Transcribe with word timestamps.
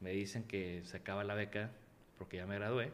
me 0.00 0.10
dicen 0.10 0.44
que 0.44 0.82
se 0.84 0.96
acaba 0.96 1.24
la 1.24 1.34
beca 1.34 1.70
porque 2.18 2.36
ya 2.36 2.46
me 2.46 2.56
gradué. 2.56 2.92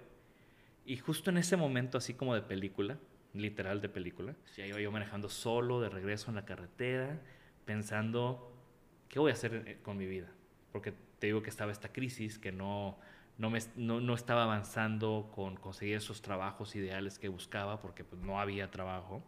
Y 0.87 0.97
justo 0.99 1.31
en 1.31 1.39
ese 1.39 1.57
momento, 1.57 1.99
así 1.99 2.15
como 2.15 2.35
de 2.35 2.43
película, 2.43 2.99
literal 3.33 3.81
de 3.81 3.89
película, 3.89 4.35
ya 4.57 4.67
iba 4.67 4.81
yo 4.81 4.93
manejando 4.93 5.29
solo 5.29 5.81
de 5.81 5.89
regreso 5.89 6.31
en 6.31 6.37
la 6.37 6.45
carretera, 6.45 7.21
pensando, 7.65 8.53
¿qué 9.09 9.19
voy 9.19 9.31
a 9.31 9.35
hacer 9.35 9.65
eh, 9.67 9.79
con 9.83 9.97
mi 9.97 10.07
vida? 10.07 10.31
Porque 10.73 10.93
te 11.19 11.29
digo 11.29 11.43
que 11.43 11.51
estaba 11.51 11.73
esta 11.73 11.93
crisis, 11.93 12.39
que 12.39 12.53
no, 12.53 12.99
no, 13.39 13.51
me, 13.51 13.59
no, 13.77 14.15
estaba 14.15 14.45
avanzando 14.45 15.31
con 15.35 15.57
conseguir 15.57 15.97
esos 15.97 16.21
trabajos 16.21 16.77
ideales 16.77 17.19
que 17.19 17.29
buscaba, 17.29 17.81
porque 17.81 18.05
pues, 18.05 18.21
no 18.21 18.39
había 18.39 18.71
trabajo. 18.71 19.23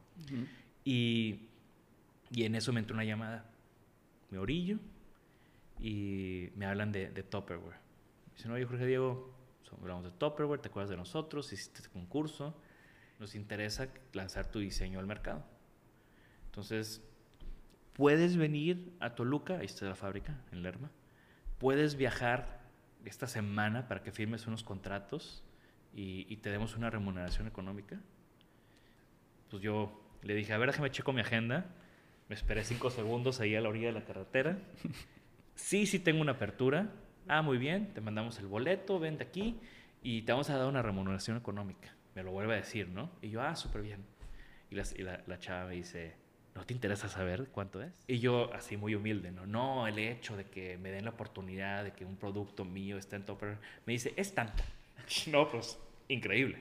y, 0.84 1.48
y 2.30 2.44
en 2.44 2.54
eso 2.54 2.72
me 2.72 2.80
entró 2.80 2.94
una 2.94 3.04
llamada. 3.04 3.50
Me 4.30 4.38
orillo 4.38 4.78
y 5.78 6.50
me 6.56 6.66
hablan 6.66 6.92
de, 6.92 7.10
de 7.10 7.22
Tupperware. 7.22 7.78
Dicen, 8.34 8.50
oye, 8.50 8.64
Jorge 8.64 8.86
Diego, 8.86 9.36
hablamos 9.80 10.04
de 10.04 10.10
Tupperware, 10.10 10.60
¿te 10.60 10.68
acuerdas 10.68 10.90
de 10.90 10.96
nosotros? 10.96 11.52
Hiciste 11.52 11.78
este 11.78 11.90
concurso, 11.90 12.54
nos 13.18 13.34
interesa 13.34 13.88
lanzar 14.12 14.50
tu 14.50 14.58
diseño 14.58 14.98
al 14.98 15.06
mercado. 15.06 15.44
Entonces, 16.46 17.02
puedes 17.92 18.36
venir 18.36 18.92
a 19.00 19.14
Toluca, 19.14 19.58
ahí 19.58 19.66
está 19.66 19.86
la 19.86 19.94
fábrica, 19.94 20.40
en 20.52 20.62
Lerma. 20.62 20.90
Puedes 21.58 21.96
viajar 21.96 22.60
esta 23.04 23.26
semana 23.26 23.88
para 23.88 24.02
que 24.02 24.12
firmes 24.12 24.46
unos 24.46 24.62
contratos 24.62 25.44
y, 25.94 26.26
y 26.28 26.36
te 26.38 26.50
demos 26.50 26.76
una 26.76 26.90
remuneración 26.90 27.46
económica. 27.46 28.00
Pues 29.50 29.62
yo 29.62 30.02
le 30.22 30.34
dije, 30.34 30.52
a 30.52 30.58
ver, 30.58 30.70
déjame 30.70 30.90
checo 30.90 31.12
mi 31.12 31.20
agenda. 31.20 31.66
Me 32.28 32.34
esperé 32.34 32.64
cinco 32.64 32.90
segundos 32.90 33.40
ahí 33.40 33.54
a 33.54 33.60
la 33.60 33.68
orilla 33.68 33.86
de 33.86 33.92
la 33.92 34.04
carretera. 34.04 34.58
Sí, 35.56 35.86
sí 35.86 35.98
tengo 35.98 36.20
una 36.20 36.32
apertura. 36.32 36.90
Ah, 37.26 37.42
muy 37.42 37.58
bien, 37.58 37.92
te 37.92 38.00
mandamos 38.00 38.38
el 38.38 38.46
boleto, 38.46 39.00
vente 39.00 39.24
aquí 39.24 39.58
y 40.02 40.22
te 40.22 40.32
vamos 40.32 40.48
a 40.50 40.56
dar 40.56 40.68
una 40.68 40.82
remuneración 40.82 41.36
económica. 41.36 41.92
Me 42.14 42.22
lo 42.22 42.30
vuelve 42.30 42.54
a 42.54 42.58
decir, 42.58 42.88
¿no? 42.88 43.10
Y 43.20 43.30
yo, 43.30 43.42
ah, 43.42 43.56
súper 43.56 43.82
bien. 43.82 44.04
Y, 44.70 44.76
la, 44.76 45.22
la, 45.26 45.38
chava 45.38 45.66
me 45.66 45.74
dice, 45.74 46.14
¿no 46.54 46.64
te 46.64 46.74
interesa 46.74 47.08
saber 47.08 47.48
cuánto 47.50 47.82
es? 47.82 47.92
Y 48.06 48.18
yo, 48.18 48.52
así 48.52 48.76
muy 48.76 48.94
humilde, 48.94 49.32
¿no? 49.32 49.46
No, 49.46 49.86
el 49.86 49.98
hecho 49.98 50.36
de 50.36 50.44
que 50.44 50.76
me 50.78 50.90
den 50.90 51.04
la 51.04 51.10
oportunidad 51.10 51.84
de 51.84 51.92
que 51.92 52.04
un 52.04 52.16
producto 52.16 52.64
mío 52.64 52.98
esté 52.98 53.16
en 53.16 53.24
Topper, 53.24 53.58
me 53.86 53.94
dice, 53.94 54.12
es 54.16 54.34
tanto. 54.34 54.62
no, 55.32 55.48
pues, 55.48 55.78
increíble. 56.08 56.58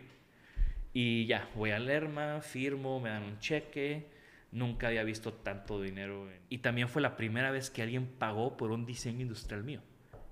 Y 0.93 1.25
ya, 1.25 1.49
voy 1.55 1.71
a 1.71 1.79
Lerma, 1.79 2.41
firmo, 2.41 2.99
me 2.99 3.09
dan 3.09 3.23
un 3.23 3.39
cheque 3.39 4.14
Nunca 4.55 4.87
había 4.87 5.03
visto 5.03 5.33
tanto 5.33 5.81
dinero. 5.81 6.29
Y 6.47 6.59
también 6.59 6.87
fue 6.87 7.01
la 7.01 7.17
primera 7.17 7.51
vez 7.51 7.69
que 7.69 7.81
alguien 7.81 8.07
pagó 8.07 8.55
por 8.55 8.71
un 8.71 8.85
diseño 8.85 9.19
industrial 9.19 9.65
mío. 9.65 9.81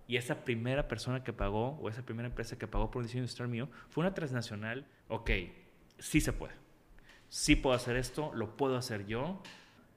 Y 0.07 0.16
esa 0.16 0.45
primera 0.45 0.88
persona 0.88 1.25
que 1.25 1.33
pagó, 1.33 1.77
o 1.81 1.89
esa 1.89 2.05
primera 2.05 2.29
empresa 2.29 2.57
que 2.57 2.66
pagó 2.66 2.89
por 2.89 3.01
un 3.01 3.07
diseño 3.07 3.23
industrial 3.23 3.49
mío, 3.49 3.67
fue 3.89 4.01
una 4.01 4.13
transnacional. 4.13 4.85
Ok, 5.09 5.29
sí 5.99 6.21
se 6.21 6.31
puede. 6.31 6.53
Sí 7.27 7.57
puedo 7.57 7.75
hacer 7.75 7.97
esto, 7.97 8.31
lo 8.33 8.55
puedo 8.55 8.77
hacer 8.77 9.05
yo. 9.07 9.44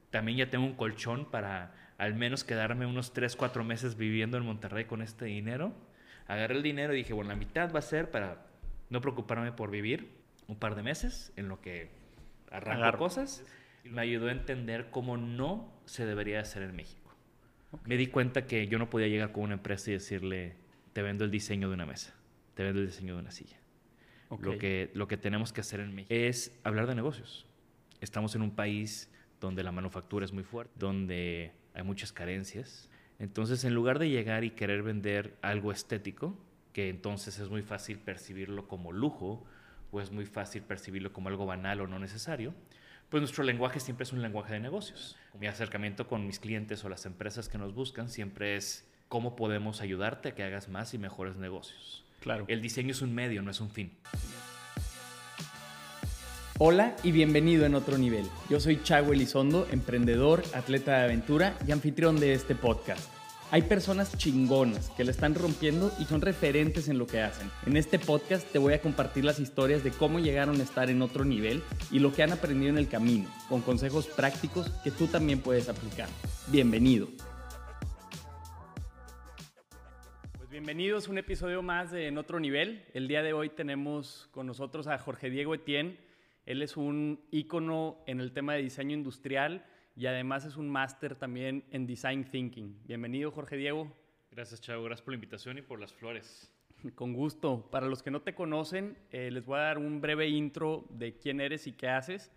También 0.09 0.37
ya 0.37 0.49
tengo 0.49 0.65
un 0.65 0.75
colchón 0.75 1.31
para 1.31 1.73
al 1.97 2.13
menos 2.13 2.43
quedarme 2.43 2.85
unos 2.85 3.13
3, 3.13 3.33
4 3.33 3.63
meses 3.63 3.95
viviendo 3.95 4.35
en 4.35 4.43
Monterrey 4.43 4.83
con 4.83 5.01
este 5.01 5.23
dinero. 5.23 5.71
Agarré 6.27 6.55
el 6.55 6.63
dinero 6.63 6.93
y 6.93 6.97
dije, 6.97 7.13
bueno, 7.13 7.29
la 7.29 7.37
mitad 7.37 7.73
va 7.73 7.79
a 7.79 7.81
ser 7.81 8.11
para 8.11 8.45
no 8.89 8.99
preocuparme 8.99 9.53
por 9.53 9.71
vivir 9.71 10.11
un 10.47 10.57
par 10.57 10.75
de 10.75 10.83
meses 10.83 11.31
en 11.37 11.47
lo 11.47 11.61
que 11.61 11.91
arranco 12.51 12.97
cosas 12.97 13.45
me 13.91 14.01
ayudó 14.01 14.27
a 14.27 14.31
entender 14.31 14.89
cómo 14.89 15.17
no 15.17 15.71
se 15.85 16.05
debería 16.05 16.39
hacer 16.39 16.63
en 16.63 16.75
México. 16.75 17.13
Me 17.85 17.97
di 17.97 18.07
cuenta 18.07 18.45
que 18.45 18.67
yo 18.67 18.79
no 18.79 18.89
podía 18.89 19.07
llegar 19.07 19.31
con 19.31 19.43
una 19.43 19.55
empresa 19.55 19.89
y 19.89 19.93
decirle, 19.93 20.55
te 20.93 21.01
vendo 21.01 21.25
el 21.25 21.31
diseño 21.31 21.67
de 21.67 21.75
una 21.75 21.85
mesa, 21.85 22.13
te 22.53 22.63
vendo 22.63 22.79
el 22.79 22.87
diseño 22.87 23.15
de 23.15 23.21
una 23.21 23.31
silla. 23.31 23.57
Lo, 24.41 24.57
que, 24.57 24.91
lo 24.93 25.07
que 25.07 25.17
tenemos 25.17 25.53
que 25.53 25.61
hacer 25.61 25.79
en 25.79 25.95
México 25.95 26.13
es 26.13 26.59
hablar 26.63 26.87
de 26.87 26.95
negocios. 26.95 27.45
Estamos 28.01 28.35
en 28.35 28.41
un 28.41 28.51
país 28.51 29.09
donde 29.39 29.63
la 29.63 29.71
manufactura 29.71 30.25
es 30.25 30.33
muy 30.33 30.43
fuerte, 30.43 30.73
donde 30.77 31.51
hay 31.73 31.83
muchas 31.83 32.11
carencias. 32.11 32.89
Entonces, 33.19 33.63
en 33.63 33.73
lugar 33.73 33.99
de 33.99 34.09
llegar 34.09 34.43
y 34.43 34.51
querer 34.51 34.83
vender 34.83 35.37
algo 35.41 35.71
estético, 35.71 36.37
que 36.73 36.89
entonces 36.89 37.39
es 37.39 37.49
muy 37.49 37.61
fácil 37.61 37.97
percibirlo 37.99 38.67
como 38.67 38.91
lujo 38.91 39.45
o 39.91 40.01
es 40.01 40.11
muy 40.11 40.25
fácil 40.25 40.61
percibirlo 40.63 41.13
como 41.13 41.29
algo 41.29 41.45
banal 41.45 41.81
o 41.81 41.87
no 41.87 41.97
necesario, 41.99 42.53
pues 43.09 43.21
nuestro 43.21 43.43
lenguaje 43.43 43.79
siempre 43.79 44.03
es 44.03 44.13
un 44.13 44.21
lenguaje 44.21 44.53
de 44.53 44.59
negocios. 44.59 45.15
Mi 45.39 45.47
acercamiento 45.47 46.07
con 46.07 46.27
mis 46.27 46.39
clientes 46.39 46.83
o 46.83 46.89
las 46.89 47.05
empresas 47.05 47.47
que 47.47 47.57
nos 47.57 47.73
buscan 47.73 48.09
siempre 48.09 48.55
es 48.55 48.85
cómo 49.07 49.35
podemos 49.35 49.81
ayudarte 49.81 50.29
a 50.29 50.35
que 50.35 50.43
hagas 50.43 50.67
más 50.67 50.93
y 50.93 50.97
mejores 50.97 51.37
negocios. 51.37 52.03
Claro. 52.19 52.45
El 52.47 52.61
diseño 52.61 52.91
es 52.91 53.01
un 53.01 53.13
medio, 53.13 53.41
no 53.41 53.51
es 53.51 53.61
un 53.61 53.69
fin. 53.69 53.91
Hola 56.59 56.95
y 57.03 57.11
bienvenido 57.11 57.65
en 57.65 57.75
otro 57.75 57.97
nivel. 57.97 58.25
Yo 58.49 58.59
soy 58.59 58.81
Chago 58.81 59.13
Elizondo, 59.13 59.67
emprendedor, 59.71 60.43
atleta 60.53 60.97
de 60.97 61.03
aventura 61.05 61.55
y 61.67 61.71
anfitrión 61.71 62.19
de 62.19 62.33
este 62.33 62.55
podcast. 62.55 63.16
Hay 63.49 63.61
personas 63.61 64.17
chingonas 64.17 64.89
que 64.89 65.05
la 65.05 65.11
están 65.11 65.33
rompiendo 65.33 65.89
y 66.01 66.03
son 66.03 66.19
referentes 66.19 66.89
en 66.89 66.97
lo 66.97 67.07
que 67.07 67.21
hacen. 67.21 67.49
En 67.65 67.77
este 67.77 67.97
podcast 67.97 68.45
te 68.51 68.59
voy 68.59 68.73
a 68.73 68.81
compartir 68.81 69.23
las 69.23 69.39
historias 69.39 69.85
de 69.85 69.91
cómo 69.91 70.19
llegaron 70.19 70.59
a 70.59 70.63
estar 70.63 70.89
en 70.89 71.01
otro 71.01 71.23
nivel 71.23 71.63
y 71.89 71.99
lo 71.99 72.11
que 72.11 72.23
han 72.23 72.33
aprendido 72.33 72.71
en 72.71 72.77
el 72.77 72.89
camino, 72.89 73.29
con 73.47 73.61
consejos 73.61 74.07
prácticos 74.07 74.69
que 74.83 74.91
tú 74.91 75.07
también 75.07 75.39
puedes 75.39 75.69
aplicar. 75.69 76.09
Bienvenido. 76.47 77.07
Pues 80.37 80.49
bienvenidos 80.49 81.07
a 81.07 81.11
un 81.11 81.17
episodio 81.17 81.61
más 81.61 81.91
de 81.91 82.07
En 82.07 82.17
otro 82.17 82.41
nivel. 82.41 82.83
El 82.93 83.07
día 83.07 83.23
de 83.23 83.31
hoy 83.31 83.47
tenemos 83.47 84.27
con 84.31 84.45
nosotros 84.45 84.87
a 84.87 84.97
Jorge 84.97 85.29
Diego 85.29 85.55
Etienne. 85.55 85.97
Él 86.45 86.61
es 86.61 86.75
un 86.75 87.21
ícono 87.31 88.03
en 88.07 88.19
el 88.19 88.33
tema 88.33 88.55
de 88.55 88.63
diseño 88.63 88.93
industrial 88.93 89.63
y 89.97 90.05
además 90.05 90.45
es 90.45 90.57
un 90.57 90.69
máster 90.69 91.15
también 91.15 91.63
en 91.71 91.87
Design 91.87 92.23
Thinking. 92.23 92.83
Bienvenido, 92.85 93.31
Jorge 93.31 93.57
Diego. 93.57 93.91
Gracias, 94.29 94.61
Chavo. 94.61 94.83
Gracias 94.83 95.03
por 95.03 95.13
la 95.13 95.15
invitación 95.15 95.57
y 95.57 95.63
por 95.63 95.79
las 95.79 95.91
flores. 95.91 96.51
Con 96.95 97.13
gusto. 97.13 97.67
Para 97.71 97.87
los 97.87 98.03
que 98.03 98.11
no 98.11 98.21
te 98.21 98.35
conocen, 98.35 98.95
eh, 99.09 99.31
les 99.31 99.43
voy 99.43 99.57
a 99.57 99.63
dar 99.63 99.79
un 99.79 99.99
breve 99.99 100.27
intro 100.27 100.85
de 100.91 101.17
quién 101.17 101.41
eres 101.41 101.65
y 101.65 101.71
qué 101.73 101.89
haces. 101.89 102.31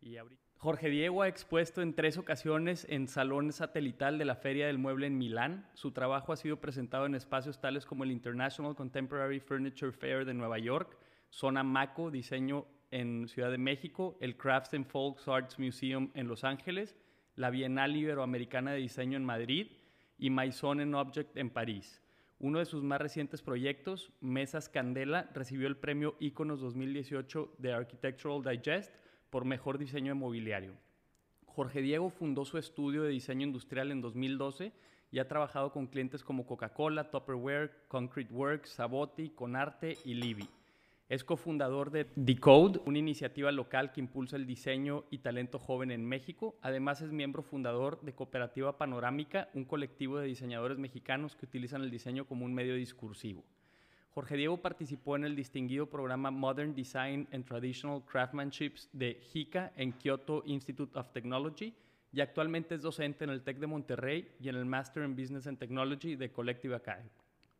Y 0.00 0.16
Jorge 0.56 0.88
Diego 0.88 1.20
ha 1.20 1.28
expuesto 1.28 1.82
en 1.82 1.92
tres 1.92 2.16
ocasiones 2.16 2.86
en 2.88 3.06
Salón 3.06 3.52
Satelital 3.52 4.16
de 4.16 4.24
la 4.24 4.36
Feria 4.36 4.66
del 4.66 4.78
Mueble 4.78 5.06
en 5.06 5.18
Milán. 5.18 5.68
Su 5.74 5.92
trabajo 5.92 6.32
ha 6.32 6.36
sido 6.36 6.62
presentado 6.62 7.04
en 7.04 7.14
espacios 7.14 7.60
tales 7.60 7.84
como 7.84 8.04
el 8.04 8.10
International 8.10 8.74
Contemporary 8.74 9.38
Furniture 9.38 9.92
Fair 9.92 10.24
de 10.24 10.32
Nueva 10.32 10.58
York, 10.58 10.96
Zona 11.28 11.62
Maco, 11.62 12.10
diseño 12.10 12.64
en 12.90 13.28
Ciudad 13.28 13.50
de 13.50 13.58
México, 13.58 14.16
el 14.20 14.38
Crafts 14.38 14.72
and 14.72 14.86
Folks 14.86 15.28
Arts 15.28 15.58
Museum 15.58 16.10
en 16.14 16.26
Los 16.26 16.42
Ángeles 16.42 16.96
la 17.36 17.50
Bienal 17.50 17.96
Iberoamericana 17.96 18.72
de 18.72 18.78
Diseño 18.78 19.16
en 19.16 19.24
Madrid 19.24 19.68
y 20.18 20.30
Maison 20.30 20.80
en 20.80 20.94
Object 20.94 21.36
en 21.36 21.50
París. 21.50 22.02
Uno 22.38 22.58
de 22.58 22.64
sus 22.64 22.82
más 22.82 23.00
recientes 23.00 23.40
proyectos, 23.40 24.12
Mesas 24.20 24.68
Candela, 24.68 25.30
recibió 25.32 25.68
el 25.68 25.76
premio 25.76 26.16
Iconos 26.18 26.60
2018 26.60 27.54
de 27.58 27.72
Architectural 27.72 28.42
Digest 28.42 28.92
por 29.30 29.44
mejor 29.44 29.78
diseño 29.78 30.08
de 30.08 30.18
mobiliario. 30.20 30.74
Jorge 31.46 31.82
Diego 31.82 32.10
fundó 32.10 32.44
su 32.44 32.58
estudio 32.58 33.02
de 33.02 33.10
diseño 33.10 33.46
industrial 33.46 33.92
en 33.92 34.00
2012 34.00 34.72
y 35.10 35.18
ha 35.18 35.28
trabajado 35.28 35.72
con 35.72 35.86
clientes 35.86 36.24
como 36.24 36.46
Coca-Cola, 36.46 37.10
Tupperware, 37.10 37.84
Concrete 37.88 38.32
Works, 38.32 38.70
Saboti, 38.70 39.30
Conarte 39.30 39.98
y 40.04 40.14
Libby. 40.14 40.48
Es 41.12 41.24
cofundador 41.24 41.90
de 41.90 42.06
Decode, 42.16 42.80
una 42.86 42.96
iniciativa 42.96 43.52
local 43.52 43.92
que 43.92 44.00
impulsa 44.00 44.36
el 44.36 44.46
diseño 44.46 45.04
y 45.10 45.18
talento 45.18 45.58
joven 45.58 45.90
en 45.90 46.06
México. 46.06 46.56
Además 46.62 47.02
es 47.02 47.12
miembro 47.12 47.42
fundador 47.42 48.00
de 48.00 48.14
Cooperativa 48.14 48.78
Panorámica, 48.78 49.50
un 49.52 49.66
colectivo 49.66 50.18
de 50.18 50.26
diseñadores 50.26 50.78
mexicanos 50.78 51.36
que 51.36 51.44
utilizan 51.44 51.82
el 51.82 51.90
diseño 51.90 52.24
como 52.24 52.46
un 52.46 52.54
medio 52.54 52.76
discursivo. 52.76 53.44
Jorge 54.14 54.38
Diego 54.38 54.62
participó 54.62 55.16
en 55.16 55.24
el 55.24 55.36
distinguido 55.36 55.84
programa 55.84 56.30
Modern 56.30 56.74
Design 56.74 57.28
and 57.30 57.44
Traditional 57.44 58.02
Craftsmanship 58.06 58.76
de 58.94 59.20
JICA 59.20 59.74
en 59.76 59.92
Kyoto 59.92 60.42
Institute 60.46 60.98
of 60.98 61.12
Technology 61.12 61.74
y 62.10 62.22
actualmente 62.22 62.74
es 62.74 62.80
docente 62.80 63.24
en 63.24 63.30
el 63.32 63.42
TEC 63.42 63.58
de 63.58 63.66
Monterrey 63.66 64.28
y 64.40 64.48
en 64.48 64.54
el 64.54 64.64
Master 64.64 65.04
in 65.04 65.14
Business 65.14 65.46
and 65.46 65.58
Technology 65.58 66.16
de 66.16 66.32
Collective 66.32 66.74
Academy, 66.74 67.10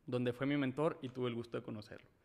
donde 0.06 0.32
fue 0.32 0.46
mi 0.46 0.56
mentor 0.56 0.98
y 1.02 1.10
tuve 1.10 1.28
el 1.28 1.34
gusto 1.34 1.58
de 1.58 1.62
conocerlo. 1.62 2.21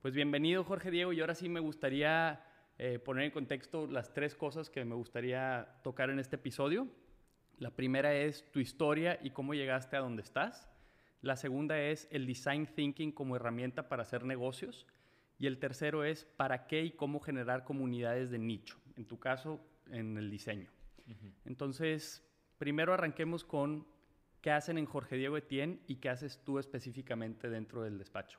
Pues 0.00 0.14
bienvenido 0.14 0.62
Jorge 0.62 0.92
Diego 0.92 1.12
y 1.12 1.20
ahora 1.20 1.34
sí 1.34 1.48
me 1.48 1.58
gustaría 1.58 2.44
eh, 2.78 3.00
poner 3.00 3.24
en 3.24 3.30
contexto 3.32 3.88
las 3.88 4.12
tres 4.12 4.36
cosas 4.36 4.70
que 4.70 4.84
me 4.84 4.94
gustaría 4.94 5.80
tocar 5.82 6.08
en 6.10 6.20
este 6.20 6.36
episodio. 6.36 6.86
La 7.58 7.70
primera 7.70 8.14
es 8.14 8.48
tu 8.52 8.60
historia 8.60 9.18
y 9.20 9.30
cómo 9.30 9.54
llegaste 9.54 9.96
a 9.96 10.00
donde 10.00 10.22
estás. 10.22 10.70
La 11.20 11.34
segunda 11.34 11.80
es 11.80 12.06
el 12.12 12.26
design 12.26 12.66
thinking 12.66 13.10
como 13.10 13.34
herramienta 13.34 13.88
para 13.88 14.02
hacer 14.02 14.24
negocios. 14.24 14.86
Y 15.36 15.48
el 15.48 15.58
tercero 15.58 16.04
es 16.04 16.24
para 16.24 16.68
qué 16.68 16.84
y 16.84 16.92
cómo 16.92 17.18
generar 17.18 17.64
comunidades 17.64 18.30
de 18.30 18.38
nicho, 18.38 18.78
en 18.96 19.04
tu 19.04 19.18
caso, 19.18 19.60
en 19.90 20.16
el 20.16 20.30
diseño. 20.30 20.70
Entonces, 21.44 22.24
primero 22.58 22.94
arranquemos 22.94 23.44
con 23.44 23.84
¿Qué 24.40 24.52
hacen 24.52 24.78
en 24.78 24.86
Jorge 24.86 25.16
Diego 25.16 25.36
Etienne 25.36 25.80
y 25.88 25.96
qué 25.96 26.08
haces 26.08 26.40
tú 26.44 26.60
específicamente 26.60 27.50
dentro 27.50 27.82
del 27.82 27.98
despacho? 27.98 28.38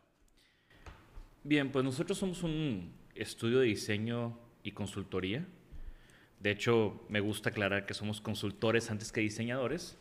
Bien, 1.43 1.71
pues 1.71 1.85
nosotros 1.85 2.17
somos 2.17 2.43
un 2.43 2.91
estudio 3.15 3.59
de 3.59 3.67
diseño 3.67 4.37
y 4.61 4.71
consultoría. 4.71 5.45
De 6.41 6.51
hecho, 6.51 7.01
me 7.07 7.21
gusta 7.21 7.49
aclarar 7.49 7.85
que 7.85 7.93
somos 7.93 8.19
consultores 8.19 8.91
antes 8.91 9.13
que 9.13 9.21
diseñadores 9.21 9.97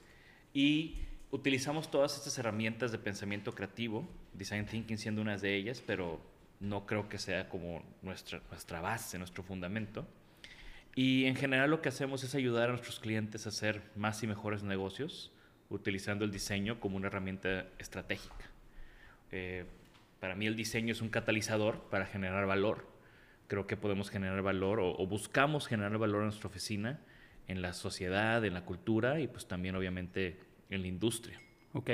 y 0.52 0.96
utilizamos 1.30 1.92
todas 1.92 2.16
estas 2.16 2.36
herramientas 2.38 2.90
de 2.90 2.98
pensamiento 2.98 3.54
creativo, 3.54 4.08
design 4.34 4.66
thinking 4.66 4.98
siendo 4.98 5.22
una 5.22 5.36
de 5.36 5.54
ellas, 5.54 5.80
pero 5.86 6.20
no 6.58 6.86
creo 6.86 7.08
que 7.08 7.18
sea 7.18 7.48
como 7.48 7.84
nuestra, 8.02 8.42
nuestra 8.50 8.80
base, 8.80 9.16
nuestro 9.16 9.44
fundamento. 9.44 10.06
Y 10.96 11.26
en 11.26 11.36
general 11.36 11.70
lo 11.70 11.80
que 11.80 11.88
hacemos 11.88 12.24
es 12.24 12.34
ayudar 12.34 12.68
a 12.68 12.72
nuestros 12.72 12.98
clientes 12.98 13.46
a 13.46 13.50
hacer 13.50 13.82
más 13.94 14.20
y 14.24 14.26
mejores 14.26 14.64
negocios 14.64 15.30
utilizando 15.70 16.24
el 16.24 16.32
diseño 16.32 16.80
como 16.80 16.96
una 16.96 17.06
herramienta 17.06 17.68
estratégica. 17.78 18.50
Eh, 19.30 19.66
para 20.20 20.34
mí 20.34 20.46
el 20.46 20.56
diseño 20.56 20.92
es 20.92 21.00
un 21.00 21.08
catalizador 21.08 21.80
para 21.90 22.06
generar 22.06 22.46
valor. 22.46 22.86
Creo 23.46 23.66
que 23.66 23.76
podemos 23.76 24.10
generar 24.10 24.42
valor 24.42 24.80
o, 24.80 24.94
o, 24.96 25.06
buscamos 25.06 25.66
generar 25.66 25.96
valor 25.98 26.20
en 26.20 26.26
nuestra 26.26 26.48
oficina, 26.48 27.00
en 27.46 27.62
la 27.62 27.72
sociedad, 27.72 28.44
en 28.44 28.54
la 28.54 28.64
cultura 28.64 29.20
y 29.20 29.28
pues 29.28 29.46
también 29.46 29.74
obviamente 29.74 30.38
en 30.70 30.82
la 30.82 30.88
industria. 30.88 31.40
Ok. 31.72 31.90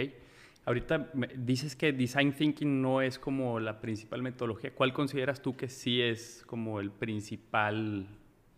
Ahorita 0.66 1.10
dices 1.36 1.76
que 1.76 1.92
design 1.92 2.32
thinking 2.32 2.80
no 2.80 3.02
es 3.02 3.18
como 3.18 3.60
la 3.60 3.80
principal 3.80 4.22
metodología. 4.22 4.74
¿Cuál 4.74 4.94
consideras 4.94 5.42
tú 5.42 5.56
que 5.56 5.68
sí 5.68 6.00
es 6.00 6.42
como 6.46 6.80
el 6.80 6.90
principal 6.90 8.06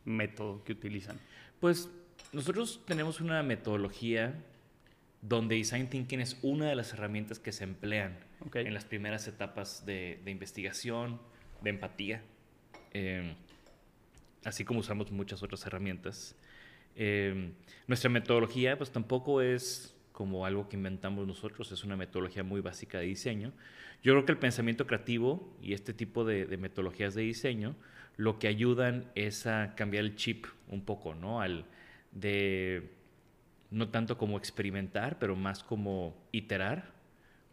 método 0.05 0.63
que 0.63 0.73
utilizan? 0.73 1.19
Pues 1.59 1.91
nosotros 2.33 2.81
tenemos 2.87 3.21
una 3.21 3.43
metodología 3.43 4.35
donde 5.21 5.57
design 5.57 5.89
thinking 5.89 6.21
es 6.21 6.39
una 6.43 6.69
de 6.69 6.77
las 6.77 6.93
herramientas 6.93 7.41
que 7.41 7.51
se 7.51 7.65
emplean 7.65 8.17
en 8.55 8.75
las 8.75 8.85
primeras 8.85 9.27
etapas 9.29 9.85
de, 9.87 10.21
investigación, 10.27 11.21
de 11.62 11.71
empatía, 11.71 12.23
eh, 12.93 13.35
así 14.44 14.65
como 14.65 14.81
usamos 14.81 15.11
muchas 15.11 15.43
otras 15.43 15.67
herramientas. 15.67 16.37
Eh, 16.94 17.53
nuestra 17.87 18.09
metodología 18.09 18.79
pues 18.79 18.91
tampoco 18.91 19.43
es 19.43 19.94
como 20.12 20.47
algo 20.47 20.67
que 20.69 20.77
inventamos 20.77 21.27
nosotros, 21.27 21.71
es 21.73 21.85
una 21.85 21.94
metodología 21.94 22.43
muy 22.43 22.62
básica 22.62 22.99
de 22.99 23.05
diseño. 23.05 23.53
Yo 24.03 24.15
creo 24.15 24.25
que 24.25 24.33
el 24.33 24.39
pensamiento 24.39 24.87
creativo 24.87 25.55
y 25.61 25.75
este 25.75 25.93
tipo 25.93 26.25
de, 26.25 26.47
metodologías 26.56 27.15
de 27.15 27.23
diseño 27.23 27.77
lo 28.17 28.39
que 28.39 28.49
ayudan 28.49 29.11
es 29.15 29.47
a 29.47 29.75
cambiar 29.75 30.05
el 30.05 30.17
chip 30.17 30.47
un 30.69 30.81
poco, 30.87 31.15
¿no? 31.15 31.43
Al 31.43 31.67
de 32.12 32.93
no 33.71 33.91
tanto 33.91 34.17
como 34.17 34.39
experimentar, 34.39 35.19
pero 35.19 35.37
más 35.37 35.62
como 35.62 36.17
iterar, 36.32 36.95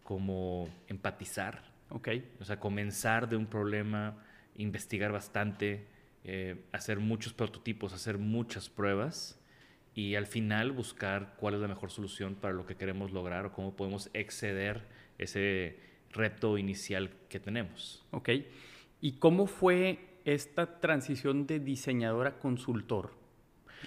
como 0.04 0.70
empatizar. 0.88 1.64
Ok. 1.90 2.10
O 2.40 2.46
sea, 2.46 2.60
comenzar 2.60 3.30
de 3.30 3.36
un 3.36 3.46
problema, 3.46 4.24
investigar 4.56 5.12
bastante, 5.12 5.88
eh, 6.24 6.66
hacer 6.72 7.00
muchos 7.00 7.34
prototipos, 7.34 7.94
hacer 7.94 8.18
muchas 8.18 8.70
pruebas 8.70 9.40
y 9.96 10.16
al 10.16 10.26
final 10.26 10.72
buscar 10.72 11.36
cuál 11.38 11.56
es 11.56 11.62
la 11.62 11.68
mejor 11.68 11.92
solución 11.92 12.36
para 12.36 12.54
lo 12.54 12.66
que 12.66 12.76
queremos 12.76 13.12
lograr 13.12 13.46
o 13.46 13.54
cómo 13.54 13.76
podemos 13.76 14.10
exceder 14.14 14.88
ese 15.18 15.78
reto 16.12 16.58
inicial 16.58 17.12
que 17.30 17.40
tenemos. 17.40 18.04
Ok. 18.12 18.30
¿Y 19.02 19.14
cómo 19.14 19.48
fue 19.48 20.00
esta 20.26 20.80
transición 20.80 21.46
de 21.46 21.60
diseñador 21.60 22.28
a 22.28 22.40
consultor? 22.40 23.14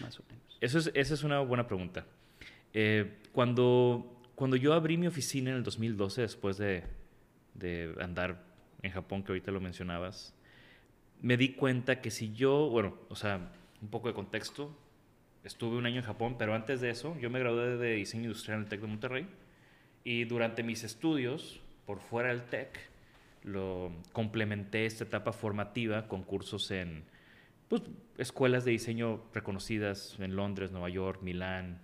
Más 0.02 0.20
o 0.20 0.24
menos. 0.28 0.58
Eso 0.60 0.78
es, 0.78 0.90
esa 0.94 1.14
es 1.14 1.22
una 1.22 1.40
buena 1.40 1.66
pregunta. 1.66 2.06
Eh, 2.72 3.18
cuando, 3.32 4.15
cuando 4.36 4.56
yo 4.56 4.74
abrí 4.74 4.96
mi 4.98 5.08
oficina 5.08 5.50
en 5.50 5.56
el 5.56 5.62
2012, 5.64 6.20
después 6.20 6.58
de, 6.58 6.84
de 7.54 7.92
andar 8.00 8.44
en 8.82 8.92
Japón, 8.92 9.24
que 9.24 9.32
ahorita 9.32 9.50
lo 9.50 9.60
mencionabas, 9.60 10.34
me 11.20 11.36
di 11.36 11.54
cuenta 11.54 12.00
que 12.00 12.10
si 12.10 12.32
yo, 12.34 12.68
bueno, 12.68 12.96
o 13.08 13.16
sea, 13.16 13.50
un 13.80 13.88
poco 13.88 14.08
de 14.08 14.14
contexto, 14.14 14.76
estuve 15.42 15.76
un 15.76 15.86
año 15.86 15.96
en 15.96 16.04
Japón, 16.04 16.36
pero 16.38 16.54
antes 16.54 16.80
de 16.80 16.90
eso 16.90 17.16
yo 17.18 17.30
me 17.30 17.38
gradué 17.38 17.78
de 17.78 17.94
diseño 17.94 18.24
industrial 18.24 18.58
en 18.58 18.64
el 18.64 18.68
TEC 18.68 18.80
de 18.82 18.86
Monterrey 18.86 19.26
y 20.04 20.24
durante 20.24 20.62
mis 20.62 20.84
estudios 20.84 21.60
por 21.86 22.00
fuera 22.00 22.28
del 22.28 22.42
TEC 22.42 22.78
lo 23.44 23.90
complementé 24.12 24.86
esta 24.86 25.04
etapa 25.04 25.32
formativa 25.32 26.08
con 26.08 26.24
cursos 26.24 26.70
en 26.70 27.04
pues, 27.68 27.82
escuelas 28.18 28.64
de 28.64 28.72
diseño 28.72 29.22
reconocidas 29.32 30.16
en 30.18 30.36
Londres, 30.36 30.72
Nueva 30.72 30.88
York, 30.88 31.22
Milán, 31.22 31.80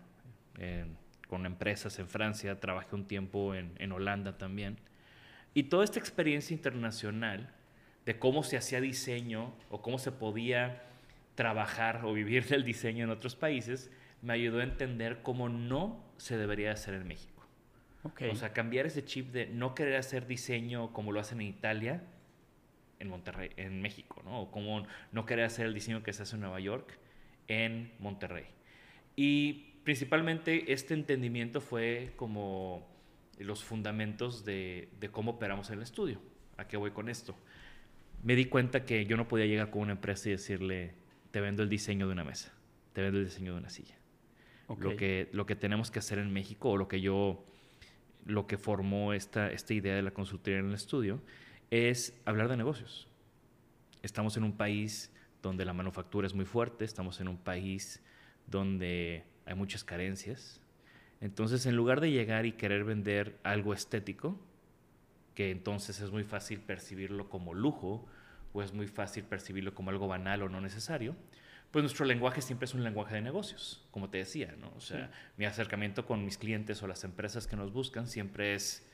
con 1.33 1.47
empresas 1.47 1.99
en 1.99 2.11
Francia, 2.11 2.61
trabajé 2.61 2.95
un 2.95 3.07
tiempo 3.07 3.55
en, 3.55 3.73
en 3.79 3.91
Holanda 3.91 4.37
también. 4.37 4.77
Y 5.55 5.63
toda 5.63 5.83
esta 5.83 5.99
experiencia 5.99 6.53
internacional 6.53 7.49
de 8.05 8.19
cómo 8.19 8.43
se 8.43 8.59
hacía 8.59 8.83
diseño 8.83 9.55
o 9.71 9.81
cómo 9.81 9.99
se 9.99 10.13
podía 10.13 10.83
trabajar 11.35 12.03
o 12.05 12.13
vivir 12.13 12.45
del 12.49 12.65
diseño 12.65 13.05
en 13.05 13.11
otros 13.11 13.35
países, 13.35 13.91
me 14.21 14.35
ayudó 14.35 14.61
a 14.61 14.65
entender 14.65 15.23
cómo 15.23 15.49
no 15.49 16.05
se 16.19 16.37
debería 16.37 16.71
hacer 16.71 16.93
en 16.93 17.09
México. 17.09 17.47
O 18.31 18.35
sea, 18.35 18.53
cambiar 18.53 18.85
ese 18.85 19.03
chip 19.03 19.33
de 19.33 19.47
no 19.47 19.75
querer 19.75 19.97
hacer 19.97 20.27
diseño 20.27 20.93
como 20.93 21.13
lo 21.13 21.21
hacen 21.21 21.41
en 21.41 21.47
Italia, 21.47 22.03
en 22.99 23.09
Monterrey, 23.09 23.53
en 23.57 23.81
México, 23.81 24.21
¿no? 24.23 24.43
O 24.43 24.51
como 24.51 24.87
no 25.13 25.25
querer 25.25 25.47
hacer 25.47 25.65
el 25.65 25.73
diseño 25.73 26.03
que 26.03 26.13
se 26.13 26.25
hace 26.25 26.35
en 26.35 26.43
Nueva 26.43 26.61
York, 26.61 26.99
en 27.49 27.91
Monterrey. 28.01 28.45
Y 29.17 29.72
principalmente 29.85 30.73
este 30.73 30.95
entendimiento 30.95 31.61
fue 31.61 32.13
como 32.17 32.87
los 33.39 33.65
fundamentos 33.65 34.45
de, 34.45 34.89
de 35.01 35.11
cómo 35.11 35.33
operamos 35.33 35.71
en 35.71 35.77
el 35.77 35.83
estudio. 35.83 36.21
¿A 36.57 36.67
qué 36.69 36.77
voy 36.77 36.91
con 36.91 37.09
esto? 37.09 37.37
Me 38.23 38.37
di 38.37 38.45
cuenta 38.45 38.85
que 38.85 39.05
yo 39.07 39.17
no 39.17 39.27
podía 39.27 39.47
llegar 39.47 39.71
con 39.71 39.83
una 39.83 39.93
empresa 39.93 40.29
y 40.29 40.33
decirle, 40.33 40.95
te 41.31 41.41
vendo 41.41 41.63
el 41.63 41.69
diseño 41.69 42.07
de 42.07 42.13
una 42.13 42.25
mesa, 42.25 42.53
te 42.93 43.03
vendo 43.03 43.19
el 43.19 43.25
diseño 43.25 43.53
de 43.53 43.59
una 43.59 43.71
silla. 43.71 43.97
Lo, 44.79 44.97
que, 44.97 45.29
lo 45.33 45.45
que 45.45 45.55
tenemos 45.55 45.91
que 45.91 45.99
hacer 45.99 46.19
en 46.19 46.33
México, 46.33 46.71
o 46.71 46.77
lo 46.79 46.89
que 46.89 47.01
yo, 47.01 47.45
lo 48.25 48.47
que 48.47 48.57
formó 48.57 49.13
esta, 49.13 49.51
esta 49.51 49.75
idea 49.75 49.95
de 49.95 50.03
la 50.03 50.13
consultoría 50.13 50.61
en 50.61 50.69
el 50.69 50.75
estudio, 50.75 51.21
es 51.71 52.19
hablar 52.25 52.49
de 52.49 52.57
negocios. 52.57 53.09
Estamos 54.03 54.37
en 54.37 54.45
un 54.45 54.53
país 54.53 55.13
donde 55.43 55.65
la 55.65 55.73
manufactura 55.73 56.27
es 56.27 56.35
muy 56.35 56.47
fuerte, 56.47 56.85
estamos 56.85 57.21
en 57.21 57.29
un 57.29 57.37
país 57.37 58.03
donde 58.47 59.25
hay 59.47 59.55
muchas 59.55 59.85
carencias. 59.85 60.61
Entonces, 61.21 61.67
en 61.67 61.77
lugar 61.77 62.01
de 62.01 62.11
llegar 62.11 62.47
y 62.47 62.53
querer 62.53 62.85
vender 62.85 63.39
algo 63.45 63.75
estético, 63.75 64.39
que 65.35 65.51
entonces 65.51 66.01
es 66.01 66.11
muy 66.11 66.25
fácil 66.25 66.61
percibirlo 66.61 67.29
como 67.29 67.55
lujo 67.55 68.07
o 68.53 68.63
es 68.63 68.73
muy 68.73 68.87
fácil 68.87 69.25
percibirlo 69.25 69.75
como 69.75 69.91
algo 69.91 70.09
banal 70.09 70.43
o 70.43 70.49
no 70.49 70.61
necesario, 70.61 71.17
pues 71.71 71.83
nuestro 71.83 72.05
lenguaje 72.05 72.43
siempre 72.43 72.67
es 72.67 72.75
un 72.75 72.85
lenguaje 72.85 73.15
de 73.15 73.23
negocios, 73.23 73.83
como 73.91 74.11
te 74.11 74.19
decía, 74.19 74.55
¿no? 74.61 74.71
O 74.77 74.81
sea, 74.81 75.11
mi 75.39 75.47
acercamiento 75.47 76.05
con 76.05 76.23
mis 76.23 76.37
clientes 76.37 76.83
o 76.83 76.87
las 76.87 77.03
empresas 77.03 77.47
que 77.47 77.57
nos 77.57 77.73
buscan 77.73 78.07
siempre 78.07 78.55
es 78.55 78.87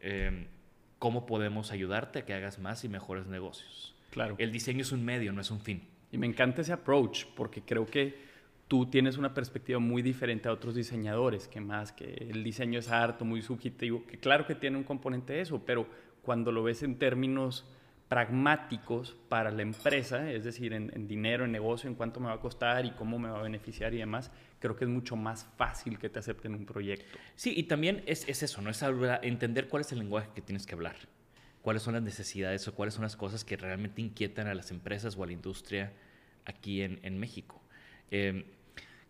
em, 0.00 0.46
cómo 0.98 1.26
podemos 1.26 1.70
ayudarte 1.70 2.20
a 2.20 2.24
que 2.24 2.32
hagas 2.32 2.58
más 2.58 2.82
y 2.82 2.88
mejores 2.88 3.26
negocios. 3.26 3.94
Claro. 4.10 4.36
El 4.38 4.52
diseño 4.52 4.80
es 4.80 4.92
un 4.92 5.04
medio, 5.04 5.32
no 5.32 5.42
es 5.42 5.50
un 5.50 5.60
fin. 5.60 5.86
Y 6.12 6.16
me 6.16 6.26
encanta 6.26 6.62
ese 6.62 6.72
approach 6.72 7.26
porque 7.36 7.60
creo 7.60 7.84
que 7.84 8.16
tú 8.68 8.86
tienes 8.86 9.18
una 9.18 9.34
perspectiva 9.34 9.78
muy 9.78 10.02
diferente 10.02 10.48
a 10.48 10.52
otros 10.52 10.74
diseñadores, 10.74 11.48
que 11.48 11.60
más 11.60 11.92
que 11.92 12.14
el 12.30 12.42
diseño 12.42 12.78
es 12.78 12.88
harto, 12.88 13.24
muy 13.24 13.42
subjetivo, 13.42 14.04
que 14.06 14.18
claro 14.18 14.46
que 14.46 14.54
tiene 14.54 14.76
un 14.76 14.84
componente 14.84 15.34
de 15.34 15.40
eso, 15.42 15.62
pero 15.64 15.86
cuando 16.22 16.52
lo 16.52 16.62
ves 16.62 16.82
en 16.82 16.98
términos 16.98 17.66
pragmáticos 18.08 19.16
para 19.28 19.50
la 19.50 19.62
empresa, 19.62 20.30
es 20.30 20.44
decir, 20.44 20.72
en, 20.72 21.08
dinero, 21.08 21.44
en 21.44 21.52
negocio, 21.52 21.88
en 21.88 21.96
cuánto 21.96 22.20
me 22.20 22.26
va 22.26 22.34
a 22.34 22.40
costar 22.40 22.84
y 22.84 22.92
cómo 22.92 23.18
me 23.18 23.28
va 23.28 23.40
a 23.40 23.42
beneficiar 23.42 23.94
y 23.94 23.98
demás, 23.98 24.30
creo 24.60 24.76
que 24.76 24.84
es 24.84 24.90
mucho 24.90 25.16
más 25.16 25.46
fácil 25.56 25.98
que 25.98 26.08
te 26.08 26.18
acepten 26.18 26.54
un 26.54 26.66
proyecto. 26.66 27.18
Sí, 27.34 27.52
y 27.56 27.64
también 27.64 28.02
es, 28.06 28.28
eso, 28.28 28.62
¿no? 28.62 28.70
Es 28.70 28.82
entender 29.22 29.68
cuál 29.68 29.80
es 29.80 29.92
el 29.92 29.98
lenguaje 29.98 30.28
que 30.34 30.42
tienes 30.42 30.66
que 30.66 30.74
hablar, 30.74 30.96
cuáles 31.62 31.82
son 31.82 31.94
las 31.94 32.02
necesidades 32.02 32.68
o 32.68 32.74
cuáles 32.74 32.94
son 32.94 33.02
las 33.02 33.16
cosas 33.16 33.44
que 33.44 33.56
realmente 33.56 34.00
inquietan 34.00 34.46
a 34.46 34.54
las 34.54 34.70
empresas 34.70 35.16
o 35.16 35.24
a 35.24 35.26
la 35.26 35.32
industria 35.32 35.92
aquí 36.44 36.82
en, 36.82 37.18
México. 37.18 37.60
Em, 38.10 38.44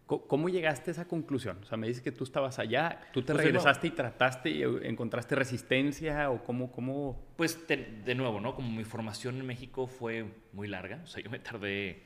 ¿Cómo 0.07 0.51
llegaste 0.51 0.91
a 0.91 0.93
esa 0.93 1.09
conclusión? 1.09 1.59
O 1.63 1.67
sea, 1.67 1.79
me 1.79 1.87
dices 1.87 2.03
que 2.03 2.13
tú 2.13 2.25
estabas 2.25 2.59
allá, 2.59 3.01
tú 3.15 3.23
te 3.23 3.33
pues 3.33 3.47
regresaste 3.47 3.87
y 3.87 3.91
trataste 3.91 4.51
y 4.51 4.63
encontraste 4.63 5.35
resistencia 5.35 6.31
o 6.31 6.45
cómo, 6.45 6.71
cómo... 6.71 7.25
Pues 7.37 7.67
de, 7.67 8.15
nuevo, 8.15 8.39
¿no? 8.39 8.55
Como 8.55 8.71
mi 8.71 8.85
formación 8.85 9.37
en 9.37 9.47
México 9.47 9.87
fue 9.87 10.27
muy 10.53 10.69
larga, 10.69 11.01
o 11.03 11.07
sea, 11.07 11.23
yo 11.25 11.31
me 11.31 11.39
tardé 11.39 12.03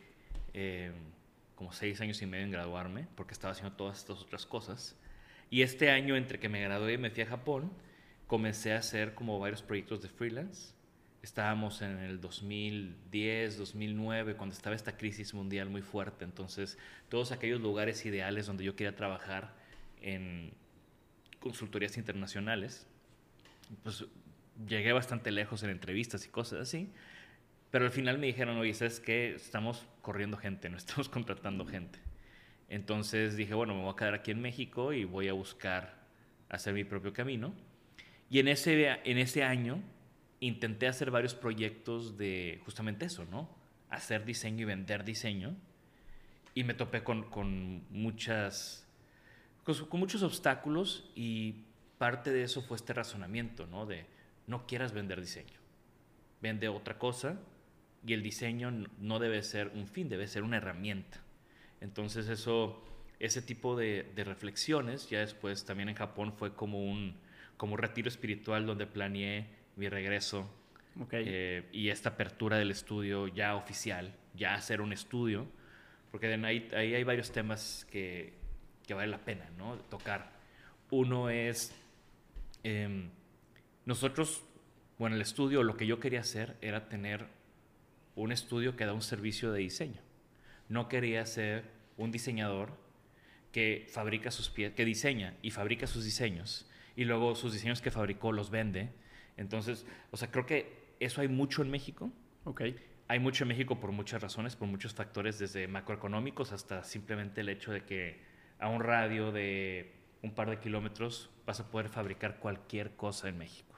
eh, 0.54 0.92
como 1.57 1.73
seis 1.73 2.00
años 2.00 2.23
y 2.23 2.26
medio 2.26 2.45
en 2.45 2.52
graduarme 2.52 3.09
porque 3.16 3.33
estaba 3.33 3.50
haciendo 3.50 3.75
todas 3.75 3.99
estas 3.99 4.23
otras 4.23 4.47
cosas. 4.47 4.97
Y 5.50 5.62
este 5.62 5.90
año, 5.90 6.14
entre 6.14 6.38
que 6.38 6.49
me 6.49 6.62
gradué 6.62 6.92
y 6.92 6.99
me 6.99 7.11
fui 7.11 7.25
a 7.25 7.26
Japón, 7.26 7.73
comencé 8.28 8.75
a 8.75 8.78
hacer 8.78 9.14
como 9.14 9.40
varios 9.40 9.62
proyectos 9.62 10.02
de 10.02 10.09
freelance 10.09 10.77
estábamos 11.22 11.82
en 11.82 11.98
el 11.98 12.20
2010, 12.20 13.58
2009, 13.58 14.37
cuando 14.37 14.54
estaba 14.54 14.76
esta 14.76 14.96
crisis 14.96 15.34
mundial 15.34 15.68
muy 15.70 15.82
fuerte. 15.82 16.25
Entonces, 16.25 16.78
todos 17.08 17.32
aquellos 17.32 17.60
lugares 17.60 18.04
ideales 18.06 18.46
donde 18.46 18.64
yo 18.64 18.76
quería 18.76 18.94
trabajar 18.94 19.54
en 20.00 20.52
consultorías 21.40 21.96
internacionales. 21.96 22.87
Pues 23.82 24.04
llegué 24.66 24.92
bastante 24.92 25.30
lejos 25.30 25.62
en 25.62 25.70
entrevistas 25.70 26.26
y 26.26 26.28
cosas 26.28 26.60
así. 26.60 26.90
Pero 27.70 27.84
al 27.84 27.90
final 27.90 28.18
me 28.18 28.26
dijeron, 28.26 28.56
oye, 28.56 28.72
¿sabes 28.75 29.00
qué? 29.00 29.34
Estamos 29.34 29.87
corriendo 30.00 30.37
gente, 30.37 30.68
no 30.70 30.76
estamos 30.78 31.08
contratando 31.08 31.66
gente. 31.66 31.98
Entonces 32.68 33.37
dije, 33.37 33.54
bueno, 33.54 33.75
me 33.75 33.82
voy 33.82 33.92
a 33.92 33.96
quedar 33.96 34.14
aquí 34.14 34.30
en 34.30 34.40
México 34.40 34.92
y 34.92 35.04
voy 35.04 35.28
a 35.28 35.32
buscar 35.32 36.06
hacer 36.48 36.75
mi 36.75 36.84
propio 36.84 37.12
camino. 37.12 37.54
Y 38.30 38.40
en 38.40 38.48
ese, 38.48 39.00
en 39.04 39.18
ese 39.18 39.42
año 39.42 39.82
intenté 40.40 40.87
hacer 40.87 41.11
varios 41.11 41.35
proyectos 41.35 42.16
de 42.16 42.61
justamente 42.64 43.07
eso, 43.07 43.25
¿no? 43.25 43.49
Hacer 43.90 44.25
diseño 44.25 44.62
y 44.62 44.64
vender 44.66 45.04
diseño. 45.04 45.57
Y 46.54 46.64
me 46.64 46.75
topé 46.75 47.02
con, 47.02 47.25
con 47.30 47.85
muchas, 47.90 48.87
con, 49.64 49.75
con 49.87 50.00
muchos 50.00 50.23
obstáculos 50.23 51.11
y 51.14 51.64
parte 51.99 52.33
de 52.33 52.42
eso 52.45 52.62
fue 52.62 52.76
este 52.76 52.92
razonamiento, 52.92 53.66
¿no? 53.66 53.87
De 53.87 54.07
no 54.47 54.66
quieras 54.66 54.92
vender 54.92 55.21
diseño, 55.21 55.59
vende 56.40 56.68
otra 56.68 56.99
cosa 56.99 57.38
y 58.07 58.14
el 58.14 58.23
diseño 58.23 58.71
no 58.99 59.18
debe 59.18 59.42
ser 59.42 59.68
un 59.75 59.87
fin, 59.87 60.09
debe 60.09 60.26
ser 60.26 60.42
una 60.42 60.57
herramienta. 60.57 61.21
Entonces 61.80 62.28
eso, 62.28 62.85
ese 63.18 63.42
tipo 63.42 63.76
de, 63.76 64.11
de 64.14 64.25
reflexiones, 64.25 65.09
ya 65.11 65.21
después 65.21 65.64
también 65.64 65.90
en 65.90 65.97
Japón 65.97 66.33
fue 66.33 66.54
como 66.54 66.83
un, 66.83 67.16
como 67.57 67.75
un 67.75 67.78
retiro 67.78 68.09
espiritual 68.09 68.66
donde 68.66 68.87
planeé 68.87 69.57
mi 69.78 69.88
regreso 69.88 70.50
eh, 71.12 71.68
y 71.73 71.88
esta 71.88 72.11
apertura 72.11 72.58
del 72.58 72.70
estudio 72.70 73.28
ya 73.28 73.54
oficial, 73.54 74.12
ya 74.35 74.54
hacer 74.54 74.80
un 74.80 74.92
estudio, 74.92 75.47
porque 76.11 76.26
ahí, 76.26 76.68
ahí 76.75 76.94
hay 76.94 77.04
varios 77.04 77.30
temas 77.30 77.87
que, 77.90 78.35
que 78.87 78.94
vale 78.94 79.08
la 79.08 79.25
pena 79.25 79.49
¿no? 79.56 79.76
tocar. 79.76 80.32
Uno 80.90 81.30
es, 81.30 81.73
eh, 82.64 83.08
nosotros, 83.85 84.42
bueno, 84.99 85.16
el 85.16 85.23
estudio, 85.23 85.62
lo 85.62 85.76
que 85.76 85.87
yo 85.87 86.00
quería 86.00 86.20
hacer 86.20 86.56
era 86.61 86.88
tener 86.88 87.26
un 88.16 88.32
estudio 88.32 88.75
que 88.75 88.85
da 88.85 88.92
un 88.92 89.02
servicio 89.02 89.52
de 89.52 89.61
diseño. 89.61 90.02
No 90.68 90.88
quería 90.88 91.25
ser 91.25 91.64
un 91.97 92.11
diseñador 92.11 92.73
que 93.52 93.87
fabrica 93.90 94.30
sus 94.30 94.50
piezas, 94.50 94.75
que 94.75 94.85
diseña 94.85 95.35
y 95.40 95.50
fabrica 95.52 95.87
sus 95.87 96.04
diseños 96.04 96.68
y 96.97 97.04
luego 97.04 97.37
sus 97.37 97.52
diseños 97.52 97.80
que 97.80 97.90
fabricó 97.92 98.32
los 98.32 98.50
vende. 98.50 98.90
Entonces, 99.38 99.87
o 100.11 100.16
sea, 100.16 100.30
creo 100.30 100.45
que 100.45 100.95
eso 101.00 101.23
hay 101.23 101.28
mucho 101.28 101.62
en 101.62 101.71
México. 101.71 102.11
Ok. 102.45 102.62
Hay 103.09 103.21
mucho 103.21 103.45
en 103.45 103.49
México 103.49 103.80
por 103.80 103.92
muchas 103.92 104.21
razones, 104.21 104.54
por 104.54 104.68
muchos 104.68 104.92
factores, 104.92 105.38
desde 105.38 105.66
macroeconómicos 105.66 106.52
hasta 106.52 106.85
simplemente 106.85 107.40
el 107.40 107.49
hecho 107.49 107.73
de 107.73 107.85
que 107.85 108.21
a 108.59 108.68
un 108.68 108.83
radio 108.83 109.33
de 109.33 109.95
un 110.23 110.35
par 110.35 110.50
de 110.50 110.59
kilómetros 110.59 111.30
vas 111.47 111.61
a 111.61 111.71
poder 111.71 111.88
fabricar 111.88 112.38
cualquier 112.38 112.97
cosa 112.97 113.28
en 113.28 113.38
México. 113.38 113.68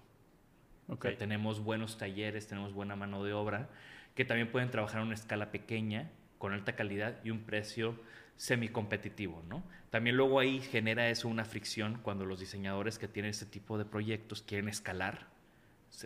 Okay. 0.89 1.15
tenemos 1.15 1.63
buenos 1.63 1.99
talleres, 1.99 2.49
tenemos 2.49 2.75
buena 2.75 2.97
mano 2.97 3.23
de 3.23 3.33
obra, 3.33 3.69
que 4.17 4.25
también 4.25 4.51
pueden 4.51 4.71
trabajar 4.71 5.01
a 5.01 5.05
una 5.05 5.15
escala 5.15 5.53
pequeña, 5.53 6.11
con 6.39 6.53
alta 6.53 6.75
calidad 6.75 7.21
y 7.23 7.31
un 7.31 7.43
precio 7.45 7.95
semi-competitivo, 8.37 9.45
¿no? 9.49 9.63
También 9.91 10.17
luego 10.17 10.41
ahí 10.41 10.61
genera 10.61 11.09
eso 11.11 11.29
una 11.29 11.45
fricción 11.45 12.01
cuando 12.03 12.25
los 12.25 12.41
diseñadores 12.41 12.99
que 12.99 13.07
tienen 13.07 13.31
este 13.31 13.47
tipo 13.47 13.79
de 13.79 13.85
proyectos 13.85 14.43
quieren 14.43 14.69
escalar, 14.69 15.29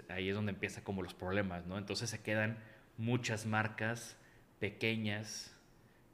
ahí 0.08 0.28
es 0.28 0.34
donde 0.34 0.52
empieza 0.52 0.82
como 0.82 1.02
los 1.02 1.14
problemas, 1.14 1.66
¿no? 1.66 1.78
Entonces 1.78 2.10
se 2.10 2.22
quedan 2.22 2.58
muchas 2.96 3.46
marcas 3.46 4.16
pequeñas, 4.58 5.54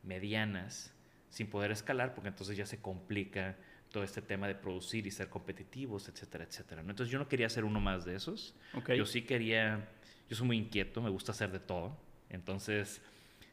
medianas, 0.03 0.93
sin 1.29 1.47
poder 1.49 1.71
escalar, 1.71 2.15
porque 2.15 2.29
entonces 2.29 2.57
ya 2.57 2.67
se 2.67 2.81
complica 2.81 3.57
todo 3.91 4.03
este 4.03 4.23
tema 4.23 4.49
de 4.49 4.55
producir 4.55 5.07
y 5.07 5.11
ser 5.11 5.29
competitivos, 5.29 6.09
etcétera, 6.09 6.45
etcétera. 6.45 6.83
¿no? 6.83 6.91
Entonces 6.91 7.13
yo 7.13 7.19
no 7.19 7.29
quería 7.29 7.49
ser 7.49 7.65
uno 7.65 7.81
más 7.81 8.05
de 8.05 8.15
esos. 8.15 8.55
Yo 8.97 9.07
sí 9.07 9.23
quería, 9.23 9.89
yo 10.29 10.37
soy 10.37 10.47
muy 10.47 10.59
inquieto, 10.59 11.01
me 11.03 11.11
gusta 11.11 11.33
hacer 11.33 11.51
de 11.51 11.61
todo. 11.61 11.97
Entonces, 12.29 13.03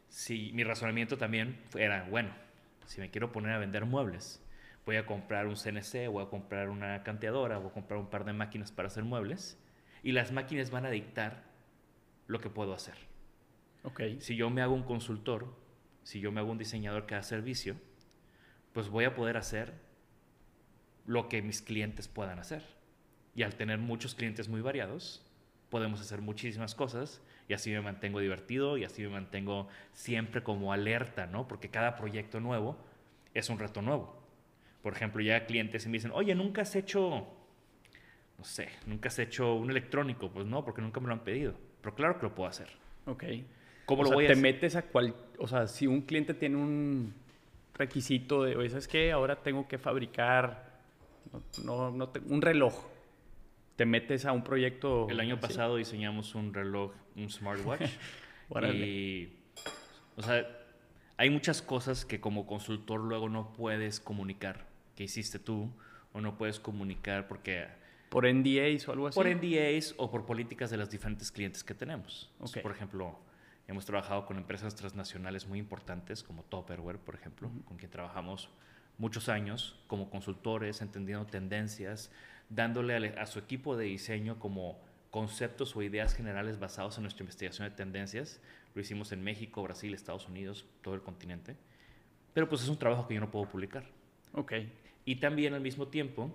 sí, 0.10 0.52
mi 0.54 0.64
razonamiento 0.64 1.18
también 1.18 1.58
era, 1.76 2.04
bueno, 2.10 2.30
si 2.86 3.02
me 3.02 3.10
quiero 3.10 3.32
poner 3.32 3.52
a 3.54 3.58
vender 3.58 3.86
muebles, 3.86 4.42
voy 4.86 4.96
a 4.96 5.06
comprar 5.06 5.48
un 5.48 5.56
CNC, 5.56 6.08
voy 6.08 6.24
a 6.24 6.30
comprar 6.30 6.70
una 6.70 7.04
canteadora, 7.04 7.58
voy 7.58 7.70
a 7.70 7.74
comprar 7.74 8.00
un 8.00 8.10
par 8.10 8.24
de 8.24 8.34
máquinas 8.34 8.72
para 8.72 8.88
hacer 8.88 9.04
muebles 9.04 9.58
y 10.08 10.14
las 10.14 10.32
máquinas 10.32 10.72
van 10.72 10.86
a 10.86 10.90
dictar 10.90 11.44
lo 12.28 12.40
que 12.40 12.50
puedo 12.50 12.74
hacer. 12.74 12.96
Okay. 13.84 14.22
Si 14.22 14.38
yo 14.38 14.50
me 14.50 14.62
hago 14.62 14.74
un 14.74 14.84
consultor, 14.84 15.54
si 16.04 16.22
yo 16.22 16.32
me 16.32 16.40
hago 16.40 16.50
un 16.50 16.58
diseñador 16.58 17.06
que 17.06 17.16
da 17.16 17.24
servicio, 17.24 17.76
pues 18.72 18.88
voy 18.88 19.04
a 19.04 19.14
poder 19.14 19.36
hacer 19.36 19.74
lo 21.06 21.28
que 21.28 21.42
mis 21.42 21.62
clientes 21.62 22.08
puedan 22.08 22.40
hacer. 22.40 22.64
Y 23.36 23.44
al 23.44 23.56
tener 23.56 23.80
muchos 23.80 24.16
clientes 24.16 24.48
muy 24.48 24.62
variados, 24.62 25.26
podemos 25.70 26.00
hacer 26.00 26.22
muchísimas 26.22 26.74
cosas 26.74 27.22
y 27.50 27.54
así 27.54 27.72
me 27.72 27.82
mantengo 27.82 28.22
divertido 28.22 28.78
y 28.78 28.86
así 28.86 29.02
me 29.02 29.10
mantengo 29.10 29.68
siempre 29.92 30.42
como 30.42 30.72
alerta, 30.72 31.28
¿no? 31.28 31.50
Porque 31.50 31.70
cada 31.70 31.98
proyecto 31.98 32.40
nuevo 32.40 32.78
es 33.34 33.50
un 33.50 33.60
reto 33.60 33.82
nuevo. 33.82 34.18
Por 34.82 34.94
ejemplo, 34.94 35.22
ya 35.22 35.46
clientes 35.46 35.86
me 35.86 35.92
dicen, 35.92 36.12
oye, 36.14 36.34
nunca 36.34 36.62
has 36.62 36.78
hecho, 36.78 37.28
no 38.38 38.44
sé, 38.44 38.70
nunca 38.86 39.10
has 39.10 39.20
hecho 39.20 39.56
un 39.56 39.70
electrónico. 39.72 40.30
Pues 40.30 40.46
no, 40.46 40.64
porque 40.64 40.82
nunca 40.82 41.00
me 41.00 41.08
lo 41.08 41.14
han 41.14 41.24
pedido. 41.24 41.54
Pero 41.82 41.96
claro 41.96 42.18
que 42.20 42.24
lo 42.24 42.36
puedo 42.36 42.50
hacer. 42.50 42.70
Ok. 43.06 43.24
¿Cómo 43.86 44.02
o 44.02 44.04
lo 44.04 44.10
sea, 44.10 44.16
voy 44.16 44.26
a 44.26 44.28
te 44.28 44.34
hacer? 44.34 44.44
metes 44.44 44.76
a 44.76 44.84
cual, 44.84 45.16
o 45.40 45.48
sea, 45.48 45.68
si 45.68 45.88
un 45.88 46.02
cliente 46.02 46.34
tiene 46.34 46.58
un 46.58 47.14
requisito 47.74 48.44
de, 48.44 48.56
oye, 48.56 48.70
¿sabes 48.70 48.88
qué? 48.88 49.12
Ahora 49.12 49.38
tengo 49.42 49.68
que 49.68 49.78
fabricar 49.78 50.68
no, 51.64 51.92
no, 51.92 52.10
te, 52.10 52.20
un 52.20 52.42
reloj. 52.42 52.74
Te 53.76 53.86
metes 53.86 54.26
a 54.26 54.32
un 54.32 54.44
proyecto. 54.44 55.08
El 55.10 55.20
año 55.20 55.40
pasado 55.40 55.76
diseñamos 55.76 56.36
un 56.36 56.54
reloj, 56.54 56.94
un 57.16 57.30
smartwatch. 57.30 57.90
y, 58.74 59.30
o 60.16 60.24
sea, 60.24 60.48
hay 61.18 61.30
muchas 61.30 61.62
cosas 61.62 62.06
que 62.06 62.20
como 62.20 62.48
consultor 62.48 63.00
luego 63.00 63.30
no 63.30 63.54
puedes 63.54 64.00
comunicar 64.00 64.66
que 64.96 65.04
hiciste 65.04 65.38
tú 65.38 65.72
o 66.14 66.22
no 66.22 66.38
puedes 66.38 66.60
comunicar 66.60 67.28
porque... 67.28 67.68
¿Por 68.10 68.26
NDAs 68.26 68.88
o 68.88 68.92
algo 68.92 69.08
así? 69.08 69.16
Por 69.16 69.28
NDAs 69.28 69.96
o 69.98 70.10
por 70.10 70.26
políticas 70.26 70.70
de 70.70 70.78
los 70.78 70.90
diferentes 70.90 71.32
clientes 71.32 71.64
que 71.64 71.74
tenemos. 71.74 72.24
Okay. 72.24 72.34
Entonces, 72.34 72.64
por 72.64 72.72
ejemplo, 72.72 73.20
hemos 73.68 73.86
trabajado 73.86 74.26
con 74.26 74.38
empresas 74.38 74.76
transnacionales 74.76 75.48
muy 75.48 75.60
importantes 75.60 76.24
como 76.24 76.44
Tupperware, 76.44 77.00
por 77.00 77.16
ejemplo, 77.16 77.48
uh 77.48 77.52
-huh. 77.52 77.64
con 77.66 77.78
quien 77.78 77.92
trabajamos 77.92 78.50
muchos 78.98 79.30
años 79.30 79.80
como 79.88 80.10
consultores, 80.10 80.82
entendiendo 80.82 81.26
tendencias, 81.26 82.12
dándole 82.50 82.96
a, 82.96 83.22
a, 83.22 83.26
su 83.26 83.40
equipo 83.40 83.76
de 83.76 83.86
diseño 83.86 84.40
como 84.40 84.80
conceptos 85.12 85.76
o 85.76 85.82
ideas 85.82 86.16
generales 86.16 86.60
basados 86.60 86.98
en 86.98 87.04
nuestra 87.04 87.24
investigación 87.24 87.70
de 87.70 87.76
tendencias. 87.76 88.42
Lo 88.74 88.82
hicimos 88.82 89.12
en 89.12 89.24
México, 89.24 89.64
Brasil, 89.64 89.94
Estados 89.94 90.28
Unidos, 90.28 90.66
todo 90.82 90.96
el 90.96 91.02
continente. 91.02 91.56
Pero 92.34 92.48
pues 92.48 92.62
es 92.62 92.70
un 92.70 92.78
trabajo 92.78 93.08
que 93.08 93.16
yo 93.16 93.20
no 93.20 93.32
puedo 93.32 93.50
publicar. 93.50 93.84
Ok. 94.34 94.54
Y 95.06 95.16
también 95.16 95.54
al 95.54 95.62
mismo 95.62 95.88
tiempo, 95.88 96.32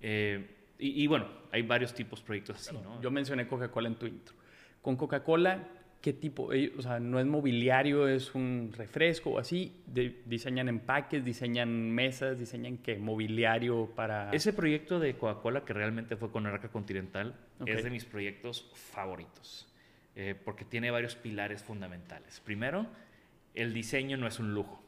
eh, 0.00 0.55
y, 0.78 1.02
y, 1.02 1.06
bueno, 1.06 1.26
hay 1.52 1.62
varios 1.62 1.94
tipos 1.94 2.20
de 2.20 2.26
proyectos 2.26 2.56
así, 2.56 2.76
¿no? 2.76 3.00
Yo 3.00 3.10
mencioné 3.10 3.46
Coca-Cola 3.46 3.88
en 3.88 3.94
tu 3.96 4.06
intro. 4.06 4.34
Con 4.82 4.96
Coca-Cola, 4.96 5.68
¿qué 6.00 6.12
tipo? 6.12 6.50
O 6.76 6.82
sea, 6.82 7.00
no 7.00 7.18
es 7.18 7.26
mobiliario, 7.26 8.08
es 8.08 8.34
un 8.34 8.72
refresco 8.76 9.30
o 9.30 9.38
así. 9.38 9.82
De, 9.86 10.22
diseñan 10.26 10.68
empaques, 10.68 11.24
diseñan 11.24 11.90
mesas, 11.90 12.38
diseñan 12.38 12.78
qué? 12.78 12.98
Mobiliario 12.98 13.90
para. 13.94 14.30
Ese 14.32 14.52
proyecto 14.52 15.00
de 15.00 15.16
Coca-Cola 15.16 15.64
que 15.64 15.72
realmente 15.72 16.16
fue 16.16 16.30
con 16.30 16.46
Arca 16.46 16.68
Continental 16.68 17.34
okay. 17.60 17.74
es 17.74 17.84
de 17.84 17.90
mis 17.90 18.04
proyectos 18.04 18.70
favoritos. 18.74 19.66
Eh, 20.14 20.34
porque 20.34 20.64
tiene 20.64 20.90
varios 20.90 21.14
pilares 21.14 21.62
fundamentales. 21.62 22.40
Primero, 22.40 22.86
el 23.54 23.74
diseño 23.74 24.16
no 24.16 24.26
es 24.26 24.38
un 24.38 24.54
lujo. 24.54 24.82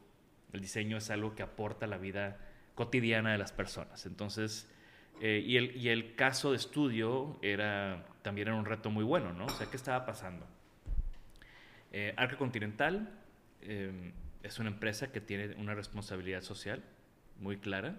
El 0.53 0.61
diseño 0.61 0.97
es 0.97 1.11
algo 1.11 1.35
que 1.35 1.43
aporta 1.43 1.85
la 1.85 1.97
vida 1.97 2.37
cotidiana 2.73 3.31
de 3.31 3.37
las 3.37 3.51
personas. 3.51 4.07
Entonces, 4.07 4.71
eh, 5.21 5.43
y, 5.45 5.57
el, 5.57 5.75
y 5.75 5.89
el 5.89 6.15
caso 6.15 6.51
de 6.51 6.57
estudio 6.57 7.37
era 7.41 8.05
también 8.21 8.47
era 8.49 8.57
un 8.57 8.65
reto 8.65 8.89
muy 8.89 9.03
bueno, 9.03 9.33
¿no? 9.33 9.45
O 9.45 9.49
sea, 9.49 9.69
¿qué 9.69 9.77
estaba 9.77 10.05
pasando? 10.05 10.45
Eh, 11.91 12.13
Arca 12.17 12.37
Continental 12.37 13.09
eh, 13.61 14.11
es 14.43 14.59
una 14.59 14.69
empresa 14.69 15.11
que 15.11 15.21
tiene 15.21 15.55
una 15.55 15.73
responsabilidad 15.73 16.41
social 16.41 16.83
muy 17.39 17.57
clara, 17.57 17.95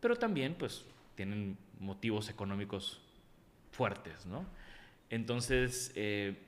pero 0.00 0.16
también 0.16 0.54
pues 0.54 0.86
tienen 1.16 1.58
motivos 1.78 2.30
económicos 2.30 3.02
fuertes, 3.72 4.26
¿no? 4.26 4.46
Entonces, 5.10 5.92
eh, 5.96 6.38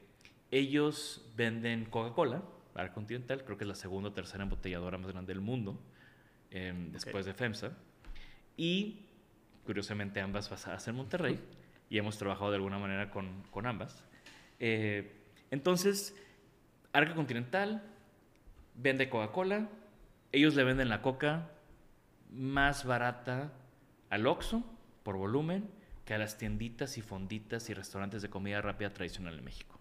ellos 0.50 1.30
venden 1.36 1.84
Coca-Cola, 1.86 2.42
Arca 2.74 2.94
Continental, 2.94 3.44
creo 3.44 3.58
que 3.58 3.64
es 3.64 3.68
la 3.68 3.74
segunda 3.74 4.10
o 4.10 4.12
tercera 4.12 4.44
embotelladora 4.44 4.96
más 4.98 5.10
grande 5.10 5.32
del 5.34 5.42
mundo, 5.42 5.78
después 6.50 7.22
okay. 7.22 7.32
de 7.32 7.34
FEMSA, 7.34 7.72
y 8.56 9.06
curiosamente 9.64 10.20
ambas 10.20 10.50
basadas 10.50 10.86
en 10.88 10.96
Monterrey, 10.96 11.40
y 11.88 11.98
hemos 11.98 12.18
trabajado 12.18 12.50
de 12.50 12.56
alguna 12.56 12.78
manera 12.78 13.10
con, 13.10 13.42
con 13.50 13.66
ambas. 13.66 14.04
entonces, 14.58 16.16
Arca 16.92 17.14
Continental 17.14 17.82
vende 18.74 19.08
Coca-Cola. 19.08 19.68
Ellos 20.30 20.54
le 20.54 20.64
venden 20.64 20.88
la 20.88 21.02
coca 21.02 21.50
más 22.30 22.84
barata 22.84 23.52
al 24.10 24.26
Oxxo 24.26 24.64
por 25.02 25.16
volumen 25.16 25.70
que 26.04 26.14
a 26.14 26.18
las 26.18 26.38
tienditas 26.38 26.98
y 26.98 27.02
fonditas 27.02 27.68
y 27.70 27.74
restaurantes 27.74 28.22
de 28.22 28.30
comida 28.30 28.60
rápida 28.60 28.90
tradicional 28.90 29.38
en 29.38 29.44
México. 29.44 29.78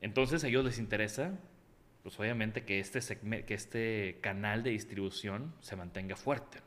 Entonces 0.00 0.44
a 0.44 0.48
ellos 0.48 0.64
les 0.64 0.78
interesa, 0.78 1.38
pues 2.02 2.18
obviamente 2.20 2.64
que 2.64 2.78
este, 2.78 3.00
que 3.46 3.54
este 3.54 4.18
canal 4.20 4.62
de 4.62 4.70
distribución 4.70 5.54
se 5.60 5.76
mantenga 5.76 6.16
fuerte. 6.16 6.58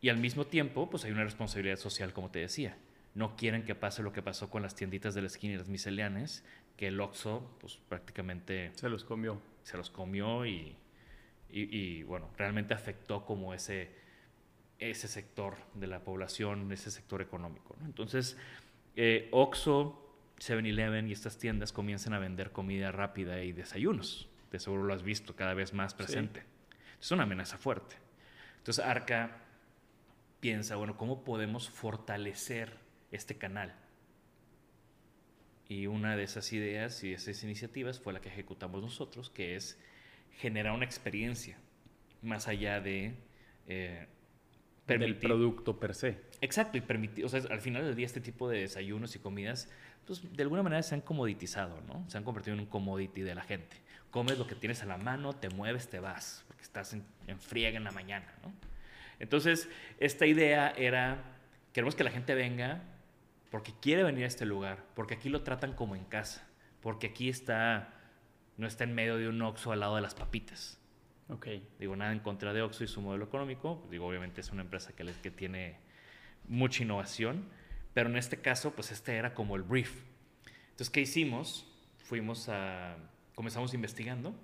Y 0.00 0.08
al 0.10 0.18
mismo 0.18 0.46
tiempo, 0.46 0.88
pues 0.88 1.04
hay 1.04 1.12
una 1.12 1.24
responsabilidad 1.24 1.76
social, 1.76 2.12
como 2.12 2.30
te 2.30 2.38
decía. 2.40 2.76
No 3.14 3.36
quieren 3.36 3.64
que 3.64 3.74
pase 3.74 4.02
lo 4.02 4.12
que 4.12 4.22
pasó 4.22 4.48
con 4.48 4.62
las 4.62 4.74
tienditas 4.74 5.14
de 5.14 5.22
la 5.22 5.26
esquina 5.26 5.54
y 5.54 5.56
las 5.56 5.68
miselianes, 5.68 6.44
que 6.76 6.88
el 6.88 7.00
Oxxo, 7.00 7.56
pues 7.60 7.78
prácticamente... 7.88 8.70
Se 8.74 8.88
los 8.88 9.04
comió. 9.04 9.40
Se 9.64 9.76
los 9.76 9.90
comió 9.90 10.46
y, 10.46 10.76
y, 11.50 12.02
bueno, 12.04 12.30
realmente 12.36 12.74
afectó 12.74 13.24
como 13.24 13.54
ese, 13.54 13.90
ese 14.78 15.08
sector 15.08 15.56
de 15.74 15.88
la 15.88 16.04
población, 16.04 16.70
ese 16.70 16.90
sector 16.90 17.20
económico. 17.20 17.76
Entonces, 17.84 18.38
eh, 18.94 19.28
Oxxo, 19.32 20.04
7-Eleven 20.38 21.08
y 21.08 21.12
estas 21.12 21.38
tiendas 21.38 21.72
comienzan 21.72 22.12
a 22.12 22.20
vender 22.20 22.52
comida 22.52 22.92
rápida 22.92 23.42
y 23.42 23.52
desayunos. 23.52 24.28
De 24.52 24.60
seguro 24.60 24.84
lo 24.84 24.94
has 24.94 25.02
visto 25.02 25.34
cada 25.34 25.54
vez 25.54 25.72
más 25.72 25.94
presente. 25.94 26.44
Es 27.00 27.10
una 27.10 27.24
amenaza 27.24 27.58
fuerte. 27.58 27.96
Entonces, 28.58 28.84
Arca 28.84 29.47
piensa, 30.40 30.76
bueno, 30.76 30.96
¿cómo 30.96 31.24
podemos 31.24 31.68
fortalecer 31.68 32.76
este 33.10 33.36
canal? 33.36 33.74
Y 35.68 35.86
una 35.86 36.16
de 36.16 36.22
esas 36.22 36.52
ideas 36.52 37.04
y 37.04 37.12
esas 37.12 37.42
iniciativas 37.42 38.00
fue 38.00 38.12
la 38.12 38.20
que 38.20 38.28
ejecutamos 38.28 38.82
nosotros, 38.82 39.30
que 39.30 39.56
es 39.56 39.78
generar 40.38 40.72
una 40.72 40.84
experiencia 40.84 41.58
más 42.22 42.48
allá 42.48 42.80
de... 42.80 43.14
Eh, 43.66 44.06
permitir... 44.86 45.14
Del 45.14 45.20
producto 45.20 45.78
per 45.78 45.94
se. 45.94 46.20
Exacto, 46.40 46.78
y 46.78 46.80
permitir, 46.80 47.24
o 47.24 47.28
sea, 47.28 47.42
al 47.50 47.60
final 47.60 47.84
del 47.84 47.94
día 47.94 48.06
este 48.06 48.20
tipo 48.20 48.48
de 48.48 48.60
desayunos 48.60 49.14
y 49.16 49.18
comidas, 49.18 49.70
pues 50.06 50.22
de 50.34 50.42
alguna 50.42 50.62
manera 50.62 50.82
se 50.82 50.94
han 50.94 51.02
comoditizado, 51.02 51.82
¿no? 51.82 52.08
Se 52.08 52.16
han 52.16 52.24
convertido 52.24 52.54
en 52.54 52.60
un 52.60 52.66
commodity 52.66 53.20
de 53.20 53.34
la 53.34 53.42
gente. 53.42 53.76
Comes 54.10 54.38
lo 54.38 54.46
que 54.46 54.54
tienes 54.54 54.82
a 54.82 54.86
la 54.86 54.96
mano, 54.96 55.34
te 55.34 55.50
mueves, 55.50 55.90
te 55.90 56.00
vas, 56.00 56.44
porque 56.46 56.62
estás 56.62 56.94
en, 56.94 57.04
en 57.26 57.38
friega 57.38 57.76
en 57.76 57.84
la 57.84 57.90
mañana, 57.90 58.32
¿no? 58.42 58.52
Entonces, 59.18 59.68
esta 59.98 60.26
idea 60.26 60.70
era, 60.70 61.38
queremos 61.72 61.94
que 61.94 62.04
la 62.04 62.10
gente 62.10 62.34
venga 62.34 62.82
porque 63.50 63.72
quiere 63.80 64.02
venir 64.02 64.24
a 64.24 64.26
este 64.26 64.44
lugar, 64.44 64.84
porque 64.94 65.14
aquí 65.14 65.28
lo 65.28 65.42
tratan 65.42 65.74
como 65.74 65.96
en 65.96 66.04
casa, 66.04 66.46
porque 66.80 67.08
aquí 67.08 67.28
está, 67.28 67.94
no 68.56 68.66
está 68.66 68.84
en 68.84 68.94
medio 68.94 69.16
de 69.16 69.28
un 69.28 69.40
Oxxo 69.42 69.72
al 69.72 69.80
lado 69.80 69.96
de 69.96 70.02
las 70.02 70.14
papitas. 70.14 70.78
Ok. 71.28 71.46
Digo, 71.78 71.96
nada 71.96 72.12
en 72.12 72.20
contra 72.20 72.52
de 72.52 72.62
Oxxo 72.62 72.84
y 72.84 72.88
su 72.88 73.00
modelo 73.00 73.24
económico, 73.24 73.86
digo, 73.90 74.06
obviamente 74.06 74.40
es 74.40 74.50
una 74.50 74.62
empresa 74.62 74.94
que, 74.94 75.04
que 75.22 75.30
tiene 75.30 75.76
mucha 76.46 76.82
innovación, 76.82 77.44
pero 77.94 78.08
en 78.08 78.16
este 78.16 78.40
caso, 78.40 78.72
pues 78.72 78.90
este 78.92 79.16
era 79.16 79.34
como 79.34 79.56
el 79.56 79.62
brief. 79.62 80.04
Entonces, 80.70 80.90
¿qué 80.90 81.00
hicimos? 81.00 81.66
Fuimos 81.98 82.48
a, 82.48 82.96
comenzamos 83.34 83.74
investigando, 83.74 84.34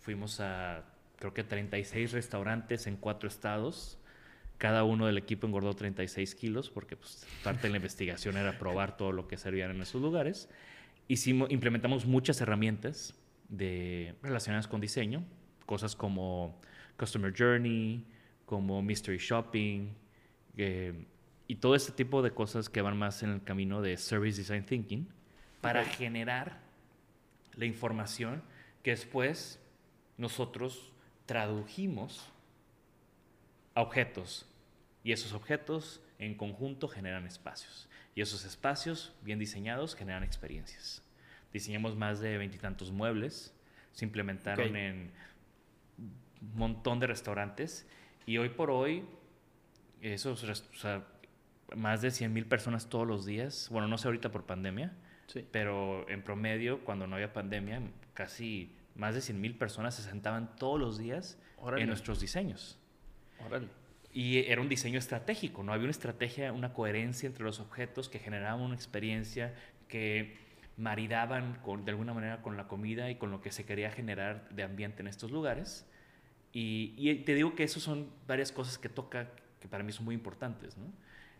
fuimos 0.00 0.40
a, 0.40 0.84
creo 1.16 1.32
que 1.32 1.44
36 1.44 2.12
restaurantes 2.12 2.86
en 2.86 2.96
cuatro 2.96 3.28
estados, 3.28 3.98
cada 4.58 4.84
uno 4.84 5.06
del 5.06 5.16
equipo 5.18 5.46
engordó 5.46 5.74
36 5.74 6.34
kilos 6.34 6.68
porque 6.68 6.96
pues, 6.96 7.26
parte 7.42 7.62
de 7.62 7.70
la 7.70 7.76
investigación 7.76 8.36
era 8.36 8.58
probar 8.58 8.96
todo 8.96 9.12
lo 9.12 9.28
que 9.28 9.36
servían 9.36 9.70
en 9.70 9.80
esos 9.80 10.02
lugares. 10.02 10.48
Hicimos, 11.06 11.50
implementamos 11.50 12.04
muchas 12.06 12.40
herramientas 12.40 13.14
de, 13.48 14.14
relacionadas 14.22 14.68
con 14.68 14.80
diseño, 14.80 15.24
cosas 15.64 15.94
como 15.96 16.60
Customer 16.98 17.32
Journey, 17.36 18.04
como 18.44 18.82
Mystery 18.82 19.18
Shopping, 19.18 19.90
eh, 20.56 21.06
y 21.46 21.54
todo 21.56 21.74
este 21.74 21.92
tipo 21.92 22.20
de 22.20 22.32
cosas 22.32 22.68
que 22.68 22.82
van 22.82 22.98
más 22.98 23.22
en 23.22 23.30
el 23.30 23.42
camino 23.42 23.80
de 23.80 23.96
Service 23.96 24.38
Design 24.38 24.64
Thinking 24.64 25.08
para 25.60 25.84
generar 25.84 26.60
la 27.54 27.64
información 27.64 28.42
que 28.82 28.90
después 28.90 29.60
nosotros 30.18 30.92
tradujimos 31.26 32.30
objetos. 33.82 34.46
Y 35.04 35.12
esos 35.12 35.32
objetos 35.32 36.02
en 36.18 36.34
conjunto 36.34 36.88
generan 36.88 37.26
espacios. 37.26 37.88
Y 38.14 38.20
esos 38.20 38.44
espacios 38.44 39.14
bien 39.22 39.38
diseñados 39.38 39.94
generan 39.94 40.24
experiencias. 40.24 41.02
Diseñamos 41.52 41.96
más 41.96 42.20
de 42.20 42.36
veintitantos 42.36 42.90
muebles, 42.90 43.54
se 43.92 44.04
implementaron 44.04 44.76
en 44.76 45.10
un 45.96 46.54
montón 46.54 47.00
de 47.00 47.06
restaurantes 47.06 47.86
y 48.26 48.38
hoy 48.38 48.50
por 48.50 48.70
hoy 48.70 49.04
esos, 50.00 50.44
más 51.74 52.02
de 52.02 52.10
100 52.10 52.32
mil 52.32 52.46
personas 52.46 52.88
todos 52.88 53.06
los 53.06 53.24
días, 53.24 53.68
bueno, 53.70 53.88
no 53.88 53.98
sé 53.98 54.08
ahorita 54.08 54.30
por 54.30 54.44
pandemia, 54.44 54.92
pero 55.50 56.08
en 56.08 56.22
promedio, 56.22 56.84
cuando 56.84 57.06
no 57.06 57.16
había 57.16 57.32
pandemia, 57.32 57.82
casi 58.14 58.74
más 58.94 59.14
de 59.14 59.20
100 59.20 59.40
mil 59.40 59.56
personas 59.56 59.94
se 59.94 60.02
sentaban 60.02 60.56
todos 60.56 60.78
los 60.78 60.98
días 60.98 61.38
en 61.76 61.88
nuestros 61.88 62.20
diseños. 62.20 62.77
Y 64.12 64.38
era 64.38 64.60
un 64.60 64.68
diseño 64.68 64.98
estratégico, 64.98 65.62
¿no? 65.62 65.72
Había 65.72 65.84
una 65.84 65.90
estrategia, 65.90 66.52
una 66.52 66.72
coherencia 66.72 67.26
entre 67.26 67.44
los 67.44 67.60
objetos 67.60 68.08
que 68.08 68.18
generaban 68.18 68.60
una 68.60 68.74
experiencia 68.74 69.54
que 69.86 70.36
maridaban 70.76 71.58
con, 71.62 71.84
de 71.84 71.90
alguna 71.90 72.14
manera 72.14 72.40
con 72.40 72.56
la 72.56 72.68
comida 72.68 73.10
y 73.10 73.16
con 73.16 73.30
lo 73.30 73.40
que 73.40 73.50
se 73.50 73.64
quería 73.64 73.90
generar 73.90 74.48
de 74.50 74.62
ambiente 74.62 75.02
en 75.02 75.08
estos 75.08 75.30
lugares. 75.30 75.86
Y, 76.52 76.94
y 76.96 77.14
te 77.16 77.34
digo 77.34 77.54
que 77.54 77.64
eso 77.64 77.80
son 77.80 78.10
varias 78.26 78.52
cosas 78.52 78.78
que 78.78 78.88
toca 78.88 79.30
que 79.60 79.68
para 79.68 79.82
mí 79.82 79.92
son 79.92 80.04
muy 80.04 80.14
importantes, 80.14 80.76
¿no? 80.76 80.86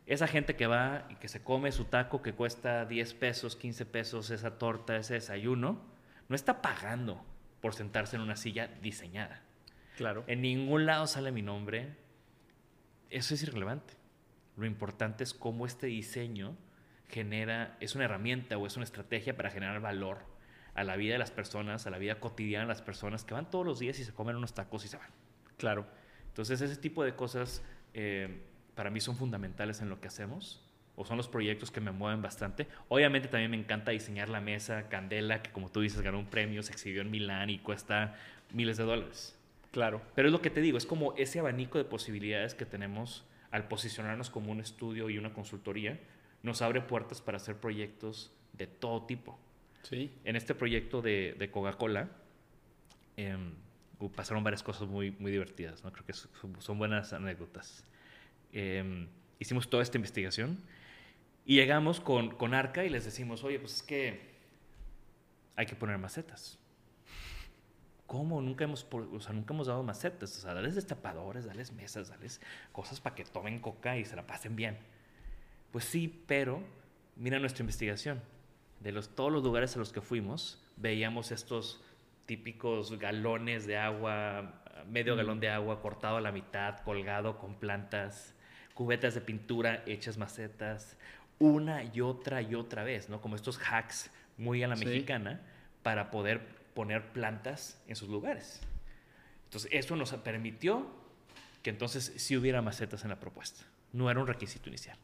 Esa 0.07 0.27
gente 0.27 0.57
que 0.57 0.67
va 0.67 1.07
y 1.11 1.17
que 1.17 1.29
se 1.29 1.43
come 1.43 1.71
su 1.71 1.85
taco 1.85 2.23
que 2.23 2.33
cuesta 2.33 2.87
10 2.87 3.15
pesos, 3.15 3.57
15 3.57 3.85
pesos, 3.85 4.31
esa 4.31 4.59
torta, 4.59 4.97
ese 4.97 5.15
desayuno, 5.15 5.83
no 6.29 6.35
está 6.35 6.63
pagando 6.63 7.23
por 7.61 7.75
sentarse 7.75 8.17
en 8.17 8.23
una 8.23 8.37
silla 8.37 8.69
diseñada. 8.81 9.43
Claro. 9.99 10.23
En 10.29 10.43
ningún 10.43 10.87
lado 10.87 11.09
sale 11.09 11.33
mi 11.33 11.43
nombre. 11.43 11.89
Eso 13.11 13.35
es 13.35 13.43
irrelevante. 13.43 13.95
Lo 14.57 14.65
importante 14.65 15.25
es 15.25 15.35
cómo 15.35 15.67
este 15.67 15.89
diseño 15.89 16.57
genera, 17.09 17.77
es 17.81 17.97
una 17.97 18.05
herramienta 18.05 18.57
o 18.59 18.67
es 18.69 18.77
una 18.77 18.85
estrategia 18.85 19.37
para 19.37 19.51
generar 19.51 19.81
valor 19.81 20.19
a 20.75 20.85
la 20.85 20.95
vida 20.95 21.15
de 21.15 21.19
las 21.19 21.33
personas, 21.33 21.89
a 21.89 21.91
la 21.91 21.99
vida 21.99 22.21
cotidiana 22.21 22.63
de 22.63 22.69
las 22.69 22.81
personas 22.81 23.25
que 23.25 23.35
van 23.35 23.51
todos 23.51 23.67
los 23.67 23.81
días 23.81 23.99
y 23.99 24.05
se 24.05 24.13
comen 24.13 24.37
unos 24.37 24.55
tacos 24.55 24.85
y 24.85 24.89
se 24.89 24.99
van. 24.99 25.09
Claro. 25.57 25.85
Entonces 26.29 26.61
ese 26.61 26.77
tipo 26.77 27.03
de 27.03 27.17
cosas 27.17 27.65
eh, 27.93 28.45
para 28.77 28.91
mí 28.91 29.01
son 29.01 29.17
fundamentales 29.17 29.81
en 29.81 29.89
lo 29.89 30.01
que 30.01 30.07
hacemos 30.07 30.65
o 30.95 31.05
son 31.05 31.17
los 31.17 31.27
proyectos 31.27 31.73
que 31.73 31.81
me 31.81 31.91
mueven 31.91 32.23
bastante. 32.23 32.69
Obviamente 32.87 33.27
también 33.27 33.51
me 33.51 33.57
encanta 33.57 33.91
diseñar 33.91 34.29
la 34.29 34.41
mesa 34.41 34.89
Candela, 34.89 35.43
que 35.43 35.51
como 35.51 35.73
tú 35.73 35.81
dices 35.81 36.03
ganó 36.03 36.21
un 36.21 36.31
premio, 36.31 36.63
se 36.63 36.71
exhibió 36.71 37.03
en 37.03 37.11
Milán 37.11 37.51
y 37.51 37.59
cuesta 37.59 38.15
miles 38.53 38.77
de 38.77 38.85
dólares. 38.85 39.38
Claro. 39.71 40.03
Pero 40.15 40.29
es 40.29 40.33
lo 40.33 40.41
que 40.41 40.51
te 40.51 40.61
digo, 40.61 40.79
es 40.79 40.87
como 40.87 41.15
ese 41.17 41.39
abanico 41.39 41.79
de 41.79 41.85
posibilidades 41.85 42.55
que 42.55 42.67
tenemos 42.67 43.25
al 43.51 43.69
posicionarnos 43.69 44.31
como 44.31 44.53
un 44.53 44.61
estudio 44.61 45.09
y 45.11 45.19
una 45.19 45.33
consultoría, 45.33 45.99
nos 46.43 46.63
abre 46.63 46.81
puertas 46.81 47.21
para 47.21 47.37
hacer 47.37 47.57
proyectos 47.57 48.33
de 48.53 48.67
todo 48.67 49.07
tipo. 49.07 49.39
Sí. 49.83 50.13
En 50.25 50.37
este 50.37 50.55
proyecto 50.55 51.01
de, 51.01 51.35
de 51.39 51.51
Coca-Cola 51.51 52.11
em, 53.17 53.55
pasaron 54.15 54.45
varias 54.45 54.63
cosas 54.63 54.89
muy, 54.89 55.13
muy 55.13 55.31
divertidas, 55.31 55.83
¿no? 55.83 55.93
Creo 55.93 56.05
que 56.05 56.13
son 56.13 56.79
buenas 56.79 57.13
anécdotas. 57.13 57.85
Em, 58.53 59.09
hicimos 59.39 59.69
toda 59.69 59.83
esta 59.83 59.97
investigación 59.97 60.59
y 61.45 61.57
llegamos 61.57 62.01
con, 62.01 62.31
con 62.31 62.55
Arca 62.55 62.85
y 62.85 62.91
les 62.91 63.05
decimos, 63.05 63.45
oye, 63.45 63.59
pues 63.59 63.77
es 63.77 63.83
que 63.83 64.29
hay 65.57 65.67
que 65.67 65.75
poner 65.75 65.99
macetas. 65.99 66.59
¿Cómo? 68.09 68.41
Nunca 68.41 68.65
hemos, 68.65 68.87
o 68.91 69.21
sea, 69.21 69.35
nunca 69.35 69.53
hemos 69.53 69.67
dado 69.67 69.83
macetas. 69.83 70.35
O 70.39 70.41
sea, 70.41 70.55
dales 70.55 70.75
destapadores, 70.75 71.45
dales 71.45 71.73
mesas, 71.73 72.09
dales 72.09 72.41
cosas 72.73 73.01
para 73.01 73.15
que 73.15 73.23
tomen 73.25 73.61
coca 73.61 73.99
y 73.99 74.07
se 74.07 74.17
la 74.17 74.27
pasen 74.27 74.57
bien. 74.57 74.79
Pues 75.71 75.85
sí, 75.85 76.25
pero 76.27 76.63
mira 77.17 77.39
nuestra 77.39 77.63
investigación. 77.63 78.23
De 78.81 78.93
los, 78.93 79.15
todos 79.15 79.31
los 79.31 79.45
lugares 79.45 79.77
a 79.77 79.79
los 79.79 79.93
que 79.93 80.01
fuimos, 80.01 80.59
veíamos 80.79 81.33
estos 81.33 81.83
típicos 82.25 82.99
galones 82.99 83.67
de 83.67 83.77
agua, 83.77 84.63
medio 84.89 85.15
galón 85.15 85.39
de 85.39 85.51
agua 85.51 85.83
cortado 85.83 86.17
a 86.17 86.23
la 86.23 86.33
mitad, 86.33 86.79
colgado 86.79 87.39
con 87.39 87.57
plantas 87.57 88.35
cubetas 88.73 89.15
de 89.15 89.21
pintura 89.21 89.83
hechas 89.85 90.17
macetas, 90.17 90.97
una 91.39 91.85
y 91.85 92.01
otra 92.01 92.41
y 92.41 92.55
otra 92.55 92.85
vez, 92.85 93.11
¿no? 93.11 93.21
Como 93.21 93.37
estos 93.37 93.59
hacks 93.59 94.11
muy 94.39 94.63
a 94.63 94.69
la 94.69 94.77
mexicana 94.77 95.43
para 95.83 96.11
poder 96.11 96.58
poner 96.79 97.11
plantas 97.11 97.83
en 97.89 97.97
sus 97.97 98.09
lugares. 98.09 98.61
Entonces, 99.47 99.69
eso 99.73 99.97
nos 99.97 100.13
permitió 100.13 100.87
que 101.61 101.71
entonces 101.71 102.13
sí 102.19 102.37
hubiera 102.37 102.63
macetas 102.63 103.03
en 103.03 103.09
la 103.09 103.19
propuesta. 103.19 103.65
No 103.93 104.09
era 104.09 104.21
un 104.21 104.29
requisito 104.29 104.69
inicial. 104.69 104.97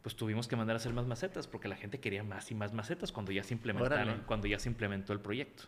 Pues 0.00 0.16
tuvimos 0.16 0.48
que 0.48 0.56
mandar 0.56 0.76
a 0.76 0.78
hacer 0.78 0.94
más 0.94 1.04
macetas 1.04 1.46
porque 1.46 1.68
la 1.68 1.76
gente 1.76 2.00
quería 2.00 2.22
más 2.22 2.50
y 2.50 2.54
más 2.54 2.72
macetas 2.72 3.12
cuando 3.12 3.32
ya 3.32 3.42
se 3.44 3.52
implementaron, 3.52 4.22
cuando 4.24 4.46
ya 4.46 4.58
se 4.58 4.70
implementó 4.70 5.12
el 5.12 5.20
proyecto. 5.20 5.64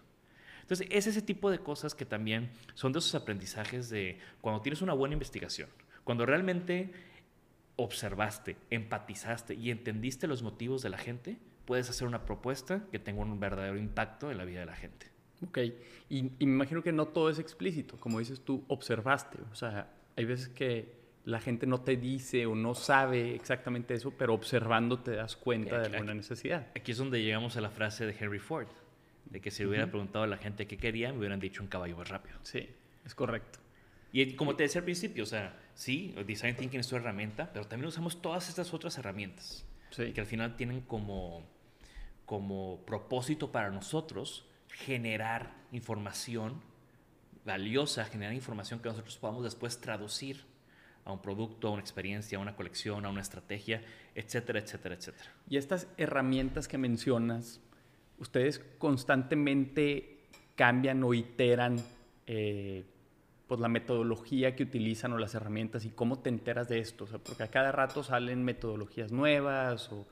Entonces, 0.62 0.86
es 0.90 1.06
ese 1.06 1.20
tipo 1.20 1.50
de 1.50 1.58
cosas 1.58 1.94
que 1.94 2.06
también 2.06 2.50
son 2.72 2.94
de 2.94 3.00
esos 3.00 3.14
aprendizajes 3.14 3.90
de 3.90 4.18
cuando 4.40 4.62
tienes 4.62 4.80
una 4.80 4.94
buena 4.94 5.12
investigación, 5.12 5.68
cuando 6.02 6.24
realmente 6.24 6.94
observaste, 7.76 8.56
empatizaste 8.70 9.52
y 9.52 9.70
entendiste 9.70 10.26
los 10.26 10.42
motivos 10.42 10.80
de 10.80 10.88
la 10.88 10.96
gente, 10.96 11.36
puedes 11.70 11.88
hacer 11.88 12.08
una 12.08 12.24
propuesta 12.24 12.82
que 12.90 12.98
tenga 12.98 13.22
un 13.22 13.38
verdadero 13.38 13.78
impacto 13.78 14.32
en 14.32 14.38
la 14.38 14.44
vida 14.44 14.58
de 14.58 14.66
la 14.66 14.74
gente. 14.74 15.06
Ok, 15.40 15.58
y, 16.08 16.32
y 16.40 16.46
me 16.46 16.54
imagino 16.54 16.82
que 16.82 16.90
no 16.90 17.06
todo 17.06 17.30
es 17.30 17.38
explícito, 17.38 17.96
como 17.96 18.18
dices 18.18 18.40
tú, 18.40 18.64
observaste, 18.66 19.38
o 19.52 19.54
sea, 19.54 19.88
hay 20.16 20.24
veces 20.24 20.48
que 20.48 20.92
la 21.24 21.38
gente 21.38 21.68
no 21.68 21.80
te 21.82 21.96
dice 21.96 22.44
o 22.46 22.56
no 22.56 22.74
sabe 22.74 23.36
exactamente 23.36 23.94
eso, 23.94 24.12
pero 24.18 24.34
observando 24.34 24.98
te 24.98 25.12
das 25.12 25.36
cuenta 25.36 25.78
de 25.78 25.94
alguna 25.94 26.12
necesidad. 26.12 26.66
Aquí 26.74 26.90
es 26.90 26.98
donde 26.98 27.22
llegamos 27.22 27.56
a 27.56 27.60
la 27.60 27.70
frase 27.70 28.04
de 28.04 28.16
Henry 28.18 28.40
Ford, 28.40 28.66
de 29.26 29.40
que 29.40 29.52
si 29.52 29.64
hubiera 29.64 29.86
preguntado 29.86 30.24
a 30.24 30.26
la 30.26 30.38
gente 30.38 30.66
qué 30.66 30.76
quería, 30.76 31.12
me 31.12 31.20
hubieran 31.20 31.38
dicho 31.38 31.62
un 31.62 31.68
caballo 31.68 31.96
más 31.96 32.08
rápido. 32.08 32.36
Sí, 32.42 32.68
es 33.06 33.14
correcto. 33.14 33.60
Y 34.12 34.34
como 34.34 34.56
te 34.56 34.64
decía 34.64 34.80
al 34.80 34.86
principio, 34.86 35.22
o 35.22 35.26
sea, 35.26 35.56
sí, 35.74 36.16
Design 36.26 36.56
Thinking 36.56 36.80
es 36.80 36.88
tu 36.88 36.96
herramienta, 36.96 37.48
pero 37.52 37.64
también 37.64 37.86
usamos 37.86 38.20
todas 38.20 38.48
estas 38.48 38.74
otras 38.74 38.98
herramientas 38.98 39.64
sí. 39.90 40.12
que 40.12 40.20
al 40.20 40.26
final 40.26 40.56
tienen 40.56 40.80
como, 40.82 41.44
como 42.30 42.78
propósito 42.86 43.50
para 43.50 43.72
nosotros 43.72 44.46
generar 44.68 45.52
información 45.72 46.62
valiosa, 47.44 48.04
generar 48.04 48.34
información 48.34 48.78
que 48.78 48.88
nosotros 48.88 49.16
podamos 49.18 49.42
después 49.42 49.80
traducir 49.80 50.44
a 51.04 51.10
un 51.10 51.20
producto, 51.20 51.66
a 51.66 51.70
una 51.72 51.80
experiencia, 51.80 52.38
a 52.38 52.40
una 52.40 52.54
colección, 52.54 53.04
a 53.04 53.08
una 53.08 53.20
estrategia, 53.20 53.82
etcétera, 54.14 54.60
etcétera, 54.60 54.94
etcétera. 54.94 55.28
Y 55.48 55.56
estas 55.56 55.88
herramientas 55.96 56.68
que 56.68 56.78
mencionas, 56.78 57.60
ustedes 58.18 58.60
constantemente 58.78 60.20
cambian 60.54 61.02
o 61.02 61.14
iteran 61.14 61.78
eh, 62.28 62.84
pues 63.48 63.60
la 63.60 63.66
metodología 63.66 64.54
que 64.54 64.62
utilizan 64.62 65.12
o 65.14 65.18
las 65.18 65.34
herramientas 65.34 65.84
y 65.84 65.90
cómo 65.90 66.20
te 66.20 66.28
enteras 66.28 66.68
de 66.68 66.78
esto, 66.78 67.06
porque 67.24 67.42
a 67.42 67.50
cada 67.50 67.72
rato 67.72 68.04
salen 68.04 68.44
metodologías 68.44 69.10
nuevas 69.10 69.90
o, 69.90 70.06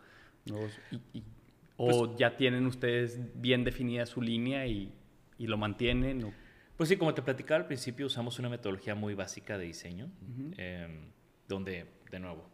o 1.79 2.07
pues 2.07 2.19
ya 2.19 2.37
tienen 2.37 2.67
ustedes 2.67 3.21
bien 3.41 3.65
definida 3.65 4.05
su 4.05 4.21
línea 4.21 4.67
y, 4.67 4.93
y 5.39 5.47
lo 5.47 5.57
mantienen. 5.57 6.25
O, 6.25 6.33
pues 6.77 6.89
sí, 6.89 6.97
como 6.97 7.15
te 7.15 7.23
platicaba 7.23 7.61
al 7.61 7.67
principio, 7.67 8.07
usamos 8.07 8.39
una 8.41 8.49
metodología 8.49 8.95
muy 8.95 9.15
básica 9.15 9.57
de 9.57 9.65
diseño, 9.65 10.11
em, 10.57 11.13
donde, 11.47 11.87
de 12.11 12.19
nuevo, 12.19 12.45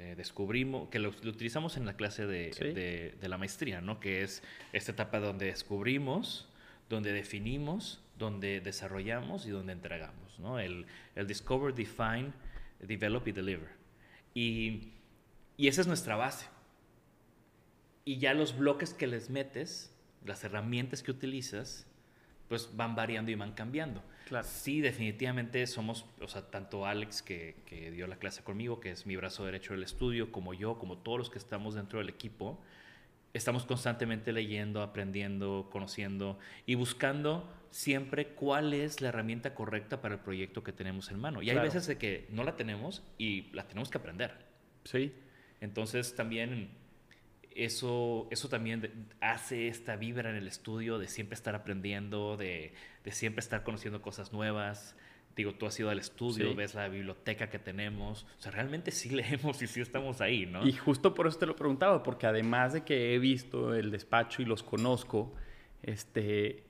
eh, 0.00 0.14
descubrimos, 0.16 0.88
que 0.88 0.98
lo, 0.98 1.10
utilizamos 1.10 1.76
en 1.76 1.86
la 1.86 1.94
clase 1.94 2.26
de, 2.26 3.14
de, 3.20 3.28
la 3.28 3.38
maestría, 3.38 3.80
¿no? 3.80 4.00
Que 4.00 4.22
es 4.22 4.42
esta 4.72 4.90
etapa 4.90 5.20
donde 5.20 5.46
descubrimos, 5.46 6.48
donde 6.88 7.12
definimos, 7.12 8.02
donde 8.18 8.60
desarrollamos 8.60 9.46
y 9.46 9.50
donde 9.50 9.72
entregamos, 9.72 10.38
¿no? 10.40 10.58
El, 10.58 10.86
el 11.14 11.26
Discover, 11.28 11.74
Define, 11.74 12.32
Develop 12.80 13.28
y 13.28 13.32
Deliver. 13.32 13.70
Y, 14.34 14.92
y 15.56 15.68
esa 15.68 15.82
es 15.82 15.86
nuestra 15.86 16.16
base. 16.16 16.46
Y 18.04 18.18
ya 18.18 18.34
los 18.34 18.56
bloques 18.56 18.94
que 18.94 19.06
les 19.06 19.30
metes, 19.30 19.94
las 20.24 20.44
herramientas 20.44 21.02
que 21.02 21.10
utilizas, 21.10 21.86
pues 22.48 22.70
van 22.74 22.94
variando 22.94 23.30
y 23.30 23.34
van 23.34 23.52
cambiando. 23.52 24.02
Claro. 24.26 24.46
Sí, 24.48 24.80
definitivamente 24.80 25.66
somos, 25.66 26.06
o 26.20 26.28
sea, 26.28 26.42
tanto 26.50 26.86
Alex 26.86 27.22
que, 27.22 27.56
que, 27.66 27.90
dio 27.90 28.06
la 28.06 28.16
clase 28.16 28.42
conmigo, 28.42 28.80
que 28.80 28.90
es 28.90 29.06
mi 29.06 29.16
brazo 29.16 29.44
derecho 29.44 29.74
del 29.74 29.82
estudio, 29.82 30.32
como 30.32 30.54
yo, 30.54 30.78
como 30.78 30.98
todos 30.98 31.18
los 31.18 31.30
que 31.30 31.38
estamos 31.38 31.74
dentro 31.74 31.98
del 31.98 32.08
equipo, 32.08 32.60
estamos 33.32 33.64
constantemente 33.64 34.32
leyendo, 34.32 34.82
aprendiendo, 34.82 35.68
conociendo 35.70 36.38
y 36.66 36.74
buscando 36.74 37.50
siempre 37.70 38.28
cuál 38.28 38.74
es 38.74 39.00
la 39.00 39.08
herramienta 39.08 39.54
correcta 39.54 40.02
para 40.02 40.14
el 40.14 40.20
proyecto 40.20 40.62
que 40.62 40.72
tenemos 40.72 41.10
en 41.10 41.18
mano. 41.18 41.42
Y 41.42 41.50
hay 41.50 41.58
veces 41.58 41.86
de 41.86 41.96
que 41.96 42.26
no 42.30 42.44
la 42.44 42.56
tenemos 42.56 43.02
y 43.18 43.50
la 43.52 43.66
tenemos 43.66 43.90
que 43.90 43.98
aprender. 43.98 44.34
Sí. 44.84 45.12
Entonces 45.60 46.14
también 46.14 46.70
eso, 47.56 48.28
eso 48.30 48.48
también 48.48 49.08
hace 49.20 49.68
esta 49.68 49.96
vibra 49.96 50.30
en 50.30 50.36
el 50.36 50.46
estudio 50.46 50.98
de 50.98 51.08
siempre 51.08 51.34
estar 51.34 51.54
aprendiendo, 51.54 52.36
de, 52.36 52.74
de 53.04 53.10
siempre 53.12 53.40
estar 53.40 53.62
conociendo 53.62 54.02
cosas 54.02 54.32
nuevas. 54.32 54.96
Digo, 55.36 55.54
tú 55.54 55.66
has 55.66 55.78
ido 55.80 55.88
al 55.88 55.98
estudio, 55.98 56.54
ves 56.54 56.74
la 56.74 56.88
biblioteca 56.88 57.48
que 57.48 57.58
tenemos. 57.58 58.26
O 58.38 58.42
sea, 58.42 58.52
realmente 58.52 58.90
sí 58.90 59.08
leemos 59.14 59.62
y 59.62 59.66
sí 59.66 59.80
estamos 59.80 60.20
ahí, 60.20 60.46
¿no? 60.46 60.66
Y 60.66 60.72
justo 60.72 61.14
por 61.14 61.26
eso 61.26 61.38
te 61.38 61.46
lo 61.46 61.56
preguntaba, 61.56 62.02
porque 62.02 62.26
además 62.26 62.74
de 62.74 62.82
que 62.82 63.14
he 63.14 63.18
visto 63.18 63.74
el 63.74 63.90
despacho 63.90 64.42
y 64.42 64.44
los 64.44 64.62
conozco, 64.62 65.34
este, 65.82 66.64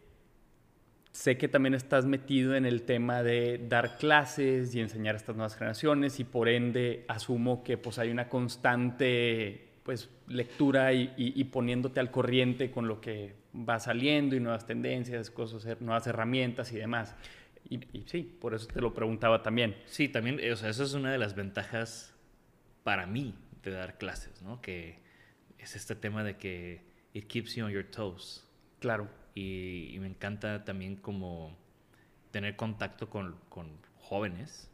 sé 1.13 1.37
que 1.37 1.49
también 1.49 1.75
estás 1.75 2.07
metido 2.07 2.55
en 2.55 2.65
el 2.65 2.83
tema 2.83 3.23
de 3.23 3.59
dar 3.69 3.99
clases 3.99 4.75
y 4.75 4.81
enseñar 4.81 5.15
a 5.15 5.19
estas 5.19 5.37
nuevas 5.37 5.57
generaciones 5.57 6.21
y 6.21 6.25
por 6.25 6.49
ende 6.49 7.05
asumo 7.09 7.63
que 7.63 7.77
pues 7.77 7.99
hay 7.99 8.11
una 8.11 8.29
constante 8.29 9.72
pues 9.83 10.11
lectura 10.29 10.93
y, 10.93 11.45
poniéndote 11.45 12.01
al 12.01 12.11
corriente 12.11 12.71
con 12.71 12.87
lo 12.87 13.01
que 13.01 13.35
va 13.69 13.81
saliendo 13.81 14.37
y 14.37 14.41
nuevas 14.41 14.67
tendencias, 14.67 15.31
cosas, 15.31 15.81
nuevas 15.81 16.07
herramientas 16.07 16.73
y 16.73 16.77
demás. 16.77 17.15
Y, 17.69 17.81
sí, 18.07 18.23
por 18.41 18.55
eso 18.55 18.67
te 18.67 18.81
lo 18.81 18.95
preguntaba 18.95 19.43
también. 19.43 19.77
Sí, 19.87 20.09
también, 20.09 20.41
o 20.53 20.57
sea, 20.57 20.71
eso 20.71 20.85
es 20.85 20.95
una 20.95 21.11
de 21.11 21.19
las 21.19 21.35
ventajas 21.35 22.15
para 22.85 23.07
mí 23.07 23.35
de 23.63 23.73
dar 23.73 23.99
clases, 23.99 24.43
¿no? 24.43 24.61
Que 24.61 24.99
es 25.59 25.75
este 25.75 25.95
tema 25.95 26.23
de 26.23 26.37
que 26.37 26.83
it 27.13 27.27
keeps 27.27 27.55
you 27.55 27.65
on 27.65 27.73
your 27.73 27.85
toes. 27.85 28.45
Claro. 28.79 29.09
Y, 29.35 29.97
me 30.01 30.07
encanta 30.07 30.65
también 30.65 30.97
como 30.97 31.57
tener 32.31 32.57
contacto 32.57 33.11
con, 33.11 33.37
jóvenes, 34.01 34.71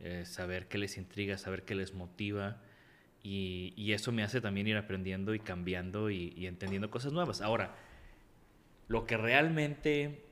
eh, 0.00 0.24
saber 0.26 0.66
qué 0.68 0.78
les 0.78 0.96
intriga, 0.96 1.38
saber 1.38 1.64
qué 1.64 1.74
les 1.74 1.94
motiva 1.94 2.60
y, 3.22 3.92
eso 3.92 4.12
me 4.12 4.22
hace 4.22 4.40
también 4.40 4.66
ir 4.66 4.76
aprendiendo 4.76 5.34
y 5.34 5.40
cambiando 5.40 6.10
y, 6.10 6.46
entendiendo 6.46 6.90
cosas 6.90 7.12
nuevas. 7.12 7.40
Ahora, 7.40 7.74
lo 8.88 9.04
que 9.04 9.16
realmente, 9.16 10.24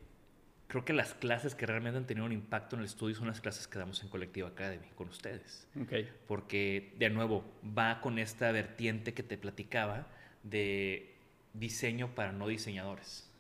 creo 0.68 0.85
que 0.85 0.92
las 0.92 1.14
clases 1.14 1.55
que 1.55 1.66
realmente 1.66 1.98
han 1.98 2.07
tenido 2.07 2.27
un 2.27 2.33
impacto 2.33 2.77
en 2.77 2.81
el 2.81 2.87
estudio 2.87 3.14
son 3.14 3.29
las 3.29 3.40
clases 3.40 3.68
que 3.68 3.79
damos 3.79 4.03
en 4.03 4.09
Colectivo 4.09 4.48
Academy 4.48 4.88
con 4.94 5.09
ustedes. 5.09 5.68
Okay. 5.83 6.09
Porque, 6.27 6.94
de 6.98 7.11
nuevo, 7.11 7.44
va 7.77 8.01
con 8.01 8.18
esta 8.18 8.51
vertiente 8.53 9.12
que 9.14 9.22
te 9.22 9.37
platicaba 9.37 10.09
de 10.42 11.14
diseño 11.53 12.14
para 12.14 12.33
no 12.33 12.48
diseñadores. 12.48 13.31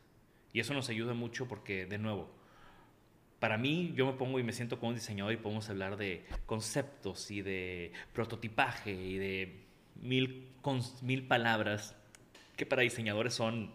Y 0.52 0.60
eso 0.60 0.74
nos 0.74 0.88
ayuda 0.88 1.14
mucho 1.14 1.46
porque, 1.46 1.86
de 1.86 1.98
nuevo, 1.98 2.37
para 3.40 3.56
mí, 3.56 3.92
yo 3.94 4.06
me 4.06 4.14
pongo 4.14 4.40
y 4.40 4.42
me 4.42 4.52
siento 4.52 4.78
como 4.78 4.90
un 4.90 4.94
diseñador 4.96 5.32
y 5.32 5.36
podemos 5.36 5.68
hablar 5.70 5.96
de 5.96 6.24
conceptos 6.46 7.30
y 7.30 7.42
de 7.42 7.92
prototipaje 8.12 8.92
y 8.92 9.18
de 9.18 9.64
mil, 10.02 10.48
mil 11.02 11.26
palabras 11.26 11.94
que 12.56 12.66
para 12.66 12.82
diseñadores 12.82 13.34
son 13.34 13.72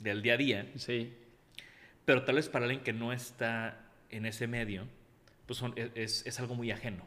del 0.00 0.22
día 0.22 0.34
a 0.34 0.36
día. 0.36 0.72
Sí. 0.76 1.12
Pero 2.04 2.24
tal 2.24 2.36
vez 2.36 2.48
para 2.48 2.64
alguien 2.64 2.82
que 2.82 2.92
no 2.92 3.12
está 3.12 3.80
en 4.10 4.26
ese 4.26 4.48
medio, 4.48 4.88
pues 5.46 5.58
son, 5.58 5.74
es, 5.76 6.26
es 6.26 6.40
algo 6.40 6.54
muy 6.54 6.72
ajeno. 6.72 7.06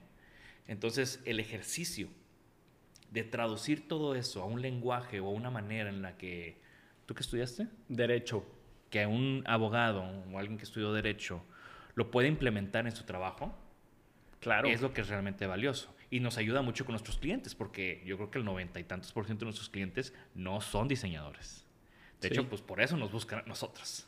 Entonces, 0.67 1.21
el 1.25 1.39
ejercicio 1.39 2.07
de 3.11 3.23
traducir 3.23 3.87
todo 3.87 4.15
eso 4.15 4.41
a 4.41 4.45
un 4.45 4.61
lenguaje 4.61 5.19
o 5.19 5.27
a 5.27 5.31
una 5.31 5.49
manera 5.49 5.89
en 5.89 6.01
la 6.01 6.17
que... 6.17 6.61
¿Tú 7.05 7.13
qué 7.13 7.21
estudiaste? 7.21 7.67
Derecho. 7.89 8.45
Que 8.89 9.05
un 9.05 9.43
abogado 9.45 10.03
o 10.03 10.39
alguien 10.39 10.57
que 10.57 10.63
estudió 10.63 10.93
derecho 10.93 11.43
lo 11.99 12.11
puede 12.11 12.29
implementar 12.29 12.85
en 12.85 12.95
su 12.95 13.03
trabajo, 13.03 13.53
claro. 14.39 14.69
es 14.69 14.79
lo 14.79 14.93
que 14.93 15.01
es 15.01 15.09
realmente 15.09 15.45
valioso. 15.45 15.93
Y 16.09 16.21
nos 16.21 16.37
ayuda 16.37 16.61
mucho 16.61 16.85
con 16.85 16.93
nuestros 16.93 17.17
clientes, 17.17 17.55
porque 17.55 18.01
yo 18.05 18.15
creo 18.15 18.31
que 18.31 18.37
el 18.37 18.45
noventa 18.45 18.79
y 18.79 18.85
tantos 18.85 19.11
por 19.11 19.25
ciento 19.25 19.41
de 19.41 19.47
nuestros 19.47 19.67
clientes 19.67 20.13
no 20.33 20.61
son 20.61 20.87
diseñadores. 20.87 21.67
De 22.21 22.29
hecho, 22.29 22.47
pues 22.47 22.61
por 22.61 22.79
eso 22.79 22.95
nos 22.95 23.11
buscan 23.11 23.39
a 23.39 23.41
nosotros. 23.41 24.07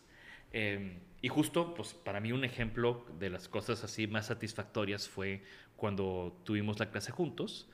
Em, 0.54 1.00
y 1.22 1.28
justo, 1.28 1.74
pues 1.74 1.94
para 1.94 2.22
mí 2.22 2.32
un 2.32 2.46
ejemplo 2.46 3.06
de 3.20 3.30
las 3.30 3.50
cosas 3.50 3.84
así 3.84 4.08
más 4.08 4.28
satisfactorias 4.28 5.10
fue 5.10 5.44
cuando 5.76 6.40
tuvimos 6.46 6.80
la 6.80 6.92
clase 6.92 7.12
juntos 7.12 7.70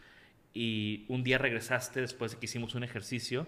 y 0.52 1.06
un 1.10 1.24
día 1.24 1.38
regresaste 1.38 2.02
después 2.02 2.32
de 2.32 2.40
que 2.40 2.46
hicimos 2.48 2.74
un 2.74 2.84
ejercicio 2.84 3.46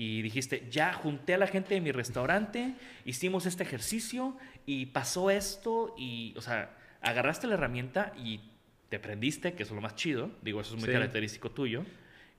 y 0.00 0.22
dijiste, 0.22 0.66
ya 0.70 0.94
junté 0.94 1.34
a 1.34 1.36
la 1.36 1.46
gente 1.46 1.74
de 1.74 1.82
mi 1.82 1.92
restaurante, 1.92 2.72
hicimos 3.04 3.44
este 3.44 3.64
ejercicio 3.64 4.34
y 4.64 4.86
pasó 4.86 5.30
esto 5.30 5.94
y, 5.98 6.32
o 6.38 6.40
sea, 6.40 6.74
agarraste 7.02 7.46
la 7.46 7.52
herramienta 7.52 8.14
y 8.16 8.40
te 8.88 8.98
prendiste, 8.98 9.52
que 9.52 9.62
es 9.62 9.70
lo 9.70 9.82
más 9.82 9.96
chido, 9.96 10.30
digo, 10.40 10.62
eso 10.62 10.74
es 10.74 10.80
muy 10.80 10.90
característico 10.90 11.50
tuyo, 11.50 11.84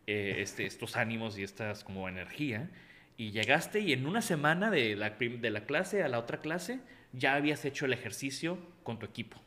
eh, 0.08 0.38
este, 0.39 0.65
estos 0.65 0.97
ánimos 0.97 1.38
y 1.38 1.43
estas 1.43 1.84
como 1.84 2.10
energía, 2.10 2.67
y 3.15 3.30
llegaste 3.30 3.80
y 3.80 3.93
en 3.93 4.08
una 4.08 4.24
semana 4.24 4.71
de 4.71 4.95
la, 4.95 5.12
de 5.12 5.50
la 5.52 5.65
clase 5.65 6.02
a 6.02 6.08
la 6.08 6.17
otra 6.17 6.41
clase 6.41 6.80
ya 7.13 7.36
habías 7.36 7.63
hecho 7.63 7.86
el 7.86 7.93
ejercicio 7.93 8.58
con 8.82 8.97
tu 8.97 9.06
equipo. 9.06 9.38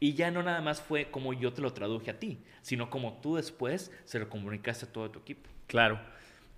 Y 0.00 0.14
ya 0.14 0.30
no 0.30 0.42
nada 0.42 0.62
más 0.62 0.80
fue 0.80 1.10
como 1.10 1.34
yo 1.34 1.52
te 1.52 1.60
lo 1.60 1.74
traduje 1.74 2.12
a 2.12 2.18
ti, 2.18 2.38
sino 2.62 2.88
como 2.88 3.20
tú 3.20 3.36
después 3.36 3.92
se 4.04 4.18
lo 4.18 4.30
comunicaste 4.30 4.86
a 4.86 4.88
todo 4.90 5.10
tu 5.10 5.18
equipo. 5.18 5.50
Claro. 5.66 6.00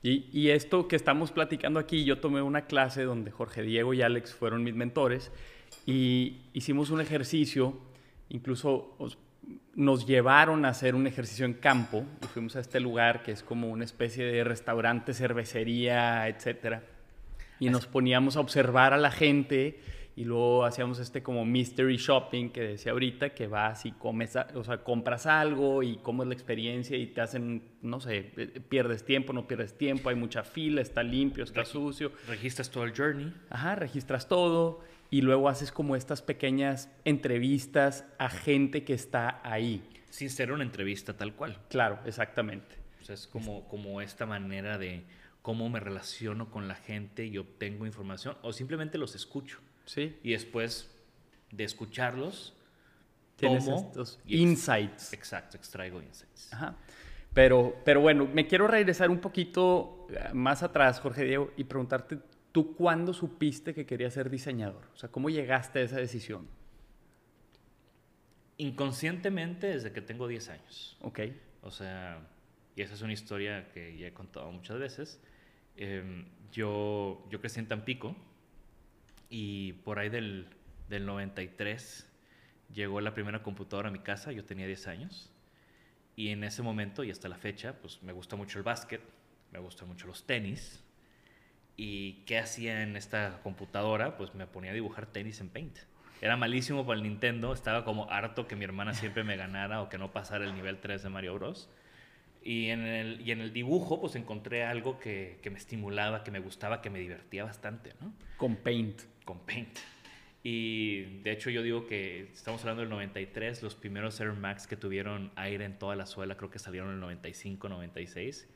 Y, 0.07 0.51
esto 0.51 0.87
que 0.87 0.97
estamos 0.97 1.33
platicando 1.33 1.81
aquí, 1.81 2.05
yo 2.05 2.19
tomé 2.19 2.43
una 2.43 2.67
clase 2.67 3.05
donde 3.05 3.31
Jorge 3.31 3.62
Diego 3.62 3.95
y 3.95 4.03
Alex 4.03 4.35
fueron 4.35 4.62
mis 4.62 4.75
mentores 4.75 5.33
y 5.87 6.43
hicimos 6.53 6.90
un 6.90 7.01
ejercicio, 7.01 7.79
incluso 8.29 8.99
nos 9.75 10.07
llevaron 10.07 10.67
a 10.67 10.69
hacer 10.69 10.95
un 10.95 11.07
ejercicio 11.07 11.47
en 11.47 11.55
campo 11.55 12.05
y 12.23 12.27
fuimos 12.27 12.55
a 12.57 12.61
este 12.61 12.81
lugar 12.81 13.23
que 13.23 13.33
es 13.33 13.43
como 13.43 13.71
una 13.71 13.87
especie 13.87 14.27
de 14.27 14.45
restaurante, 14.45 15.14
cervecería, 15.14 16.29
etcétera. 16.29 16.83
Y 17.59 17.71
nos 17.71 17.87
poníamos 17.87 18.37
a 18.37 18.40
observar 18.40 18.93
a 18.93 18.99
la 18.99 19.11
gente 19.11 19.81
y 20.16 20.24
luego 20.24 20.64
hacíamos 20.64 21.00
este 21.00 21.22
como 21.22 21.44
mystery 21.44 21.96
shopping 21.96 22.50
que 22.50 22.61
decía 22.61 22.92
ahorita, 22.92 23.31
que 23.31 23.48
vas 23.48 23.85
y 23.85 23.92
comes, 23.92 24.37
o 24.55 24.62
sea, 24.62 24.79
compras 24.85 25.27
algo 25.27 25.83
y 25.83 25.96
cómo 25.96 26.22
es 26.22 26.29
la 26.29 26.35
experiencia 26.35 26.96
y 26.96 27.07
te 27.09 27.20
hacen, 27.20 27.62
no 27.83 28.00
sé, 28.00 28.22
pierdes 28.68 29.05
tiempo, 29.05 29.33
no 29.33 29.48
pierdes 29.48 29.77
tiempo, 29.77 30.11
hay 30.11 30.16
mucha 30.16 30.44
fila, 30.44 30.81
está 30.81 31.03
limpio, 31.03 31.42
está 31.42 31.64
sucio. 31.64 32.12
Registras 32.29 32.70
todo 32.70 32.85
el 32.85 32.94
journey. 32.96 33.35
Ajá, 33.50 33.74
registras 33.74 34.29
todo 34.29 34.81
y 35.11 35.22
luego 35.22 35.48
haces 35.48 35.72
como 35.72 35.96
estas 35.96 36.22
pequeñas 36.22 36.90
entrevistas 37.05 38.05
a 38.18 38.29
gente 38.29 38.85
que 38.85 38.94
está 38.94 39.40
ahí. 39.42 39.83
Sin 40.11 40.31
ser 40.31 40.53
una 40.53 40.62
entrevista 40.62 41.16
tal 41.16 41.35
cual. 41.35 41.59
Claro, 41.70 41.98
exactamente. 42.05 42.77
O 43.00 43.05
sea, 43.05 43.16
es 43.16 43.27
como, 43.27 43.66
como 43.66 44.00
esta 44.00 44.27
manera 44.27 44.79
de 44.79 45.05
cómo 45.42 45.68
me 45.68 45.81
relaciono 45.81 46.50
con 46.50 46.68
la 46.68 46.74
gente 46.74 47.27
y 47.27 47.37
obtengo 47.37 47.85
información 47.85 48.37
o 48.42 48.53
simplemente 48.53 48.96
los 48.96 49.14
escucho. 49.14 49.59
Sí. 49.85 50.18
Y 50.23 50.33
después 50.33 50.90
de 51.51 51.64
escucharlos, 51.64 52.55
Tienes 53.37 53.66
estos 53.66 54.20
insights. 54.27 55.12
Exacto, 55.12 55.57
extraigo 55.57 56.01
insights. 56.01 56.53
Ajá. 56.53 56.77
Pero, 57.33 57.83
pero 57.85 58.01
bueno, 58.01 58.29
me 58.33 58.47
quiero 58.47 58.68
regresar 58.68 59.11
un 59.11 59.18
poquito 59.18 60.07
eh, 60.11 60.33
más 60.33 60.62
atrás, 60.62 61.01
Jorge 61.01 61.25
Diego, 61.25 61.53
y 61.57 61.64
preguntarte, 61.64 62.18
¿tú 62.53 62.77
cuándo 62.77 63.12
supiste 63.12 63.75
que 63.75 63.85
querías 63.85 64.14
ser 64.14 64.31
diseñador? 64.31 64.85
O 64.94 64.97
sea, 64.97 65.11
¿cómo 65.11 65.31
llegaste 65.31 65.81
a 65.81 65.83
esa 65.83 65.97
decisión? 65.97 66.47
Inconscientemente 68.57 69.66
desde 69.66 69.92
que 69.92 70.01
tengo 70.01 70.29
10 70.29 70.49
años. 70.51 70.97
Ok. 71.01 71.20
O 71.62 71.73
sea, 71.73 72.20
y 72.77 72.83
esa 72.83 72.94
es 72.94 73.03
una 73.03 73.12
historia 73.12 73.68
que 73.73 73.97
ya 73.99 74.07
he 74.07 74.12
contado 74.12 74.53
muchas 74.53 74.79
veces. 74.79 75.20
Em, 75.77 76.27
yo, 76.53 77.27
yo 77.31 77.40
crecí 77.40 77.59
en 77.59 77.66
Tampico, 77.66 78.14
y 79.31 79.75
por 79.85 79.99
ahí 79.99 80.09
del, 80.09 80.49
del 80.89 81.07
93 81.07 82.09
llegó 82.73 83.01
la 83.01 83.15
primera 83.15 83.43
computadora 83.43 83.89
a 83.89 83.93
mi 83.93 84.01
casa, 84.01 84.33
yo 84.33 84.45
tenía 84.45 84.67
10 84.67 84.87
años. 84.89 85.31
Y 86.17 86.29
en 86.29 86.45
ese 86.45 86.63
momento 86.63 87.03
y 87.03 87.11
hasta 87.11 87.29
la 87.29 87.37
fecha, 87.37 87.75
pues 87.81 88.03
me 88.03 88.13
gusta 88.13 88.37
mucho 88.37 88.59
el 88.59 88.65
básquet, 88.65 89.01
me 89.53 89.59
gustan 89.59 89.89
mucho 89.89 90.07
los 90.07 90.27
tenis. 90.27 90.83
¿Y 91.77 92.25
qué 92.27 92.39
hacía 92.39 92.83
en 92.83 92.97
esta 92.97 93.41
computadora? 93.43 94.17
Pues 94.17 94.35
me 94.35 94.47
ponía 94.47 94.71
a 94.71 94.75
dibujar 94.75 95.07
tenis 95.07 95.41
en 95.41 95.49
Paint. 95.49 95.79
Era 96.21 96.37
malísimo 96.37 96.87
para 96.87 96.97
el 96.97 97.03
Nintendo, 97.03 97.53
estaba 97.53 97.85
como 97.85 98.11
harto 98.11 98.47
que 98.47 98.57
mi 98.57 98.65
hermana 98.65 98.95
siempre 98.95 99.25
me 99.25 99.37
ganara 99.37 99.83
o 99.83 99.89
que 99.89 99.99
no 99.99 100.13
pasara 100.13 100.45
el 100.45 100.55
nivel 100.55 100.79
3 100.79 101.03
de 101.03 101.09
Mario 101.09 101.35
Bros. 101.35 101.69
Y 102.45 102.69
en 102.69 102.83
el, 102.83 103.21
y 103.23 103.33
en 103.33 103.41
el 103.41 103.53
dibujo, 103.53 104.01
pues 104.01 104.17
encontré 104.17 104.65
algo 104.65 104.99
que, 104.99 105.39
que 105.43 105.51
me 105.51 105.59
estimulaba, 105.59 106.23
que 106.23 106.31
me 106.31 106.41
gustaba, 106.41 106.83
que 106.83 106.91
me 106.91 106.99
divertía 106.99 107.43
bastante, 107.43 107.95
¿no? 108.01 108.13
Con 108.37 108.57
Paint 108.57 109.01
con 109.25 109.41
Paint. 109.41 109.79
Y 110.43 111.21
de 111.23 111.33
hecho 111.33 111.49
yo 111.49 111.63
digo 111.63 111.87
que 111.87 112.31
estamos 112.33 112.61
hablando 112.61 112.83
del 112.83 112.91
93, 112.91 113.63
los 113.63 113.75
primeros 113.75 114.21
Air 114.21 114.35
Max 114.35 114.67
que 114.67 114.77
tuvieron 114.77 115.33
aire 115.37 115.65
en 115.65 115.79
toda 115.79 115.97
la 115.97 116.05
suela 116.05 116.37
creo 116.37 116.51
que 116.51 116.59
salieron 116.59 116.91
en 116.91 116.95
el 116.97 117.01
95, 117.01 117.69
96. 117.69 118.49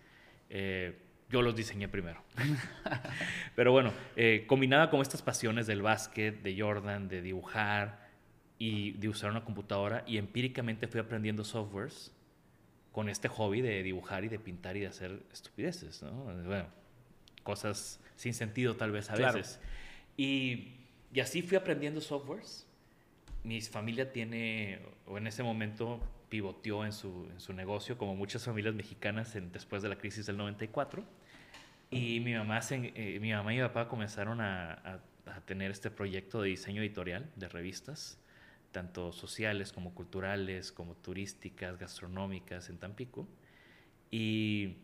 Eh, 0.50 0.98
yo 1.30 1.42
los 1.42 1.56
diseñé 1.56 1.88
primero. 1.88 2.22
Pero 3.56 3.72
bueno, 3.72 3.92
eh, 4.16 4.44
combinada 4.46 4.90
con 4.90 5.00
estas 5.00 5.22
pasiones 5.22 5.66
del 5.66 5.82
básquet, 5.82 6.42
de 6.42 6.60
Jordan, 6.60 7.08
de 7.08 7.22
dibujar 7.22 8.06
y 8.58 8.92
de 8.92 9.08
usar 9.08 9.30
una 9.30 9.44
computadora 9.44 10.04
y 10.06 10.18
empíricamente 10.18 10.88
fui 10.88 11.00
aprendiendo 11.00 11.44
softwares 11.44 12.14
con 12.92 13.08
este 13.08 13.28
hobby 13.28 13.60
de 13.60 13.82
dibujar 13.82 14.24
y 14.24 14.28
de 14.28 14.38
pintar 14.38 14.76
y 14.76 14.80
de 14.80 14.86
hacer 14.88 15.22
estupideces, 15.32 16.02
¿no? 16.02 16.12
Bueno, 16.44 16.66
cosas 17.42 18.00
sin 18.16 18.34
sentido 18.34 18.76
tal 18.76 18.90
vez 18.90 19.10
a 19.10 19.14
veces. 19.14 19.60
Y, 20.16 20.74
y 21.12 21.20
así 21.20 21.42
fui 21.42 21.56
aprendiendo 21.56 22.00
softwares. 22.00 22.66
Mi 23.44 23.60
familia 23.60 24.12
tiene, 24.12 24.80
o 25.06 25.16
en 25.16 25.26
ese 25.26 25.42
momento 25.42 26.00
pivoteó 26.28 26.84
en 26.84 26.92
su, 26.92 27.28
en 27.32 27.40
su 27.40 27.52
negocio, 27.52 27.96
como 27.96 28.14
muchas 28.14 28.44
familias 28.44 28.74
mexicanas 28.74 29.34
en, 29.36 29.52
después 29.52 29.82
de 29.82 29.88
la 29.88 29.96
crisis 29.96 30.26
del 30.26 30.36
94. 30.36 31.04
Y 31.90 32.20
mi 32.20 32.34
mamá, 32.34 32.60
eh, 32.70 33.18
mi 33.20 33.32
mamá 33.32 33.54
y 33.54 33.56
mi 33.56 33.62
papá 33.62 33.88
comenzaron 33.88 34.40
a, 34.40 34.72
a, 34.72 35.00
a, 35.26 35.40
tener 35.46 35.70
este 35.70 35.90
proyecto 35.90 36.42
de 36.42 36.50
diseño 36.50 36.82
editorial 36.82 37.30
de 37.36 37.48
revistas, 37.48 38.18
tanto 38.72 39.12
sociales 39.12 39.72
como 39.72 39.94
culturales, 39.94 40.72
como 40.72 40.94
turísticas, 40.94 41.78
gastronómicas 41.78 42.68
en 42.68 42.78
Tampico. 42.78 43.26
Y, 44.10 44.76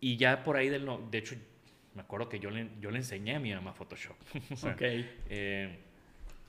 y 0.00 0.16
ya 0.16 0.42
por 0.44 0.56
ahí, 0.56 0.68
del, 0.68 0.88
de 1.10 1.18
hecho, 1.18 1.36
me 1.94 2.02
acuerdo 2.02 2.28
que 2.28 2.38
yo 2.38 2.50
le, 2.50 2.70
yo 2.80 2.90
le 2.90 2.98
enseñé 2.98 3.36
a 3.36 3.40
mi 3.40 3.52
mamá 3.52 3.72
Photoshop. 3.72 4.16
ok. 4.64 4.82
Eh, 5.28 5.78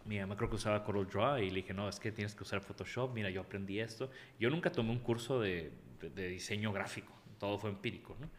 mi 0.06 0.20
mamá 0.20 0.38
creo 0.38 0.50
que 0.50 0.56
usaba 0.56 0.84
Corel 0.84 1.06
Draw 1.08 1.40
y 1.40 1.50
le 1.50 1.58
dije, 1.58 1.74
no, 1.74 1.90
es 1.90 2.00
que 2.00 2.12
tienes 2.12 2.34
que 2.34 2.44
usar 2.44 2.62
Photoshop, 2.62 3.14
mira, 3.14 3.30
yo 3.30 3.42
aprendí 3.42 3.80
esto. 3.80 4.10
Yo 4.40 4.50
nunca 4.50 4.72
tomé 4.72 4.92
un 4.92 5.00
curso 5.00 5.40
de, 5.42 5.72
de, 6.02 6.28
diseño 6.30 6.72
gráfico, 6.72 7.14
todo 7.40 7.58
fue 7.58 7.70
empírico, 7.70 8.16
¿no? 8.20 8.30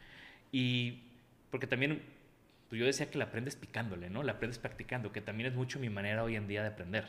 Y 0.51 1.03
porque 1.51 1.66
también 1.66 2.03
pues 2.68 2.79
yo 2.79 2.87
decía 2.87 3.11
que 3.11 3.18
la 3.18 3.25
aprendes 3.25 3.57
picándole, 3.57 4.11
¿no? 4.11 4.23
La 4.23 4.33
aprendes 4.33 4.59
practicando, 4.59 5.12
que 5.12 5.21
también 5.21 5.51
es 5.51 5.57
mucho 5.57 5.79
mi 5.79 5.88
manera 5.88 6.25
hoy 6.25 6.37
en 6.37 6.47
día 6.49 6.62
de 6.62 6.68
aprender. 6.68 7.07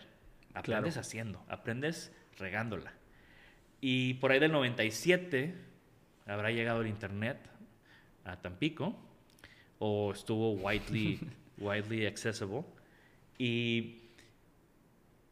Aprendes 0.54 0.98
haciendo, 0.98 1.44
aprendes 1.48 2.12
regándola. 2.38 2.94
Y 3.82 4.16
por 4.16 4.32
ahí 4.32 4.40
del 4.40 4.52
97 4.52 5.56
habrá 6.26 6.52
llegado 6.52 6.82
el 6.82 6.88
internet 6.88 7.38
a 8.26 8.38
Tampico 8.38 8.96
o 9.80 10.12
estuvo 10.12 10.52
widely, 10.54 11.20
widely 11.58 12.06
accessible. 12.06 12.64
Y 13.38 14.02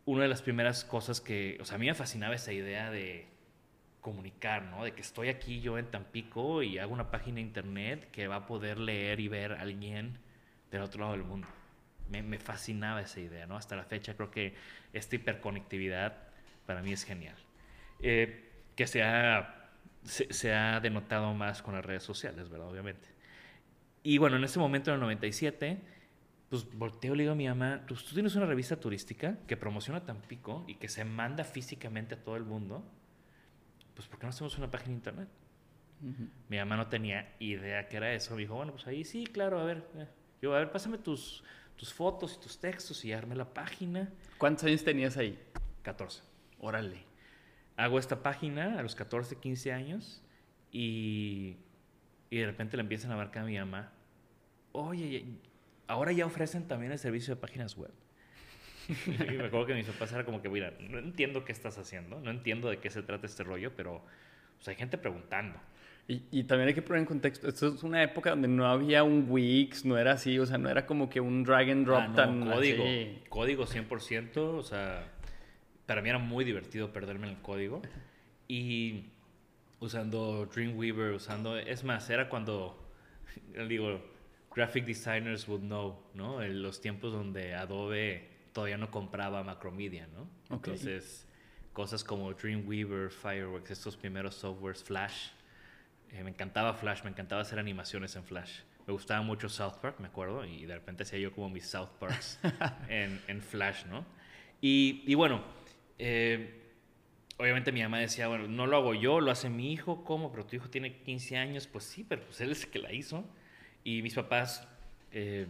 una 0.05 0.23
de 0.23 0.29
las 0.29 0.41
primeras 0.41 0.85
cosas 0.85 1.19
que, 1.19 1.57
o 1.59 1.65
sea, 1.65 1.75
a 1.75 1.77
mí 1.79 1.87
me 1.87 1.93
fascinaba 1.93 2.35
esa 2.35 2.53
idea 2.53 2.89
de 2.89 3.27
comunicar, 3.99 4.63
¿no? 4.63 4.85
De 4.85 4.93
que 4.93 5.01
estoy 5.01 5.27
aquí 5.27 5.59
yo 5.59 5.77
en 5.77 5.87
Tampico 5.87 6.63
y 6.63 6.77
hago 6.77 6.93
una 6.93 7.11
página 7.11 7.35
de 7.35 7.41
internet 7.41 8.09
que 8.11 8.27
va 8.27 8.37
a 8.37 8.45
poder 8.45 8.77
leer 8.77 9.19
y 9.19 9.27
ver 9.27 9.51
a 9.53 9.61
alguien 9.61 10.17
del 10.71 10.81
otro 10.81 11.01
lado 11.01 11.11
del 11.11 11.23
mundo. 11.23 11.47
Me, 12.09 12.23
me 12.23 12.39
fascinaba 12.39 13.01
esa 13.01 13.19
idea, 13.19 13.45
¿no? 13.45 13.57
Hasta 13.57 13.75
la 13.75 13.83
fecha 13.83 14.15
creo 14.15 14.31
que 14.31 14.55
esta 14.93 15.15
hiperconectividad 15.15 16.17
para 16.65 16.81
mí 16.81 16.93
es 16.93 17.03
genial. 17.03 17.35
Eh, 18.01 18.43
que 18.75 18.87
se 18.87 19.03
ha, 19.03 19.69
se, 20.03 20.31
se 20.31 20.53
ha 20.53 20.79
denotado 20.79 21.33
más 21.33 21.61
con 21.61 21.73
las 21.73 21.85
redes 21.85 22.03
sociales, 22.03 22.49
¿verdad? 22.49 22.69
Obviamente. 22.69 23.07
Y 24.03 24.19
bueno, 24.19 24.37
en 24.37 24.43
ese 24.43 24.59
momento, 24.59 24.91
en 24.91 24.95
el 24.95 25.01
97, 25.01 25.81
pues 26.49 26.65
volteo 26.73 27.13
y 27.13 27.17
le 27.17 27.23
digo 27.23 27.33
a 27.33 27.35
mi 27.35 27.47
mamá, 27.47 27.81
pues 27.87 28.03
tú 28.05 28.13
tienes 28.13 28.35
una 28.35 28.45
revista 28.45 28.79
turística 28.79 29.37
que 29.47 29.57
promociona 29.57 30.05
Tampico 30.05 30.63
y 30.67 30.75
que 30.75 30.87
se 30.87 31.03
manda 31.03 31.43
físicamente 31.43 32.15
a 32.15 32.23
todo 32.23 32.37
el 32.37 32.43
mundo, 32.43 32.83
pues 33.95 34.07
¿por 34.07 34.19
qué 34.19 34.25
no 34.25 34.29
hacemos 34.29 34.57
una 34.57 34.71
página 34.71 34.91
de 34.91 34.95
internet? 34.95 35.27
Uh 36.01 36.05
-huh. 36.07 36.29
Mi 36.47 36.57
mamá 36.57 36.77
no 36.77 36.87
tenía 36.87 37.33
idea 37.39 37.87
que 37.89 37.97
era 37.97 38.13
eso. 38.13 38.35
Me 38.35 38.41
dijo, 38.41 38.55
bueno, 38.55 38.71
pues 38.71 38.87
ahí 38.87 39.03
sí, 39.03 39.25
claro, 39.25 39.59
a 39.59 39.63
ver. 39.63 39.83
Eh. 39.97 40.07
Yo, 40.41 40.55
a 40.55 40.59
ver, 40.59 40.71
pásame 40.71 40.99
tus, 40.99 41.43
tus 41.77 41.93
fotos 41.93 42.35
y 42.37 42.43
tus 42.43 42.59
textos 42.59 43.05
y 43.05 43.13
arme 43.13 43.35
la 43.35 43.53
página. 43.53 44.11
¿Cuántos 44.37 44.65
años 44.65 44.83
tenías 44.83 45.15
ahí? 45.15 45.39
14. 45.83 46.21
Órale. 46.59 47.05
Hago 47.77 47.99
esta 47.99 48.21
página 48.21 48.77
a 48.79 48.81
los 48.81 48.95
14, 48.95 49.37
15 49.37 49.71
años 49.71 50.21
y, 50.71 51.57
y 52.29 52.37
de 52.39 52.45
repente 52.45 52.75
le 52.75 52.81
empiezan 52.81 53.11
a 53.11 53.15
marcar 53.15 53.43
a 53.43 53.45
mi 53.45 53.57
mamá 53.57 53.93
oye, 54.77 55.25
ahora 55.87 56.11
ya 56.11 56.25
ofrecen 56.25 56.67
también 56.67 56.91
el 56.91 56.99
servicio 56.99 57.35
de 57.35 57.41
páginas 57.41 57.75
web. 57.75 57.91
y 59.05 59.35
me 59.35 59.45
acuerdo 59.45 59.65
que 59.65 59.73
mis 59.73 59.87
papás 59.87 60.13
era 60.13 60.23
como 60.23 60.41
que, 60.41 60.49
mira, 60.49 60.73
no 60.79 60.99
entiendo 60.99 61.43
qué 61.43 61.51
estás 61.51 61.77
haciendo, 61.77 62.21
no 62.21 62.31
entiendo 62.31 62.69
de 62.69 62.79
qué 62.79 62.89
se 62.89 63.01
trata 63.01 63.25
este 63.25 63.43
rollo, 63.43 63.75
pero 63.75 64.03
pues, 64.57 64.67
hay 64.69 64.75
gente 64.75 64.97
preguntando. 64.97 65.59
Y, 66.09 66.23
y, 66.31 66.43
también 66.45 66.69
hay 66.69 66.73
que 66.73 66.81
poner 66.81 67.01
en 67.01 67.05
contexto, 67.05 67.49
esto 67.49 67.67
es 67.67 67.83
una 67.83 68.01
época 68.01 68.29
donde 68.29 68.47
no 68.47 68.65
había 68.65 69.03
un 69.03 69.25
Wix, 69.27 69.83
no 69.83 69.97
era 69.97 70.13
así, 70.13 70.39
o 70.39 70.45
sea, 70.45 70.57
no 70.57 70.69
era 70.69 70.85
como 70.85 71.09
que 71.09 71.19
un 71.19 71.43
drag 71.43 71.69
and 71.69 71.85
drop 71.85 71.99
ah, 72.01 72.07
no, 72.07 72.15
tan 72.15 72.45
código, 72.49 72.83
así. 72.85 73.23
código 73.27 73.65
100%, 73.65 74.37
o 74.37 74.63
sea, 74.63 75.11
para 75.85 76.01
mí 76.01 76.07
era 76.07 76.17
muy 76.17 76.45
divertido 76.45 76.93
perderme 76.93 77.27
en 77.27 77.33
el 77.35 77.41
código 77.41 77.81
y 78.47 79.03
usando 79.81 80.45
Dreamweaver, 80.45 81.11
usando, 81.11 81.57
es 81.57 81.83
más, 81.83 82.09
era 82.09 82.29
cuando, 82.29 82.89
digo, 83.67 84.01
graphic 84.55 84.85
designers 84.85 85.47
would 85.47 85.61
know, 85.61 85.99
¿no? 86.13 86.41
En 86.41 86.61
los 86.61 86.81
tiempos 86.81 87.11
donde 87.11 87.53
Adobe 87.53 88.29
todavía 88.53 88.77
no 88.77 88.89
compraba 88.89 89.43
Macromedia, 89.43 90.07
¿no? 90.07 90.21
Okay. 90.55 90.73
Entonces, 90.73 91.27
cosas 91.73 92.03
como 92.03 92.33
Dreamweaver, 92.33 93.11
Fireworks, 93.11 93.71
estos 93.71 93.95
primeros 93.95 94.35
softwares, 94.35 94.83
Flash. 94.83 95.29
Eh, 96.11 96.23
me 96.23 96.29
encantaba 96.29 96.73
Flash, 96.73 97.03
me 97.03 97.09
encantaba 97.09 97.41
hacer 97.41 97.59
animaciones 97.59 98.15
en 98.15 98.23
Flash. 98.23 98.61
Me 98.85 98.93
gustaba 98.93 99.21
mucho 99.21 99.49
South 99.49 99.79
Park, 99.81 99.99
me 99.99 100.07
acuerdo, 100.07 100.45
y 100.45 100.65
de 100.65 100.73
repente 100.73 101.03
hacía 101.03 101.19
yo 101.19 101.33
como 101.33 101.49
mis 101.49 101.67
South 101.67 101.89
Parks 101.99 102.39
en, 102.89 103.21
en, 103.27 103.41
Flash, 103.41 103.85
¿no? 103.85 104.05
Y, 104.61 105.03
y 105.05 105.15
bueno, 105.15 105.43
eh, 105.99 106.67
obviamente 107.37 107.71
mi 107.71 107.81
mamá 107.81 107.99
decía, 107.99 108.27
bueno, 108.27 108.47
no 108.47 108.65
lo 108.65 108.77
hago 108.77 108.93
yo, 108.93 109.19
lo 109.19 109.31
hace 109.31 109.49
mi 109.49 109.71
hijo, 109.71 110.03
¿cómo? 110.03 110.31
Pero 110.31 110.45
tu 110.45 110.55
hijo 110.55 110.69
tiene 110.69 110.97
15 110.99 111.37
años, 111.37 111.67
pues 111.67 111.83
sí, 111.83 112.05
pero 112.07 112.23
pues 112.23 112.41
él 112.41 112.51
es 112.51 112.63
el 112.63 112.69
que 112.69 112.79
la 112.79 112.93
hizo. 112.93 113.23
Y 113.83 114.01
mis 114.01 114.15
papás, 114.15 114.67
eh, 115.11 115.47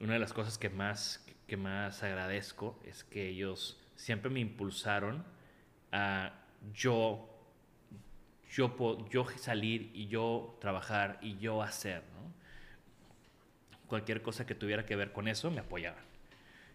una 0.00 0.14
de 0.14 0.18
las 0.18 0.32
cosas 0.32 0.58
que 0.58 0.70
más, 0.70 1.26
que 1.46 1.56
más 1.56 2.02
agradezco 2.02 2.80
es 2.84 3.04
que 3.04 3.28
ellos 3.28 3.80
siempre 3.96 4.30
me 4.30 4.40
impulsaron 4.40 5.24
a 5.92 6.32
yo, 6.72 7.35
yo, 8.56 9.06
yo 9.10 9.26
salir 9.36 9.90
y 9.92 10.06
yo 10.06 10.56
trabajar 10.60 11.18
y 11.20 11.36
yo 11.36 11.62
hacer, 11.62 12.02
¿no? 12.14 12.32
Cualquier 13.86 14.22
cosa 14.22 14.46
que 14.46 14.54
tuviera 14.54 14.86
que 14.86 14.96
ver 14.96 15.12
con 15.12 15.28
eso, 15.28 15.50
me 15.50 15.60
apoyaban. 15.60 16.02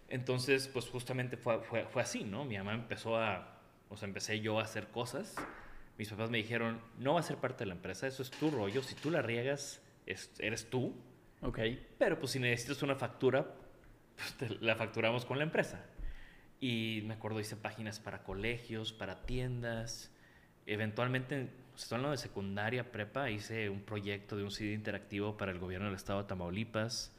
Entonces, 0.08 0.68
pues 0.68 0.88
justamente 0.88 1.38
fue, 1.38 1.60
fue, 1.64 1.86
fue 1.86 2.04
así, 2.04 2.24
¿no? 2.24 2.46
Mi 2.46 2.58
mamá 2.58 2.74
empezó 2.74 3.18
a, 3.18 3.60
o 3.90 3.98
sea, 3.98 4.08
empecé 4.08 4.40
yo 4.42 4.60
a 4.60 4.64
hacer 4.64 4.90
cosas. 4.90 5.36
Mis 5.98 6.10
papás 6.10 6.30
me 6.30 6.38
dijeron, 6.38 6.80
no 7.00 7.16
va 7.16 7.22
a 7.22 7.24
ser 7.24 7.38
parte 7.38 7.64
de 7.64 7.70
la 7.70 7.74
empresa, 7.74 8.06
eso 8.06 8.22
es 8.22 8.30
tu 8.30 8.52
rollo, 8.52 8.84
si 8.84 8.94
tú 8.94 9.10
la 9.10 9.24
riegas, 9.24 9.82
eres 10.06 10.70
tú. 10.70 10.96
Ok. 11.42 11.60
Pero 11.98 12.20
pues 12.20 12.34
si 12.34 12.40
necesitas 12.40 12.84
una 12.84 12.96
factura, 12.96 13.56
pues 14.38 14.62
la 14.62 14.76
facturamos 14.76 15.26
con 15.26 15.40
la 15.40 15.46
empresa. 15.46 15.84
Y 16.60 17.02
me 17.06 17.16
acuerdo, 17.16 17.40
hice 17.40 17.56
páginas 17.56 18.00
para 18.00 18.22
colegios, 18.22 18.94
para 18.94 19.24
tiendas. 19.24 20.12
Eventualmente, 20.68 21.50
estoy 21.76 21.96
hablando 21.96 22.12
de 22.12 22.18
secundaria, 22.18 22.92
prepa, 22.92 23.30
hice 23.30 23.70
un 23.70 23.82
proyecto 23.82 24.38
de 24.38 24.44
un 24.44 24.52
CD 24.52 24.74
interactivo 24.74 25.38
para 25.38 25.52
el 25.52 25.60
gobierno 25.60 25.88
del 25.88 25.96
estado 25.96 26.22
de 26.22 26.28
Tamaulipas. 26.28 27.16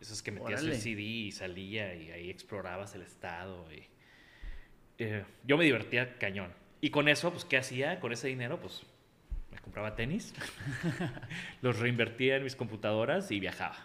Eso 0.00 0.14
es 0.14 0.22
que 0.22 0.32
metías 0.32 0.62
el 0.62 0.74
CD 0.74 1.00
y 1.00 1.32
salía 1.32 1.94
y 1.94 2.10
ahí 2.10 2.30
explorabas 2.30 2.94
el 2.94 3.02
estado. 3.02 3.66
Y, 3.72 3.86
eh, 4.98 5.24
yo 5.44 5.56
me 5.56 5.64
divertía 5.64 6.18
cañón. 6.18 6.52
Y 6.80 6.90
con 6.90 7.08
eso, 7.08 7.30
pues, 7.30 7.44
¿qué 7.44 7.56
hacía? 7.56 8.00
Con 8.00 8.12
ese 8.12 8.28
dinero, 8.28 8.60
pues, 8.60 8.82
me 9.52 9.58
compraba 9.58 9.94
tenis, 9.94 10.34
los 11.62 11.78
reinvertía 11.78 12.36
en 12.36 12.44
mis 12.44 12.56
computadoras 12.56 13.30
y 13.30 13.38
viajaba. 13.38 13.76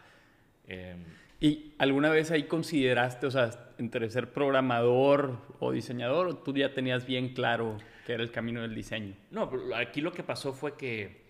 Eh, 0.68 0.96
¿Y 1.40 1.74
alguna 1.78 2.10
vez 2.10 2.32
ahí 2.32 2.44
consideraste, 2.44 3.28
o 3.28 3.32
sea, 3.32 3.52
entre 3.78 4.10
ser 4.10 4.34
programador 4.34 5.40
o 5.60 5.72
diseñador, 5.72 6.28
o 6.28 6.38
tú 6.38 6.56
ya 6.56 6.74
tenías 6.74 7.06
bien 7.06 7.34
claro 7.34 7.78
que 8.08 8.14
era 8.14 8.24
el 8.24 8.32
camino 8.32 8.62
del 8.62 8.74
diseño? 8.74 9.14
No, 9.32 9.52
aquí 9.76 10.00
lo 10.00 10.14
que 10.14 10.24
pasó 10.24 10.54
fue 10.54 10.78
que 10.78 11.26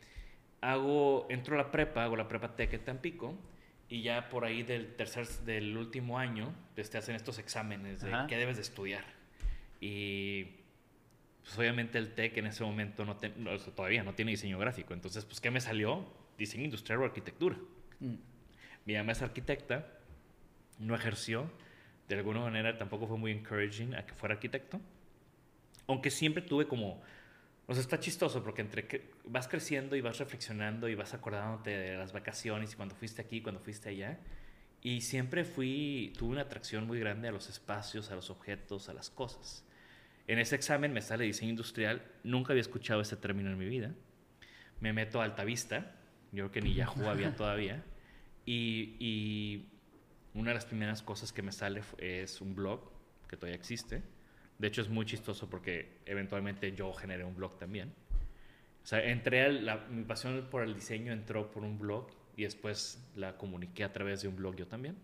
hago, 0.61 1.25
entro 1.31 1.55
a 1.55 1.57
la 1.57 1.71
prepa, 1.71 2.03
hago 2.03 2.15
la 2.15 2.27
prepa 2.27 2.55
Tech 2.55 2.71
en 2.71 2.85
Tampico, 2.85 3.35
y 3.89 4.03
ya 4.03 4.29
por 4.29 4.45
ahí 4.45 4.61
del 4.61 4.95
tercer, 4.95 5.27
del 5.43 5.75
último 5.75 6.19
año, 6.19 6.53
pues 6.75 6.91
te 6.91 6.99
hacen 6.99 7.15
estos 7.15 7.39
exámenes 7.39 8.01
de 8.01 8.11
qué 8.29 8.37
debes 8.37 8.57
de 8.57 8.61
estudiar. 8.61 9.05
Y 9.81 10.43
pues 11.41 11.57
obviamente 11.57 11.97
el 11.97 12.13
TEC 12.13 12.37
en 12.37 12.45
ese 12.45 12.63
momento 12.63 13.05
no, 13.05 13.15
todavía 13.75 14.03
no 14.03 14.13
tiene 14.13 14.29
diseño 14.29 14.59
gráfico. 14.59 14.93
Entonces, 14.93 15.25
pues, 15.25 15.41
¿qué 15.41 15.49
me 15.49 15.61
salió? 15.61 16.05
Diseño 16.37 16.65
industrial 16.65 17.01
o 17.01 17.05
arquitectura. 17.05 17.55
Mm. 18.01 18.15
Mi 18.85 18.93
mamá 18.93 19.13
es 19.13 19.23
arquitecta 19.23 19.97
no 20.77 20.93
ejerció, 20.93 21.49
de 22.07 22.17
alguna 22.17 22.41
manera 22.41 22.77
tampoco 22.77 23.07
fue 23.07 23.17
muy 23.17 23.31
encouraging 23.31 23.95
a 23.95 24.05
que 24.05 24.13
fuera 24.13 24.35
arquitecto. 24.35 24.79
Aunque 25.87 26.09
siempre 26.09 26.41
tuve 26.41 26.67
como, 26.67 27.01
o 27.65 27.73
sea, 27.73 27.81
está 27.81 27.99
chistoso 27.99 28.43
porque 28.43 28.61
entre 28.61 28.87
que 28.87 29.11
vas 29.25 29.47
creciendo 29.47 29.95
y 29.95 30.01
vas 30.01 30.19
reflexionando 30.19 30.87
y 30.89 30.95
vas 30.95 31.13
acordándote 31.13 31.71
de 31.71 31.97
las 31.97 32.13
vacaciones 32.13 32.73
y 32.73 32.75
cuando 32.75 32.95
fuiste 32.95 33.21
aquí, 33.21 33.41
cuando 33.41 33.59
fuiste 33.59 33.89
allá. 33.89 34.19
Y 34.81 35.01
siempre 35.01 35.43
fui, 35.43 36.13
tuve 36.17 36.31
una 36.31 36.41
atracción 36.41 36.85
muy 36.85 36.99
grande 36.99 37.27
a 37.27 37.31
los 37.31 37.49
espacios, 37.49 38.11
a 38.11 38.15
los 38.15 38.29
objetos, 38.29 38.89
a 38.89 38.93
las 38.93 39.09
cosas. 39.09 39.65
En 40.27 40.39
ese 40.39 40.55
examen 40.55 40.93
me 40.93 41.01
sale 41.01 41.23
diseño 41.23 41.51
industrial, 41.51 42.03
nunca 42.23 42.53
había 42.53 42.61
escuchado 42.61 43.01
ese 43.01 43.15
término 43.15 43.49
en 43.49 43.57
mi 43.57 43.67
vida. 43.67 43.93
Me 44.79 44.93
meto 44.93 45.21
a 45.21 45.23
Altavista, 45.23 45.95
yo 46.31 46.43
creo 46.43 46.51
que 46.51 46.61
ni 46.61 46.73
Yahoo 46.73 47.05
había 47.09 47.35
todavía. 47.35 47.83
Y, 48.45 48.95
y 48.99 49.69
una 50.33 50.51
de 50.51 50.55
las 50.55 50.65
primeras 50.65 51.01
cosas 51.01 51.33
que 51.33 51.41
me 51.41 51.51
sale 51.51 51.81
es 51.97 52.41
un 52.41 52.55
blog 52.55 52.91
que 53.27 53.37
todavía 53.37 53.55
existe. 53.55 54.03
De 54.59 54.67
hecho, 54.67 54.81
es 54.81 54.89
muy 54.89 55.05
chistoso 55.05 55.49
porque 55.49 55.99
eventualmente 56.05 56.71
yo 56.73 56.91
generé 56.93 57.23
un 57.23 57.35
blog 57.35 57.57
también. 57.57 57.93
O 58.83 58.87
sea, 58.87 59.03
entré 59.03 59.43
a 59.43 59.49
la, 59.49 59.77
mi 59.89 60.03
pasión 60.03 60.47
por 60.49 60.63
el 60.63 60.73
diseño 60.73 61.11
entró 61.11 61.51
por 61.51 61.63
un 61.63 61.77
blog 61.77 62.07
y 62.35 62.43
después 62.43 63.03
la 63.15 63.37
comuniqué 63.37 63.83
a 63.83 63.91
través 63.91 64.21
de 64.21 64.29
un 64.29 64.35
blog 64.35 64.55
yo 64.55 64.67
también. 64.67 64.95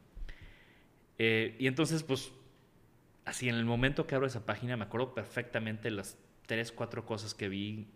Eh, 1.17 1.55
y 1.59 1.67
entonces, 1.67 2.01
pues, 2.03 2.31
así 3.25 3.49
en 3.49 3.55
el 3.55 3.65
momento 3.65 4.07
que 4.07 4.15
abro 4.15 4.27
esa 4.27 4.45
página, 4.45 4.77
me 4.77 4.85
acuerdo 4.85 5.13
perfectamente 5.13 5.91
las 5.91 6.17
tres, 6.45 6.71
cuatro 6.71 7.05
cosas 7.05 7.33
que 7.33 7.49
vi 7.49 7.87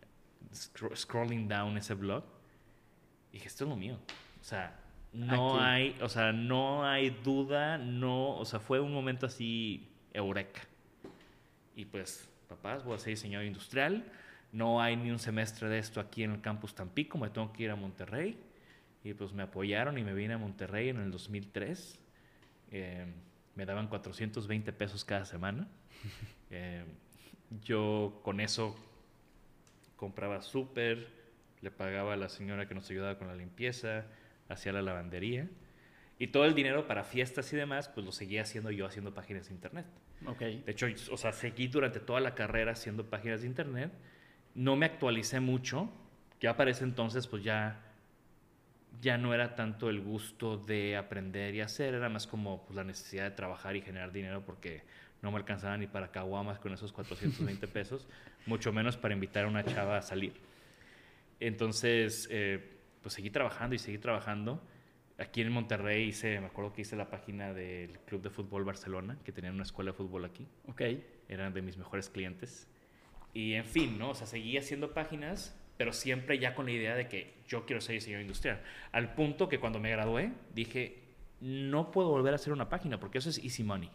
scrolling 0.96 1.48
down 1.48 1.78
ese 1.78 1.94
blog. 1.94 2.24
Y 3.32 3.38
dije, 3.38 3.48
esto 3.48 3.64
es 3.64 3.70
lo 3.70 3.76
mío. 3.76 3.98
O 4.42 4.44
sea, 4.44 4.80
no 5.14 5.60
hay, 5.60 5.98
o 6.02 6.10
sea, 6.10 6.32
no 6.32 6.86
hay 6.86 7.10
duda, 7.10 7.78
no, 7.78 8.38
o 8.38 8.46
sea, 8.46 8.60
fue 8.60 8.80
un 8.80 8.94
momento 8.94 9.26
así 9.26 9.90
eureka. 10.14 10.62
Y 11.78 11.86
pues, 11.86 12.28
papás, 12.50 12.84
voy 12.84 12.96
a 12.96 12.98
ser 12.98 13.12
diseñador 13.12 13.46
industrial, 13.46 14.04
no 14.52 14.82
hay 14.82 14.96
ni 14.96 15.12
un 15.12 15.20
semestre 15.20 15.70
de 15.70 15.78
esto 15.78 16.00
aquí 16.00 16.24
en 16.24 16.32
el 16.32 16.42
campus 16.42 16.74
Tampico, 16.74 17.20
me 17.20 17.30
tengo 17.30 17.54
que 17.54 17.64
ir 17.64 17.70
a 17.70 17.76
Monterrey. 17.76 18.36
Y 19.04 19.14
pues 19.14 19.32
me 19.32 19.44
apoyaron 19.44 19.96
y 20.00 20.04
me 20.04 20.16
vine 20.16 20.34
a 20.34 20.38
Monterrey 20.40 20.90
en 20.90 20.98
el 20.98 21.12
2003. 21.12 22.00
Eh, 22.72 23.06
me 23.54 23.66
daban 23.68 23.90
420 23.90 24.74
pesos 24.74 25.06
cada 25.06 25.24
semana. 25.24 25.68
Eh, 26.50 26.86
yo 27.66 28.22
con 28.24 28.40
eso 28.40 28.74
compraba 29.98 30.42
súper, 30.42 31.10
le 31.60 31.72
pagaba 31.72 32.14
a 32.14 32.16
la 32.16 32.30
señora 32.30 32.70
que 32.70 32.74
nos 32.74 32.90
ayudaba 32.90 33.18
con 33.18 33.28
la 33.28 33.36
limpieza, 33.36 34.06
hacía 34.48 34.72
la 34.72 34.82
lavandería. 34.82 35.50
Y 36.20 36.28
todo 36.28 36.46
el 36.46 36.56
dinero 36.56 36.88
para 36.88 37.04
fiestas 37.04 37.52
y 37.54 37.56
demás, 37.56 37.90
pues 37.90 38.06
lo 38.06 38.12
seguía 38.12 38.42
haciendo 38.42 38.72
yo 38.72 38.88
haciendo 38.88 39.14
páginas 39.14 39.50
de 39.50 39.54
internet. 39.54 39.86
Okay. 40.26 40.64
De 40.66 40.72
hecho, 40.72 40.88
o 41.12 41.18
sea, 41.18 41.32
seguí 41.32 41.68
durante 41.68 42.00
toda 42.00 42.20
la 42.20 42.34
carrera 42.34 42.72
haciendo 42.72 43.06
páginas 43.06 43.42
de 43.42 43.48
internet. 43.48 43.92
No 44.56 44.76
me 44.76 44.88
actualicé 44.88 45.40
mucho. 45.40 45.92
Ya 46.42 46.58
para 46.58 46.72
ese 46.72 46.84
entonces, 46.84 47.28
pues 47.28 47.44
ya, 47.44 47.80
ya 49.02 49.18
no 49.18 49.34
era 49.34 49.56
tanto 49.56 49.90
el 49.90 50.02
gusto 50.02 50.58
de 50.58 50.98
aprender 50.98 51.54
y 51.54 51.62
hacer, 51.62 51.94
era 51.94 52.10
más 52.10 52.26
como 52.26 52.66
pues, 52.66 52.76
la 52.76 52.84
necesidad 52.84 53.26
de 53.26 53.32
trabajar 53.32 53.76
y 53.76 53.82
generar 53.82 54.12
dinero 54.12 54.44
porque 54.46 54.82
no 55.22 55.32
me 55.32 55.38
alcanzaba 55.38 55.78
ni 55.78 55.88
para 55.88 56.12
caguamas 56.12 56.60
con 56.60 56.74
esos 56.74 56.92
420 56.92 57.68
pesos, 57.68 58.08
mucho 58.46 58.72
menos 58.72 58.98
para 58.98 59.14
invitar 59.14 59.46
a 59.46 59.48
una 59.48 59.64
chava 59.64 59.98
a 59.98 60.02
salir. 60.02 60.34
Entonces, 61.40 62.28
eh, 62.32 62.78
pues 63.02 63.14
seguí 63.14 63.30
trabajando 63.30 63.76
y 63.76 63.80
seguí 63.80 63.98
trabajando. 64.00 64.62
Aquí 65.20 65.42
en 65.42 65.52
Monterrey 65.52 66.10
hice, 66.10 66.40
me 66.40 66.48
acuerdo 66.48 66.74
que 66.74 66.82
hice 66.82 66.96
la 66.96 67.10
página 67.10 67.54
del 67.54 68.00
Club 68.02 68.22
de 68.22 68.30
Fútbol 68.30 68.64
Barcelona, 68.64 69.18
que 69.24 69.32
tenían 69.32 69.56
una 69.56 69.64
escuela 69.64 69.92
de 69.92 69.98
fútbol 69.98 70.26
aquí. 70.26 70.48
Ok. 70.68 70.82
Eran 71.28 71.54
de 71.54 71.62
mis 71.62 71.78
mejores 71.78 72.10
clientes. 72.10 72.68
Y 73.34 73.54
en 73.54 73.66
fin, 73.66 73.98
¿no? 73.98 74.12
O 74.12 74.16
sea, 74.16 74.28
seguí 74.28 74.58
haciendo 74.58 74.94
páginas, 74.94 75.60
pero 75.78 75.92
siempre 75.92 76.38
ya 76.38 76.54
con 76.54 76.66
la 76.66 76.72
idea 76.72 76.96
de 76.96 77.08
que 77.08 77.34
yo 77.48 77.66
quiero 77.66 77.82
ser 77.82 77.94
diseñador 77.94 78.22
industrial. 78.22 78.62
Al 78.92 79.14
punto 79.16 79.50
que 79.50 79.60
cuando 79.60 79.80
me 79.80 79.90
gradué, 79.90 80.32
dije, 80.54 81.04
no 81.42 81.92
puedo 81.92 82.10
volver 82.10 82.34
a 82.34 82.36
hacer 82.36 82.54
una 82.54 82.70
página 82.70 83.00
porque 83.00 83.18
eso 83.18 83.30
es 83.30 83.40
easy 83.44 83.64
money. 83.64 83.90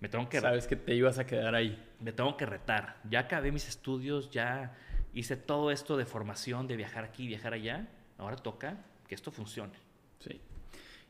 Me 0.00 0.08
tengo 0.08 0.28
que... 0.28 0.40
Sabes 0.40 0.66
que 0.66 0.76
te 0.76 0.94
ibas 0.94 1.18
a 1.18 1.26
quedar 1.26 1.54
ahí. 1.54 1.80
Me 2.00 2.12
tengo 2.12 2.36
que 2.36 2.46
retar. 2.46 3.00
Ya 3.08 3.20
acabé 3.20 3.52
mis 3.52 3.68
estudios, 3.68 4.30
ya 4.30 4.76
hice 5.14 5.36
todo 5.36 5.70
esto 5.70 5.96
de 5.96 6.04
formación, 6.04 6.66
de 6.66 6.76
viajar 6.76 7.04
aquí, 7.04 7.26
viajar 7.26 7.54
allá 7.54 7.88
Ahora 8.18 8.36
toca 8.36 8.76
que 9.08 9.16
esto 9.16 9.32
funcione. 9.32 9.74
Sí. 10.22 10.40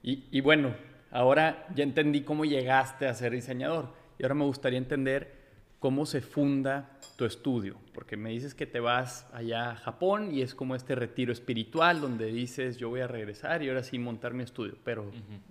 Y, 0.03 0.41
bueno, 0.41 0.75
ahora 1.11 1.67
ya 1.75 1.85
entendí 1.85 2.23
cómo 2.23 2.45
llegaste 2.45 3.07
a 3.07 3.15
ser 3.15 3.33
diseñador. 3.33 3.95
Y 4.19 4.25
ahora 4.25 4.35
me 4.35 4.45
gustaría 4.45 4.79
entender 4.79 5.43
cómo 5.79 6.07
se 6.07 6.21
funda 6.21 6.99
tu 7.17 7.25
estudio. 7.25 7.77
Porque 7.95 8.17
me 8.17 8.31
dices 8.31 8.55
que 8.55 8.67
te 8.67 8.81
vas 8.81 9.29
allá 9.33 9.71
a 9.71 9.77
Japón 9.77 10.35
y 10.35 10.43
es 10.43 10.55
como 10.55 10.75
este 10.75 10.97
retiro 10.97 11.33
espiritual 11.33 12.01
donde 12.01 12.27
dices, 12.27 12.79
yo 12.79 12.89
voy 12.89 13.01
a 13.01 13.07
regresar 13.07 13.63
y 13.63 13.69
ahora 13.69 13.85
sí 13.85 13.99
montar 13.99 14.35
mi 14.35 14.43
estudio. 14.43 14.77
Pero 14.83 15.11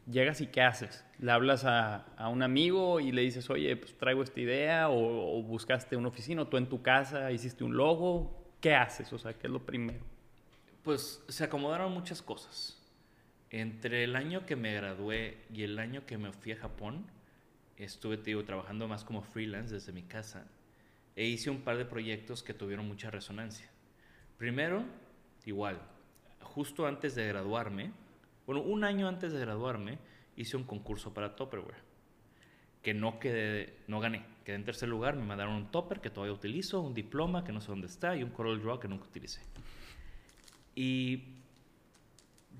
llegas 0.09 0.41
y 0.41 0.47
¿qué 0.47 0.61
haces? 0.61 1.05
¿Le 1.19 1.31
hablas 1.31 1.63
a, 1.63 2.05
un 2.29 2.43
amigo 2.43 2.99
y 2.99 3.13
le 3.13 3.21
dices, 3.21 3.49
oye, 3.49 3.75
pues 3.77 3.97
traigo 3.97 4.23
esta 4.23 4.39
idea? 4.41 4.89
O, 4.89 5.39
o 5.39 5.43
buscaste 5.43 5.95
una 5.95 6.09
oficina? 6.09 6.41
¿O 6.41 6.47
tú 6.47 6.57
en 6.57 6.67
tu 6.67 6.81
casa 6.81 7.31
hiciste 7.31 7.63
un 7.63 7.77
logo? 7.77 8.37
¿Qué 8.59 8.75
haces? 8.75 9.13
O 9.13 9.17
sea, 9.17 9.33
¿qué 9.33 9.47
es 9.47 9.53
lo 9.53 9.65
primero? 9.65 10.11
pues 10.83 11.23
se 11.27 11.43
acomodaron 11.43 11.91
muchas 11.91 12.21
cosas. 12.21 12.77
Entre 13.51 14.05
el 14.05 14.15
año 14.15 14.45
que 14.45 14.55
me 14.55 14.73
gradué 14.73 15.37
y 15.53 15.63
el 15.63 15.77
año 15.77 16.05
que 16.05 16.17
me 16.17 16.31
fui 16.31 16.53
a 16.53 16.57
Japón, 16.57 17.05
estuve 17.75 18.17
trabajando 18.43 18.87
más 18.87 19.03
como 19.03 19.21
freelance 19.21 19.73
desde 19.73 19.91
mi 19.91 20.03
casa 20.03 20.47
e 21.17 21.25
hice 21.25 21.49
un 21.49 21.61
par 21.61 21.77
de 21.77 21.83
proyectos 21.83 22.43
que 22.43 22.53
tuvieron 22.53 22.87
mucha 22.87 23.11
resonancia. 23.11 23.69
Primero, 24.37 24.85
igual, 25.45 25.81
justo 26.39 26.87
antes 26.87 27.13
de 27.15 27.27
graduarme, 27.27 27.91
bueno, 28.45 28.61
un 28.61 28.85
año 28.85 29.09
antes 29.09 29.33
de 29.33 29.39
graduarme, 29.41 29.99
hice 30.37 30.55
un 30.55 30.63
concurso 30.63 31.13
para 31.13 31.35
Tupperware. 31.35 31.91
que 32.81 32.93
no 32.95 33.19
quedé, 33.19 33.75
no 33.87 33.99
gané. 33.99 34.25
Quedé 34.45 34.55
en 34.55 34.63
tercer 34.63 34.89
lugar, 34.89 35.15
me 35.15 35.23
mandaron 35.23 35.53
un 35.53 35.69
topper 35.69 35.99
que 35.99 36.09
todavía 36.09 36.33
utilizo, 36.33 36.81
un 36.81 36.95
diploma 36.95 37.43
que 37.43 37.51
no 37.51 37.61
sé 37.61 37.67
dónde 37.67 37.85
está 37.85 38.15
y 38.15 38.23
un 38.23 38.31
Corel 38.31 38.59
Draw 38.59 38.79
que 38.79 38.87
nunca 38.87 39.05
utilicé. 39.05 39.41
Y 40.73 41.40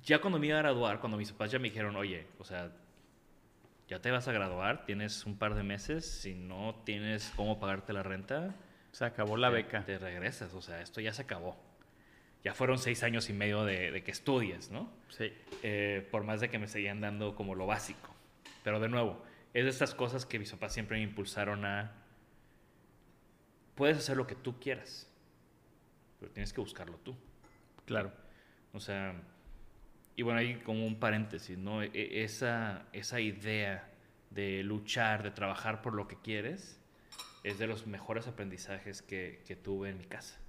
ya 0.04 0.20
cuando 0.20 0.40
me 0.40 0.48
iba 0.48 0.58
a 0.58 0.62
graduar, 0.62 1.00
cuando 1.00 1.18
mis 1.18 1.32
papás 1.32 1.52
ya 1.52 1.60
me 1.60 1.70
dijeron, 1.70 1.96
oye, 1.96 2.28
o 2.40 2.44
sea, 2.44 2.72
ya 3.88 4.00
te 4.00 4.10
vas 4.10 4.28
a 4.28 4.32
graduar, 4.32 4.86
tienes 4.86 5.26
un 5.26 5.38
par 5.38 5.54
de 5.54 5.64
meses, 5.64 6.06
si 6.06 6.34
no 6.34 6.82
tienes 6.86 7.32
cómo 7.36 7.60
pagarte 7.60 7.94
la 7.94 8.04
renta, 8.04 8.56
se 8.92 9.06
acabó 9.06 9.38
la 9.38 9.50
beca. 9.50 9.84
Te 9.86 9.98
regresas, 9.98 10.54
o 10.54 10.62
sea, 10.62 10.82
esto 10.82 11.02
ya 11.02 11.14
se 11.14 11.24
acabó. 11.24 11.58
Ya 12.44 12.54
fueron 12.54 12.80
seis 12.80 13.04
años 13.04 13.30
y 13.30 13.34
medio 13.34 13.66
de, 13.66 14.02
que 14.04 14.12
estudies, 14.12 14.72
¿no? 14.72 14.92
Sí. 15.10 15.32
Eh, 15.62 16.08
por 16.10 16.24
más 16.24 16.42
de 16.42 16.50
que 16.50 16.58
me 16.58 16.68
seguían 16.68 17.02
dando 17.02 17.36
como 17.36 17.56
lo 17.56 17.68
básico. 17.68 18.16
Pero 18.64 18.80
de 18.80 18.90
nuevo, 18.90 19.22
es 19.54 19.64
de 19.64 19.70
estas 19.70 19.94
cosas 19.94 20.26
que 20.26 20.40
mis 20.40 20.52
papás 20.52 20.74
siempre 20.74 20.98
me 20.98 21.04
impulsaron 21.04 21.66
a... 21.66 21.92
Puedes 23.76 23.98
hacer 23.98 24.18
lo 24.18 24.28
que 24.28 24.36
tú 24.36 24.60
quieras, 24.60 25.10
pero 26.20 26.32
tienes 26.32 26.52
que 26.54 26.62
buscarlo 26.62 26.98
tú. 26.98 27.16
Claro. 27.86 28.12
O 28.74 28.80
sea, 28.80 29.16
y 30.16 30.24
bueno, 30.24 30.40
ahí 30.40 30.56
como 30.56 30.86
un 30.86 31.00
paréntesis, 31.00 31.58
¿no? 31.58 31.84
E, 31.84 31.92
e, 31.94 32.24
esa, 32.24 32.86
esa 32.94 33.20
idea 33.20 33.90
de 34.30 34.64
luchar, 34.64 35.24
de 35.24 35.32
trabajar 35.32 35.82
por 35.82 35.94
lo 35.94 36.08
que 36.08 36.18
quieres, 36.18 36.80
es 37.44 37.58
de 37.60 37.68
los 37.68 37.88
mejores 37.88 38.28
aprendizajes 38.28 39.02
que, 39.02 39.42
que 39.46 39.56
tuve 39.56 39.90
en 39.90 39.98
mi 39.98 40.06
casa. 40.06 40.40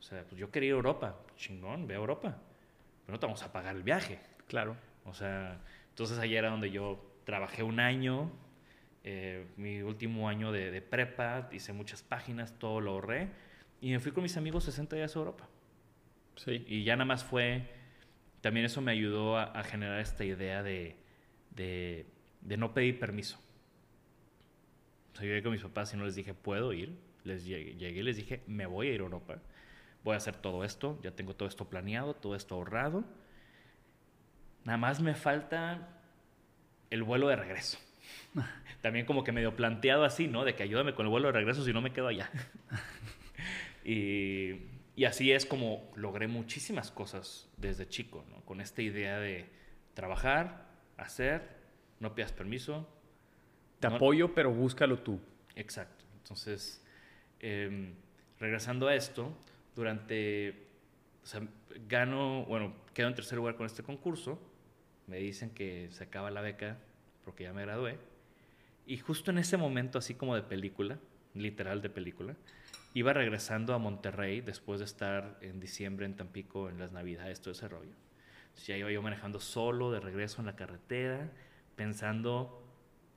O 0.00 0.02
sea, 0.02 0.24
pues 0.24 0.38
yo 0.38 0.50
quería 0.50 0.68
ir 0.68 0.74
a 0.74 0.76
Europa, 0.76 1.16
chingón, 1.36 1.86
ve 1.86 1.94
a 1.94 1.98
Europa, 1.98 2.38
pero 3.04 3.14
no 3.14 3.20
te 3.20 3.26
vamos 3.26 3.42
a 3.42 3.52
pagar 3.52 3.76
el 3.76 3.82
viaje. 3.82 4.20
Claro. 4.46 4.76
O 5.04 5.14
sea, 5.14 5.60
entonces 5.90 6.18
ahí 6.18 6.36
era 6.36 6.50
donde 6.50 6.70
yo 6.70 7.04
trabajé 7.24 7.62
un 7.62 7.80
año, 7.80 8.30
eh, 9.04 9.46
mi 9.56 9.82
último 9.82 10.28
año 10.28 10.52
de, 10.52 10.70
de, 10.70 10.82
prepa, 10.82 11.48
hice 11.52 11.72
muchas 11.72 12.02
páginas, 12.02 12.58
todo 12.58 12.80
lo 12.80 12.92
ahorré, 12.92 13.28
y 13.80 13.90
me 13.90 14.00
fui 14.00 14.12
con 14.12 14.22
mis 14.22 14.36
amigos 14.36 14.64
60 14.64 14.96
días 14.96 15.14
a 15.14 15.18
Europa. 15.18 15.48
Sí. 16.36 16.64
Y 16.66 16.84
ya 16.84 16.94
nada 16.94 17.04
más 17.04 17.24
fue, 17.24 17.68
también 18.40 18.66
eso 18.66 18.80
me 18.80 18.92
ayudó 18.92 19.36
a, 19.36 19.62
generar 19.64 20.00
esta 20.00 20.24
idea 20.24 20.62
de, 20.62 20.96
de, 21.50 22.06
de, 22.40 22.56
no 22.56 22.72
pedir 22.72 22.98
permiso. 22.98 23.38
O 25.12 25.16
sea, 25.16 25.24
yo 25.24 25.30
llegué 25.30 25.42
con 25.42 25.52
mis 25.52 25.62
papás 25.62 25.92
y 25.94 25.96
no 25.96 26.04
les 26.04 26.14
dije, 26.14 26.34
puedo 26.34 26.72
ir. 26.72 26.96
Les 27.24 27.44
llegué, 27.44 27.74
llegué 27.74 28.00
y 28.00 28.02
les 28.02 28.16
dije, 28.16 28.42
me 28.46 28.66
voy 28.66 28.88
a 28.88 28.92
ir 28.92 29.00
a 29.00 29.04
Europa. 29.04 29.38
Voy 30.04 30.14
a 30.14 30.18
hacer 30.18 30.36
todo 30.36 30.64
esto, 30.64 30.98
ya 31.02 31.10
tengo 31.10 31.34
todo 31.34 31.48
esto 31.48 31.68
planeado, 31.68 32.14
todo 32.14 32.36
esto 32.36 32.54
ahorrado. 32.54 33.04
Nada 34.64 34.78
más 34.78 35.00
me 35.00 35.14
falta 35.14 35.88
el 36.90 37.02
vuelo 37.02 37.28
de 37.28 37.36
regreso. 37.36 37.78
También 38.82 39.04
como 39.04 39.24
que 39.24 39.32
medio 39.32 39.56
planteado 39.56 40.04
así, 40.04 40.28
¿no? 40.28 40.44
De 40.44 40.54
que 40.54 40.62
ayúdame 40.62 40.94
con 40.94 41.06
el 41.06 41.10
vuelo 41.10 41.28
de 41.28 41.32
regreso 41.32 41.64
si 41.64 41.72
no 41.72 41.80
me 41.80 41.92
quedo 41.92 42.06
allá. 42.06 42.30
y 43.84 44.77
y 44.98 45.04
así 45.04 45.30
es 45.30 45.46
como 45.46 45.88
logré 45.94 46.26
muchísimas 46.26 46.90
cosas 46.90 47.48
desde 47.56 47.86
chico, 47.86 48.24
¿no? 48.30 48.44
Con 48.44 48.60
esta 48.60 48.82
idea 48.82 49.20
de 49.20 49.48
trabajar, 49.94 50.66
hacer, 50.96 51.48
no 52.00 52.16
pidas 52.16 52.32
permiso. 52.32 52.84
Te 53.78 53.86
apoyo, 53.86 54.34
pero 54.34 54.52
búscalo 54.52 54.98
tú. 54.98 55.20
Exacto. 55.54 56.04
Entonces, 56.16 56.84
em, 57.38 57.94
regresando 58.40 58.88
a 58.88 58.96
esto, 58.96 59.32
durante, 59.76 60.66
o 61.22 61.26
sea, 61.26 61.46
gano, 61.88 62.44
bueno, 62.46 62.74
quedo 62.92 63.06
en 63.06 63.14
tercer 63.14 63.38
lugar 63.38 63.54
con 63.54 63.66
este 63.66 63.84
concurso, 63.84 64.36
me 65.06 65.18
dicen 65.18 65.50
que 65.50 65.90
se 65.92 66.02
acaba 66.02 66.32
la 66.32 66.40
beca 66.40 66.76
porque 67.24 67.44
ya 67.44 67.52
me 67.52 67.62
gradué, 67.62 67.98
y 68.84 68.96
justo 68.96 69.30
en 69.30 69.38
ese 69.38 69.56
momento, 69.56 69.96
así 69.96 70.14
como 70.14 70.34
de 70.34 70.42
película, 70.42 70.98
literal 71.34 71.82
de 71.82 71.88
película, 71.88 72.34
iba 72.98 73.12
regresando 73.12 73.74
a 73.74 73.78
Monterrey 73.78 74.40
después 74.40 74.80
de 74.80 74.84
estar 74.84 75.38
en 75.40 75.60
diciembre 75.60 76.04
en 76.04 76.16
Tampico 76.16 76.68
en 76.68 76.80
las 76.80 76.90
Navidades, 76.90 77.40
todo 77.40 77.52
ese 77.52 77.68
rollo. 77.68 77.94
ya 78.66 78.76
iba 78.76 78.90
yo 78.90 79.00
manejando 79.02 79.38
solo 79.38 79.92
de 79.92 80.00
regreso 80.00 80.40
en 80.40 80.46
la 80.46 80.56
carretera, 80.56 81.30
pensando, 81.76 82.60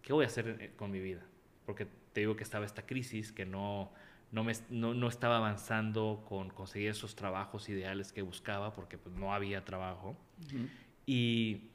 ¿qué 0.04 0.14
voy 0.14 0.26
a 0.26 0.28
hacer 0.28 0.58
eh, 0.60 0.72
con 0.76 0.92
mi 0.92 1.00
vida? 1.00 1.22
Porque 1.66 1.88
te 2.14 2.20
digo 2.20 2.36
que 2.36 2.44
estaba 2.44 2.64
esta 2.64 2.86
crisis, 2.86 3.32
que 3.32 3.44
no, 3.44 3.92
no, 4.32 4.44
me, 4.44 4.54
no, 4.70 5.08
estaba 5.08 5.38
avanzando 5.38 6.24
con 6.30 6.52
conseguir 6.52 6.90
esos 6.90 7.16
trabajos 7.16 7.68
ideales 7.68 8.14
que 8.14 8.22
buscaba, 8.22 8.74
porque 8.74 9.00
pues, 9.00 9.16
no 9.16 9.34
había 9.34 9.66
trabajo. 9.66 10.16
y, 11.08 11.72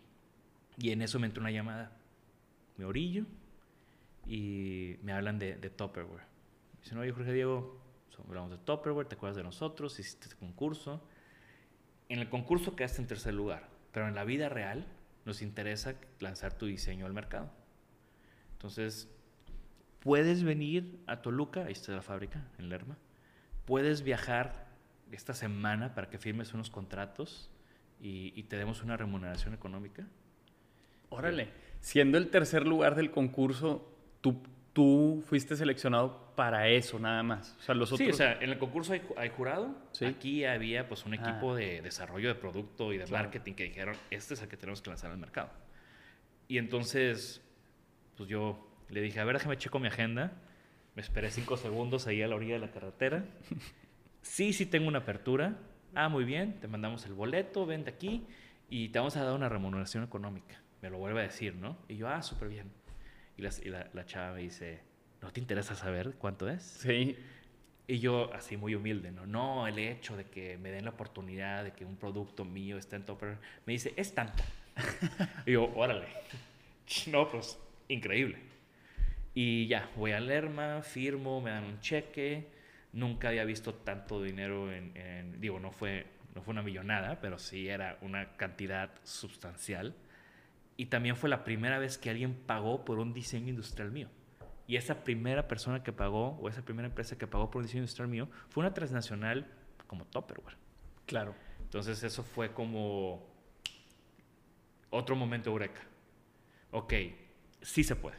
y, 0.79 0.91
en 0.93 1.03
eso 1.03 1.19
me 1.19 1.27
entró 1.27 1.41
una 1.41 1.51
llamada. 1.51 1.91
Me 2.77 2.85
orillo 2.85 3.25
y 4.29 4.97
me 5.03 5.13
hablan 5.13 5.41
de, 5.41 5.57
de 5.57 5.71
Tupperware. 5.71 6.23
Dicen, 6.83 6.99
oye, 6.99 7.11
Jorge 7.11 7.33
Diego, 7.33 7.86
hablamos 8.25 8.51
de 8.51 8.59
Tupperware, 8.59 9.07
te 9.07 9.15
acuerdas 9.15 9.37
de 9.37 9.43
nosotros, 9.43 9.99
hiciste 9.99 10.29
este 10.29 10.37
concurso. 10.37 11.03
En 12.09 12.21
el 12.21 12.29
concurso 12.29 12.77
quedaste 12.77 13.03
en 13.03 13.09
tercer 13.09 13.35
lugar, 13.35 13.69
pero 13.93 14.09
en 14.09 14.15
la 14.15 14.25
vida 14.25 14.49
real 14.49 14.87
nos 15.25 15.43
interesa 15.43 15.95
lanzar 16.21 16.55
tu 16.55 16.67
diseño 16.67 17.07
al 17.07 17.13
mercado. 17.13 17.51
Entonces, 18.53 19.09
puedes 20.01 20.45
venir 20.45 21.01
a 21.07 21.21
Toluca, 21.21 21.65
ahí 21.65 21.73
está 21.73 21.93
la 21.93 22.03
fábrica, 22.03 22.49
en 22.59 22.69
Lerma. 22.69 22.97
Puedes 23.65 24.03
viajar 24.03 24.67
esta 25.11 25.35
semana 25.35 25.95
para 25.95 26.09
que 26.09 26.19
firmes 26.19 26.55
unos 26.55 26.71
contratos 26.71 27.51
y, 28.01 28.43
te 28.45 28.57
demos 28.57 28.83
una 28.83 28.97
remuneración 28.97 29.55
económica. 29.55 30.07
Órale, 31.09 31.49
siendo 31.81 32.19
el 32.19 32.31
tercer 32.31 32.67
lugar 32.67 32.95
del 32.95 33.11
concurso, 33.11 33.91
tú 34.21 34.43
tú 34.77 35.25
fuiste 35.27 35.57
seleccionado 35.57 36.35
para 36.37 36.69
eso 36.69 36.99
nada 36.99 37.23
más. 37.23 37.57
O 37.59 37.63
sea, 37.63 37.75
los 37.75 37.89
Sí, 37.89 38.11
o 38.11 38.13
sea, 38.13 38.35
en 38.43 38.51
el 38.51 38.59
concurso 38.59 38.93
hay, 38.93 39.31
jurado. 39.31 39.75
Aquí 40.07 40.45
había 40.45 40.87
pues 40.87 41.07
un 41.07 41.15
ah. 41.15 41.17
equipo 41.17 41.57
de 41.57 41.81
desarrollo 41.81 42.29
de 42.29 42.35
producto 42.35 42.93
y 42.93 42.99
de 42.99 43.07
marketing 43.07 43.55
que 43.55 43.65
dijeron, 43.65 43.97
este 44.11 44.35
es 44.35 44.43
el 44.43 44.49
que 44.49 44.59
tenemos 44.59 44.83
que 44.83 44.91
lanzar 44.91 45.11
al 45.11 45.17
mercado. 45.17 45.49
Y 46.47 46.59
entonces, 46.59 47.41
pues 48.19 48.29
yo 48.29 48.69
le 48.91 49.01
dije, 49.01 49.19
a 49.19 49.25
ver, 49.25 49.37
déjame 49.37 49.57
checo 49.57 49.79
mi 49.79 49.89
agenda. 49.89 50.35
Me 50.95 51.01
esperé 51.01 51.31
cinco 51.31 51.57
segundos 51.57 52.07
ahí 52.07 52.21
a 52.21 52.29
la 52.29 52.37
orilla 52.37 52.55
de 52.55 52.61
la 52.61 52.71
carretera. 52.71 53.25
Sí, 54.21 54.53
sí 54.53 54.67
tengo 54.67 54.89
una 54.89 54.99
apertura. 54.99 55.57
Ah, 55.95 56.09
muy 56.09 56.25
bien, 56.25 56.59
te 56.59 56.67
mandamos 56.67 57.07
el 57.07 57.15
boleto, 57.15 57.65
vente 57.65 57.91
aquí 57.91 58.27
y 58.69 58.89
te 58.89 58.99
vamos 58.99 59.17
a 59.17 59.23
dar 59.23 59.33
una 59.35 59.49
remuneración 59.49 60.03
económica. 60.03 60.61
Me 60.83 60.91
lo 60.91 60.99
vuelve 60.99 61.21
a 61.21 61.23
decir, 61.23 61.55
¿no? 61.55 61.79
Y 61.87 61.95
yo, 61.95 62.09
ah, 62.09 62.21
súper 62.23 62.49
bien. 62.49 62.73
Y, 63.37 63.43
la, 63.43 63.91
la, 63.93 64.07
chava 64.07 64.35
me 64.35 64.43
dice, 64.43 64.81
¿no 65.21 65.31
te 65.33 65.41
interesa 65.41 65.75
saber 65.75 66.15
cuánto 66.19 66.49
es? 66.49 66.63
Sí. 66.63 67.17
Y 67.89 68.01
yo, 68.01 68.33
así 68.35 68.57
muy 68.57 68.75
humilde, 68.75 69.13
¿no? 69.13 69.27
No, 69.27 69.67
el 69.67 69.79
hecho 69.79 70.17
de 70.17 70.25
que 70.25 70.59
me 70.59 70.71
den 70.71 70.85
la 70.85 70.91
oportunidad 70.91 71.63
de 71.63 71.73
que 71.73 71.85
un 71.85 71.97
producto 71.97 72.45
mío 72.45 72.79
esté 72.79 72.97
en 72.97 73.05
Topper, 73.05 73.39
me 73.65 73.75
dice, 73.75 73.93
es 73.97 74.15
tanto. 74.15 74.43
y 75.47 75.53
yo, 75.53 75.73
órale. 75.75 76.07
No, 77.09 77.29
pues, 77.29 77.59
increíble. 77.89 78.39
Y 79.35 79.67
ya, 79.67 79.91
voy 79.97 80.13
a 80.13 80.21
Lerma, 80.21 80.83
firmo, 80.83 81.41
me 81.41 81.51
dan 81.51 81.65
un 81.65 81.81
cheque. 81.81 82.47
Nunca 82.93 83.29
había 83.29 83.45
visto 83.45 83.75
tanto 83.75 84.23
dinero 84.23 84.73
en, 84.73 84.97
en, 84.97 85.41
digo, 85.41 85.59
no 85.59 85.73
fue, 85.73 86.07
no 86.33 86.43
fue 86.43 86.53
una 86.53 86.63
millonada, 86.63 87.21
pero 87.21 87.41
sí 87.41 87.69
era 87.69 87.99
una 88.03 88.37
cantidad 88.37 88.91
sustancial. 89.03 89.97
Y 90.77 90.87
también 90.87 91.17
fue 91.17 91.31
la 91.31 91.45
primera 91.45 91.79
vez 91.79 91.97
que 91.97 92.11
alguien 92.11 92.35
pagó 92.35 92.85
por 92.85 92.99
un 92.99 93.13
diseño 93.13 93.49
industrial 93.49 93.91
mío. 93.91 94.09
Y 94.67 94.77
esa 94.77 95.05
primera 95.05 95.49
persona 95.49 95.83
que 95.83 95.93
pagó, 95.93 96.37
o 96.41 96.49
esa 96.49 96.65
primera 96.65 96.89
empresa 96.89 97.17
que 97.17 97.27
pagó 97.27 97.51
por 97.51 97.61
un 97.61 97.67
diseño 97.67 97.83
industrial 97.83 98.09
mío, 98.09 98.29
fue 98.49 98.63
una 98.63 98.75
transnacional 98.75 99.47
como 99.87 100.05
Tupperware. 100.07 100.57
Claro. 101.07 101.35
Entonces 101.61 102.03
eso 102.03 102.23
fue 102.23 102.53
como 102.53 103.27
otro 104.91 105.17
momento 105.17 105.51
eureka. 105.51 105.81
Ok, 106.73 106.93
sí 107.63 107.85
se 107.85 107.97
puede. 107.97 108.17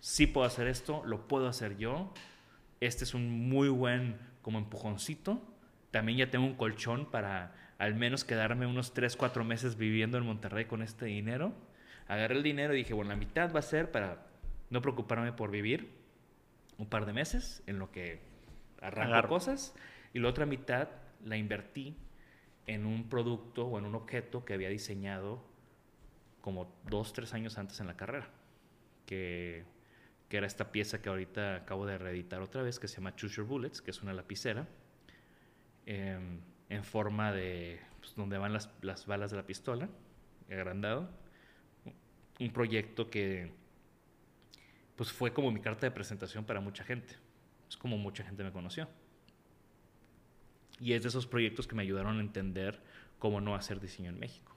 Sí 0.00 0.26
puedo 0.26 0.46
hacer 0.46 0.68
esto, 0.68 1.02
lo 1.04 1.26
puedo 1.28 1.48
hacer 1.48 1.76
yo. 1.76 2.12
Este 2.80 3.04
es 3.04 3.14
un 3.14 3.48
muy 3.48 3.68
buen 3.68 4.18
como 4.42 4.58
empujoncito. 4.58 5.42
También 5.90 6.18
ya 6.18 6.30
tengo 6.30 6.46
un 6.46 6.54
colchón 6.54 7.10
para 7.10 7.54
al 7.78 7.94
menos 7.94 8.24
quedarme 8.24 8.66
unos 8.66 8.94
3, 8.94 9.16
4 9.16 9.44
meses 9.44 9.76
viviendo 9.76 10.18
en 10.18 10.24
Monterrey 10.24 10.66
con 10.66 10.82
este 10.82 11.06
dinero 11.06 11.52
Agarré 12.06 12.36
el 12.36 12.42
dinero 12.42 12.74
y 12.74 12.78
dije, 12.78 12.94
bueno, 12.94 13.10
la 13.10 13.16
mitad 13.16 13.52
va 13.54 13.60
a 13.60 13.62
ser 13.62 13.90
para 13.90 14.26
no 14.70 14.82
preocuparme 14.82 15.32
por 15.32 15.50
vivir 15.50 15.90
un 16.78 16.86
par 16.88 17.06
de 17.06 17.12
meses 17.12 17.62
en 17.66 17.78
lo 17.78 17.90
que 17.90 18.20
arranco 18.80 19.28
cosas 19.28 19.74
y 20.12 20.18
la 20.18 20.28
otra 20.28 20.46
mitad 20.46 20.88
la 21.24 21.36
invertí 21.36 21.96
en 22.66 22.86
un 22.86 23.08
producto 23.08 23.66
o 23.66 23.78
en 23.78 23.84
un 23.84 23.94
objeto 23.94 24.44
que 24.44 24.54
había 24.54 24.68
diseñado 24.68 25.42
como 26.40 26.74
dos, 26.88 27.12
tres 27.12 27.32
años 27.32 27.56
antes 27.56 27.80
en 27.80 27.86
la 27.86 27.96
carrera, 27.96 28.28
que, 29.06 29.64
que 30.28 30.36
era 30.36 30.46
esta 30.46 30.72
pieza 30.72 31.00
que 31.00 31.08
ahorita 31.08 31.56
acabo 31.56 31.86
de 31.86 31.96
reeditar 31.96 32.42
otra 32.42 32.62
vez, 32.62 32.78
que 32.78 32.88
se 32.88 32.96
llama 32.96 33.16
Choose 33.16 33.36
Your 33.36 33.46
Bullets, 33.46 33.80
que 33.80 33.90
es 33.90 34.02
una 34.02 34.12
lapicera 34.12 34.68
em, 35.86 36.40
en 36.68 36.84
forma 36.84 37.32
de 37.32 37.80
pues, 38.00 38.14
donde 38.14 38.36
van 38.36 38.52
las, 38.52 38.70
las 38.82 39.06
balas 39.06 39.30
de 39.30 39.38
la 39.38 39.46
pistola, 39.46 39.88
agrandado 40.50 41.08
un 42.40 42.52
proyecto 42.52 43.10
que 43.10 43.52
pues 44.96 45.12
fue 45.12 45.32
como 45.32 45.50
mi 45.50 45.60
carta 45.60 45.86
de 45.86 45.90
presentación 45.90 46.44
para 46.44 46.60
mucha 46.60 46.84
gente. 46.84 47.16
Es 47.68 47.76
como 47.76 47.98
mucha 47.98 48.24
gente 48.24 48.44
me 48.44 48.52
conoció. 48.52 48.88
Y 50.80 50.92
es 50.92 51.02
de 51.02 51.08
esos 51.08 51.26
proyectos 51.26 51.66
que 51.66 51.74
me 51.74 51.82
ayudaron 51.82 52.18
a 52.18 52.20
entender 52.20 52.80
cómo 53.18 53.40
no 53.40 53.54
hacer 53.54 53.80
diseño 53.80 54.10
en 54.10 54.18
México. 54.18 54.54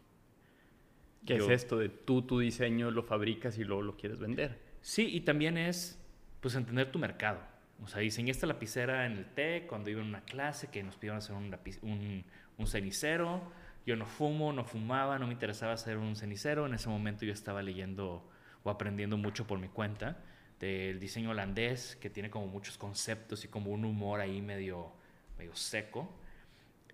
¿Qué 1.26 1.36
es 1.36 1.50
esto 1.50 1.78
de 1.78 1.90
tú 1.90 2.22
tu 2.22 2.40
diseño 2.40 2.90
lo 2.90 3.04
fabricas 3.04 3.58
y 3.58 3.64
luego 3.64 3.82
lo 3.82 3.98
quieres 3.98 4.18
vender? 4.18 4.60
Sí, 4.82 5.08
y 5.14 5.22
también 5.22 5.58
es 5.58 6.00
pues 6.40 6.56
entender 6.56 6.92
tu 6.92 7.00
mercado. 7.00 7.42
O 7.84 7.88
sea, 7.88 8.00
diseñé 8.00 8.32
esta 8.32 8.48
lapicera 8.48 9.06
en 9.06 9.14
el 9.14 9.26
TEC 9.26 9.68
cuando 9.68 9.90
iba 9.90 10.02
en 10.02 10.08
una 10.08 10.22
clase 10.22 10.70
que 10.70 10.82
nos 10.84 10.96
pidieron 10.96 11.18
hacer 11.18 11.36
un, 11.36 11.56
un, 11.82 12.24
un 12.58 12.68
cenicero. 12.68 13.52
Yo 13.88 13.96
no 13.96 14.06
fumo, 14.06 14.52
no 14.52 14.66
fumaba, 14.66 15.18
no 15.18 15.28
me 15.28 15.34
interesaba 15.34 15.72
hacer 15.72 15.98
un 15.98 16.18
cenicero. 16.18 16.66
En 16.66 16.74
ese 16.74 16.90
momento 16.90 17.26
yo 17.26 17.32
estaba 17.32 17.62
leyendo 17.62 18.30
o 18.64 18.70
aprendiendo 18.70 19.16
mucho 19.16 19.48
por 19.48 19.60
mi 19.60 19.70
cuenta 19.70 20.18
del 20.60 21.00
diseño 21.00 21.30
holandés, 21.30 21.96
que 21.96 22.10
tiene 22.10 22.30
como 22.30 22.48
muchos 22.48 22.78
conceptos 22.78 23.46
y 23.46 23.48
como 23.48 23.72
un 23.72 23.86
humor 23.86 24.20
ahí 24.20 24.42
medio, 24.42 24.92
medio 25.38 25.56
seco. 25.56 26.14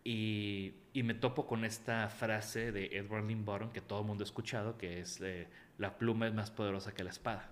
Y, 0.03 0.73
y 0.93 1.01
me 1.01 1.15
topo 1.15 1.47
con 1.47 1.65
esta 1.65 2.09
frase 2.09 2.71
de 2.71 2.95
Edward 2.95 3.25
Bottom 3.43 3.71
que 3.71 3.81
todo 3.81 4.01
el 4.01 4.05
mundo 4.05 4.23
ha 4.23 4.27
escuchado, 4.27 4.77
que 4.77 4.99
es 4.99 5.19
eh, 5.21 5.47
la 5.79 5.97
pluma 5.97 6.27
es 6.27 6.33
más 6.35 6.51
poderosa 6.51 6.93
que 6.93 7.03
la 7.03 7.09
espada. 7.09 7.49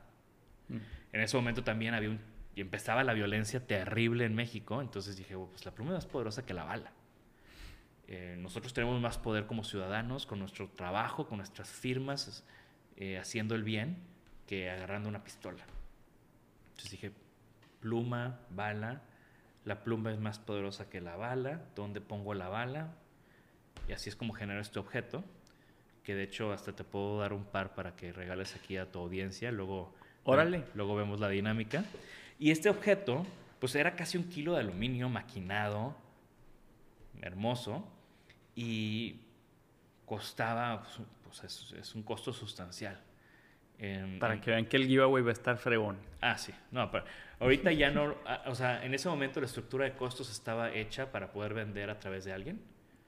Mm. 0.70 0.78
En 1.14 1.22
ese 1.22 1.36
momento 1.36 1.64
también 1.64 1.96
había 1.96 2.12
un, 2.12 2.20
y 2.56 2.62
empezaba 2.62 3.04
la 3.04 3.14
violencia 3.14 3.66
terrible 3.66 4.24
en 4.26 4.36
México, 4.36 4.82
entonces 4.82 5.18
dije, 5.18 5.36
pues 5.36 5.66
la 5.66 5.72
pluma 5.72 5.92
es 5.92 5.96
más 5.96 6.06
poderosa 6.06 6.46
que 6.46 6.54
la 6.54 6.64
bala. 6.64 6.92
Eh, 8.14 8.36
nosotros 8.38 8.74
tenemos 8.74 9.00
más 9.00 9.18
poder 9.18 9.46
como 9.46 9.64
ciudadanos, 9.64 10.26
con 10.26 10.40
nuestro 10.40 10.68
trabajo, 10.68 11.28
con 11.28 11.38
nuestras 11.38 11.70
firmas, 11.70 12.44
eh, 12.98 13.18
haciendo 13.18 13.56
el 13.56 13.64
bien, 13.64 14.00
que 14.48 14.70
agarrando 14.70 15.08
una 15.08 15.24
pistola. 15.24 15.64
Entonces 16.72 16.92
dije, 16.92 17.14
pluma, 17.80 18.42
bala, 18.50 19.02
la 19.64 19.86
pluma 19.86 20.12
es 20.12 20.20
más 20.20 20.40
poderosa 20.40 20.90
que 20.90 21.00
la 21.00 21.16
bala, 21.16 21.62
¿dónde 21.74 22.02
pongo 22.02 22.34
la 22.34 22.50
bala? 22.50 22.96
Y 23.88 23.94
así 23.94 24.10
es 24.10 24.18
como 24.18 24.34
genero 24.34 24.60
este 24.60 24.80
objeto, 24.80 25.24
que 26.04 26.14
de 26.14 26.24
hecho 26.24 26.52
hasta 26.52 26.74
te 26.76 26.84
puedo 26.84 27.18
dar 27.18 27.32
un 27.32 27.46
par 27.46 27.76
para 27.76 27.96
que 27.96 28.12
regales 28.12 28.58
aquí 28.58 28.76
a 28.76 28.92
tu 28.92 29.00
audiencia, 29.00 29.54
luego, 29.54 29.96
Órale. 30.26 30.66
luego 30.74 30.98
vemos 30.98 31.22
la 31.22 31.30
dinámica. 31.30 31.86
Y 32.38 32.52
este 32.52 32.70
objeto, 32.70 33.26
pues 33.62 33.74
era 33.76 33.96
casi 33.96 34.18
un 34.18 34.26
kilo 34.26 34.56
de 34.56 34.60
aluminio 34.60 35.08
maquinado, 35.08 35.96
hermoso, 37.22 37.88
y 38.62 39.20
costaba, 40.06 40.84
pues, 40.84 41.00
pues 41.42 41.74
es 41.74 41.96
un 41.96 42.04
costo 42.04 42.32
sustancial. 42.32 43.02
Para 44.20 44.40
que 44.40 44.52
vean 44.52 44.68
que 44.68 44.78
el 44.78 44.86
giveaway 44.86 45.24
va 45.24 45.32
a 45.32 45.34
estar 45.34 45.58
fregón. 45.58 45.98
Ah, 46.22 46.38
sí. 46.38 46.54
No, 46.70 46.92
pero 46.92 47.04
ahorita 47.40 47.72
ya 47.72 47.90
no. 47.90 48.16
Ah, 48.28 48.44
o 48.46 48.54
sea, 48.54 48.86
en 48.86 48.94
ese 48.94 49.10
momento 49.10 49.40
la 49.40 49.48
estructura 49.48 49.86
de 49.86 49.94
costos 49.94 50.30
estaba 50.30 50.72
hecha 50.72 51.12
para 51.12 51.32
poder 51.32 51.56
vender 51.56 51.90
a 51.90 52.00
través 52.00 52.24
de 52.24 52.34
alguien. 52.34 52.62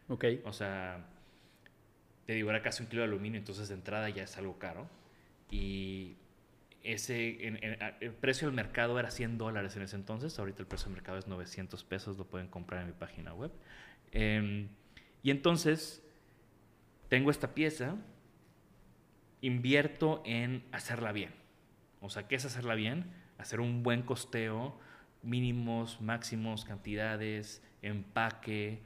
Ok. 0.08 0.26
O 0.46 0.52
sea, 0.52 1.06
te 2.26 2.34
digo, 2.34 2.50
era 2.50 2.64
casi 2.64 2.82
un 2.82 2.90
kilo 2.90 3.04
de 3.04 3.10
aluminio, 3.10 3.38
entonces 3.38 3.70
de 3.70 3.76
entrada 3.76 4.10
ya 4.10 4.24
es 4.24 4.36
algo 4.40 4.58
caro. 4.58 4.90
Y 5.52 6.16
ese, 6.82 7.48
el 8.00 8.14
precio 8.14 8.48
del 8.48 8.56
mercado 8.56 9.00
era 9.00 9.12
100 9.12 9.38
dólares 9.38 9.76
en 9.76 9.84
ese 9.84 9.96
entonces. 9.96 10.40
Ahorita 10.40 10.64
el 10.64 10.68
precio 10.68 10.86
del 10.86 10.96
mercado 10.96 11.20
es 11.20 11.28
900 11.28 11.84
pesos, 11.84 12.18
lo 12.18 12.26
pueden 12.26 12.48
comprar 12.48 12.82
en 12.82 12.88
mi 12.88 12.94
página 12.94 13.36
web. 13.36 13.52
Em, 14.12 14.70
y 15.24 15.32
entonces, 15.32 16.04
tengo 17.10 17.32
esta 17.32 17.54
pieza 17.54 17.96
invierto 19.42 20.22
en 20.26 20.64
hacerla 20.72 21.12
bien. 21.12 21.32
O 22.02 22.10
sea, 22.10 22.28
¿qué 22.28 22.36
es 22.36 22.46
hacerla 22.46 22.76
bien? 22.76 23.12
Hacer 23.38 23.60
un 23.60 23.84
buen 23.84 24.04
costeo, 24.04 24.78
mínimos, 25.22 26.02
máximos, 26.02 26.66
cantidades, 26.66 27.64
empaque, 27.82 28.82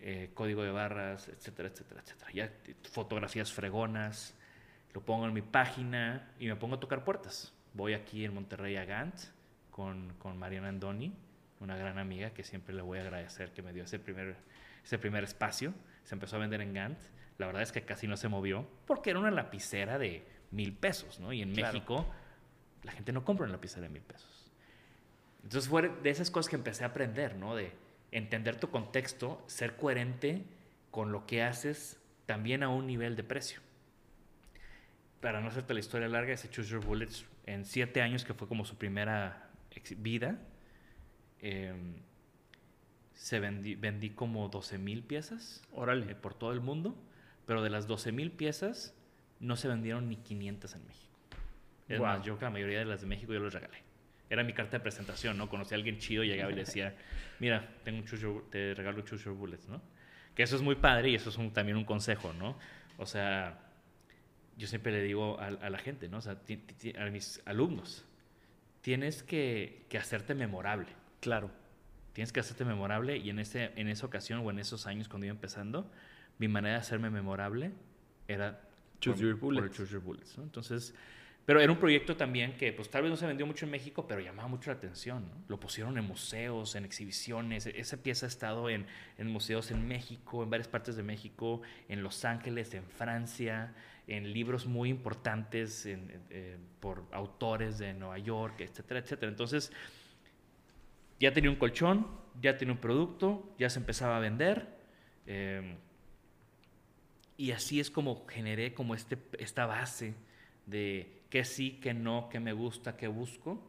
eh, 0.00 0.30
código 0.34 0.62
de 0.62 0.70
barras, 0.70 1.28
etcétera, 1.28 1.68
etcétera, 1.68 2.02
etcétera. 2.02 2.30
Ya 2.32 2.52
fotografías 2.90 3.52
fregonas, 3.52 4.34
lo 4.94 5.02
pongo 5.02 5.26
en 5.26 5.34
mi 5.34 5.42
página 5.42 6.30
y 6.38 6.46
me 6.46 6.56
pongo 6.56 6.76
a 6.76 6.80
tocar 6.80 7.04
puertas. 7.04 7.52
Voy 7.74 7.92
aquí 7.92 8.24
en 8.24 8.34
Monterrey 8.34 8.76
a 8.76 8.84
Gant 8.84 9.14
con, 9.70 10.14
con 10.18 10.38
Mariana 10.38 10.68
Andoni, 10.68 11.12
una 11.60 11.76
gran 11.76 11.98
amiga 11.98 12.30
que 12.30 12.44
siempre 12.44 12.74
le 12.74 12.82
voy 12.82 12.98
a 12.98 13.02
agradecer 13.02 13.52
que 13.52 13.62
me 13.62 13.72
dio 13.72 13.84
ese 13.84 13.98
primer, 13.98 14.36
ese 14.86 14.98
primer 14.98 15.24
espacio. 15.24 15.74
Se 16.04 16.14
empezó 16.14 16.36
a 16.36 16.38
vender 16.38 16.62
en 16.62 16.72
Gant 16.72 16.98
la 17.38 17.46
verdad 17.46 17.62
es 17.62 17.72
que 17.72 17.82
casi 17.82 18.06
no 18.06 18.16
se 18.16 18.28
movió 18.28 18.66
porque 18.86 19.10
era 19.10 19.18
una 19.18 19.30
lapicera 19.30 19.98
de 19.98 20.24
mil 20.50 20.72
pesos, 20.72 21.20
¿no? 21.20 21.32
Y 21.32 21.42
en 21.42 21.52
México 21.52 22.06
la 22.82 22.92
gente 22.92 23.12
no 23.12 23.24
compra 23.24 23.44
una 23.44 23.52
lapicera 23.52 23.82
de 23.82 23.88
mil 23.90 24.02
pesos. 24.02 24.50
Entonces 25.42 25.68
fue 25.68 25.88
de 26.02 26.10
esas 26.10 26.30
cosas 26.30 26.48
que 26.48 26.56
empecé 26.56 26.84
a 26.84 26.88
aprender, 26.88 27.36
¿no? 27.36 27.54
De 27.54 27.72
entender 28.10 28.58
tu 28.58 28.70
contexto, 28.70 29.42
ser 29.46 29.76
coherente 29.76 30.44
con 30.90 31.12
lo 31.12 31.26
que 31.26 31.42
haces 31.42 32.00
también 32.24 32.62
a 32.62 32.68
un 32.68 32.86
nivel 32.86 33.16
de 33.16 33.22
precio. 33.22 33.60
Para 35.20 35.40
no 35.40 35.48
hacerte 35.48 35.74
la 35.74 35.80
historia 35.80 36.08
larga, 36.08 36.32
ese 36.32 36.48
Choose 36.48 36.70
Your 36.70 36.84
Bullets, 36.84 37.26
en 37.44 37.64
siete 37.64 38.00
años 38.00 38.24
que 38.24 38.34
fue 38.34 38.48
como 38.48 38.64
su 38.64 38.76
primera 38.76 39.50
vida, 39.98 40.38
em, 41.40 41.96
se 43.16 43.40
vendí, 43.40 43.74
vendí 43.74 44.10
como 44.10 44.48
12 44.48 44.78
mil 44.78 45.02
piezas 45.02 45.62
Órale. 45.72 46.12
Eh, 46.12 46.14
por 46.14 46.34
todo 46.34 46.52
el 46.52 46.60
mundo 46.60 46.96
pero 47.46 47.62
de 47.62 47.70
las 47.70 47.88
12.000 47.88 48.32
piezas 48.32 48.94
no 49.40 49.56
se 49.56 49.68
vendieron 49.68 50.08
ni 50.08 50.16
500 50.16 50.74
en 50.74 50.86
México. 50.86 51.06
Es 51.88 52.00
más, 52.00 52.24
yo 52.24 52.36
que 52.36 52.44
la 52.44 52.50
mayoría 52.50 52.80
de 52.80 52.84
las 52.84 53.00
de 53.00 53.06
México 53.06 53.32
yo 53.32 53.38
los 53.38 53.54
regalé. 53.54 53.78
Era 54.28 54.42
mi 54.42 54.52
carta 54.52 54.78
de 54.78 54.82
presentación, 54.82 55.38
¿no? 55.38 55.48
Conocí 55.48 55.72
a 55.72 55.76
alguien 55.76 55.98
chido, 55.98 56.24
llegaba 56.24 56.50
y 56.50 56.56
le 56.56 56.64
decía, 56.64 56.96
mira, 57.38 57.68
tengo 57.84 58.00
un 58.00 58.50
te 58.50 58.74
regalo 58.74 59.02
Choose 59.02 59.30
Bullets, 59.30 59.68
¿no? 59.68 59.80
Que 60.34 60.42
eso 60.42 60.56
es 60.56 60.62
muy 60.62 60.74
padre 60.74 61.10
y 61.10 61.14
eso 61.14 61.30
es 61.30 61.52
también 61.52 61.78
un 61.78 61.84
consejo, 61.84 62.32
¿no? 62.32 62.58
O 62.98 63.06
sea, 63.06 63.60
yo 64.58 64.66
siempre 64.66 64.90
le 64.90 65.02
digo 65.02 65.38
a, 65.38 65.50
la 65.50 65.78
gente, 65.78 66.08
¿no? 66.08 66.18
O 66.18 66.20
sea, 66.20 66.36
a 66.98 67.04
mis 67.04 67.40
alumnos, 67.44 68.04
tienes 68.80 69.22
que, 69.22 69.84
que, 69.88 69.96
hacerte 69.96 70.34
memorable. 70.34 70.88
Claro. 71.20 71.50
Tienes 72.16 72.32
que 72.32 72.40
hacerte 72.40 72.64
memorable 72.64 73.18
y 73.18 73.28
en, 73.28 73.38
ese, 73.38 73.72
en 73.76 73.88
esa 73.88 74.06
ocasión 74.06 74.40
o 74.42 74.50
en 74.50 74.58
esos 74.58 74.86
años 74.86 75.06
cuando 75.06 75.26
iba 75.26 75.34
empezando, 75.34 75.86
mi 76.38 76.48
manera 76.48 76.76
de 76.76 76.80
hacerme 76.80 77.10
memorable 77.10 77.72
era 78.26 78.58
Choose 79.02 79.20
Your 79.20 79.34
Bullets. 79.34 79.76
Choose 79.76 79.92
Your 79.92 80.00
Bullets 80.00 80.38
Entonces, 80.38 80.94
pero 81.44 81.60
era 81.60 81.70
un 81.70 81.76
proyecto 81.78 82.16
también 82.16 82.56
que 82.56 82.72
pues 82.72 82.88
tal 82.88 83.02
vez 83.02 83.10
no 83.10 83.18
se 83.18 83.26
vendió 83.26 83.46
mucho 83.46 83.66
en 83.66 83.70
México, 83.70 84.06
pero 84.08 84.22
llamaba 84.22 84.48
mucho 84.48 84.70
la 84.70 84.78
atención. 84.78 85.26
¿no? 85.28 85.44
Lo 85.46 85.60
pusieron 85.60 85.98
en 85.98 86.06
museos, 86.06 86.74
en 86.74 86.86
exhibiciones. 86.86 87.66
E-, 87.66 87.78
esa 87.78 87.98
pieza 87.98 88.24
ha 88.24 88.30
estado 88.30 88.70
en, 88.70 88.86
en, 89.18 89.26
museos 89.26 89.70
en 89.70 89.86
México, 89.86 90.42
en 90.42 90.48
varias 90.48 90.68
partes 90.68 90.96
de 90.96 91.02
México, 91.02 91.60
en 91.90 92.02
Los 92.02 92.24
Ángeles, 92.24 92.72
en 92.72 92.84
Francia, 92.84 93.74
en 94.06 94.32
libros 94.32 94.64
muy 94.64 94.88
importantes 94.88 95.84
eh, 95.84 96.56
por 96.80 97.04
autores 97.12 97.76
de 97.76 97.92
Nueva 97.92 98.16
York, 98.16 98.54
etcétera, 98.60 99.00
etcétera. 99.00 99.30
Entonces, 99.30 99.70
ya 101.20 101.32
tenía 101.32 101.50
un 101.50 101.56
colchón, 101.56 102.06
ya 102.40 102.56
tenía 102.56 102.74
un 102.74 102.80
producto, 102.80 103.54
ya 103.58 103.70
se 103.70 103.78
empezaba 103.78 104.16
a 104.16 104.20
vender. 104.20 104.68
Eh, 105.26 105.76
y 107.36 107.50
así 107.50 107.80
es 107.80 107.90
como 107.90 108.26
generé 108.26 108.74
como 108.74 108.94
este, 108.94 109.18
esta 109.38 109.66
base 109.66 110.14
de 110.66 111.22
qué 111.30 111.44
sí, 111.44 111.78
qué 111.82 111.94
no, 111.94 112.28
qué 112.30 112.40
me 112.40 112.52
gusta, 112.52 112.96
qué 112.96 113.08
busco. 113.08 113.60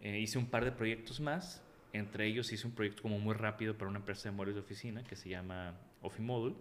Eh, 0.00 0.18
hice 0.18 0.38
un 0.38 0.46
par 0.46 0.64
de 0.64 0.72
proyectos 0.72 1.20
más. 1.20 1.62
Entre 1.92 2.26
ellos 2.26 2.52
hice 2.52 2.66
un 2.66 2.74
proyecto 2.74 3.02
como 3.02 3.18
muy 3.18 3.34
rápido 3.34 3.76
para 3.76 3.88
una 3.88 3.98
empresa 3.98 4.24
de 4.24 4.32
memorias 4.32 4.56
de 4.56 4.60
oficina 4.60 5.02
que 5.04 5.16
se 5.16 5.28
llama 5.28 5.74
Ofimodul. 6.02 6.56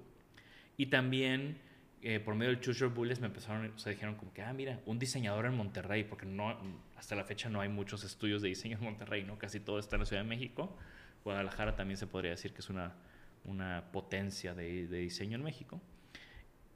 Y 0.78 0.88
también 0.88 1.58
eh, 2.06 2.20
por 2.20 2.36
medio 2.36 2.52
del 2.52 2.62
Choose 2.62 2.80
Your 2.80 2.94
Bullets 2.94 3.20
me 3.20 3.28
empezaron, 3.28 3.72
o 3.76 3.78
sea, 3.78 3.92
dijeron 3.92 4.16
como 4.16 4.32
que, 4.32 4.42
ah, 4.42 4.54
mira, 4.54 4.80
un 4.86 5.00
diseñador 5.00 5.46
en 5.48 5.56
Monterrey, 5.56 6.04
porque 6.04 6.26
no, 6.26 6.56
hasta 6.96 7.16
la 7.16 7.24
fecha 7.26 7.50
no 7.50 7.62
hay 7.62 7.70
muchos 7.70 8.04
estudios 8.04 8.42
de 8.42 8.50
diseño 8.50 8.78
en 8.78 8.84
Monterrey, 8.84 9.24
¿no? 9.24 9.38
Casi 9.38 9.60
todo 9.60 9.80
está 9.80 9.96
en 9.96 10.02
la 10.02 10.06
Ciudad 10.06 10.22
de 10.22 10.30
México. 10.30 10.78
Guadalajara 11.24 11.76
también 11.76 11.98
se 11.98 12.08
podría 12.08 12.32
decir 12.32 12.54
que 12.54 12.60
es 12.60 12.70
una, 12.70 12.94
una 13.44 13.92
potencia 13.92 14.54
de, 14.54 14.88
de 14.88 15.00
diseño 15.00 15.36
en 15.36 15.44
México. 15.44 15.82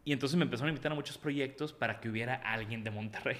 Y 0.03 0.11
entonces 0.11 0.37
me 0.37 0.43
empezaron 0.43 0.69
a 0.69 0.71
invitar 0.71 0.91
a 0.91 0.95
muchos 0.95 1.17
proyectos 1.17 1.71
para 1.71 1.99
que 1.99 2.09
hubiera 2.09 2.35
alguien 2.35 2.83
de 2.83 2.91
Monterrey. 2.91 3.37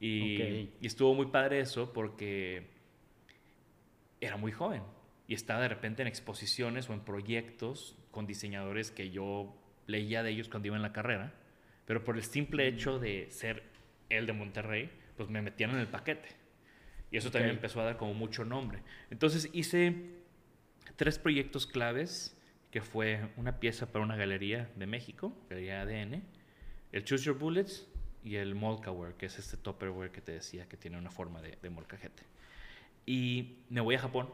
Y, 0.00 0.70
estuvo 0.82 1.14
muy 1.14 1.26
padre 1.26 1.60
eso 1.60 1.92
porque 1.92 2.66
era 4.20 4.36
muy 4.36 4.52
joven 4.52 4.82
y 5.26 5.34
estaba 5.34 5.60
de 5.60 5.68
repente 5.68 6.02
en 6.02 6.08
exposiciones 6.08 6.90
o 6.90 6.92
en 6.92 7.00
proyectos 7.00 7.96
con 8.10 8.26
diseñadores 8.26 8.90
que 8.90 9.10
yo 9.10 9.56
leía 9.86 10.22
de 10.22 10.30
ellos 10.30 10.48
cuando 10.48 10.68
iba 10.68 10.76
en 10.76 10.82
la 10.82 10.92
carrera, 10.92 11.32
pero 11.84 12.04
por 12.04 12.16
el 12.16 12.22
simple 12.22 12.66
hecho 12.66 12.98
de 12.98 13.30
ser 13.30 13.62
el 14.08 14.26
de 14.26 14.32
Monterrey, 14.32 14.90
pues 15.16 15.28
me 15.28 15.42
metían 15.42 15.70
en 15.70 15.78
el 15.78 15.88
paquete. 15.88 16.28
Y 17.10 17.16
eso 17.16 17.30
también 17.30 17.54
empezó 17.54 17.80
a 17.80 17.84
dar 17.84 17.96
como 17.96 18.14
mucho 18.14 18.44
nombre. 18.44 18.82
Entonces 19.10 19.48
hice 19.52 19.94
tres 20.96 21.18
proyectos 21.18 21.66
claves 21.66 22.36
que 22.70 22.82
fue 22.82 23.30
una 23.36 23.60
pieza 23.60 23.92
para 23.92 24.04
una 24.04 24.16
galería 24.16 24.70
de 24.76 24.86
México, 24.86 25.32
Galería 25.48 25.82
ADN, 25.82 26.22
el 26.92 27.04
Choose 27.04 27.24
Your 27.24 27.38
Bullets 27.38 27.86
y 28.24 28.36
el 28.36 28.54
molkaware, 28.54 29.14
que 29.14 29.26
es 29.26 29.38
este 29.38 29.56
topperware 29.56 30.10
que 30.10 30.20
te 30.20 30.32
decía 30.32 30.68
que 30.68 30.76
tiene 30.76 30.98
una 30.98 31.10
forma 31.10 31.40
de, 31.40 31.56
de 31.62 31.70
molcajete. 31.70 32.24
Y 33.06 33.58
me 33.70 33.80
voy 33.80 33.94
a 33.94 34.00
Japón. 34.00 34.28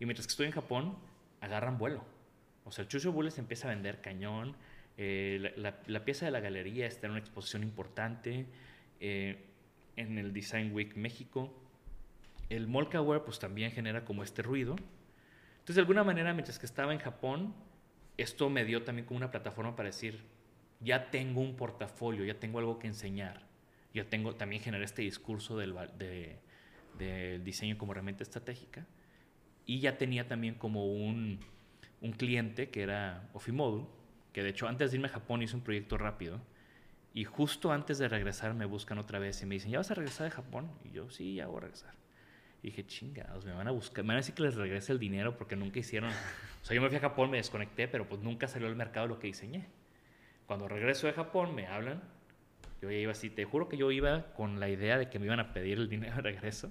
Y 0.00 0.06
mientras 0.06 0.26
que 0.26 0.32
estoy 0.32 0.46
en 0.46 0.52
Japón, 0.52 0.98
agarran 1.40 1.78
vuelo. 1.78 2.04
O 2.64 2.72
sea, 2.72 2.82
el 2.82 2.88
Chucho 2.88 3.12
Bullet 3.12 3.32
empieza 3.38 3.68
a 3.68 3.70
vender 3.70 4.00
cañón. 4.00 4.56
Eh, 4.98 5.54
la, 5.56 6.04
pieza 6.04 6.26
de 6.26 6.32
la 6.32 6.40
galería 6.40 6.86
está 6.86 7.06
en 7.06 7.12
una 7.12 7.20
exposición 7.20 7.62
importante. 7.62 8.46
Eh, 9.00 9.48
en 9.98 10.16
el 10.16 10.32
Design 10.32 10.72
Week 10.72 10.96
México. 10.96 11.52
El 12.48 12.66
Molkaware 12.68 13.22
pues 13.24 13.38
también 13.38 13.72
genera 13.72 14.04
como 14.04 14.22
este 14.22 14.42
ruido. 14.42 14.76
Entonces, 15.58 15.74
de 15.74 15.80
alguna 15.82 16.04
manera, 16.04 16.32
mientras 16.32 16.58
que 16.58 16.66
estaba 16.66 16.92
en 16.92 17.00
Japón, 17.00 17.54
esto 18.16 18.48
me 18.48 18.64
dio 18.64 18.84
también 18.84 19.06
como 19.06 19.18
una 19.18 19.30
plataforma 19.30 19.76
para 19.76 19.88
decir, 19.88 20.20
ya 20.80 21.10
tengo 21.10 21.40
un 21.40 21.56
portafolio, 21.56 22.24
ya 22.24 22.38
tengo 22.38 22.58
algo 22.60 22.78
que 22.78 22.86
enseñar. 22.86 23.42
Ya 23.92 24.04
tengo, 24.04 24.36
también 24.36 24.62
generar 24.62 24.84
este 24.84 25.02
discurso 25.02 25.58
del, 25.58 25.74
de, 25.98 26.38
del 26.96 27.42
diseño 27.44 27.76
como 27.76 27.92
herramienta 27.92 28.22
estratégica. 28.22 28.86
Y 29.66 29.80
ya 29.80 29.98
tenía 29.98 30.28
también 30.28 30.54
como 30.54 30.86
un, 30.86 31.40
un 32.00 32.12
cliente 32.12 32.70
que 32.70 32.82
era 32.82 33.28
Ofimodul, 33.34 33.86
que 34.38 34.44
de 34.44 34.50
hecho 34.50 34.68
antes 34.68 34.92
de 34.92 34.98
irme 34.98 35.08
a 35.08 35.10
Japón 35.10 35.42
hice 35.42 35.56
un 35.56 35.62
proyecto 35.62 35.98
rápido. 35.98 36.40
Y 37.12 37.24
justo 37.24 37.72
antes 37.72 37.98
de 37.98 38.06
regresar 38.06 38.54
me 38.54 38.66
buscan 38.66 38.98
otra 38.98 39.18
vez 39.18 39.42
y 39.42 39.46
me 39.46 39.56
dicen, 39.56 39.72
¿ya 39.72 39.78
vas 39.78 39.90
a 39.90 39.94
regresar 39.94 40.26
de 40.26 40.30
Japón? 40.30 40.70
Y 40.84 40.92
yo, 40.92 41.10
sí, 41.10 41.34
ya 41.34 41.48
voy 41.48 41.56
a 41.56 41.60
regresar. 41.62 41.92
Y 42.62 42.68
dije, 42.68 42.86
chingados, 42.86 43.44
me 43.44 43.52
van 43.52 43.66
a 43.66 43.72
buscar, 43.72 44.04
me 44.04 44.10
van 44.10 44.18
a 44.18 44.20
decir 44.20 44.36
que 44.36 44.44
les 44.44 44.54
regrese 44.54 44.92
el 44.92 45.00
dinero 45.00 45.36
porque 45.36 45.56
nunca 45.56 45.80
hicieron. 45.80 46.12
O 46.62 46.64
sea, 46.64 46.76
yo 46.76 46.80
me 46.80 46.88
fui 46.88 46.98
a 46.98 47.00
Japón, 47.00 47.32
me 47.32 47.38
desconecté, 47.38 47.88
pero 47.88 48.08
pues 48.08 48.20
nunca 48.20 48.46
salió 48.46 48.68
al 48.68 48.76
mercado 48.76 49.08
lo 49.08 49.18
que 49.18 49.26
diseñé. 49.26 49.66
Cuando 50.46 50.68
regreso 50.68 51.08
de 51.08 51.14
Japón 51.14 51.56
me 51.56 51.66
hablan, 51.66 52.00
yo 52.80 52.92
ya 52.92 52.96
iba 52.96 53.10
así, 53.10 53.30
te 53.30 53.44
juro 53.44 53.68
que 53.68 53.76
yo 53.76 53.90
iba 53.90 54.32
con 54.34 54.60
la 54.60 54.68
idea 54.68 54.98
de 54.98 55.10
que 55.10 55.18
me 55.18 55.26
iban 55.26 55.40
a 55.40 55.52
pedir 55.52 55.78
el 55.78 55.88
dinero 55.88 56.14
de 56.14 56.22
regreso. 56.22 56.70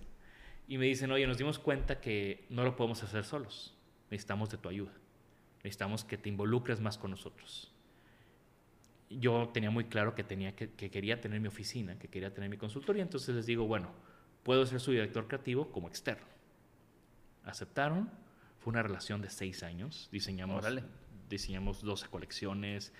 Y 0.69 0.77
me 0.77 0.85
dicen, 0.85 1.11
oye, 1.11 1.27
nos 1.27 1.37
dimos 1.37 1.59
cuenta 1.59 1.99
que 1.99 2.45
no 2.49 2.63
lo 2.63 2.77
podemos 2.77 3.03
hacer 3.03 3.25
solos. 3.25 3.75
Necesitamos 4.09 4.49
de 4.51 4.57
tu 4.57 4.69
ayuda. 4.69 4.93
Necesitamos 5.67 6.05
que 6.05 6.17
te 6.17 6.29
involucres 6.29 6.79
más 6.79 6.97
con 6.97 7.11
nosotros. 7.11 7.73
Yo 9.09 9.49
tenía 9.53 9.69
muy 9.69 9.83
claro 9.83 10.15
que, 10.15 10.23
tenía 10.23 10.55
que, 10.55 10.69
que 10.69 10.89
quería 10.89 11.19
tener 11.19 11.41
mi 11.41 11.49
oficina, 11.49 11.99
que 11.99 12.07
quería 12.07 12.33
tener 12.33 12.49
mi 12.49 12.55
consultoría. 12.55 13.03
Entonces 13.03 13.35
les 13.35 13.45
digo, 13.45 13.67
bueno, 13.67 13.91
puedo 14.43 14.65
ser 14.65 14.79
su 14.79 14.91
director 14.91 15.27
creativo 15.27 15.69
como 15.73 15.89
externo. 15.89 16.25
Aceptaron. 17.43 18.09
Fue 18.59 18.71
una 18.71 18.81
relación 18.81 19.21
de 19.21 19.29
seis 19.29 19.61
años. 19.61 20.07
Diseñamos, 20.09 20.65
diseñamos 21.29 21.81
12 21.81 22.07
colecciones. 22.07 22.93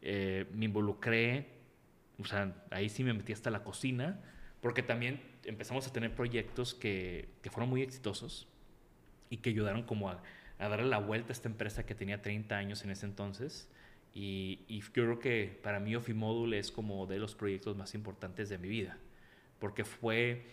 Eh, 0.00 0.46
me 0.54 0.64
involucré. 0.64 1.48
O 2.18 2.24
sea, 2.24 2.56
ahí 2.70 2.88
sí 2.88 3.04
me 3.04 3.12
metí 3.12 3.34
hasta 3.34 3.50
la 3.50 3.62
cocina. 3.64 4.18
Porque 4.62 4.82
también 4.82 5.20
empezamos 5.44 5.86
a 5.86 5.92
tener 5.92 6.14
proyectos 6.14 6.72
que, 6.72 7.28
que 7.42 7.50
fueron 7.50 7.68
muy 7.68 7.82
exitosos 7.82 8.48
y 9.28 9.36
que 9.36 9.50
ayudaron 9.50 9.82
como 9.82 10.08
a, 10.08 10.22
a, 10.58 10.68
darle 10.68 10.86
la 10.86 10.98
vuelta 10.98 11.30
a 11.30 11.32
esta 11.32 11.48
empresa 11.48 11.86
que 11.86 11.94
tenía 11.94 12.22
30 12.22 12.56
años 12.56 12.84
en 12.84 12.90
ese 12.90 13.06
entonces. 13.06 13.68
Y, 14.12 14.60
y 14.68 14.80
yo 14.80 14.92
creo 14.92 15.18
que 15.18 15.60
para 15.62 15.80
mí 15.80 15.96
Ofimodul 15.96 16.54
es 16.54 16.70
como 16.70 17.06
de 17.06 17.18
los 17.18 17.34
proyectos 17.34 17.76
más 17.76 17.94
importantes 17.94 18.48
de 18.48 18.58
mi 18.58 18.68
vida. 18.68 18.98
Porque 19.58 19.84
fue 19.84 20.46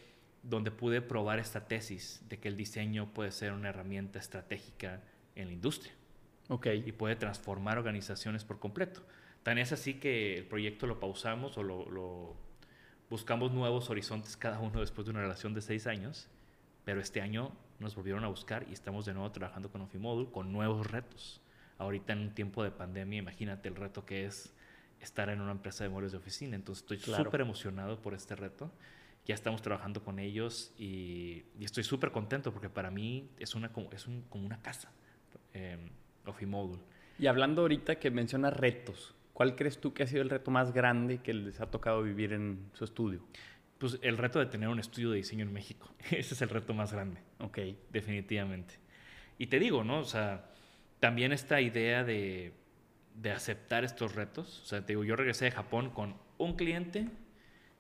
donde 0.44 0.72
pude 0.72 1.02
probar 1.02 1.40
esta 1.40 1.68
tesis 1.68 2.24
de 2.28 2.40
que 2.40 2.48
el 2.48 2.58
diseño 2.58 3.14
puede 3.14 3.32
ser 3.32 3.54
una 3.54 3.70
herramienta 3.70 4.20
estratégica 4.20 5.02
en 5.36 5.48
la 5.48 5.54
industria. 5.54 5.94
Okay. 6.48 6.84
Y 6.86 6.92
puede 6.92 7.16
transformar 7.16 7.78
organizaciones 7.78 8.44
por 8.44 8.60
completo. 8.60 9.02
Tan 9.44 9.58
es 9.58 9.72
así 9.72 9.96
que 9.96 10.38
el 10.38 10.46
proyecto 10.46 10.86
lo 10.86 11.00
pausamos 11.00 11.58
o 11.58 11.64
lo, 11.64 11.90
lo 11.90 12.36
buscamos 13.10 13.52
nuevos 13.52 13.90
horizontes 13.90 14.38
cada 14.38 14.60
uno 14.60 14.80
después 14.80 15.06
de 15.06 15.12
una 15.12 15.22
relación 15.22 15.54
de 15.54 15.62
seis 15.62 15.86
años, 15.86 16.30
pero 16.84 17.02
este 17.02 17.22
año 17.22 17.52
nos 17.80 17.96
volvieron 17.96 18.24
a 18.24 18.28
buscar 18.28 18.66
y 18.70 18.74
estamos 18.74 19.06
de 19.06 19.14
nuevo 19.14 19.32
trabajando 19.32 19.72
con 19.72 19.82
Ofimodul 19.82 20.32
con 20.32 20.52
nuevos 20.52 20.90
retos. 20.90 21.42
Ahorita 21.78 22.14
en 22.14 22.20
un 22.20 22.36
tiempo 22.36 22.64
de 22.64 22.72
pandemia, 22.72 23.20
imagínate 23.20 23.70
el 23.70 23.76
reto 23.76 24.06
que 24.06 24.26
es 24.26 24.54
estar 25.00 25.30
en 25.30 25.42
una 25.42 25.52
empresa 25.52 25.84
de 25.84 25.90
muebles 25.90 26.12
de 26.12 26.20
oficina. 26.20 26.56
Entonces 26.56 26.84
estoy 26.84 26.98
súper 26.98 27.30
claro. 27.30 27.44
emocionado 27.44 28.02
por 28.02 28.14
este 28.14 28.36
reto. 28.36 28.72
Ya 29.26 29.36
estamos 29.36 29.62
trabajando 29.62 30.04
con 30.04 30.20
ellos 30.20 30.74
y, 30.78 31.44
y 31.60 31.66
estoy 31.66 31.84
súper 31.84 32.12
contento 32.12 32.52
porque 32.52 32.70
para 32.70 32.92
mí 32.92 33.30
es, 33.40 33.56
una, 33.56 33.72
es 33.92 34.08
un, 34.08 34.24
como 34.30 34.46
una 34.46 34.62
casa, 34.62 34.92
eh, 35.54 35.78
Ofimodul. 36.26 36.80
Y 37.18 37.28
hablando 37.28 37.62
ahorita 37.62 38.00
que 38.00 38.10
mencionas 38.12 38.56
retos, 38.56 39.16
¿Cuál 39.42 39.56
crees 39.56 39.80
tú 39.80 39.92
que 39.92 40.04
ha 40.04 40.08
sido 40.08 40.22
el 40.22 40.30
reto 40.30 40.52
más 40.52 40.72
grande 40.72 41.20
que 41.20 41.34
les 41.34 41.62
ha 41.62 41.72
tocado 41.72 42.04
vivir 42.04 42.34
en 42.34 42.70
su 42.74 42.84
estudio? 42.84 43.22
Pues 43.82 43.98
el 44.04 44.20
reto 44.20 44.38
de 44.38 44.46
tener 44.46 44.70
un 44.70 44.80
estudio 44.80 45.10
de 45.10 45.18
diseño 45.18 45.44
en 45.44 45.52
México. 45.52 45.92
Ese 46.12 46.36
es 46.36 46.42
el 46.44 46.50
reto 46.50 46.76
más 46.76 46.94
grande. 46.94 47.20
Ok. 47.40 47.58
Definitivamente. 47.90 48.76
Y 49.40 49.48
te 49.48 49.58
digo, 49.58 49.84
¿no? 49.84 49.98
O 50.00 50.06
sea, 50.06 50.52
también 51.00 51.32
esta 51.32 51.60
idea 51.62 52.04
de, 52.04 52.54
de 53.16 53.32
aceptar 53.32 53.84
estos 53.84 54.14
retos. 54.14 54.62
O 54.62 54.66
sea, 54.66 54.86
te 54.86 54.94
digo, 54.94 55.04
yo 55.04 55.16
regresé 55.16 55.46
de 55.46 55.52
Japón 55.52 55.90
con 55.90 56.16
un 56.38 56.56
cliente 56.56 57.10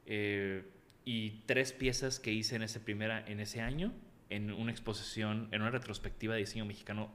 eh, 0.07 0.63
y 1.05 1.43
tres 1.45 1.71
piezas 1.71 2.19
que 2.19 2.31
hice 2.31 2.55
en 2.55 2.63
ese, 2.63 2.79
primera, 2.79 3.23
en 3.27 3.39
ese 3.39 3.61
año 3.61 3.93
en 4.31 4.51
una 4.51 4.71
exposición, 4.71 5.49
en 5.51 5.61
una 5.61 5.69
retrospectiva 5.69 6.33
de 6.33 6.39
diseño 6.39 6.65
mexicano 6.65 7.11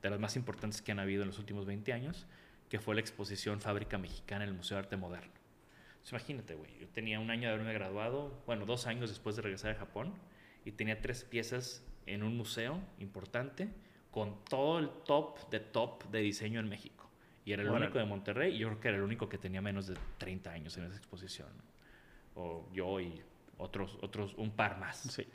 de 0.00 0.08
las 0.08 0.18
más 0.18 0.36
importantes 0.36 0.80
que 0.80 0.92
han 0.92 0.98
habido 0.98 1.22
en 1.22 1.28
los 1.28 1.38
últimos 1.38 1.66
20 1.66 1.92
años 1.92 2.26
que 2.70 2.78
fue 2.78 2.94
la 2.94 3.02
exposición 3.02 3.60
Fábrica 3.60 3.98
Mexicana 3.98 4.44
en 4.44 4.50
el 4.50 4.56
Museo 4.56 4.76
de 4.76 4.84
Arte 4.84 4.96
Moderno. 4.96 5.39
Entonces, 6.00 6.12
imagínate, 6.12 6.54
güey, 6.54 6.78
yo 6.78 6.88
tenía 6.88 7.20
un 7.20 7.30
año 7.30 7.48
de 7.48 7.54
haberme 7.54 7.74
graduado, 7.74 8.42
bueno, 8.46 8.64
dos 8.64 8.86
años 8.86 9.10
después 9.10 9.36
de 9.36 9.42
regresar 9.42 9.72
a 9.72 9.74
Japón, 9.74 10.14
y 10.64 10.72
tenía 10.72 11.00
tres 11.00 11.24
piezas 11.24 11.86
en 12.06 12.22
un 12.22 12.36
museo 12.36 12.80
importante 12.98 13.68
con 14.10 14.42
todo 14.44 14.78
el 14.78 14.88
top 15.04 15.50
de 15.50 15.60
top 15.60 16.04
de 16.10 16.20
diseño 16.20 16.58
en 16.58 16.68
México. 16.68 17.08
Y 17.44 17.52
era 17.52 17.62
el 17.62 17.68
bueno. 17.68 17.84
único 17.84 17.98
de 17.98 18.04
Monterrey, 18.06 18.54
y 18.54 18.58
yo 18.58 18.68
creo 18.68 18.80
que 18.80 18.88
era 18.88 18.96
el 18.96 19.02
único 19.02 19.28
que 19.28 19.38
tenía 19.38 19.60
menos 19.60 19.86
de 19.86 19.94
30 20.18 20.50
años 20.50 20.76
en 20.78 20.84
esa 20.84 20.96
exposición. 20.96 21.48
¿no? 21.56 22.42
O 22.42 22.68
yo 22.72 23.00
y 23.00 23.22
otros, 23.58 23.98
otros, 24.02 24.34
un 24.36 24.50
par 24.50 24.78
más. 24.78 24.98
Sí. 24.98 25.26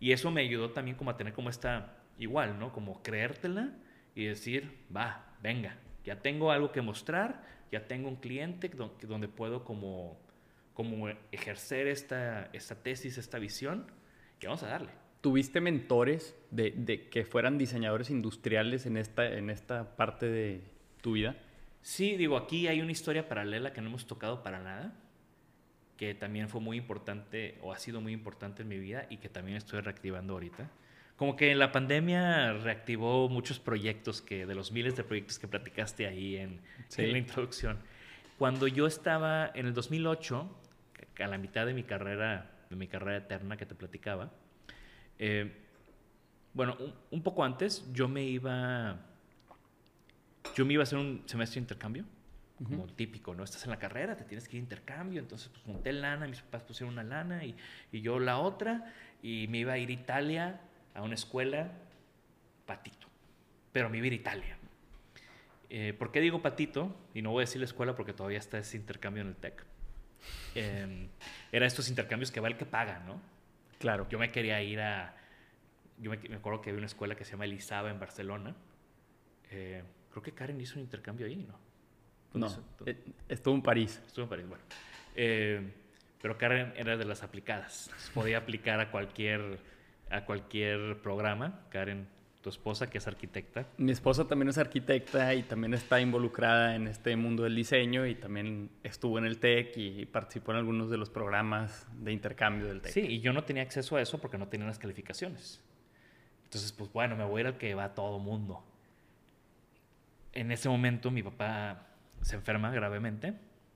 Y 0.00 0.12
eso 0.12 0.30
me 0.30 0.42
ayudó 0.42 0.70
también 0.70 0.96
como 0.96 1.10
a 1.10 1.16
tener 1.16 1.32
como 1.32 1.50
esta, 1.50 1.96
igual, 2.18 2.58
¿no? 2.58 2.72
Como 2.72 3.02
creértela 3.02 3.72
y 4.14 4.24
decir, 4.24 4.78
va, 4.94 5.34
venga, 5.42 5.76
ya 6.04 6.20
tengo 6.20 6.50
algo 6.50 6.72
que 6.72 6.82
mostrar, 6.82 7.42
ya 7.70 7.86
tengo 7.86 8.08
un 8.08 8.16
cliente 8.16 8.68
donde, 8.68 9.28
puedo 9.28 9.64
como, 9.64 10.18
como 10.74 11.08
ejercer 11.32 11.86
esta, 11.86 12.50
esta 12.52 12.74
tesis, 12.74 13.18
esta 13.18 13.38
visión, 13.38 13.86
y 14.40 14.46
vamos 14.46 14.62
a 14.62 14.68
darle. 14.68 14.90
¿Tuviste 15.20 15.60
mentores 15.60 16.34
de, 16.50 16.70
de, 16.70 17.08
que 17.08 17.24
fueran 17.24 17.58
diseñadores 17.58 18.10
industriales 18.10 18.86
en 18.86 18.96
esta, 18.96 19.26
en 19.26 19.50
esta 19.50 19.96
parte 19.96 20.26
de 20.26 20.62
tu 21.02 21.12
vida? 21.12 21.36
Sí, 21.82 22.16
digo, 22.16 22.36
aquí 22.36 22.68
hay 22.68 22.80
una 22.80 22.92
historia 22.92 23.28
paralela 23.28 23.72
que 23.72 23.80
no 23.80 23.88
hemos 23.88 24.06
tocado 24.06 24.42
para 24.42 24.60
nada, 24.60 24.94
que 25.96 26.14
también 26.14 26.48
fue 26.48 26.60
muy 26.60 26.78
importante 26.78 27.58
o 27.62 27.72
ha 27.72 27.78
sido 27.78 28.00
muy 28.00 28.12
importante 28.12 28.62
en 28.62 28.68
mi 28.68 28.78
vida 28.78 29.06
y 29.10 29.18
que 29.18 29.28
también 29.28 29.58
estoy 29.58 29.80
reactivando 29.80 30.32
ahorita 30.32 30.70
como 31.20 31.36
que 31.36 31.54
la 31.54 31.70
pandemia 31.70 32.54
reactivó 32.54 33.28
muchos 33.28 33.60
proyectos 33.60 34.22
que 34.22 34.46
de 34.46 34.54
los 34.54 34.72
miles 34.72 34.96
de 34.96 35.04
proyectos 35.04 35.38
que 35.38 35.46
platicaste 35.46 36.06
ahí 36.06 36.36
en, 36.36 36.62
sí. 36.88 37.02
en 37.02 37.12
la 37.12 37.18
introducción. 37.18 37.76
Cuando 38.38 38.66
yo 38.66 38.86
estaba 38.86 39.50
en 39.54 39.66
el 39.66 39.74
2008, 39.74 40.48
a 41.18 41.26
la 41.26 41.36
mitad 41.36 41.66
de 41.66 41.74
mi 41.74 41.82
carrera, 41.82 42.50
de 42.70 42.74
mi 42.76 42.86
carrera 42.86 43.18
eterna 43.18 43.58
que 43.58 43.66
te 43.66 43.74
platicaba, 43.74 44.32
eh, 45.18 45.52
bueno, 46.54 46.78
un, 46.80 46.94
un, 47.10 47.22
poco 47.22 47.44
antes 47.44 47.84
yo 47.92 48.08
me 48.08 48.24
iba, 48.24 48.96
yo 50.56 50.64
me 50.64 50.72
iba 50.72 50.82
a 50.82 50.84
hacer 50.84 50.98
un 50.98 51.22
semestre 51.26 51.56
de 51.56 51.64
intercambio, 51.64 52.06
como 52.64 52.84
uh 52.84 52.86
-huh. 52.86 52.96
típico, 52.96 53.34
¿no? 53.34 53.44
Estás 53.44 53.62
en 53.64 53.70
la 53.72 53.78
carrera, 53.78 54.16
te 54.16 54.24
tienes 54.24 54.48
que 54.48 54.56
ir 54.56 54.62
a 54.62 54.64
intercambio, 54.64 55.20
entonces 55.20 55.50
pues 55.50 55.66
monté 55.66 55.92
lana, 55.92 56.26
mis 56.26 56.40
papás 56.40 56.62
pusieron 56.62 56.94
una 56.94 57.04
lana 57.04 57.44
y, 57.44 57.54
y 57.92 58.00
yo 58.00 58.18
la 58.18 58.38
otra, 58.38 58.90
y 59.22 59.48
me 59.48 59.58
iba 59.58 59.74
a 59.74 59.78
ir 59.78 59.90
a 59.90 59.92
Italia 59.92 60.60
a 60.94 61.02
una 61.02 61.14
escuela 61.14 61.72
patito, 62.66 63.06
pero 63.72 63.88
a 63.88 63.90
vivir 63.90 64.12
Italia. 64.12 64.56
Eh, 65.68 65.94
¿Por 65.98 66.10
qué 66.10 66.20
digo 66.20 66.42
patito? 66.42 66.94
Y 67.14 67.22
no 67.22 67.30
voy 67.30 67.42
a 67.42 67.46
decir 67.46 67.60
la 67.60 67.66
escuela 67.66 67.94
porque 67.94 68.12
todavía 68.12 68.38
está 68.38 68.58
ese 68.58 68.76
intercambio 68.76 69.22
en 69.22 69.28
el 69.28 69.36
TEC. 69.36 69.64
Eh, 70.54 71.08
era 71.52 71.66
estos 71.66 71.88
intercambios 71.88 72.30
que 72.30 72.40
va 72.40 72.48
el 72.48 72.56
que 72.56 72.66
paga, 72.66 73.00
¿no? 73.06 73.20
Claro. 73.78 74.08
Yo 74.08 74.18
me 74.18 74.30
quería 74.30 74.62
ir 74.62 74.80
a... 74.80 75.16
Yo 75.98 76.10
me, 76.10 76.16
me 76.16 76.36
acuerdo 76.36 76.60
que 76.60 76.70
había 76.70 76.78
una 76.78 76.86
escuela 76.86 77.14
que 77.14 77.24
se 77.24 77.32
llama 77.32 77.44
Elisaba 77.44 77.90
en 77.90 78.00
Barcelona. 78.00 78.54
Eh, 79.50 79.82
creo 80.10 80.22
que 80.22 80.32
Karen 80.32 80.60
hizo 80.60 80.74
un 80.74 80.82
intercambio 80.82 81.26
ahí, 81.26 81.36
¿no? 81.36 81.58
No, 82.32 82.48
eh, 82.86 82.96
estuvo 83.28 83.54
en 83.54 83.62
París. 83.62 84.00
Estuvo 84.06 84.24
en 84.24 84.28
París, 84.28 84.48
bueno. 84.48 84.62
Eh, 85.16 85.72
pero 86.20 86.38
Karen 86.38 86.72
era 86.76 86.96
de 86.96 87.04
las 87.04 87.22
aplicadas. 87.22 87.90
Podía 88.14 88.38
aplicar 88.38 88.80
a 88.80 88.90
cualquier 88.90 89.58
a 90.10 90.24
cualquier 90.24 91.00
programa. 91.02 91.60
Karen, 91.70 92.06
tu 92.42 92.48
esposa 92.48 92.88
que 92.88 92.98
es 92.98 93.06
arquitecta. 93.06 93.66
Mi 93.76 93.92
esposa 93.92 94.26
también 94.26 94.48
es 94.48 94.58
arquitecta 94.58 95.34
y 95.34 95.42
también 95.42 95.74
está 95.74 96.00
involucrada 96.00 96.74
en 96.74 96.86
este 96.86 97.14
mundo 97.16 97.42
del 97.44 97.54
diseño 97.54 98.06
y 98.06 98.14
también 98.14 98.70
estuvo 98.82 99.18
en 99.18 99.26
el 99.26 99.38
TEC 99.38 99.76
y 99.76 100.06
participó 100.06 100.52
en 100.52 100.58
algunos 100.58 100.90
de 100.90 100.96
los 100.96 101.10
programas 101.10 101.86
de 101.98 102.12
intercambio 102.12 102.66
del 102.66 102.80
TEC. 102.80 102.92
Sí, 102.92 103.00
y 103.00 103.20
yo 103.20 103.32
no 103.32 103.44
tenía 103.44 103.62
acceso 103.62 103.96
a 103.96 104.02
eso 104.02 104.18
porque 104.18 104.38
no 104.38 104.48
tenía 104.48 104.66
las 104.66 104.78
calificaciones. 104.78 105.62
Entonces, 106.44 106.72
pues 106.72 106.92
bueno, 106.92 107.14
me 107.14 107.24
voy 107.24 107.38
a 107.38 107.40
ir 107.42 107.46
al 107.48 107.58
que 107.58 107.74
va 107.74 107.94
todo 107.94 108.18
mundo. 108.18 108.64
En 110.32 110.50
ese 110.50 110.68
momento 110.68 111.10
mi 111.10 111.22
papá 111.22 111.86
se 112.22 112.36
enferma 112.36 112.70
gravemente, 112.70 113.34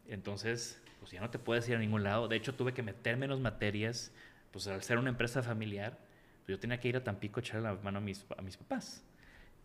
entonces 0.09 0.81
pues 1.01 1.13
ya 1.13 1.21
no 1.21 1.29
te 1.29 1.39
puedes 1.39 1.69
ir 1.69 1.77
a 1.77 1.79
ningún 1.79 2.03
lado. 2.03 2.29
De 2.29 2.37
hecho, 2.37 2.55
tuve 2.55 2.73
que 2.73 2.83
meter 2.83 3.19
menos 3.19 3.39
materias, 3.41 4.11
pues 4.53 4.67
al 4.69 4.83
ser 4.83 4.97
una 4.97 5.11
empresa 5.11 5.43
familiar, 5.43 5.99
yo 6.47 6.59
tenía 6.59 6.79
que 6.79 6.89
ir 6.89 6.97
a 6.97 7.05
Tampico 7.05 7.41
a 7.41 7.43
echarle 7.43 7.69
la 7.69 7.75
mano 7.77 7.99
a 7.99 8.01
mis, 8.01 8.27
a 8.37 8.43
mis 8.43 8.57
papás. 8.57 9.05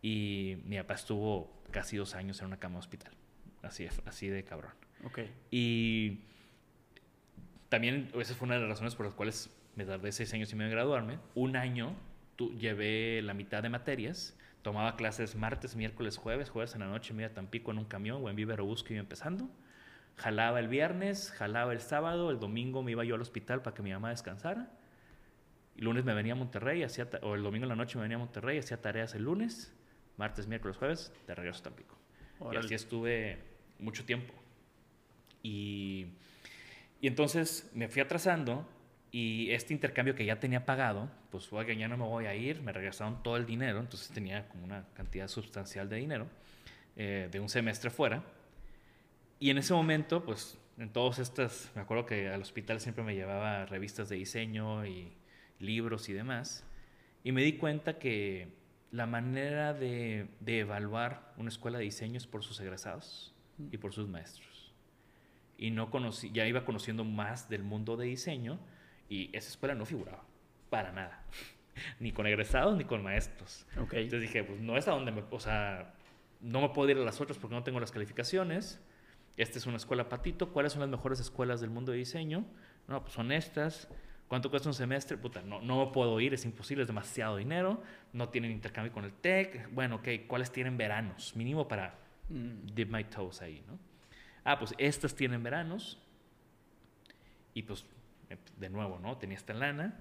Y 0.01 0.57
mi 0.65 0.77
papá 0.77 0.93
estuvo 0.93 1.51
casi 1.71 1.97
dos 1.97 2.15
años 2.15 2.39
en 2.39 2.47
una 2.47 2.57
cama 2.57 2.75
de 2.75 2.79
hospital, 2.79 3.13
así 3.63 3.83
de, 3.83 3.91
así 4.05 4.27
de 4.27 4.43
cabrón. 4.43 4.71
Ok. 5.05 5.19
Y 5.51 6.19
también 7.67 8.09
esa 8.15 8.33
fue 8.33 8.45
una 8.45 8.55
de 8.55 8.61
las 8.61 8.69
razones 8.69 8.95
por 8.95 9.05
las 9.05 9.15
cuales 9.15 9.49
me 9.75 9.85
tardé 9.85 10.11
seis 10.11 10.33
años 10.33 10.51
y 10.51 10.55
medio 10.55 10.69
en 10.69 10.75
graduarme. 10.75 11.19
Un 11.35 11.55
año 11.55 11.95
tu, 12.35 12.53
llevé 12.57 13.21
la 13.21 13.33
mitad 13.33 13.61
de 13.61 13.69
materias, 13.69 14.37
tomaba 14.61 14.95
clases 14.95 15.35
martes, 15.35 15.75
miércoles, 15.75 16.17
jueves, 16.17 16.49
jueves 16.49 16.73
en 16.73 16.81
la 16.81 16.87
noche, 16.87 17.13
me 17.13 17.23
iba 17.23 17.31
a 17.31 17.33
Tampico 17.33 17.71
en 17.71 17.77
un 17.79 17.85
camión 17.85 18.23
o 18.23 18.29
en 18.29 18.35
Viva 18.35 18.53
Aerobús 18.53 18.85
iba 18.89 18.99
empezando. 18.99 19.49
Jalaba 20.15 20.59
el 20.59 20.67
viernes, 20.67 21.31
jalaba 21.31 21.71
el 21.71 21.79
sábado, 21.79 22.31
el 22.31 22.39
domingo 22.39 22.83
me 22.83 22.91
iba 22.91 23.03
yo 23.03 23.15
al 23.15 23.21
hospital 23.21 23.61
para 23.61 23.73
que 23.73 23.81
mi 23.81 23.91
mamá 23.91 24.09
descansara. 24.09 24.69
Y 25.79 25.81
lunes 25.81 26.03
me 26.03 26.13
venía 26.13 26.33
a 26.33 26.35
Monterrey, 26.35 26.83
hacía 26.83 27.07
o 27.21 27.35
el 27.35 27.41
domingo 27.41 27.63
en 27.63 27.69
la 27.69 27.75
noche 27.77 27.95
me 27.95 28.01
venía 28.01 28.17
a 28.17 28.19
Monterrey, 28.19 28.57
hacía 28.57 28.81
tareas 28.81 29.15
el 29.15 29.23
lunes, 29.23 29.73
martes, 30.17 30.45
miércoles, 30.45 30.75
jueves, 30.75 31.13
de 31.25 31.33
regreso 31.33 31.61
a 31.61 31.63
Tampico. 31.63 31.97
Y 32.51 32.57
así 32.57 32.73
estuve 32.73 33.37
mucho 33.79 34.03
tiempo. 34.03 34.33
Y, 35.41 36.07
y 36.99 37.07
entonces 37.07 37.71
me 37.73 37.87
fui 37.87 38.01
atrasando 38.01 38.67
y 39.09 39.51
este 39.51 39.73
intercambio 39.73 40.15
que 40.15 40.25
ya 40.25 40.37
tenía 40.37 40.65
pagado, 40.65 41.09
pues 41.31 41.47
oiga, 41.53 41.73
ya 41.73 41.87
no 41.87 41.95
me 41.95 42.03
voy 42.03 42.25
a 42.25 42.35
ir, 42.35 42.61
me 42.61 42.73
regresaron 42.73 43.23
todo 43.23 43.37
el 43.37 43.45
dinero, 43.45 43.79
entonces 43.79 44.09
tenía 44.09 44.49
como 44.49 44.65
una 44.65 44.85
cantidad 44.95 45.29
sustancial 45.29 45.87
de 45.87 45.95
dinero 45.95 46.27
eh, 46.97 47.29
de 47.31 47.39
un 47.39 47.47
semestre 47.47 47.89
fuera. 47.89 48.21
Y 49.39 49.49
en 49.49 49.59
ese 49.59 49.73
momento, 49.73 50.25
pues 50.25 50.57
en 50.77 50.89
todas 50.89 51.19
estas, 51.19 51.71
me 51.73 51.83
acuerdo 51.83 52.05
que 52.05 52.27
al 52.27 52.41
hospital 52.41 52.81
siempre 52.81 53.01
me 53.01 53.15
llevaba 53.15 53.65
revistas 53.65 54.09
de 54.09 54.17
diseño 54.17 54.85
y 54.85 55.13
libros 55.59 56.09
y 56.09 56.13
demás, 56.13 56.65
y 57.23 57.31
me 57.31 57.43
di 57.43 57.53
cuenta 57.53 57.99
que 57.99 58.57
la 58.91 59.05
manera 59.05 59.73
de, 59.73 60.27
de 60.39 60.59
evaluar 60.59 61.33
una 61.37 61.49
escuela 61.49 61.77
de 61.77 61.83
diseño 61.83 62.17
es 62.17 62.27
por 62.27 62.43
sus 62.43 62.59
egresados 62.59 63.35
y 63.71 63.77
por 63.77 63.93
sus 63.93 64.07
maestros. 64.07 64.73
Y 65.57 65.71
no 65.71 65.91
conocí, 65.91 66.31
ya 66.31 66.47
iba 66.47 66.65
conociendo 66.65 67.03
más 67.03 67.49
del 67.49 67.63
mundo 67.63 67.97
de 67.97 68.05
diseño, 68.05 68.59
y 69.09 69.29
esa 69.35 69.49
escuela 69.49 69.75
no 69.75 69.85
figuraba, 69.85 70.23
para 70.69 70.91
nada. 70.91 71.25
ni 71.99 72.11
con 72.11 72.27
egresados 72.27 72.77
ni 72.77 72.85
con 72.85 73.03
maestros. 73.03 73.65
Okay. 73.77 74.03
Entonces 74.03 74.21
dije, 74.21 74.43
pues 74.43 74.59
no 74.59 74.77
es 74.77 74.87
a 74.87 74.91
donde 74.91 75.11
me, 75.11 75.23
o 75.29 75.39
sea, 75.39 75.93
no 76.41 76.61
me 76.61 76.69
puedo 76.69 76.89
ir 76.89 76.97
a 76.97 77.01
las 77.01 77.19
otras 77.21 77.37
porque 77.37 77.55
no 77.55 77.63
tengo 77.63 77.79
las 77.79 77.91
calificaciones. 77.91 78.81
Esta 79.37 79.57
es 79.57 79.65
una 79.65 79.77
escuela 79.77 80.09
patito. 80.09 80.51
¿Cuáles 80.51 80.73
son 80.73 80.81
las 80.81 80.89
mejores 80.89 81.19
escuelas 81.19 81.61
del 81.61 81.69
mundo 81.69 81.91
de 81.91 81.97
diseño? 81.97 82.45
No, 82.87 83.01
pues 83.01 83.13
son 83.13 83.31
estas. 83.31 83.87
¿Cuánto 84.29 84.51
cuesta 84.51 84.69
un 84.69 84.75
semestre? 84.75 85.17
Puta, 85.17 85.41
no, 85.41 85.59
no 85.59 85.91
puedo 85.91 86.19
ir, 86.19 86.35
es 86.35 86.45
imposible, 86.45 86.83
es 86.83 86.87
demasiado 86.87 87.37
dinero. 87.37 87.81
No 88.13 88.29
tienen 88.29 88.51
intercambio 88.51 88.93
con 88.93 89.03
el 89.03 89.11
TEC. 89.11 89.73
Bueno, 89.73 89.95
ok, 89.95 90.07
¿cuáles 90.27 90.51
tienen 90.51 90.77
veranos? 90.77 91.35
Mínimo 91.35 91.67
para 91.67 91.95
mm. 92.29 92.67
dip 92.75 92.91
my 92.91 93.03
toes 93.05 93.41
ahí, 93.41 93.63
¿no? 93.67 93.79
Ah, 94.43 94.59
pues 94.59 94.75
estas 94.77 95.15
tienen 95.15 95.41
veranos. 95.41 95.97
Y 97.55 97.63
pues 97.63 97.87
de 98.57 98.69
nuevo, 98.69 98.99
¿no? 98.99 99.17
Tenía 99.17 99.35
esta 99.35 99.55
lana. 99.55 99.99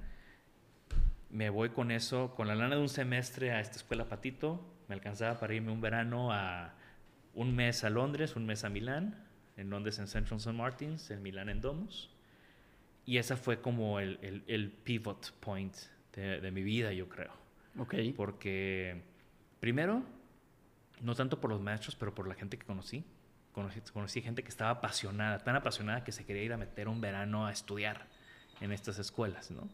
Me 1.30 1.48
voy 1.48 1.70
con 1.70 1.90
eso, 1.90 2.34
con 2.34 2.48
la 2.48 2.54
lana 2.54 2.76
de 2.76 2.82
un 2.82 2.90
semestre 2.90 3.52
a 3.52 3.60
esta 3.60 3.76
escuela 3.76 4.10
Patito. 4.10 4.62
Me 4.88 4.94
alcanzaba 4.94 5.40
para 5.40 5.54
irme 5.54 5.72
un 5.72 5.80
verano 5.80 6.34
a 6.34 6.74
un 7.32 7.56
mes 7.56 7.82
a 7.82 7.88
Londres, 7.88 8.36
un 8.36 8.44
mes 8.44 8.62
a 8.64 8.68
Milán. 8.68 9.24
En 9.56 9.70
Londres 9.70 9.98
en 9.98 10.06
Central 10.06 10.36
St. 10.36 10.52
Martins, 10.52 11.10
en 11.10 11.22
Milán 11.22 11.48
en 11.48 11.62
Domus. 11.62 12.10
Y 13.08 13.16
esa 13.16 13.38
fue 13.38 13.62
como 13.62 14.00
el, 14.00 14.18
el, 14.20 14.44
el 14.46 14.70
pivot 14.70 15.32
point 15.40 15.74
de, 16.12 16.42
de, 16.42 16.50
mi 16.50 16.62
vida, 16.62 16.92
yo 16.92 17.08
creo. 17.08 17.32
Ok. 17.78 17.94
Porque, 18.14 19.00
primero, 19.60 20.02
no 21.00 21.14
tanto 21.14 21.40
por 21.40 21.48
los 21.48 21.58
maestros, 21.58 21.96
pero 21.96 22.14
por 22.14 22.28
la 22.28 22.34
gente 22.34 22.58
que 22.58 22.66
conocí. 22.66 23.06
Conocí, 23.52 23.80
conocí 23.94 24.20
gente 24.20 24.42
que 24.42 24.50
estaba 24.50 24.72
apasionada, 24.72 25.38
tan 25.38 25.56
apasionada 25.56 26.04
que 26.04 26.12
se 26.12 26.26
quería 26.26 26.42
ir 26.42 26.52
a 26.52 26.58
meter 26.58 26.86
un 26.86 27.00
verano 27.00 27.46
a 27.46 27.50
estudiar 27.50 28.08
en 28.60 28.72
estas 28.72 28.98
escuelas, 28.98 29.50
¿no? 29.50 29.70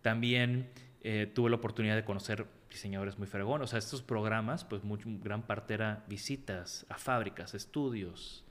También 0.00 0.70
eh, 1.02 1.30
tuve 1.34 1.50
la 1.50 1.56
oportunidad 1.56 1.96
de 1.96 2.04
conocer 2.04 2.46
diseñadores 2.70 3.18
muy 3.18 3.26
fregones. 3.26 3.66
O 3.66 3.68
sea, 3.68 3.78
estos 3.78 4.00
programas, 4.00 4.64
pues 4.64 4.84
muy, 4.84 4.98
gran 5.22 5.42
parte 5.42 5.74
era 5.74 6.02
visitas 6.08 6.86
a 6.88 6.96
fábricas, 6.96 7.52
estudios. 7.52 8.42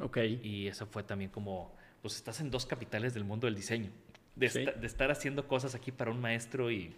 Ok. 0.00 0.16
Y 0.16 0.66
eso 0.66 0.86
fue 0.86 1.02
también 1.02 1.30
como, 1.30 1.75
pues 2.06 2.18
estás 2.18 2.40
en 2.40 2.52
dos 2.52 2.66
capitales 2.66 3.14
del 3.14 3.24
mundo 3.24 3.48
del 3.48 3.56
diseño. 3.56 3.90
De, 4.36 4.48
Sí. 4.48 4.60
esta- 4.60 4.78
de 4.78 4.86
estar 4.86 5.10
haciendo 5.10 5.48
cosas 5.48 5.74
aquí 5.74 5.90
para 5.90 6.12
un 6.12 6.20
maestro 6.20 6.70
y, 6.70 6.94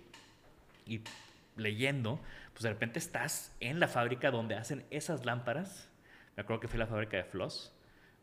y 0.84 1.00
leyendo, 1.56 2.20
pues 2.52 2.62
de 2.64 2.68
repente 2.68 2.98
estás 2.98 3.56
en 3.60 3.80
la 3.80 3.88
fábrica 3.88 4.30
donde 4.30 4.54
hacen 4.54 4.84
esas 4.90 5.24
lámparas. 5.24 5.88
Me 6.36 6.42
acuerdo 6.42 6.60
que 6.60 6.68
fue 6.68 6.78
la 6.78 6.86
fábrica 6.86 7.16
de 7.16 7.24
Floss, 7.24 7.72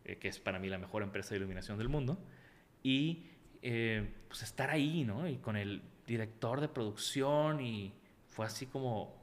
eh, 0.03 0.17
que 0.17 0.27
es 0.27 0.39
para 0.39 0.59
mí 0.59 0.69
la 0.69 0.77
mejor 0.77 1.01
empresa 1.01 1.31
de 1.31 1.37
iluminación 1.37 1.79
del 1.79 1.89
mundo. 1.89 2.19
Y 2.83 3.25
eh, 3.63 4.07
pues 4.27 4.43
estar 4.43 4.69
ahí, 4.69 5.03
¿no? 5.05 5.27
Y 5.27 5.37
con 5.37 5.57
el 5.57 5.81
director 6.05 6.61
de 6.61 6.67
producción 6.67 7.61
y 7.61 7.93
fue 8.27 8.45
así 8.45 8.67
como, 8.67 9.15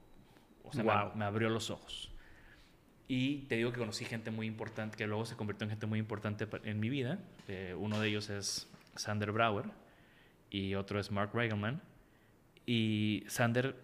o 0.64 0.72
sea, 0.72 1.12
me, 1.14 1.24
abrió 1.24 1.48
los 1.48 1.70
ojos. 1.70 2.11
Y 3.14 3.40
te 3.40 3.56
digo 3.56 3.72
que 3.72 3.78
conocí 3.78 4.06
gente 4.06 4.30
muy 4.30 4.46
importante, 4.46 4.96
que 4.96 5.06
luego 5.06 5.26
se 5.26 5.36
convirtió 5.36 5.64
en 5.64 5.70
gente 5.72 5.84
muy 5.84 5.98
importante 5.98 6.48
en 6.64 6.80
mi 6.80 6.88
vida. 6.88 7.18
Eh, 7.46 7.76
uno 7.78 8.00
de 8.00 8.08
ellos 8.08 8.30
es 8.30 8.70
Sander 8.96 9.32
Brauer 9.32 9.66
y 10.48 10.76
otro 10.76 10.98
es 10.98 11.10
Mark 11.10 11.32
Regelman. 11.34 11.82
Y 12.64 13.24
Sander 13.28 13.76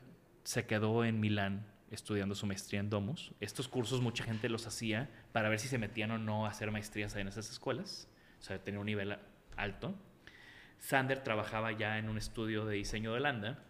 se 0.44 0.64
quedó 0.64 1.04
en 1.04 1.20
Milán 1.20 1.66
estudiando 1.90 2.34
su 2.34 2.46
maestría 2.46 2.80
en 2.80 2.88
Domus. 2.88 3.34
Estos 3.38 3.68
cursos 3.68 4.00
mucha 4.00 4.24
gente 4.24 4.48
los 4.48 4.66
hacía 4.66 5.10
para 5.32 5.50
ver 5.50 5.58
si 5.58 5.68
se 5.68 5.76
metían 5.76 6.10
o 6.10 6.16
no 6.16 6.46
a 6.46 6.48
hacer 6.48 6.70
maestrías 6.70 7.14
en 7.14 7.28
esas 7.28 7.50
escuelas. 7.50 8.08
O 8.40 8.42
sea, 8.42 8.64
tenía 8.64 8.80
un 8.80 8.86
nivel 8.86 9.14
alto. 9.58 9.94
Sander 10.78 11.22
trabajaba 11.22 11.72
ya 11.72 11.98
en 11.98 12.08
un 12.08 12.16
estudio 12.16 12.64
de 12.64 12.76
diseño 12.76 13.10
de 13.10 13.18
Holanda. 13.18 13.62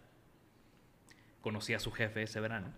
Conocí 1.41 1.73
a 1.73 1.79
su 1.79 1.91
jefe 1.91 2.23
ese 2.23 2.39
verano. 2.39 2.71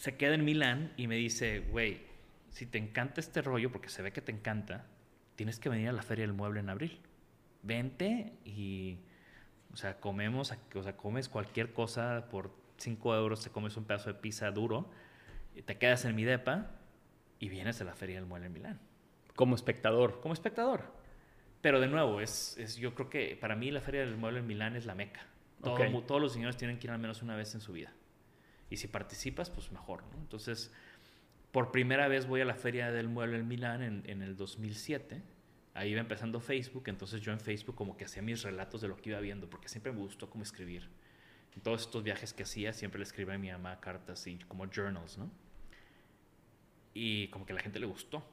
Se 0.00 0.16
queda 0.16 0.34
en 0.34 0.46
Milán 0.46 0.94
y 0.96 1.08
me 1.08 1.16
dice, 1.16 1.58
güey, 1.60 2.00
si 2.48 2.64
te 2.64 2.78
encanta 2.78 3.20
este 3.20 3.42
rollo, 3.42 3.70
porque 3.70 3.90
se 3.90 4.00
ve 4.00 4.14
que 4.14 4.22
te 4.22 4.32
encanta, 4.32 4.86
tienes 5.36 5.60
que 5.60 5.68
venir 5.68 5.90
a 5.90 5.92
la 5.92 6.00
Feria 6.00 6.24
del 6.24 6.32
Mueble 6.32 6.60
en 6.60 6.70
abril. 6.70 7.00
Vente 7.62 8.32
y, 8.46 8.96
o 9.74 9.76
sea, 9.76 10.00
comemos, 10.00 10.54
o 10.74 10.82
sea, 10.82 10.96
comes 10.96 11.28
cualquier 11.28 11.74
cosa 11.74 12.28
por 12.30 12.50
5 12.78 13.14
euros, 13.14 13.44
te 13.44 13.50
comes 13.50 13.76
un 13.76 13.84
pedazo 13.84 14.08
de 14.10 14.18
pizza 14.18 14.50
duro, 14.50 14.90
y 15.54 15.60
te 15.60 15.76
quedas 15.76 16.06
en 16.06 16.16
mi 16.16 16.24
depa 16.24 16.70
y 17.38 17.50
vienes 17.50 17.78
a 17.82 17.84
la 17.84 17.92
Feria 17.94 18.16
del 18.16 18.24
Mueble 18.24 18.46
en 18.46 18.54
Milán 18.54 18.80
Como 19.36 19.54
espectador. 19.54 20.22
como 20.22 20.32
espectador. 20.32 20.94
Pero 21.60 21.78
de 21.78 21.88
nuevo, 21.88 22.22
es, 22.22 22.56
es- 22.56 22.76
yo 22.76 22.94
creo 22.94 23.10
que 23.10 23.36
para 23.38 23.54
mí 23.54 23.70
la 23.70 23.82
Feria 23.82 24.00
del 24.00 24.16
Mueble 24.16 24.38
en 24.40 24.46
Milán 24.46 24.76
es 24.76 24.86
la 24.86 24.94
meca. 24.94 25.26
Todo 25.62 25.76
todos 26.04 26.22
los 26.22 26.32
señores 26.32 26.56
tienen 26.56 26.78
que 26.78 26.86
ir 26.86 26.90
al 26.90 26.98
menos 26.98 27.20
una 27.20 27.36
vez 27.36 27.54
en 27.54 27.60
su 27.60 27.74
vida. 27.74 27.92
Y 28.70 28.76
si 28.76 28.86
participas, 28.88 29.50
pues 29.50 29.70
mejor. 29.72 30.02
¿no? 30.12 30.18
Entonces, 30.20 30.72
por 31.52 31.72
primera 31.72 32.06
vez 32.08 32.26
voy 32.26 32.40
a 32.40 32.44
la 32.44 32.54
Feria 32.54 32.90
del 32.92 33.08
Mueble 33.08 33.38
en 33.38 33.48
Milán 33.48 33.82
en, 33.82 34.02
en 34.06 34.22
el 34.22 34.36
2007. 34.36 35.20
Ahí 35.74 35.90
iba 35.90 36.00
empezando 36.00 36.40
Facebook, 36.40 36.84
entonces 36.86 37.20
yo 37.20 37.32
en 37.32 37.40
Facebook 37.40 37.74
como 37.76 37.96
que 37.96 38.04
hacía 38.04 38.22
mis 38.22 38.42
relatos 38.42 38.80
de 38.80 38.88
lo 38.88 38.96
que 38.96 39.10
iba 39.10 39.20
viendo, 39.20 39.48
porque 39.50 39.68
siempre 39.68 39.92
me 39.92 39.98
gustó 39.98 40.28
como 40.30 40.42
escribir. 40.44 40.88
En 41.54 41.62
todos 41.62 41.80
estos 41.82 42.02
viajes 42.04 42.32
que 42.32 42.44
hacía, 42.44 42.72
siempre 42.72 42.98
le 42.98 43.04
escribía 43.04 43.34
a 43.34 43.38
mi 43.38 43.50
mamá 43.50 43.80
cartas 43.80 44.26
y 44.26 44.38
como 44.48 44.66
journals, 44.68 45.18
¿no? 45.18 45.30
Y 46.94 47.28
como 47.28 47.46
que 47.46 47.52
a 47.52 47.56
la 47.56 47.62
gente 47.62 47.78
le 47.78 47.86
gustó. 47.86 48.24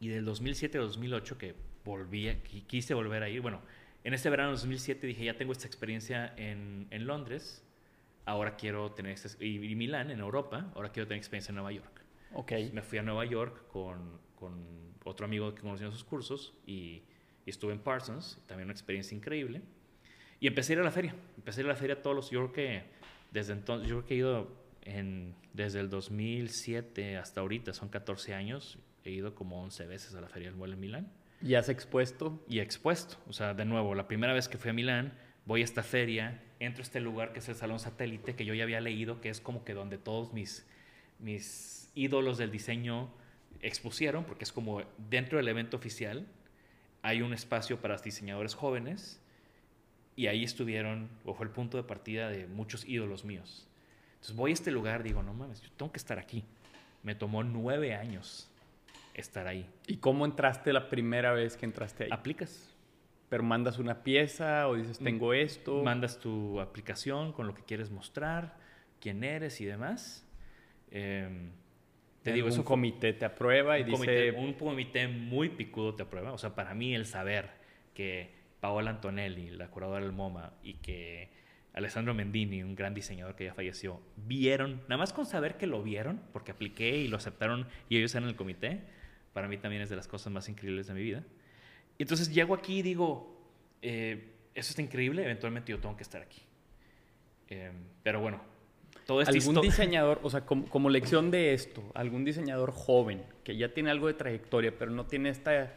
Y 0.00 0.08
del 0.08 0.24
2007 0.24 0.78
al 0.78 0.84
2008 0.84 1.38
que 1.38 1.54
volví, 1.84 2.28
a- 2.28 2.42
qui- 2.42 2.66
quise 2.66 2.94
volver 2.94 3.22
a 3.22 3.28
ir, 3.28 3.40
bueno, 3.40 3.60
en 4.04 4.14
este 4.14 4.30
verano 4.30 4.50
del 4.50 4.56
2007 4.58 5.06
dije, 5.06 5.24
ya 5.24 5.36
tengo 5.36 5.52
esta 5.52 5.66
experiencia 5.66 6.34
en, 6.36 6.86
en 6.90 7.06
Londres, 7.06 7.62
ahora 8.24 8.56
quiero 8.56 8.92
tener, 8.92 9.16
y, 9.40 9.72
y 9.72 9.74
Milán, 9.74 10.10
en 10.10 10.20
Europa, 10.20 10.70
ahora 10.74 10.90
quiero 10.90 11.06
tener 11.06 11.18
experiencia 11.18 11.50
en 11.50 11.56
Nueva 11.56 11.72
York. 11.72 12.04
Ok. 12.34 12.52
Me 12.72 12.82
fui 12.82 12.98
a 12.98 13.02
Nueva 13.02 13.24
York 13.24 13.66
con, 13.68 14.20
con 14.34 14.94
otro 15.04 15.26
amigo 15.26 15.54
que 15.54 15.62
conocí 15.62 15.84
en 15.84 15.92
sus 15.92 16.04
cursos 16.04 16.54
y, 16.66 17.02
y 17.44 17.50
estuve 17.50 17.72
en 17.72 17.80
Parsons, 17.80 18.40
también 18.46 18.66
una 18.66 18.72
experiencia 18.72 19.16
increíble. 19.16 19.62
Y 20.40 20.46
empecé 20.46 20.72
a 20.72 20.74
ir 20.74 20.80
a 20.80 20.84
la 20.84 20.90
feria, 20.90 21.14
empecé 21.36 21.60
a 21.60 21.62
ir 21.62 21.66
a 21.66 21.72
la 21.72 21.76
feria 21.76 22.02
todos 22.02 22.16
los, 22.16 22.30
yo 22.30 22.40
creo 22.40 22.52
que 22.52 22.82
desde 23.30 23.52
entonces, 23.52 23.88
yo 23.88 23.96
creo 23.96 24.06
que 24.06 24.14
he 24.14 24.16
ido 24.18 24.62
en, 24.82 25.34
desde 25.52 25.80
el 25.80 25.88
2007 25.88 27.16
hasta 27.16 27.40
ahorita, 27.40 27.72
son 27.72 27.88
14 27.88 28.34
años, 28.34 28.78
he 29.04 29.10
ido 29.10 29.34
como 29.34 29.62
11 29.62 29.86
veces 29.86 30.14
a 30.14 30.20
la 30.20 30.28
Feria 30.28 30.48
del 30.48 30.56
Mueble 30.56 30.74
en 30.74 30.80
Milán. 30.80 31.12
¿Y 31.42 31.54
has 31.54 31.68
expuesto? 31.68 32.44
Y 32.48 32.60
expuesto. 32.60 33.16
O 33.28 33.32
sea, 33.32 33.54
de 33.54 33.64
nuevo, 33.64 33.94
la 33.94 34.06
primera 34.06 34.32
vez 34.32 34.48
que 34.48 34.58
fui 34.58 34.70
a 34.70 34.72
Milán, 34.72 35.12
voy 35.46 35.62
a 35.62 35.64
esta 35.64 35.82
feria, 35.82 36.40
entro 36.60 36.82
a 36.82 36.84
este 36.84 37.00
lugar 37.00 37.32
que 37.32 37.40
es 37.40 37.48
el 37.48 37.54
Salón 37.54 37.78
Satélite, 37.78 38.34
que 38.34 38.44
yo 38.44 38.54
ya 38.54 38.64
había 38.64 38.80
leído, 38.80 39.20
que 39.20 39.28
es 39.28 39.40
como 39.40 39.64
que 39.64 39.74
donde 39.74 39.98
todos 39.98 40.32
mis, 40.32 40.66
mis 41.18 41.90
ídolos 41.94 42.38
del 42.38 42.50
diseño 42.50 43.10
expusieron, 43.60 44.24
porque 44.24 44.44
es 44.44 44.52
como 44.52 44.82
dentro 45.10 45.38
del 45.38 45.48
evento 45.48 45.76
oficial 45.76 46.26
hay 47.02 47.20
un 47.20 47.34
espacio 47.34 47.80
para 47.80 47.96
diseñadores 47.96 48.54
jóvenes 48.54 49.20
y 50.14 50.28
ahí 50.28 50.44
estuvieron, 50.44 51.08
o 51.24 51.34
fue 51.34 51.46
el 51.46 51.52
punto 51.52 51.76
de 51.76 51.82
partida 51.82 52.28
de 52.28 52.46
muchos 52.46 52.86
ídolos 52.86 53.24
míos. 53.24 53.66
Entonces 54.14 54.36
voy 54.36 54.52
a 54.52 54.54
este 54.54 54.70
lugar, 54.70 55.02
digo, 55.02 55.22
no 55.22 55.34
mames, 55.34 55.60
yo 55.60 55.70
tengo 55.76 55.90
que 55.90 55.98
estar 55.98 56.18
aquí. 56.18 56.44
Me 57.02 57.16
tomó 57.16 57.42
nueve 57.42 57.94
años 57.94 58.48
estar 59.14 59.48
ahí. 59.48 59.68
¿Y 59.88 59.96
cómo 59.96 60.24
entraste 60.24 60.72
la 60.72 60.88
primera 60.88 61.32
vez 61.32 61.56
que 61.56 61.66
entraste 61.66 62.04
ahí? 62.04 62.10
Aplicas. 62.12 62.71
Pero 63.32 63.44
mandas 63.44 63.78
una 63.78 64.02
pieza 64.02 64.68
o 64.68 64.74
dices, 64.74 64.98
tengo 64.98 65.32
esto. 65.32 65.82
Mandas 65.82 66.20
tu 66.20 66.60
aplicación 66.60 67.32
con 67.32 67.46
lo 67.46 67.54
que 67.54 67.62
quieres 67.62 67.90
mostrar, 67.90 68.58
quién 69.00 69.24
eres 69.24 69.58
y 69.62 69.64
demás. 69.64 70.28
Eh, 70.90 71.50
te 72.22 72.34
digo, 72.34 72.48
un 72.48 72.62
comité 72.62 73.14
te 73.14 73.24
aprueba 73.24 73.78
y 73.78 73.84
dice... 73.84 74.32
un 74.32 74.52
comité 74.52 75.08
muy 75.08 75.48
picudo 75.48 75.94
te 75.94 76.02
aprueba. 76.02 76.34
O 76.34 76.36
sea, 76.36 76.54
para 76.54 76.74
mí 76.74 76.94
el 76.94 77.06
saber 77.06 77.52
que 77.94 78.34
Paola 78.60 78.90
Antonelli, 78.90 79.48
la 79.48 79.68
curadora 79.70 80.04
del 80.04 80.12
MoMA, 80.12 80.52
y 80.62 80.74
que 80.74 81.30
Alessandro 81.72 82.12
Mendini, 82.12 82.62
un 82.62 82.74
gran 82.74 82.92
diseñador 82.92 83.34
que 83.34 83.44
ya 83.44 83.54
falleció, 83.54 84.02
vieron, 84.18 84.82
nada 84.88 84.98
más 84.98 85.14
con 85.14 85.24
saber 85.24 85.56
que 85.56 85.66
lo 85.66 85.82
vieron, 85.82 86.20
porque 86.34 86.50
apliqué 86.50 86.98
y 86.98 87.08
lo 87.08 87.16
aceptaron 87.16 87.66
y 87.88 87.96
ellos 87.96 88.14
eran 88.14 88.28
el 88.28 88.36
comité, 88.36 88.82
para 89.32 89.48
mí 89.48 89.56
también 89.56 89.80
es 89.80 89.88
de 89.88 89.96
las 89.96 90.06
cosas 90.06 90.30
más 90.34 90.50
increíbles 90.50 90.86
de 90.88 90.92
mi 90.92 91.02
vida. 91.02 91.24
Y 91.98 92.02
entonces 92.02 92.32
llego 92.32 92.54
aquí 92.54 92.78
y 92.78 92.82
digo, 92.82 93.36
eh, 93.82 94.32
eso 94.54 94.70
está 94.70 94.82
increíble, 94.82 95.22
eventualmente 95.22 95.72
yo 95.72 95.78
tengo 95.78 95.96
que 95.96 96.02
estar 96.02 96.22
aquí. 96.22 96.42
Eh, 97.48 97.72
pero 98.02 98.20
bueno, 98.20 98.40
¿Algún 99.08 99.60
diseñador, 99.60 100.20
o 100.22 100.30
sea, 100.30 100.42
como, 100.46 100.88
lección 100.88 101.30
de 101.30 101.54
esto, 101.54 101.82
algún 101.94 102.24
diseñador 102.24 102.70
joven 102.72 103.22
que 103.44 103.56
ya 103.56 103.74
tiene 103.74 103.90
algo 103.90 104.06
de 104.06 104.14
trayectoria, 104.14 104.76
pero 104.78 104.90
no 104.90 105.06
tiene 105.06 105.28
esta 105.28 105.74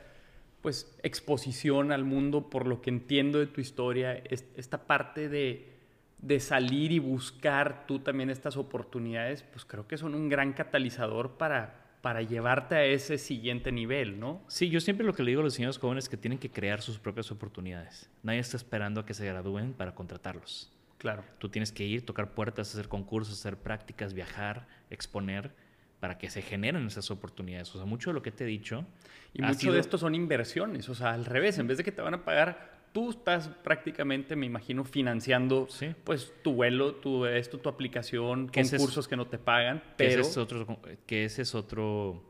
pues 0.61 0.97
exposición 1.03 1.91
al 1.91 2.05
mundo 2.05 2.49
por 2.49 2.65
lo 2.65 2.81
que 2.81 2.89
entiendo 2.89 3.39
de 3.39 3.45
tu 3.47 3.61
historia, 3.61 4.15
esta 4.15 4.87
parte 4.87 5.29
de, 5.29 5.73
de 6.19 6.39
salir 6.39 6.91
y 6.91 6.99
buscar 6.99 7.85
tú 7.85 7.99
también 7.99 8.29
estas 8.29 8.57
oportunidades, 8.57 9.43
pues 9.43 9.65
creo 9.65 9.87
que 9.87 9.97
son 9.97 10.15
un 10.15 10.27
gran 10.27 10.53
catalizador 10.53 11.37
para, 11.37 11.84
para 12.05 12.21
llevarte 12.21 12.75
a 12.75 12.85
ese 12.85 13.17
siguiente 13.17 13.71
nivel, 13.71 14.19
¿no? 14.19 14.43
Sí, 14.47 14.69
yo 14.69 14.79
siempre 14.79 15.03
lo 15.03 15.15
que 15.15 15.23
le 15.23 15.31
digo 15.31 15.41
a 15.41 15.43
los 15.43 15.53
diseñadores 15.53 15.79
jóvenes 15.79 16.05
es 16.05 16.09
que 16.09 16.17
tienen 16.17 16.37
que 16.37 16.51
crear 16.51 16.83
sus 16.83 16.99
propias 16.99 17.31
oportunidades. 17.31 18.11
Nadie 18.21 18.37
está 18.37 18.57
esperando 18.57 19.01
a 19.01 19.07
que 19.07 19.15
se 19.15 19.25
gradúen 19.25 19.73
para 19.73 19.95
contratarlos. 19.95 20.71
Claro. 20.99 21.23
Tú 21.39 21.49
tienes 21.49 21.71
que 21.71 21.83
ir, 21.83 22.05
tocar 22.05 22.35
puertas, 22.35 22.71
hacer 22.71 22.89
concursos, 22.89 23.39
hacer 23.39 23.57
prácticas, 23.57 24.13
viajar, 24.13 24.67
exponer 24.91 25.55
para 25.99 26.19
que 26.19 26.29
se 26.29 26.43
generen 26.43 26.85
esas 26.85 27.09
oportunidades. 27.09 27.73
O 27.73 27.79
sea, 27.79 27.87
mucho 27.87 28.11
de 28.11 28.13
lo 28.13 28.21
que 28.21 28.31
te 28.31 28.43
he 28.43 28.47
dicho. 28.47 28.85
Y 29.33 29.41
mucho 29.41 29.73
de 29.73 29.79
esto 29.79 29.97
son 29.97 30.13
inversiones. 30.13 30.87
O 30.89 30.93
sea, 30.93 31.11
al 31.11 31.25
revés, 31.25 31.57
en 31.57 31.65
vez 31.65 31.79
de 31.79 31.83
que 31.83 31.91
te 31.91 32.03
van 32.03 32.13
a 32.13 32.23
pagar, 32.23 32.74
tú 32.95 33.09
estás 33.09 33.49
prácticamente, 33.49 34.37
me 34.37 34.45
imagino, 34.45 34.85
financiando 34.85 35.67
pues 36.05 36.31
tu 36.41 36.53
vuelo, 36.53 36.95
tu 36.95 37.25
esto, 37.25 37.59
tu 37.59 37.67
aplicación, 37.67 38.47
concursos 38.47 39.05
que 39.09 39.17
no 39.17 39.27
te 39.27 39.37
pagan. 39.37 39.83
Pero... 39.97 40.11
Que 40.15 40.21
ese 40.21 40.31
es 40.31 40.37
otro, 40.37 40.79
que 41.05 41.25
ese 41.25 41.41
es 41.41 41.55
otro, 41.55 42.23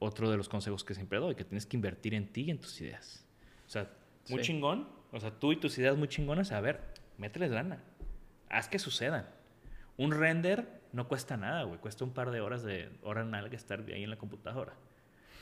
otro 0.00 0.32
de 0.32 0.36
los 0.36 0.48
consejos 0.48 0.82
que 0.82 0.94
siempre 0.94 1.20
doy, 1.20 1.36
que 1.36 1.44
tienes 1.44 1.64
que 1.64 1.76
invertir 1.76 2.12
en 2.14 2.26
ti 2.26 2.42
y 2.42 2.50
en 2.50 2.58
tus 2.58 2.80
ideas. 2.80 3.24
O 3.68 3.70
sea, 3.70 3.88
muy 4.30 4.42
chingón. 4.42 4.88
O 5.12 5.20
sea, 5.20 5.30
tú 5.30 5.52
y 5.52 5.56
tus 5.58 5.78
ideas 5.78 5.96
muy 5.96 6.08
chingonas, 6.08 6.50
a 6.50 6.60
ver, 6.60 6.80
mételes 7.16 7.52
lana. 7.52 7.84
Haz 8.48 8.66
que 8.66 8.80
sucedan. 8.80 9.28
Un 9.96 10.10
render 10.10 10.82
no 10.90 11.06
cuesta 11.06 11.36
nada, 11.36 11.62
güey. 11.62 11.78
Cuesta 11.78 12.02
un 12.02 12.10
par 12.10 12.32
de 12.32 12.40
horas 12.40 12.64
de 12.64 12.90
hora 13.04 13.22
nalga 13.22 13.54
estar 13.54 13.84
ahí 13.86 14.02
en 14.02 14.10
la 14.10 14.18
computadora. 14.18 14.74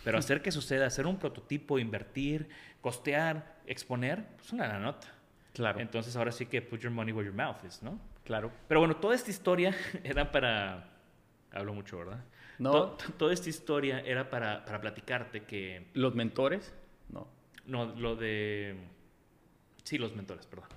Pero 0.04 0.18
hacer 0.18 0.42
que 0.42 0.50
suceda, 0.50 0.86
hacer 0.86 1.06
un 1.06 1.18
prototipo, 1.18 1.78
invertir, 1.78 2.48
costear, 2.80 3.60
exponer, 3.66 4.18
es 4.18 4.36
pues 4.36 4.52
una 4.52 4.78
nota. 4.78 5.08
Claro. 5.54 5.80
Entonces 5.80 6.16
ahora 6.16 6.32
sí 6.32 6.46
que 6.46 6.62
put 6.62 6.80
your 6.80 6.92
money 6.92 7.12
where 7.12 7.26
your 7.26 7.36
mouth 7.36 7.62
is, 7.64 7.82
¿no? 7.82 7.98
Claro. 8.24 8.50
Pero 8.68 8.80
bueno, 8.80 8.96
toda 8.96 9.14
esta 9.14 9.30
historia 9.30 9.74
era 10.04 10.30
para... 10.30 10.88
Hablo 11.52 11.74
mucho, 11.74 11.98
¿verdad? 11.98 12.24
No. 12.58 12.96
toda 13.18 13.32
esta 13.32 13.48
historia 13.48 14.00
era 14.00 14.30
para, 14.30 14.64
para 14.64 14.80
platicarte 14.80 15.44
que... 15.44 15.88
¿Los 15.94 16.14
mentores? 16.14 16.72
No. 17.08 17.28
No, 17.66 17.86
lo 17.86 18.16
de... 18.16 18.76
Sí, 19.84 19.98
los 19.98 20.14
mentores, 20.14 20.46
perdón. 20.46 20.68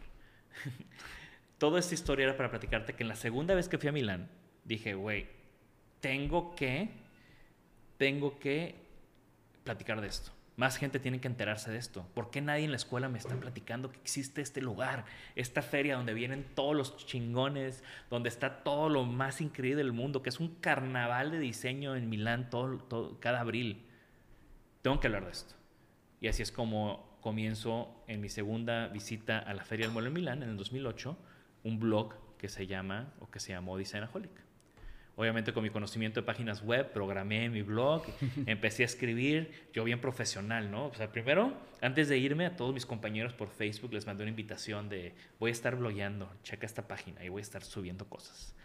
Toda 1.57 1.79
esta 1.79 1.93
historia 1.93 2.25
era 2.25 2.37
para 2.37 2.49
platicarte 2.49 2.93
que 2.93 3.03
en 3.03 3.09
la 3.09 3.15
segunda 3.15 3.55
vez 3.55 3.69
que 3.69 3.77
fui 3.77 3.87
a 3.87 3.91
Milán, 3.91 4.29
dije, 4.65 4.93
güey, 4.93 5.27
tengo 6.01 6.53
que, 6.55 6.89
tengo 7.97 8.39
que 8.39 8.84
platicar 9.65 9.99
de 9.99 10.07
esto. 10.07 10.31
Más 10.55 10.77
gente 10.77 10.99
tiene 10.99 11.19
que 11.19 11.27
enterarse 11.27 11.69
de 11.69 11.77
esto. 11.77 12.07
¿Por 12.13 12.31
qué 12.31 12.39
nadie 12.39 12.63
en 12.63 12.71
la 12.71 12.77
escuela 12.77 13.09
me 13.09 13.17
está 13.17 13.35
platicando 13.35 13.91
que 13.91 13.99
existe 13.99 14.41
este 14.41 14.61
lugar, 14.61 15.03
esta 15.35 15.61
feria 15.61 15.97
donde 15.97 16.13
vienen 16.13 16.45
todos 16.55 16.73
los 16.73 16.95
chingones, 17.05 17.83
donde 18.09 18.29
está 18.29 18.63
todo 18.63 18.87
lo 18.87 19.03
más 19.03 19.41
increíble 19.41 19.83
del 19.83 19.91
mundo, 19.91 20.21
que 20.21 20.29
es 20.29 20.39
un 20.39 20.55
carnaval 20.55 21.31
de 21.31 21.39
diseño 21.39 21.97
en 21.97 22.07
Milán 22.07 22.49
todo, 22.49 23.19
cada 23.19 23.41
abril? 23.41 23.83
Tengo 24.81 25.01
que 25.01 25.07
hablar 25.07 25.25
de 25.25 25.31
esto. 25.31 25.55
Y 26.21 26.29
así 26.29 26.41
es 26.41 26.53
como 26.53 27.17
comienzo 27.19 28.03
en 28.07 28.21
mi 28.21 28.29
segunda 28.29 28.87
visita 28.87 29.39
a 29.39 29.53
la 29.53 29.65
Feria 29.65 29.87
del 29.87 29.93
Mueble 29.93 30.07
en 30.07 30.13
Milán 30.13 30.43
en 30.43 30.49
el 30.51 30.57
2008 30.57 31.17
un 31.63 31.79
blog 31.79 32.13
que 32.37 32.47
se 32.47 32.67
llama 32.67 33.11
o 33.19 33.29
que 33.29 33.39
se 33.41 33.51
llamó 33.51 33.77
Designaholic. 33.77 34.31
Obviamente 35.17 35.53
con 35.53 35.63
mi 35.63 35.69
conocimiento 35.69 36.19
de 36.19 36.25
páginas 36.25 36.61
web, 36.61 36.91
programé 36.91 37.49
mi 37.49 37.61
blog, 37.61 38.03
empecé 38.45 38.83
a 38.83 38.85
escribir, 38.85 39.69
yo 39.73 39.83
bien 39.85 40.01
profesional, 40.01 40.69
¿no? 40.69 40.87
O 40.87 40.93
sea, 40.93 41.11
primero, 41.11 41.53
antes 41.81 42.09
de 42.09 42.17
irme, 42.17 42.45
a 42.45 42.55
todos 42.57 42.73
mis 42.73 42.85
compañeros 42.85 43.33
por 43.33 43.49
Facebook 43.49 43.93
les 43.93 44.05
mandé 44.05 44.23
una 44.23 44.31
invitación 44.31 44.89
de 44.89 45.15
voy 45.39 45.49
a 45.49 45.53
estar 45.53 45.77
blogueando, 45.77 46.29
checa 46.43 46.65
esta 46.65 46.87
página 46.87 47.23
y 47.23 47.29
voy 47.29 47.39
a 47.39 47.43
estar 47.43 47.63
subiendo 47.63 48.09
cosas. 48.09 48.55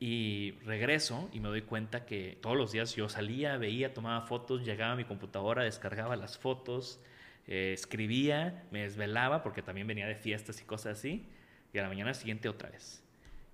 Y 0.00 0.52
regreso 0.64 1.28
y 1.32 1.40
me 1.40 1.48
doy 1.48 1.62
cuenta 1.62 2.06
que 2.06 2.38
todos 2.40 2.56
los 2.56 2.72
días 2.72 2.94
yo 2.94 3.08
salía, 3.08 3.56
veía, 3.56 3.94
tomaba 3.94 4.22
fotos, 4.22 4.64
llegaba 4.64 4.92
a 4.92 4.96
mi 4.96 5.04
computadora, 5.04 5.64
descargaba 5.64 6.14
las 6.16 6.38
fotos, 6.38 7.00
eh, 7.46 7.72
escribía, 7.72 8.64
me 8.70 8.82
desvelaba 8.82 9.42
porque 9.42 9.62
también 9.62 9.86
venía 9.86 10.06
de 10.06 10.14
fiestas 10.14 10.60
y 10.60 10.64
cosas 10.64 10.98
así, 10.98 11.26
y 11.72 11.78
a 11.78 11.82
la 11.82 11.88
mañana 11.88 12.14
siguiente 12.14 12.48
otra 12.48 12.70
vez. 12.70 13.02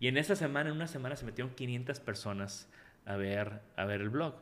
Y 0.04 0.08
en 0.08 0.18
esa 0.18 0.36
semana, 0.36 0.68
en 0.68 0.76
una 0.76 0.86
semana, 0.86 1.16
se 1.16 1.24
metieron 1.24 1.54
500 1.54 1.98
personas 2.00 2.68
a 3.06 3.16
ver, 3.16 3.62
a 3.74 3.86
ver 3.86 4.02
el 4.02 4.10
blog. 4.10 4.34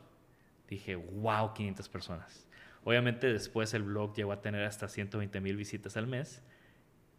Dije, 0.68 0.96
wow, 0.96 1.54
500 1.54 1.88
personas. 1.88 2.48
Obviamente 2.82 3.32
después 3.32 3.72
el 3.72 3.84
blog 3.84 4.12
llegó 4.16 4.32
a 4.32 4.42
tener 4.42 4.64
hasta 4.64 4.88
120 4.88 5.40
mil 5.40 5.56
visitas 5.56 5.96
al 5.96 6.08
mes. 6.08 6.42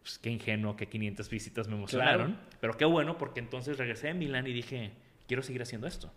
Pues 0.02 0.18
qué 0.18 0.28
ingenuo 0.28 0.76
que 0.76 0.90
500 0.90 1.30
visitas 1.30 1.68
me 1.68 1.76
emocionaron. 1.76 2.38
Pero 2.60 2.76
qué 2.76 2.84
bueno 2.84 3.16
porque 3.16 3.40
entonces 3.40 3.78
regresé 3.78 4.10
a 4.10 4.14
Milán 4.14 4.46
y 4.46 4.52
dije, 4.52 4.92
quiero 5.26 5.42
seguir 5.42 5.62
haciendo 5.62 5.86
esto. 5.86 6.12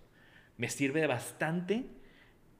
Me 0.58 0.68
sirve 0.68 1.08
bastante 1.08 1.76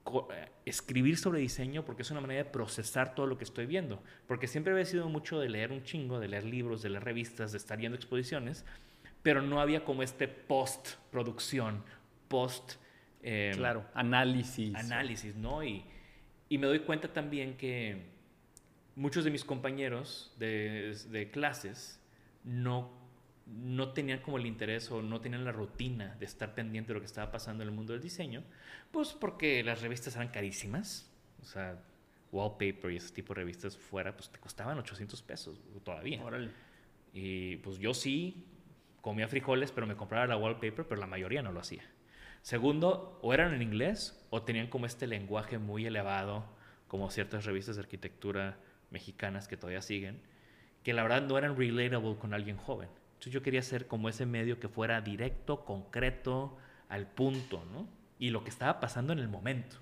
eh, 0.06 0.48
escribir 0.64 1.18
sobre 1.18 1.40
diseño 1.40 1.84
porque 1.84 2.00
es 2.00 2.10
una 2.10 2.22
manera 2.22 2.44
de 2.44 2.50
procesar 2.50 3.14
todo 3.14 3.26
lo 3.26 3.36
que 3.36 3.44
estoy 3.44 3.66
viendo. 3.66 4.02
Porque 4.26 4.46
siempre 4.46 4.72
había 4.72 4.86
sido 4.86 5.10
mucho 5.10 5.38
de 5.38 5.50
leer 5.50 5.72
un 5.72 5.82
chingo, 5.82 6.20
de 6.20 6.28
leer 6.28 6.44
libros, 6.46 6.80
de 6.80 6.88
leer 6.88 7.04
revistas, 7.04 7.52
de 7.52 7.58
estar 7.58 7.76
viendo 7.76 7.96
exposiciones, 7.96 8.64
pero 9.22 9.42
no 9.42 9.60
había 9.60 9.84
como 9.84 10.02
este 10.02 10.28
post-producción, 10.28 11.82
post... 12.28 12.74
Eh, 13.22 13.52
claro, 13.56 13.84
análisis. 13.94 14.74
Análisis, 14.76 15.34
¿no? 15.34 15.64
Y, 15.64 15.84
y, 16.48 16.58
me 16.58 16.68
doy 16.68 16.80
cuenta 16.80 17.12
también 17.12 17.56
que 17.56 18.06
muchos 18.94 19.24
de 19.24 19.30
mis 19.30 19.44
compañeros 19.44 20.34
de, 20.38 20.96
de 21.10 21.30
clases 21.30 22.00
no 22.44 22.96
no 23.48 23.92
tenían 23.92 24.20
como 24.20 24.36
el 24.36 24.46
interés 24.46 24.90
o 24.90 25.00
no 25.02 25.20
tenían 25.20 25.44
la 25.44 25.52
rutina 25.52 26.14
de 26.18 26.26
estar 26.26 26.54
pendiente 26.54 26.88
de 26.88 26.94
lo 26.94 27.00
que 27.00 27.06
estaba 27.06 27.30
pasando 27.30 27.62
en 27.62 27.70
el 27.70 27.74
mundo 27.74 27.94
del 27.94 28.02
diseño, 28.02 28.44
pues 28.90 29.12
porque 29.12 29.62
las 29.64 29.80
revistas 29.80 30.16
eran 30.16 30.28
carísimas, 30.28 31.10
o 31.40 31.44
sea, 31.44 31.82
Wallpaper 32.30 32.90
y 32.92 32.96
ese 32.96 33.14
tipo 33.14 33.32
de 33.32 33.40
revistas 33.40 33.76
fuera, 33.76 34.14
pues 34.14 34.28
te 34.28 34.38
costaban 34.38 34.78
800 34.78 35.22
pesos 35.22 35.60
todavía. 35.82 36.22
Y 37.14 37.56
pues 37.56 37.78
yo 37.78 37.94
sí 37.94 38.44
comía 39.00 39.28
frijoles, 39.28 39.72
pero 39.72 39.86
me 39.86 39.96
compraba 39.96 40.26
la 40.26 40.36
Wallpaper, 40.36 40.86
pero 40.86 41.00
la 41.00 41.06
mayoría 41.06 41.42
no 41.42 41.52
lo 41.52 41.60
hacía. 41.60 41.82
Segundo, 42.42 43.18
o 43.22 43.34
eran 43.34 43.54
en 43.54 43.62
inglés 43.62 44.26
o 44.30 44.42
tenían 44.42 44.68
como 44.68 44.86
este 44.86 45.06
lenguaje 45.06 45.58
muy 45.58 45.86
elevado, 45.86 46.44
como 46.86 47.10
ciertas 47.10 47.44
revistas 47.44 47.76
de 47.76 47.82
arquitectura 47.82 48.58
mexicanas 48.90 49.48
que 49.48 49.56
todavía 49.56 49.82
siguen, 49.82 50.20
que 50.82 50.92
la 50.92 51.02
verdad 51.02 51.22
no 51.22 51.36
eran 51.36 51.56
relatable 51.56 52.16
con 52.16 52.32
alguien 52.34 52.56
joven. 52.56 52.88
Entonces 53.08 53.32
yo 53.32 53.42
quería 53.42 53.62
ser 53.62 53.86
como 53.86 54.08
ese 54.08 54.26
medio 54.26 54.60
que 54.60 54.68
fuera 54.68 55.00
directo, 55.00 55.64
concreto, 55.64 56.56
al 56.88 57.06
punto, 57.06 57.64
¿no? 57.72 57.88
Y 58.18 58.30
lo 58.30 58.44
que 58.44 58.50
estaba 58.50 58.80
pasando 58.80 59.12
en 59.12 59.18
el 59.18 59.28
momento. 59.28 59.76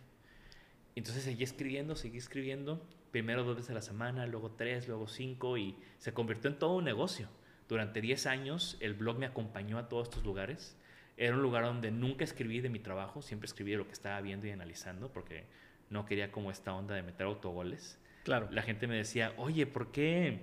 Entonces 0.94 1.22
seguí 1.22 1.44
escribiendo, 1.44 1.94
seguí 1.94 2.18
escribiendo, 2.18 2.82
primero 3.10 3.44
dos 3.44 3.56
veces 3.56 3.70
a 3.70 3.74
la 3.74 3.82
semana, 3.82 4.26
luego 4.26 4.52
tres, 4.52 4.88
luego 4.88 5.06
cinco, 5.06 5.58
y 5.58 5.76
se 5.98 6.12
convirtió 6.12 6.50
en 6.50 6.58
todo 6.58 6.76
un 6.76 6.84
negocio. 6.84 7.28
Durante 7.68 8.00
10 8.00 8.26
años 8.26 8.76
el 8.80 8.94
blog 8.94 9.18
me 9.18 9.26
acompañó 9.26 9.78
a 9.78 9.88
todos 9.88 10.08
estos 10.08 10.24
lugares. 10.24 10.76
Era 11.16 11.34
un 11.34 11.42
lugar 11.42 11.64
donde 11.64 11.90
nunca 11.90 12.24
escribí 12.24 12.60
de 12.60 12.68
mi 12.68 12.78
trabajo, 12.78 13.22
siempre 13.22 13.46
escribí 13.46 13.72
de 13.72 13.78
lo 13.78 13.86
que 13.86 13.92
estaba 13.92 14.20
viendo 14.20 14.46
y 14.46 14.50
analizando, 14.50 15.12
porque 15.12 15.44
no 15.90 16.04
quería 16.04 16.30
como 16.30 16.50
esta 16.50 16.74
onda 16.74 16.94
de 16.94 17.02
meter 17.02 17.26
autogoles. 17.26 17.98
Claro. 18.24 18.48
La 18.50 18.62
gente 18.62 18.86
me 18.86 18.96
decía, 18.96 19.32
oye, 19.36 19.66
¿por 19.66 19.92
qué, 19.92 20.40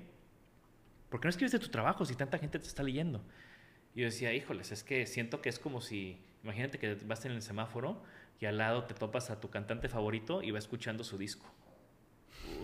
¿por 1.09 1.19
qué 1.19 1.25
no 1.25 1.29
escribes 1.29 1.51
de 1.51 1.59
tu 1.59 1.69
trabajo 1.69 2.05
si 2.05 2.15
tanta 2.15 2.39
gente 2.39 2.59
te 2.59 2.67
está 2.67 2.81
leyendo? 2.81 3.21
Y 3.93 3.99
yo 3.99 4.05
decía, 4.05 4.33
híjoles, 4.33 4.71
es 4.71 4.83
que 4.83 5.05
siento 5.05 5.41
que 5.41 5.49
es 5.49 5.59
como 5.59 5.81
si, 5.81 6.17
imagínate 6.43 6.79
que 6.79 6.95
vas 7.05 7.25
en 7.25 7.33
el 7.33 7.41
semáforo 7.41 8.01
y 8.39 8.45
al 8.45 8.57
lado 8.57 8.85
te 8.85 8.93
topas 8.93 9.29
a 9.29 9.39
tu 9.39 9.49
cantante 9.49 9.89
favorito 9.89 10.41
y 10.41 10.51
va 10.51 10.59
escuchando 10.59 11.03
su 11.03 11.17
disco. 11.17 11.45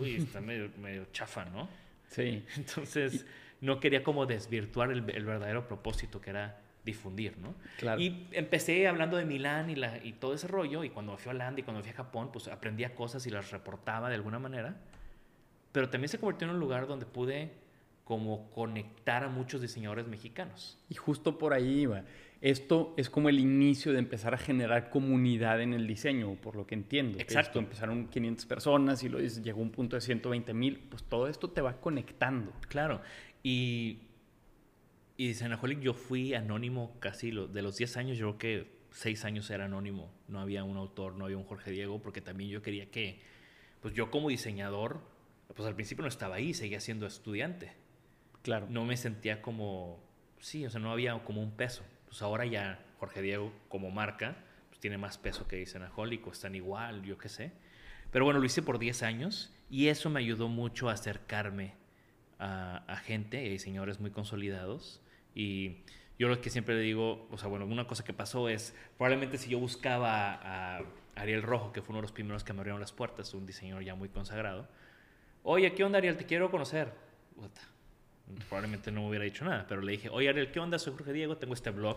Uy, 0.00 0.16
está 0.16 0.40
medio, 0.40 0.70
medio 0.78 1.06
chafa, 1.12 1.44
¿no? 1.44 1.68
Sí. 2.08 2.44
Entonces, 2.56 3.24
no 3.60 3.80
quería 3.80 4.02
como 4.02 4.26
desvirtuar 4.26 4.90
el, 4.90 5.08
el 5.10 5.24
verdadero 5.24 5.66
propósito 5.66 6.20
que 6.20 6.30
era 6.30 6.60
difundir, 6.84 7.38
¿no? 7.38 7.54
Claro. 7.78 8.00
Y 8.00 8.26
empecé 8.32 8.88
hablando 8.88 9.16
de 9.16 9.24
Milán 9.24 9.70
y, 9.70 9.76
la, 9.76 10.02
y 10.02 10.12
todo 10.12 10.34
ese 10.34 10.48
rollo, 10.48 10.84
y 10.84 10.90
cuando 10.90 11.16
fui 11.16 11.30
a 11.30 11.34
Holanda 11.34 11.60
y 11.60 11.62
cuando 11.62 11.82
fui 11.82 11.92
a 11.92 11.94
Japón, 11.94 12.30
pues 12.32 12.48
aprendía 12.48 12.94
cosas 12.94 13.26
y 13.26 13.30
las 13.30 13.50
reportaba 13.50 14.08
de 14.08 14.14
alguna 14.14 14.38
manera, 14.38 14.76
pero 15.72 15.88
también 15.88 16.08
se 16.08 16.18
convirtió 16.18 16.48
en 16.48 16.54
un 16.54 16.60
lugar 16.60 16.86
donde 16.86 17.06
pude 17.06 17.50
como 18.04 18.50
conectar 18.50 19.22
a 19.22 19.28
muchos 19.28 19.60
diseñadores 19.60 20.08
mexicanos. 20.08 20.78
Y 20.88 20.94
justo 20.94 21.38
por 21.38 21.52
ahí 21.52 21.82
iba. 21.82 22.02
Esto 22.40 22.94
es 22.96 23.10
como 23.10 23.28
el 23.28 23.38
inicio 23.38 23.92
de 23.92 23.98
empezar 23.98 24.34
a 24.34 24.38
generar 24.38 24.88
comunidad 24.88 25.60
en 25.60 25.74
el 25.74 25.86
diseño, 25.86 26.34
por 26.36 26.56
lo 26.56 26.66
que 26.66 26.74
entiendo. 26.74 27.18
Que 27.18 27.22
Exacto. 27.22 27.50
esto 27.50 27.58
empezaron 27.60 28.08
500 28.08 28.46
personas 28.46 29.04
y 29.04 29.08
dices, 29.10 29.42
llegó 29.44 29.60
un 29.60 29.70
punto 29.70 29.94
de 29.94 30.00
120 30.00 30.54
mil. 30.54 30.78
Pues 30.88 31.04
todo 31.04 31.28
esto 31.28 31.50
te 31.50 31.60
va 31.60 31.80
conectando. 31.80 32.52
Claro, 32.68 33.02
y, 33.42 33.98
y 35.16 35.28
Designaholic 35.28 35.80
yo 35.80 35.94
fui 35.94 36.34
anónimo 36.34 36.96
casi 37.00 37.30
lo- 37.30 37.46
de 37.46 37.62
los 37.62 37.76
10 37.76 37.96
años, 37.96 38.16
yo 38.18 38.36
creo 38.36 38.38
que 38.64 38.80
6 38.90 39.24
años 39.24 39.50
era 39.50 39.66
anónimo, 39.66 40.10
no 40.28 40.40
había 40.40 40.64
un 40.64 40.76
autor, 40.76 41.14
no 41.14 41.24
había 41.26 41.36
un 41.36 41.44
Jorge 41.44 41.70
Diego, 41.70 42.00
porque 42.02 42.20
también 42.20 42.50
yo 42.50 42.62
quería 42.62 42.90
que, 42.90 43.20
pues 43.80 43.94
yo 43.94 44.10
como 44.10 44.28
diseñador, 44.28 45.00
pues 45.54 45.66
al 45.68 45.74
principio 45.74 46.02
no 46.02 46.08
estaba 46.08 46.36
ahí, 46.36 46.54
seguía 46.54 46.80
siendo 46.80 47.06
estudiante, 47.06 47.72
Claro. 48.42 48.66
no 48.70 48.84
me 48.84 48.96
sentía 48.96 49.42
como, 49.42 50.00
sí, 50.38 50.64
o 50.66 50.70
sea, 50.70 50.80
no 50.80 50.90
había 50.90 51.18
como 51.24 51.42
un 51.42 51.52
peso, 51.52 51.82
pues 52.08 52.22
ahora 52.22 52.46
ya 52.46 52.84
Jorge 52.98 53.22
Diego 53.22 53.52
como 53.68 53.90
marca, 53.90 54.36
pues 54.68 54.80
tiene 54.80 54.96
más 54.98 55.18
peso 55.18 55.46
que 55.46 55.56
Designaholic, 55.56 56.26
o 56.26 56.32
están 56.32 56.54
igual, 56.54 57.02
yo 57.02 57.18
qué 57.18 57.28
sé, 57.28 57.52
pero 58.10 58.24
bueno, 58.24 58.40
lo 58.40 58.46
hice 58.46 58.62
por 58.62 58.78
10 58.78 59.02
años 59.02 59.52
y 59.70 59.86
eso 59.88 60.10
me 60.10 60.18
ayudó 60.20 60.48
mucho 60.48 60.88
a 60.88 60.94
acercarme 60.94 61.74
a, 62.40 62.78
a 62.88 62.96
gente, 62.96 63.38
a 63.38 63.42
diseñadores 63.42 64.00
muy 64.00 64.10
consolidados. 64.10 65.00
Y 65.34 65.84
yo 66.20 66.28
lo 66.28 66.38
que 66.42 66.50
siempre 66.50 66.74
le 66.74 66.82
digo, 66.82 67.26
o 67.30 67.38
sea, 67.38 67.48
bueno, 67.48 67.64
una 67.64 67.86
cosa 67.86 68.04
que 68.04 68.12
pasó 68.12 68.50
es, 68.50 68.74
probablemente 68.98 69.38
si 69.38 69.48
yo 69.48 69.58
buscaba 69.58 70.34
a, 70.34 70.82
Ariel 71.16 71.42
Rojo, 71.42 71.72
que 71.72 71.80
fue 71.80 71.92
uno 71.94 71.98
de 71.98 72.02
los 72.02 72.12
primeros 72.12 72.44
que 72.44 72.52
me 72.52 72.60
abrieron 72.60 72.78
las 72.78 72.92
puertas, 72.92 73.32
un 73.32 73.46
diseñador 73.46 73.82
ya 73.84 73.94
muy 73.94 74.10
consagrado, 74.10 74.68
oye, 75.42 75.72
¿qué 75.72 75.82
onda 75.82 75.96
Ariel? 75.96 76.18
Te 76.18 76.26
quiero 76.26 76.50
conocer. 76.50 76.92
Probablemente 78.50 78.92
no 78.92 79.00
me 79.00 79.08
hubiera 79.08 79.24
dicho 79.24 79.46
nada, 79.46 79.64
pero 79.66 79.80
le 79.80 79.92
dije, 79.92 80.10
oye 80.10 80.28
Ariel, 80.28 80.50
¿qué 80.50 80.60
onda? 80.60 80.78
Soy 80.78 80.92
Jorge 80.92 81.14
Diego, 81.14 81.38
tengo 81.38 81.54
este 81.54 81.70
blog, 81.70 81.96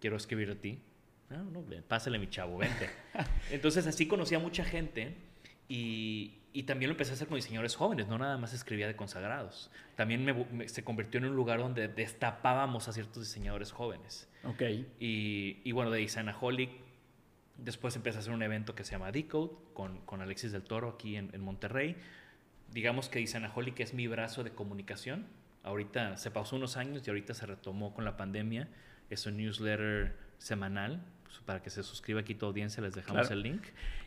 quiero 0.00 0.16
escribir 0.16 0.50
a 0.50 0.56
ti. 0.56 0.82
Ah, 1.30 1.44
no, 1.52 1.62
ven, 1.64 1.84
pásale 1.84 2.18
mi 2.18 2.28
chavo, 2.28 2.58
vente. 2.58 2.90
Entonces 3.52 3.86
así 3.86 4.08
conocí 4.08 4.34
a 4.34 4.40
mucha 4.40 4.64
gente 4.64 5.14
y, 5.74 6.38
y 6.52 6.62
también 6.64 6.88
lo 6.88 6.92
empecé 6.92 7.10
a 7.12 7.14
hacer 7.14 7.26
con 7.28 7.36
diseñadores 7.36 7.74
jóvenes, 7.76 8.06
no 8.06 8.16
nada 8.18 8.38
más 8.38 8.52
escribía 8.52 8.86
de 8.86 8.94
consagrados. 8.96 9.70
También 9.96 10.24
me- 10.24 10.32
me- 10.32 10.68
se 10.68 10.84
convirtió 10.84 11.18
en 11.18 11.26
un 11.26 11.34
lugar 11.36 11.58
donde 11.58 11.88
destapábamos 11.88 12.86
a 12.88 12.92
ciertos 12.92 13.22
diseñadores 13.24 13.72
jóvenes. 13.72 14.28
Ok. 14.44 14.62
Y, 15.00 15.58
y 15.64 15.72
bueno, 15.72 15.90
de 15.90 16.00
Designaholic, 16.00 16.70
después 17.58 17.96
empecé 17.96 18.18
a 18.18 18.20
hacer 18.20 18.32
un 18.32 18.42
evento 18.42 18.74
que 18.74 18.84
se 18.84 18.92
llama 18.92 19.10
Decode 19.12 19.52
con, 19.74 19.98
con 20.06 20.20
Alexis 20.20 20.52
del 20.52 20.62
Toro 20.62 20.90
aquí 20.90 21.16
en, 21.16 21.30
en 21.32 21.40
Monterrey. 21.40 21.96
Digamos 22.72 23.08
que 23.08 23.18
Designaholic 23.20 23.80
es 23.80 23.94
mi 23.94 24.06
brazo 24.06 24.44
de 24.44 24.50
comunicación. 24.50 25.26
Ahorita 25.62 26.16
se 26.18 26.30
pausó 26.30 26.56
unos 26.56 26.76
años 26.76 27.02
y 27.06 27.10
ahorita 27.10 27.34
se 27.34 27.46
retomó 27.46 27.94
con 27.94 28.04
la 28.04 28.16
pandemia. 28.16 28.68
Es 29.10 29.26
un 29.26 29.36
newsletter 29.38 30.16
semanal. 30.38 31.00
Pues, 31.34 31.44
para 31.44 31.62
que 31.62 31.70
se 31.70 31.82
suscriba 31.82 32.20
aquí 32.20 32.34
tu 32.34 32.46
audiencia, 32.46 32.82
les 32.82 32.94
dejamos 32.94 33.22
Claro. 33.28 33.34
el 33.34 33.42
link. 33.42 33.62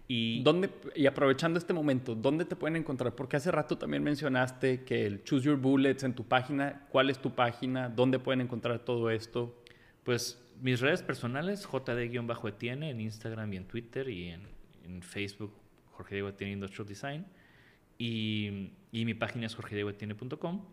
Y 0.07 0.41
¿Dónde, 0.43 0.69
y 0.95 1.05
aprovechando 1.05 1.59
este 1.59 1.73
momento, 1.73 2.15
¿dónde 2.15 2.45
te 2.45 2.55
pueden 2.55 2.78
encontrar? 2.78 3.13
Porque 3.15 3.36
hace 3.36 3.51
rato 3.51 3.78
también 3.78 4.03
mencionaste 4.03 4.84
que 4.86 5.05
el 5.05 5.23
Choose 5.23 5.45
Your 5.45 5.57
Bullets 5.57 6.03
en 6.03 6.13
tu 6.13 6.23
página. 6.25 6.88
¿Cuál 6.89 7.09
es 7.09 7.19
tu 7.19 7.36
página? 7.36 7.89
¿Dónde 7.89 8.17
pueden 8.19 8.39
encontrar 8.41 8.80
todo 8.80 9.09
esto? 9.09 9.61
Pues 10.03 10.41
mis 10.61 10.80
redes 10.80 11.03
personales, 11.03 11.67
JD-Etienne 11.67 12.84
en 12.89 13.01
Instagram 13.01 13.51
y 13.53 13.57
en 13.57 13.65
Twitter 13.67 14.07
y 14.09 14.30
en, 14.30 14.47
en 14.86 15.01
Facebook, 15.01 15.53
Jorge 15.91 16.15
Diego 16.15 16.30
Etienne 16.30 16.53
Industrial 16.53 16.88
Design. 16.88 17.25
Y, 17.97 18.71
y 18.91 19.05
mi 19.05 19.13
página 19.13 19.45
es 19.47 19.55
jorgediegoetienne.com 19.55 20.65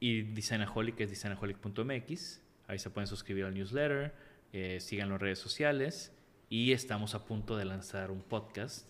y 0.00 0.22
Designaholic 0.22 0.98
es 1.00 1.10
designaholic.mx. 1.10 2.42
Ahí 2.66 2.78
se 2.78 2.90
pueden 2.90 3.06
suscribir 3.06 3.44
al 3.44 3.54
newsletter, 3.54 4.12
eh, 4.52 4.78
sigan 4.80 5.10
las 5.10 5.20
redes 5.20 5.38
sociales 5.38 6.12
y 6.48 6.72
estamos 6.72 7.14
a 7.14 7.24
punto 7.24 7.56
de 7.56 7.64
lanzar 7.64 8.10
un 8.10 8.22
podcast 8.22 8.88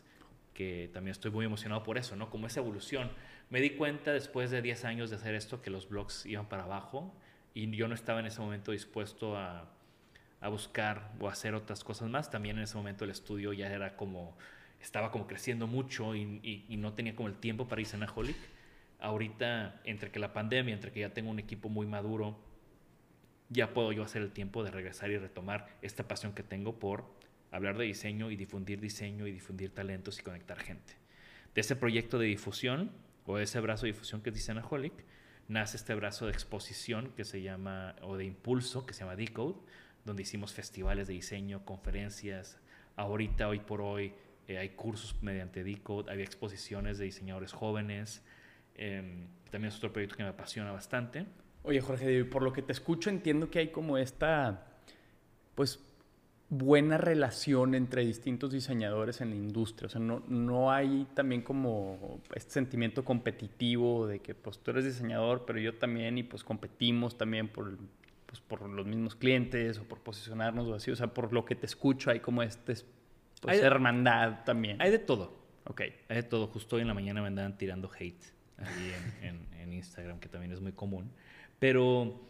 que 0.55 0.91
también 0.93 1.13
estoy 1.13 1.31
muy 1.31 1.45
emocionado 1.45 1.83
por 1.83 1.99
eso, 1.99 2.17
¿no? 2.17 2.31
Como 2.31 2.47
esa 2.47 2.61
evolución. 2.61 3.11
Me 3.51 3.61
di 3.61 3.71
cuenta 3.71 4.13
después 4.13 4.51
de 4.51 4.63
10 4.63 4.85
años 4.85 5.11
de 5.11 5.17
hacer 5.17 5.35
esto 5.35 5.63
que 5.63 5.71
los 5.71 5.89
blogs 5.89 6.27
iban 6.27 6.49
para 6.49 6.65
abajo 6.65 7.15
y 7.55 7.71
yo 7.75 7.89
no 7.89 7.95
estaba 7.95 8.21
en 8.21 8.27
ese 8.27 8.41
momento 8.41 8.73
dispuesto 8.73 9.37
a, 9.37 9.69
buscar 10.51 11.13
o 11.21 11.29
hacer 11.29 11.55
otras 11.55 11.85
cosas 11.85 12.09
más. 12.09 12.31
También 12.31 12.57
en 12.57 12.65
ese 12.65 12.77
momento 12.77 13.05
el 13.05 13.11
estudio 13.11 13.53
ya 13.53 13.67
era 13.73 13.97
como, 13.97 14.37
estaba 14.81 15.11
como 15.11 15.27
creciendo 15.27 15.67
mucho 15.67 16.15
y, 16.15 16.65
no 16.79 16.95
tenía 16.95 17.15
como 17.15 17.29
el 17.29 17.37
tiempo 17.37 17.69
para 17.69 17.81
irse 17.81 17.99
Holic. 18.15 18.37
Ahorita, 19.01 19.81
entre 19.85 20.11
que 20.11 20.19
la 20.19 20.33
pandemia, 20.33 20.75
entre 20.75 20.93
que 20.93 21.01
ya 21.01 21.13
tengo 21.13 21.31
un 21.31 21.39
equipo 21.39 21.69
muy 21.69 21.87
maduro, 21.87 22.39
ya 23.51 23.75
puedo 23.75 23.93
yo 23.93 24.05
hacer 24.05 24.23
el 24.23 24.31
tiempo 24.31 24.65
de 24.65 24.71
regresar 24.71 25.11
y 25.11 25.19
retomar 25.19 25.67
esta 25.83 26.07
pasión 26.09 26.33
que 26.33 26.43
tengo 26.43 26.79
por 26.79 27.05
hablar 27.51 27.77
de 27.77 27.85
diseño 27.85 28.31
y 28.31 28.37
difundir 28.37 28.81
diseño 28.81 29.27
y 29.27 29.33
difundir 29.33 29.71
talentos 29.75 30.19
y 30.21 30.23
conectar 30.23 30.59
gente. 30.59 30.95
De 31.55 31.61
ese 31.61 31.75
proyecto 31.75 32.19
de 32.19 32.27
difusión 32.27 32.93
o 33.27 33.37
de 33.37 33.45
ese 33.45 33.61
brazo 33.61 33.87
de 33.87 33.93
difusión 33.93 34.23
que 34.23 34.31
es 34.31 34.35
Designaholic, 34.37 34.93
nace 35.49 35.77
este 35.77 35.95
brazo 35.97 36.27
de 36.27 36.33
exposición 36.33 37.13
que 37.17 37.25
se 37.25 37.43
llama, 37.43 37.97
o 38.03 38.17
de 38.17 38.25
impulso, 38.25 38.87
que 38.87 38.95
se 38.95 39.01
llama 39.01 39.17
Decode, 39.17 39.57
donde 40.05 40.23
hicimos 40.23 40.55
festivales 40.55 41.09
de 41.09 41.15
diseño, 41.15 41.65
conferencias. 41.65 42.59
Ahorita, 42.95 43.49
hoy 43.49 43.59
por 43.59 43.81
hoy, 43.83 44.15
eh, 44.47 44.59
hay 44.59 44.71
cursos 44.71 45.21
mediante 45.23 45.65
Decode, 45.65 46.11
había 46.11 46.25
exposiciones 46.25 46.99
de 46.99 47.07
diseñadores 47.07 47.53
jóvenes. 47.53 48.23
em, 48.77 49.27
también 49.51 49.69
es 49.71 49.77
otro 49.77 49.93
proyecto 49.93 50.17
que 50.17 50.23
me 50.23 50.31
apasiona 50.31 50.73
bastante. 50.73 51.27
Oye, 51.63 51.81
Jorge, 51.81 52.25
por 52.25 52.43
lo 52.43 52.53
que 52.53 52.63
te 52.63 52.73
escucho, 52.73 53.11
entiendo 53.11 53.51
que 53.51 53.59
hay 53.59 53.69
como 53.69 53.99
esta, 53.99 54.67
pues, 55.55 55.79
buena 56.49 56.99
relación 56.99 57.75
entre 57.75 58.05
distintos 58.05 58.51
diseñadores 58.51 59.21
en 59.21 59.31
la 59.31 59.37
industria. 59.37 59.87
O 59.87 59.91
sea, 59.91 60.01
no, 60.01 60.23
no 60.27 60.73
hay 60.73 61.07
también 61.15 61.43
como 61.43 62.21
este 62.35 62.53
sentimiento 62.53 63.05
competitivo 63.05 64.07
de 64.07 64.21
que, 64.21 64.35
pues, 64.35 64.59
tú 64.59 64.71
eres 64.73 64.85
diseñador, 64.85 65.45
pero 65.47 65.59
yo 65.61 65.75
también, 65.77 66.19
y 66.19 66.23
pues 66.23 66.43
competimos 66.43 67.17
también 67.19 67.47
por, 67.49 67.77
pues, 68.27 68.41
por 68.41 68.69
los 68.69 68.87
mismos 68.87 69.15
clientes 69.15 69.79
o 69.79 69.85
por 69.85 70.01
posicionarnos 70.01 70.67
o 70.67 70.75
así. 70.75 70.91
O 70.91 70.97
sea, 70.97 71.09
por 71.15 71.33
lo 71.33 71.45
que 71.45 71.55
te 71.55 71.67
escucho, 71.67 72.11
hay 72.11 72.21
como 72.21 72.43
este, 72.43 72.75
pues, 73.41 73.59
Hay- 73.59 73.61
hermandad 73.61 74.45
también. 74.45 74.81
Hay 74.83 74.91
de 74.91 74.99
todo. 74.99 75.39
Ok. 75.67 75.83
Hay 76.09 76.17
de 76.17 76.23
todo. 76.25 76.47
Justo 76.49 76.77
hoy 76.77 76.83
en 76.83 76.89
la 76.89 76.95
mañana 76.95 77.21
me 77.21 77.29
andaban 77.29 77.57
tirando 77.59 77.89
hate 77.97 78.25
ahí 78.57 78.93
en, 79.23 79.25
en- 79.29 79.61
en 79.61 79.73
Instagram, 79.75 80.19
que 80.19 80.29
también 80.29 80.53
es 80.53 80.61
muy 80.61 80.73
común. 80.73 81.11
Pero 81.61 82.21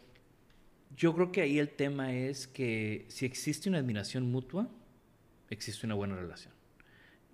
yo 0.95 1.15
creo 1.15 1.33
que 1.33 1.41
ahí 1.41 1.59
el 1.59 1.71
tema 1.71 2.13
es 2.13 2.47
que 2.47 3.07
si 3.09 3.25
existe 3.25 3.71
una 3.71 3.79
admiración 3.79 4.31
mutua, 4.31 4.69
existe 5.49 5.87
una 5.87 5.95
buena 5.95 6.17
relación. 6.17 6.53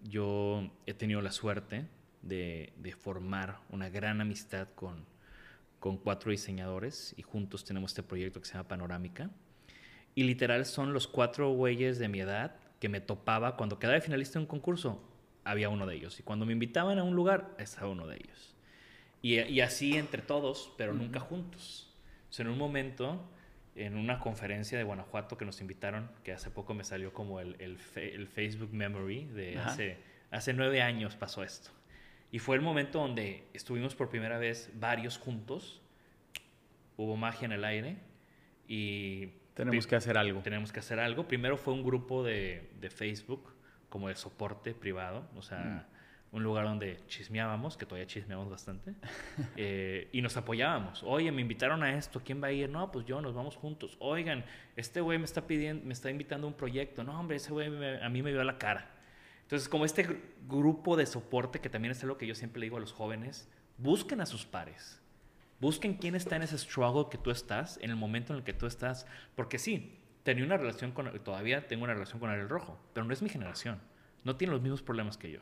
Yo 0.05 0.71
he 0.87 0.95
tenido 0.95 1.21
la 1.21 1.33
suerte 1.33 1.87
de, 2.23 2.73
de 2.77 2.93
formar 2.93 3.59
una 3.71 3.89
gran 3.89 4.21
amistad 4.21 4.69
con, 4.77 5.05
con 5.81 5.97
cuatro 5.97 6.31
diseñadores 6.31 7.15
y 7.17 7.23
juntos 7.23 7.65
tenemos 7.65 7.91
este 7.91 8.03
proyecto 8.03 8.41
que 8.41 8.47
se 8.47 8.55
llama 8.55 8.69
Panorámica. 8.69 9.31
Y 10.15 10.25
literal 10.25 10.65
son 10.65 10.93
los 10.93 11.07
cuatro 11.07 11.51
güeyes 11.51 11.99
de 11.99 12.09
mi 12.09 12.21
edad 12.21 12.57
que 12.81 12.89
me 12.89 13.01
topaba 13.01 13.57
cuando 13.57 13.79
quedaba 13.79 13.95
de 13.95 14.01
finalista 14.01 14.39
en 14.39 14.43
un 14.43 14.49
concurso, 14.49 15.03
había 15.45 15.69
uno 15.69 15.87
de 15.87 15.97
ellos. 15.97 16.19
Y 16.21 16.23
cuando 16.23 16.47
me 16.47 16.53
invitaban 16.53 16.99
a 16.99 17.05
un 17.05 17.15
lugar, 17.15 17.55
estaba 17.59 17.89
uno 17.89 18.07
de 18.07 18.17
ellos. 18.17 18.55
Y, 19.23 19.41
y 19.41 19.61
así 19.61 19.97
entre 19.97 20.23
todos, 20.23 20.73
pero 20.77 20.93
nunca 20.93 21.21
juntos. 21.21 21.86
Entonces, 22.27 22.41
en 22.41 22.49
un 22.49 22.59
momento, 22.59 23.29
en 23.75 23.97
una 23.97 24.21
conferencia 24.21 24.77
de 24.77 24.85
Guanajuato 24.85 25.37
que 25.37 25.45
nos 25.45 25.61
invitaron, 25.61 26.11
que 26.23 26.33
hace 26.33 26.51
poco 26.51 26.75
me 26.75 26.85
salió 26.85 27.13
como 27.13 27.41
el, 27.41 27.57
el, 27.59 27.79
el 27.97 28.29
Facebook 28.29 28.73
Memory 28.73 29.25
de 29.27 29.59
hace, 29.59 29.99
hace 30.31 30.53
nueve 30.53 30.83
años 30.83 31.17
pasó 31.17 31.43
esto. 31.43 31.71
Y 32.31 32.39
fue 32.39 32.57
el 32.57 32.63
momento 32.63 32.99
donde 32.99 33.45
estuvimos 33.55 33.95
por 33.95 34.09
primera 34.09 34.39
vez 34.39 34.71
varios 34.75 35.19
juntos, 35.19 35.81
hubo 36.97 37.17
magia 37.17 37.47
en 37.47 37.53
el 37.53 37.65
aire 37.65 37.97
y... 38.69 39.29
Tenemos 39.55 39.87
que 39.87 39.97
hacer 39.97 40.19
algo. 40.19 40.43
Tenemos 40.43 40.71
que 40.71 40.81
hacer 40.81 41.01
algo. 41.01 41.27
Primero 41.27 41.57
fue 41.57 41.73
un 41.73 41.83
grupo 41.83 42.23
de, 42.23 42.69
de 42.79 42.91
Facebook, 42.91 43.55
como 43.89 44.09
de 44.09 44.17
soporte 44.17 44.75
privado, 44.75 45.27
o 45.35 45.41
sea, 45.41 45.59
mm. 45.59 45.96
Un 46.33 46.43
lugar 46.43 46.65
donde 46.65 47.01
chismeábamos, 47.07 47.77
que 47.77 47.87
todavía 47.87 48.07
chismeamos 48.07 48.51
bastante, 48.51 48.95
eh, 49.57 50.09
y 50.13 50.23
nos 50.23 50.37
apoyábamos. 50.37 51.03
Oye, 51.05 51.31
me 51.33 51.43
invitaron 51.43 51.83
a 51.83 51.97
esto, 51.97 52.21
¿quién 52.25 52.43
va 52.43 52.49
a 52.49 52.53
ir? 52.53 52.69
No, 52.69 52.91
pues 52.93 53.07
yo, 53.07 53.21
nos 53.21 53.35
vamos 53.35 53.57
juntos. 53.57 53.97
Oigan, 54.01 54.45
este 54.77 55.01
güey 55.01 55.19
me 55.19 55.25
está 55.25 55.47
pidiendo, 55.47 55.85
me 55.87 55.93
está 55.93 56.11
invitando 56.11 56.47
a 56.47 56.51
un 56.51 56.57
proyecto. 56.57 57.05
No, 57.05 57.19
hombre, 57.19 57.37
ese 57.37 57.53
güey 57.53 57.69
a 58.03 58.09
mí 58.09 58.23
me 58.23 58.31
dio 58.31 58.43
la 58.45 58.59
cara. 58.59 58.91
Entonces, 59.43 59.69
como 59.69 59.85
este 59.85 60.07
grupo 60.49 60.97
de 60.97 61.07
soporte, 61.07 61.61
que 61.61 61.71
también 61.71 61.93
es 61.93 62.03
algo 62.03 62.19
que 62.19 62.27
yo 62.27 62.35
siempre 62.35 62.61
le 62.61 62.67
digo 62.67 62.79
a 62.79 62.81
los 62.81 62.93
jóvenes, 62.93 63.49
busquen 63.79 64.21
a 64.21 64.27
sus 64.27 64.45
pares. 64.45 65.01
Busquen 65.61 65.95
quién 65.95 66.15
está 66.17 66.37
en 66.37 66.43
ese 66.43 66.59
struggle 66.59 67.07
que 67.11 67.17
tú 67.17 67.31
estás, 67.31 67.79
en 67.81 67.91
el 67.91 67.97
momento 67.97 68.33
en 68.33 68.41
el 68.41 68.45
que 68.45 68.53
tú 68.53 68.67
estás. 68.67 69.07
Porque 69.37 69.59
sí, 69.59 70.01
tenía 70.25 70.45
una 70.45 70.57
relación 70.57 70.91
con, 70.91 71.11
todavía 71.21 71.69
tengo 71.69 71.85
una 71.85 71.95
relación 71.95 72.19
con 72.19 72.31
el 72.31 72.49
Rojo, 72.49 72.79
pero 72.93 73.07
no 73.07 73.13
es 73.13 73.23
mi 73.23 73.29
generación. 73.29 73.81
No 74.25 74.35
tiene 74.35 74.53
los 74.53 74.61
mismos 74.61 74.83
problemas 74.83 75.17
que 75.17 75.31
yo. 75.31 75.41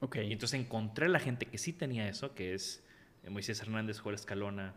Ok. 0.00 0.16
Y 0.16 0.32
entonces 0.32 0.60
encontré 0.60 1.08
la 1.08 1.20
gente 1.20 1.46
que 1.46 1.58
sí 1.58 1.72
tenía 1.72 2.08
eso, 2.08 2.34
que 2.34 2.54
es 2.54 2.84
eh, 3.22 3.30
Moisés 3.30 3.60
Hernández, 3.60 3.98
Joel 3.98 4.14
Escalona, 4.14 4.74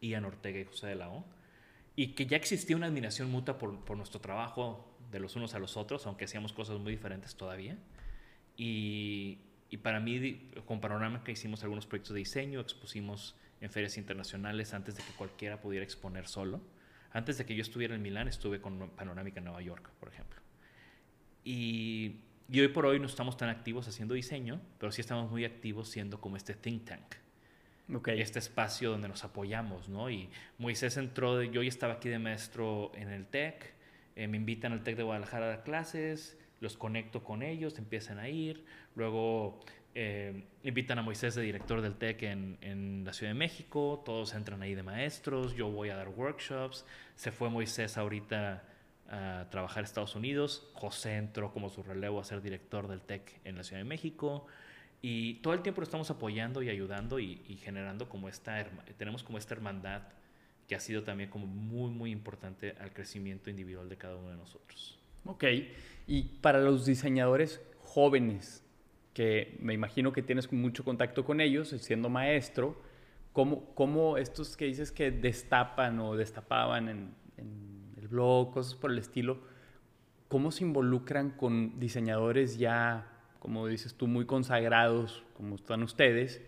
Ian 0.00 0.24
Ortega 0.24 0.58
y 0.58 0.64
José 0.64 0.88
de 0.88 0.96
la 0.96 1.10
O. 1.10 1.24
Y 1.94 2.08
que 2.08 2.26
ya 2.26 2.36
existía 2.36 2.76
una 2.76 2.86
admiración 2.86 3.30
mutua 3.30 3.58
por, 3.58 3.84
por 3.84 3.96
nuestro 3.96 4.20
trabajo, 4.20 4.88
de 5.12 5.20
los 5.20 5.36
unos 5.36 5.54
a 5.54 5.58
los 5.58 5.76
otros, 5.76 6.06
aunque 6.06 6.24
hacíamos 6.24 6.52
cosas 6.52 6.78
muy 6.78 6.92
diferentes 6.92 7.36
todavía. 7.36 7.76
Y, 8.56 9.38
y 9.70 9.76
para 9.76 10.00
mí, 10.00 10.50
con 10.64 10.80
Panorámica 10.80 11.30
hicimos 11.30 11.62
algunos 11.62 11.86
proyectos 11.86 12.14
de 12.14 12.20
diseño, 12.20 12.60
expusimos 12.60 13.36
en 13.60 13.70
ferias 13.70 13.96
internacionales 13.98 14.74
antes 14.74 14.96
de 14.96 15.02
que 15.02 15.12
cualquiera 15.12 15.60
pudiera 15.60 15.84
exponer 15.84 16.26
solo. 16.26 16.60
Antes 17.12 17.36
de 17.38 17.44
que 17.44 17.54
yo 17.54 17.62
estuviera 17.62 17.94
en 17.94 18.02
Milán, 18.02 18.26
estuve 18.26 18.60
con 18.60 18.90
Panorámica 18.90 19.38
en 19.38 19.44
Nueva 19.44 19.60
York, 19.60 19.90
por 20.00 20.08
ejemplo. 20.08 20.40
Y, 21.44 22.16
y, 22.52 22.60
hoy 22.60 22.68
por 22.68 22.86
hoy 22.86 23.00
no 23.00 23.06
estamos 23.06 23.36
tan 23.36 23.48
activos 23.48 23.88
haciendo 23.88 24.14
diseño, 24.14 24.60
pero 24.78 24.92
sí 24.92 25.00
estamos 25.00 25.30
muy 25.30 25.44
activos 25.44 25.88
siendo 25.88 26.20
como 26.20 26.36
este 26.36 26.54
think 26.54 26.84
tank. 26.84 27.14
Okay. 27.94 28.20
Este 28.20 28.38
espacio 28.38 28.90
donde 28.90 29.08
nos 29.08 29.24
apoyamos, 29.24 29.88
¿no? 29.88 30.08
Y 30.08 30.30
Moisés 30.58 30.96
entró, 30.96 31.36
de, 31.36 31.50
yo 31.50 31.62
ya 31.62 31.68
estaba 31.68 31.94
aquí 31.94 32.08
de 32.08 32.18
maestro 32.18 32.92
en 32.94 33.08
el 33.08 33.26
TEC, 33.26 33.74
eh, 34.16 34.28
me 34.28 34.36
invitan 34.36 34.72
al 34.72 34.82
TEC 34.82 34.96
de 34.96 35.02
Guadalajara 35.02 35.46
a 35.46 35.48
dar 35.48 35.64
clases, 35.64 36.38
los 36.60 36.76
conecto 36.76 37.24
con 37.24 37.42
ellos, 37.42 37.78
empiezan 37.78 38.18
a 38.18 38.28
ir, 38.28 38.64
luego 38.94 39.60
eh, 39.94 40.44
invitan 40.62 40.98
a 40.98 41.02
Moisés 41.02 41.34
de 41.34 41.42
director 41.42 41.82
del 41.82 41.96
TEC 41.96 42.22
en, 42.22 42.58
en, 42.60 43.04
la 43.04 43.12
Ciudad 43.12 43.32
de 43.32 43.38
México, 43.38 44.02
todos 44.04 44.32
entran 44.34 44.62
ahí 44.62 44.74
de 44.74 44.82
maestros, 44.82 45.54
yo 45.54 45.68
voy 45.70 45.90
a 45.90 45.96
dar 45.96 46.08
workshops, 46.08 46.86
se 47.14 47.32
fue 47.32 47.50
Moisés 47.50 47.98
ahorita 47.98 48.62
trabajar 49.50 49.82
a 49.82 49.86
Estados 49.86 50.16
Unidos, 50.16 50.66
José 50.72 51.16
entró 51.16 51.52
como 51.52 51.68
su 51.68 51.82
relevo 51.82 52.18
a 52.18 52.24
ser 52.24 52.40
director 52.40 52.88
del 52.88 53.02
TEC 53.02 53.40
en 53.44 53.56
la 53.56 53.62
Ciudad 53.62 53.80
de 53.80 53.84
México, 53.88 54.46
y 55.02 55.34
todo 55.34 55.52
el 55.52 55.60
tiempo 55.60 55.80
lo 55.80 55.84
estamos 55.84 56.10
apoyando 56.10 56.62
y 56.62 56.70
ayudando 56.70 57.18
y, 57.18 57.36
generando 57.62 58.08
como 58.08 58.28
esta, 58.28 58.64
tenemos 58.96 59.22
como 59.22 59.36
esta 59.36 59.54
hermandad 59.54 60.02
que 60.68 60.76
ha 60.76 60.80
sido 60.80 61.02
también 61.02 61.28
como 61.28 61.46
muy, 61.46 61.90
muy 61.90 62.10
importante 62.10 62.74
al 62.80 62.92
crecimiento 62.92 63.50
individual 63.50 63.88
de 63.88 63.96
cada 63.96 64.16
uno 64.16 64.30
de 64.30 64.36
nosotros. 64.36 64.98
Ok, 65.24 65.44
y 66.06 66.22
para 66.40 66.60
los 66.60 66.86
diseñadores 66.86 67.60
jóvenes, 67.80 68.64
que 69.12 69.58
me 69.60 69.74
imagino 69.74 70.12
que 70.12 70.22
tienes 70.22 70.50
mucho 70.52 70.84
contacto 70.84 71.24
con 71.24 71.40
ellos, 71.40 71.68
siendo 71.68 72.08
maestro, 72.08 72.80
¿cómo, 73.32 73.74
cómo 73.74 74.16
estos 74.16 74.56
que 74.56 74.64
dices 74.64 74.90
que 74.90 75.10
destapan 75.10 75.98
o 76.00 76.16
destapaban 76.16 76.88
en, 76.88 77.21
blog, 78.12 78.52
cosas 78.52 78.76
por 78.76 78.92
el 78.92 78.98
estilo, 78.98 79.40
cómo 80.28 80.50
se 80.52 80.64
involucran 80.64 81.30
con 81.30 81.80
diseñadores 81.80 82.58
ya, 82.58 83.06
como 83.40 83.66
dices 83.66 83.94
tú, 83.94 84.06
muy 84.06 84.24
consagrados, 84.24 85.24
como 85.34 85.56
están 85.56 85.82
ustedes, 85.82 86.40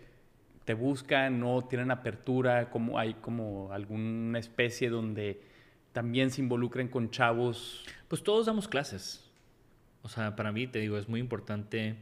te 0.64 0.74
buscan, 0.74 1.40
no 1.40 1.62
tienen 1.62 1.90
apertura, 1.90 2.70
como 2.70 2.98
hay 2.98 3.14
como 3.14 3.72
alguna 3.72 4.38
especie 4.38 4.88
donde 4.88 5.42
también 5.92 6.30
se 6.30 6.40
involucren 6.40 6.88
con 6.88 7.10
chavos. 7.10 7.84
Pues 8.08 8.22
todos 8.22 8.46
damos 8.46 8.68
clases. 8.68 9.30
O 10.02 10.08
sea, 10.08 10.36
para 10.36 10.52
mí, 10.52 10.66
te 10.66 10.78
digo, 10.78 10.96
es 10.96 11.08
muy 11.08 11.20
importante, 11.20 11.96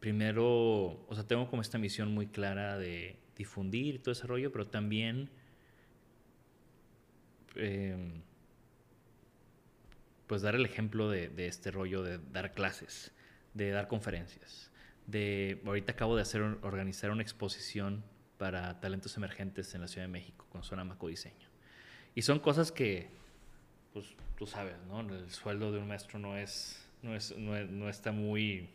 primero, 0.00 1.06
o 1.06 1.14
sea, 1.14 1.26
tengo 1.26 1.48
como 1.48 1.62
esta 1.62 1.78
misión 1.78 2.12
muy 2.12 2.26
clara 2.26 2.78
de 2.78 3.16
difundir 3.36 4.02
todo 4.02 4.12
ese 4.12 4.26
rollo, 4.26 4.52
pero 4.52 4.66
también 4.66 5.30
eh, 7.56 8.22
pues 10.32 10.42
dar 10.42 10.54
el 10.54 10.64
ejemplo 10.64 11.10
de, 11.10 11.28
de 11.28 11.46
este 11.46 11.70
rollo 11.70 12.02
de 12.02 12.18
dar 12.32 12.54
clases, 12.54 13.12
de 13.52 13.70
dar 13.70 13.86
conferencias 13.86 14.72
de 15.06 15.60
ahorita 15.64 15.92
acabo 15.92 16.16
de 16.16 16.22
hacer 16.22 16.42
organizar 16.62 17.10
una 17.10 17.22
exposición 17.22 18.04
para 18.38 18.80
talentos 18.80 19.16
emergentes 19.16 19.74
en 19.74 19.80
la 19.80 19.88
Ciudad 19.88 20.06
de 20.06 20.12
México 20.12 20.46
con 20.50 20.62
Zona 20.62 20.84
Maco 20.84 21.08
Diseño. 21.08 21.48
Y 22.14 22.22
son 22.22 22.40
cosas 22.40 22.72
que, 22.72 23.08
pues 23.92 24.06
tú 24.36 24.46
sabes, 24.46 24.76
¿no? 24.88 25.00
El 25.00 25.30
sueldo 25.30 25.72
de 25.72 25.78
un 25.78 25.88
maestro 25.88 26.18
no 26.18 26.36
es, 26.36 26.86
no, 27.02 27.14
es, 27.14 27.36
no, 27.36 27.58
no 27.64 27.88
está 27.88 28.12
muy... 28.12 28.68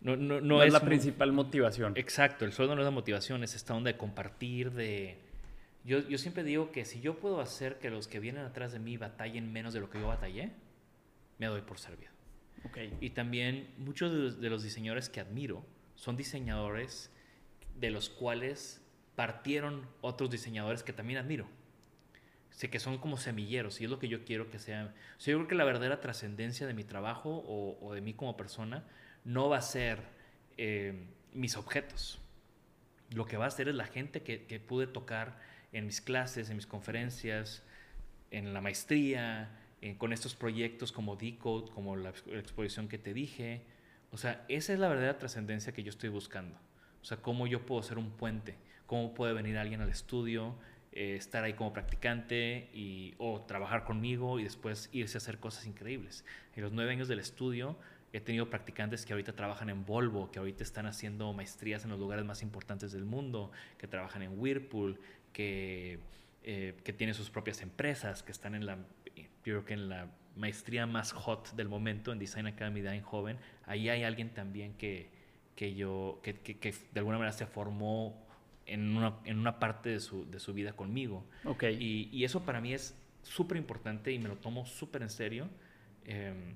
No, 0.00 0.16
no, 0.16 0.40
no 0.40 0.62
es, 0.62 0.68
es, 0.68 0.72
la 0.72 0.80
muy, 0.80 0.88
principal 0.88 1.32
motivación. 1.32 1.92
Exacto, 1.96 2.44
el 2.44 2.52
sueldo 2.52 2.74
no 2.74 2.80
es 2.80 2.86
la 2.86 2.90
motivación, 2.90 3.44
es 3.44 3.54
esta 3.54 3.74
onda 3.74 3.92
de 3.92 3.96
compartir, 3.96 4.72
de... 4.72 5.18
Yo, 5.84 6.00
yo 6.08 6.18
siempre 6.18 6.44
digo 6.44 6.70
que 6.70 6.84
si 6.84 7.00
yo 7.00 7.18
puedo 7.18 7.40
hacer 7.40 7.78
que 7.78 7.90
los 7.90 8.06
que 8.06 8.20
vienen 8.20 8.44
atrás 8.44 8.72
de 8.72 8.78
mí 8.78 8.96
batallen 8.96 9.52
menos 9.52 9.74
de 9.74 9.80
lo 9.80 9.90
que 9.90 10.00
yo 10.00 10.06
batallé, 10.06 10.52
me 11.38 11.46
doy 11.46 11.62
por 11.62 11.78
servido. 11.78 12.12
Okay. 12.64 12.96
Y 13.00 13.10
también 13.10 13.68
muchos 13.78 14.12
de 14.12 14.18
los, 14.18 14.40
de 14.40 14.50
los, 14.50 14.62
diseñadores 14.62 15.08
que 15.08 15.20
admiro 15.20 15.64
son 15.96 16.16
diseñadores 16.16 17.10
de 17.74 17.90
los 17.90 18.08
cuales 18.08 18.80
partieron 19.16 19.86
otros 20.00 20.30
diseñadores 20.30 20.82
que 20.82 20.92
también 20.92 21.18
admiro. 21.18 21.48
Sé 22.50 22.70
que 22.70 22.78
son 22.78 22.98
como 22.98 23.16
semilleros 23.16 23.80
y 23.80 23.84
es 23.84 23.90
lo 23.90 23.98
que 23.98 24.08
yo 24.08 24.24
quiero 24.24 24.50
que 24.50 24.58
sean. 24.58 24.88
O 25.16 25.20
sea, 25.20 25.32
yo 25.32 25.38
creo 25.38 25.48
que 25.48 25.54
la 25.54 25.64
verdadera 25.64 26.00
trascendencia 26.00 26.66
de 26.66 26.74
mi 26.74 26.84
trabajo 26.84 27.30
o, 27.30 27.78
o, 27.80 27.94
de 27.94 28.00
mí 28.00 28.14
como 28.14 28.36
persona 28.36 28.84
no 29.24 29.48
va 29.48 29.56
a 29.56 29.62
ser 29.62 30.00
eh, 30.58 31.06
mis 31.32 31.56
objetos. 31.56 32.20
Lo 33.10 33.26
que 33.26 33.36
va 33.36 33.46
a 33.46 33.50
ser 33.50 33.68
es 33.68 33.74
la 33.74 33.86
gente 33.86 34.22
que, 34.22 34.44
que 34.44 34.60
pude 34.60 34.86
tocar 34.86 35.38
en 35.72 35.86
mis 35.86 36.00
clases, 36.00 36.50
en 36.50 36.56
mis 36.56 36.66
conferencias, 36.66 37.62
en 38.30 38.54
la 38.54 38.60
maestría, 38.60 39.50
eh, 39.80 39.96
con 39.96 40.12
estos 40.12 40.34
proyectos 40.34 40.92
como 40.92 41.16
Decode, 41.16 41.70
como 41.72 41.96
la, 41.96 42.12
la, 42.26 42.38
exposición 42.38 42.88
que 42.88 42.98
te 42.98 43.14
dije. 43.14 43.62
O 44.10 44.16
sea, 44.16 44.44
esa 44.48 44.72
es 44.72 44.78
la 44.78 44.88
verdadera 44.88 45.18
trascendencia 45.18 45.72
que 45.72 45.82
yo 45.82 45.90
estoy 45.90 46.08
buscando. 46.08 46.56
O 47.02 47.04
sea, 47.04 47.16
cómo 47.16 47.46
yo 47.46 47.66
puedo 47.66 47.82
ser 47.82 47.98
un 47.98 48.10
puente, 48.10 48.56
cómo 48.86 49.14
puede 49.14 49.32
venir 49.32 49.58
alguien 49.58 49.80
al 49.80 49.88
estudio, 49.88 50.54
eh, 50.92 51.16
estar 51.16 51.42
ahí 51.42 51.54
como 51.54 51.72
practicante 51.72 52.68
y, 52.74 53.14
o 53.16 53.40
trabajar 53.40 53.84
conmigo 53.84 54.38
y 54.38 54.44
después 54.44 54.90
irse 54.92 55.16
a 55.16 55.18
hacer 55.18 55.38
cosas 55.38 55.66
increíbles. 55.66 56.24
En 56.54 56.62
los 56.62 56.72
nueve 56.72 56.92
años 56.92 57.08
del 57.08 57.18
estudio 57.18 57.78
he 58.12 58.20
tenido 58.20 58.50
practicantes 58.50 59.06
que 59.06 59.14
ahorita 59.14 59.32
trabajan 59.32 59.70
en 59.70 59.86
Volvo, 59.86 60.30
que 60.30 60.38
ahorita 60.38 60.62
están 60.62 60.84
haciendo 60.84 61.32
maestrías 61.32 61.84
en 61.84 61.90
los 61.90 61.98
lugares 61.98 62.26
más 62.26 62.42
importantes 62.42 62.92
del 62.92 63.06
mundo, 63.06 63.50
que 63.78 63.88
trabajan 63.88 64.20
en 64.20 64.38
Whirlpool, 64.38 65.00
que, 65.32 65.98
eh, 66.42 66.74
que 66.84 66.92
tienen 66.92 67.14
sus 67.14 67.30
propias 67.30 67.62
empresas, 67.62 68.22
que 68.22 68.32
están 68.32 68.54
en 68.54 68.66
la 68.66 68.78
yo 69.44 69.54
creo 69.54 69.64
que 69.64 69.74
en 69.74 69.88
la 69.88 70.08
maestría 70.36 70.86
más 70.86 71.12
hot 71.12 71.54
del 71.54 71.68
momento 71.68 72.12
en 72.12 72.18
Design 72.18 72.46
Academy 72.46 72.80
de 72.80 73.00
Joven, 73.00 73.38
ahí 73.66 73.88
hay 73.88 74.04
alguien 74.04 74.30
también 74.30 74.74
que, 74.74 75.10
que 75.56 75.74
yo, 75.74 76.20
que, 76.22 76.34
que, 76.34 76.58
que, 76.58 76.70
de 76.70 77.00
alguna 77.00 77.18
manera 77.18 77.32
se 77.32 77.46
formó 77.46 78.26
en 78.66 78.96
una, 78.96 79.18
en 79.24 79.38
una 79.38 79.58
parte 79.58 79.90
de 79.90 80.00
su, 80.00 80.30
de 80.30 80.38
su 80.38 80.54
vida 80.54 80.74
conmigo. 80.74 81.24
Okay. 81.44 81.76
Y, 81.78 82.16
y 82.16 82.24
eso 82.24 82.44
para 82.44 82.60
mí 82.60 82.72
es 82.72 82.96
súper 83.22 83.56
importante 83.58 84.12
y 84.12 84.18
me 84.18 84.28
lo 84.28 84.36
tomo 84.36 84.64
súper 84.64 85.02
en 85.02 85.10
serio. 85.10 85.48
Eh, 86.04 86.54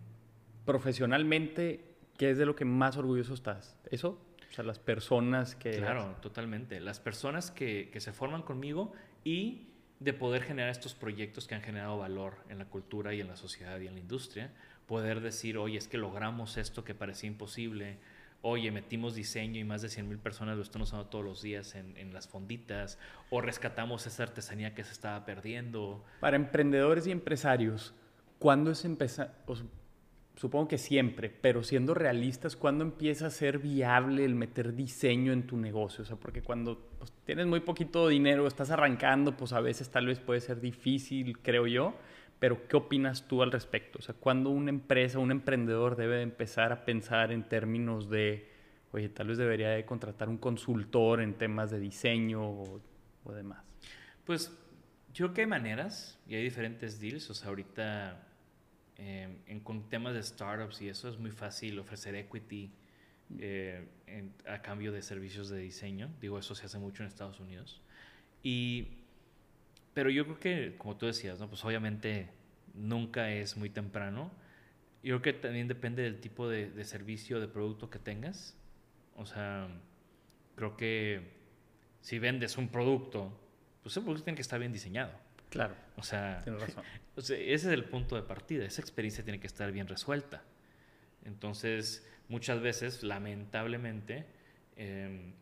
Profesionalmente, 0.64 1.84
¿qué 2.16 2.30
es 2.30 2.38
de 2.38 2.46
lo 2.46 2.56
que 2.56 2.64
más 2.64 2.96
orgulloso 2.96 3.34
estás? 3.34 3.76
¿Eso? 3.90 4.20
Sea, 4.56 4.64
las 4.64 4.78
personas 4.78 5.54
que... 5.54 5.72
Claro, 5.72 6.16
totalmente. 6.22 6.80
Las 6.80 6.98
personas 6.98 7.50
que, 7.50 7.90
que 7.92 8.00
se 8.00 8.14
forman 8.14 8.40
conmigo 8.40 8.90
y 9.22 9.66
de 10.00 10.14
poder 10.14 10.42
generar 10.42 10.70
estos 10.70 10.94
proyectos 10.94 11.46
que 11.46 11.54
han 11.54 11.60
generado 11.60 11.98
valor 11.98 12.38
en 12.48 12.58
la 12.58 12.64
cultura 12.64 13.12
y 13.12 13.20
en 13.20 13.28
la 13.28 13.36
sociedad 13.36 13.78
y 13.80 13.86
en 13.86 13.92
la 13.92 14.00
industria, 14.00 14.50
poder 14.86 15.20
decir, 15.20 15.58
oye, 15.58 15.76
es 15.76 15.88
que 15.88 15.98
logramos 15.98 16.56
esto 16.56 16.84
que 16.84 16.94
parecía 16.94 17.28
imposible, 17.28 17.98
oye, 18.40 18.70
metimos 18.70 19.14
diseño 19.14 19.60
y 19.60 19.64
más 19.64 19.82
de 19.82 19.90
100 19.90 20.08
mil 20.08 20.18
personas 20.18 20.56
lo 20.56 20.62
están 20.62 20.80
usando 20.80 21.04
todos 21.04 21.24
los 21.24 21.42
días 21.42 21.74
en, 21.74 21.94
en, 21.98 22.14
las 22.14 22.26
fonditas, 22.26 22.98
o 23.28 23.42
rescatamos 23.42 24.06
esa 24.06 24.22
artesanía 24.22 24.74
que 24.74 24.84
se 24.84 24.92
estaba 24.92 25.26
perdiendo. 25.26 26.02
Para 26.20 26.36
emprendedores 26.36 27.06
y 27.06 27.10
empresarios, 27.10 27.92
¿cuándo 28.38 28.70
es 28.70 28.86
empezar? 28.86 29.34
Supongo 30.36 30.68
que 30.68 30.78
siempre, 30.78 31.30
pero 31.30 31.62
siendo 31.62 31.94
realistas, 31.94 32.56
¿cuándo 32.56 32.84
empieza 32.84 33.26
a 33.26 33.30
ser 33.30 33.58
viable 33.58 34.24
el 34.24 34.34
meter 34.34 34.74
diseño 34.74 35.32
en 35.32 35.46
tu 35.46 35.56
negocio? 35.56 36.02
O 36.02 36.04
sea, 36.04 36.16
porque 36.16 36.42
cuando 36.42 36.78
pues, 36.98 37.12
tienes 37.24 37.46
muy 37.46 37.60
poquito 37.60 38.06
dinero, 38.08 38.46
estás 38.46 38.70
arrancando, 38.70 39.36
pues 39.36 39.54
a 39.54 39.60
veces 39.60 39.90
tal 39.90 40.06
vez 40.06 40.20
puede 40.20 40.40
ser 40.40 40.60
difícil, 40.60 41.38
creo 41.38 41.66
yo. 41.66 41.94
Pero 42.38 42.68
¿qué 42.68 42.76
opinas 42.76 43.26
tú 43.26 43.42
al 43.42 43.50
respecto? 43.50 43.98
O 43.98 44.02
sea, 44.02 44.14
¿cuándo 44.14 44.50
una 44.50 44.68
empresa, 44.68 45.18
un 45.18 45.30
emprendedor 45.30 45.96
debe 45.96 46.20
empezar 46.20 46.70
a 46.70 46.84
pensar 46.84 47.32
en 47.32 47.48
términos 47.48 48.10
de, 48.10 48.50
oye, 48.92 49.08
tal 49.08 49.28
vez 49.28 49.38
debería 49.38 49.70
de 49.70 49.86
contratar 49.86 50.28
un 50.28 50.36
consultor 50.36 51.22
en 51.22 51.32
temas 51.32 51.70
de 51.70 51.80
diseño 51.80 52.44
o, 52.46 52.82
o 53.24 53.32
demás? 53.32 53.64
Pues 54.26 54.54
yo 55.14 55.28
creo 55.28 55.32
que 55.32 55.40
hay 55.40 55.46
maneras 55.46 56.20
y 56.28 56.34
hay 56.34 56.42
diferentes 56.42 57.00
deals. 57.00 57.30
O 57.30 57.34
sea, 57.34 57.48
ahorita 57.48 58.25
Em, 58.98 59.36
en, 59.46 59.60
con 59.60 59.90
temas 59.90 60.14
de 60.14 60.22
startups 60.22 60.80
y 60.80 60.88
eso 60.88 61.10
es 61.10 61.18
muy 61.18 61.30
fácil 61.30 61.78
ofrecer 61.78 62.14
equity 62.14 62.70
eh, 63.38 63.86
a 64.48 64.62
cambio 64.62 64.90
de 64.90 65.02
servicios 65.02 65.50
de 65.50 65.58
diseño. 65.58 66.10
Digo, 66.20 66.38
eso 66.38 66.54
se 66.54 66.64
hace 66.64 66.78
mucho 66.78 67.02
en 67.02 67.08
Estados 67.08 67.38
Unidos. 67.38 67.82
Y, 68.42 68.88
pero 69.92 70.08
yo 70.08 70.24
creo 70.24 70.40
que, 70.40 70.78
como 70.78 70.96
tú 70.96 71.06
decías, 71.06 71.38
¿no? 71.38 71.48
pues 71.48 71.62
obviamente 71.64 72.30
nunca 72.74 73.30
es 73.30 73.56
muy 73.56 73.68
temprano. 73.68 74.30
Yo 75.02 75.20
creo 75.20 75.34
que 75.34 75.40
también 75.40 75.68
depende 75.68 76.02
del 76.02 76.18
tipo 76.20 76.48
de, 76.48 76.70
de 76.70 76.84
servicio, 76.84 77.38
de 77.38 77.48
producto 77.48 77.90
que 77.90 77.98
tengas. 77.98 78.56
O 79.14 79.26
sea, 79.26 79.68
creo 80.54 80.76
que 80.76 81.20
si 82.00 82.18
vendes 82.18 82.56
un 82.56 82.68
producto, 82.68 83.38
pues 83.82 83.92
ese 83.92 84.00
producto 84.00 84.24
tiene 84.24 84.36
que 84.36 84.42
estar 84.42 84.58
bien 84.58 84.72
diseñado. 84.72 85.25
Claro. 85.50 85.74
O 85.96 86.02
sea, 86.02 86.44
ese 87.16 87.54
es 87.54 87.64
el 87.64 87.84
punto 87.84 88.16
de 88.16 88.22
partida. 88.22 88.66
Esa 88.66 88.82
experiencia 88.82 89.24
tiene 89.24 89.40
que 89.40 89.46
estar 89.46 89.72
bien 89.72 89.88
resuelta. 89.88 90.42
Entonces, 91.24 92.06
muchas 92.28 92.60
veces, 92.60 93.02
lamentablemente, 93.02 94.26
em, 94.76 95.32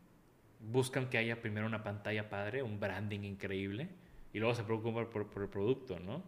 buscan 0.60 1.10
que 1.10 1.18
haya 1.18 1.40
primero 1.42 1.66
una 1.66 1.82
pantalla 1.82 2.30
padre, 2.30 2.62
un 2.62 2.78
branding 2.78 3.24
increíble, 3.24 3.88
y 4.32 4.38
luego 4.38 4.54
se 4.54 4.62
preocupan 4.62 5.10
por, 5.10 5.28
por, 5.28 5.42
el 5.42 5.48
producto, 5.48 5.98
¿no? 5.98 6.22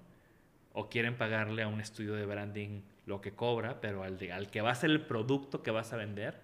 O 0.73 0.89
quieren 0.89 1.17
pagarle 1.17 1.63
a 1.63 1.69
un 1.69 1.81
estudio 1.81 2.15
de 2.15 2.27
branding 2.27 2.83
lo 3.07 3.21
que 3.21 3.33
cobra, 3.33 3.81
pero 3.81 4.03
al, 4.03 4.19
al 4.33 4.51
que 4.51 4.61
va 4.61 4.73
a 4.73 4.75
ser 4.75 4.91
el 4.91 5.07
producto 5.07 5.63
que 5.63 5.71
vas 5.71 5.93
a 5.93 5.97
vender, 5.97 6.41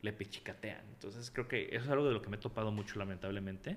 le 0.00 0.12
pichicatean. 0.12 0.84
Entonces, 0.94 1.30
creo 1.30 1.48
que 1.48 1.66
eso 1.66 1.84
es 1.84 1.90
algo 1.90 2.06
de 2.06 2.14
lo 2.14 2.22
que 2.22 2.30
me 2.30 2.36
he 2.36 2.40
topado 2.40 2.72
mucho, 2.72 2.98
lamentablemente. 2.98 3.76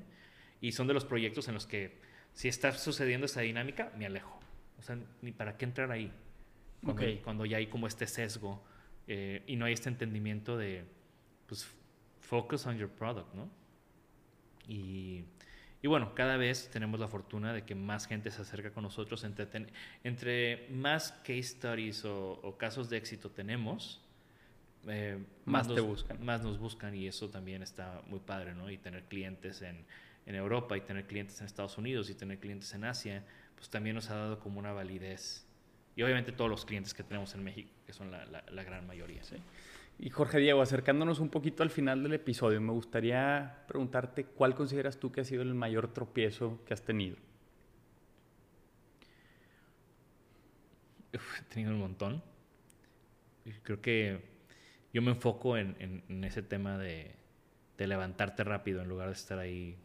Y 0.62 0.72
son 0.72 0.88
de 0.88 0.94
los 0.94 1.06
proyectos 1.06 1.48
en 1.48 1.54
los 1.54 1.66
que 1.66 2.00
si 2.40 2.48
está 2.48 2.72
sucediendo 2.72 3.26
esa 3.26 3.42
dinámica, 3.42 3.92
me 3.98 4.06
alejo. 4.06 4.40
O 4.78 4.82
sea, 4.82 4.98
ni 5.22 5.34
para 5.34 5.58
qué 5.58 5.66
entrar 5.66 5.92
ahí. 5.92 6.10
Cuando, 6.82 7.04
cuando 7.22 7.46
ya 7.46 7.58
hay 7.58 7.68
como 7.68 7.86
este 7.86 8.08
sesgo 8.08 8.64
eh, 9.08 9.44
y 9.46 9.58
no 9.58 9.66
hay 9.66 9.74
este 9.74 9.90
entendimiento 9.90 10.58
de, 10.58 10.86
pues, 11.48 11.70
focus 12.22 12.66
on 12.66 12.78
your 12.78 12.88
product, 12.88 13.34
¿no? 13.34 13.50
Y, 14.70 15.26
y, 15.82 15.88
bueno, 15.90 16.16
cada 16.16 16.38
vez 16.38 16.70
tenemos 16.72 16.98
la 17.02 17.10
fortuna 17.10 17.52
de 17.52 17.66
que 17.66 17.76
más 17.76 18.08
gente 18.08 18.32
se 18.32 18.42
acerca 18.42 18.72
con 18.72 18.84
nosotros. 18.84 19.26
Entre, 19.26 19.46
entre 20.06 20.70
más 20.70 21.12
case 21.12 21.44
studies 21.44 22.06
o, 22.06 22.56
casos 22.58 22.90
de 22.90 22.96
éxito 22.96 23.30
tenemos, 23.32 24.02
eh, 24.88 25.22
más, 25.44 25.68
nos, 25.68 25.76
te 25.76 25.82
buscan. 25.82 26.24
Más 26.24 26.42
nos 26.42 26.58
buscan 26.58 26.96
y 26.96 27.06
eso 27.06 27.28
también 27.28 27.64
está 27.64 28.02
muy 28.08 28.22
padre, 28.22 28.56
¿no? 28.56 28.72
Y 28.72 28.78
tener 28.78 29.04
clientes 29.10 29.62
en, 29.62 29.84
en 30.30 30.36
Europa 30.36 30.78
y 30.78 30.82
tener 30.82 31.08
clientes 31.08 31.40
en 31.40 31.48
Estados 31.48 31.80
Unidos 31.80 32.08
y 32.12 32.14
tener 32.14 32.40
clientes 32.40 32.72
en 32.76 32.84
Asia, 32.84 33.26
pues 33.56 33.68
también 33.72 33.96
nos 33.96 34.12
ha 34.12 34.16
dado 34.16 34.40
como 34.40 34.60
una 34.60 34.72
validez. 34.72 35.44
Y 35.96 36.04
obviamente 36.04 36.32
todos 36.32 36.52
los 36.52 36.66
clientes 36.66 36.94
que 36.94 37.04
tenemos 37.04 37.34
en 37.34 37.44
México, 37.44 37.72
que 37.84 37.94
son 37.94 38.12
la, 38.12 38.26
la, 38.28 38.64
gran 38.64 38.86
mayoría. 38.86 39.24
¿sí? 39.24 39.38
Y 39.98 40.12
Jorge 40.12 40.38
Diego, 40.38 40.62
acercándonos 40.62 41.20
un 41.20 41.30
poquito 41.30 41.64
al 41.64 41.72
final 41.72 42.04
del 42.04 42.14
episodio, 42.14 42.62
me 42.62 42.72
gustaría 42.72 43.64
preguntarte 43.68 44.24
cuál 44.24 44.54
consideras 44.54 45.00
tú 45.00 45.12
que 45.12 45.22
ha 45.22 45.24
sido 45.24 45.42
el 45.42 45.56
mayor 45.56 45.94
tropiezo 45.94 46.64
que 46.64 46.76
has 46.76 46.84
tenido. 46.84 47.18
he 51.12 51.44
tenido 51.52 51.72
un 51.72 51.80
montón. 51.80 52.22
Creo 53.64 53.82
que 53.82 54.22
yo 54.94 55.02
me 55.02 55.10
enfoco 55.10 55.58
en, 55.58 55.76
en, 56.08 56.24
ese 56.24 56.44
tema 56.44 56.78
de, 56.78 57.16
de, 57.80 57.88
levantarte 57.88 58.44
rápido 58.44 58.84
en 58.84 58.90
lugar 58.90 59.08
de 59.08 59.14
estar 59.14 59.40
ahí 59.40 59.76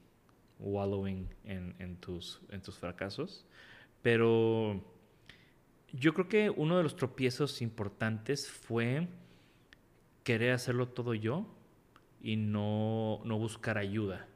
wallowing 0.59 1.29
en, 1.45 1.75
en, 1.79 1.97
tus, 1.97 2.41
en 2.51 2.63
tus 2.63 2.79
fracasos. 2.79 3.47
Pero 4.03 4.85
yo 5.93 6.15
creo 6.15 6.29
que 6.29 6.51
uno 6.51 6.77
de 6.77 6.83
los 6.83 6.97
tropiezos 6.97 7.63
importantes 7.63 8.51
fue 8.51 9.09
querer 10.23 10.53
hacerlo 10.53 10.89
todo 10.89 11.15
yo 11.15 11.47
y 12.21 12.37
no, 12.37 13.21
no 13.25 13.39
buscar 13.39 13.79
ayuda. 13.79 14.27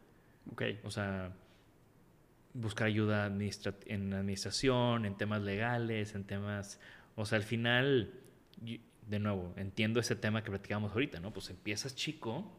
Okay. 0.52 0.80
O 0.84 0.90
sea, 0.90 1.32
buscar 2.54 2.86
ayuda 2.86 3.26
en 3.26 4.12
administración, 4.12 5.04
en 5.04 5.16
temas 5.16 5.42
legales, 5.42 6.14
en 6.14 6.24
temas... 6.24 6.80
O 7.16 7.24
sea, 7.24 7.36
al 7.36 7.44
final, 7.44 8.12
de 9.06 9.18
nuevo, 9.18 9.52
entiendo 9.56 10.00
ese 10.00 10.14
tema 10.14 10.42
que 10.42 10.50
platicábamos 10.50 10.92
ahorita, 10.92 11.20
¿no? 11.20 11.32
Pues 11.32 11.50
empiezas 11.50 11.94
chico, 11.96 12.50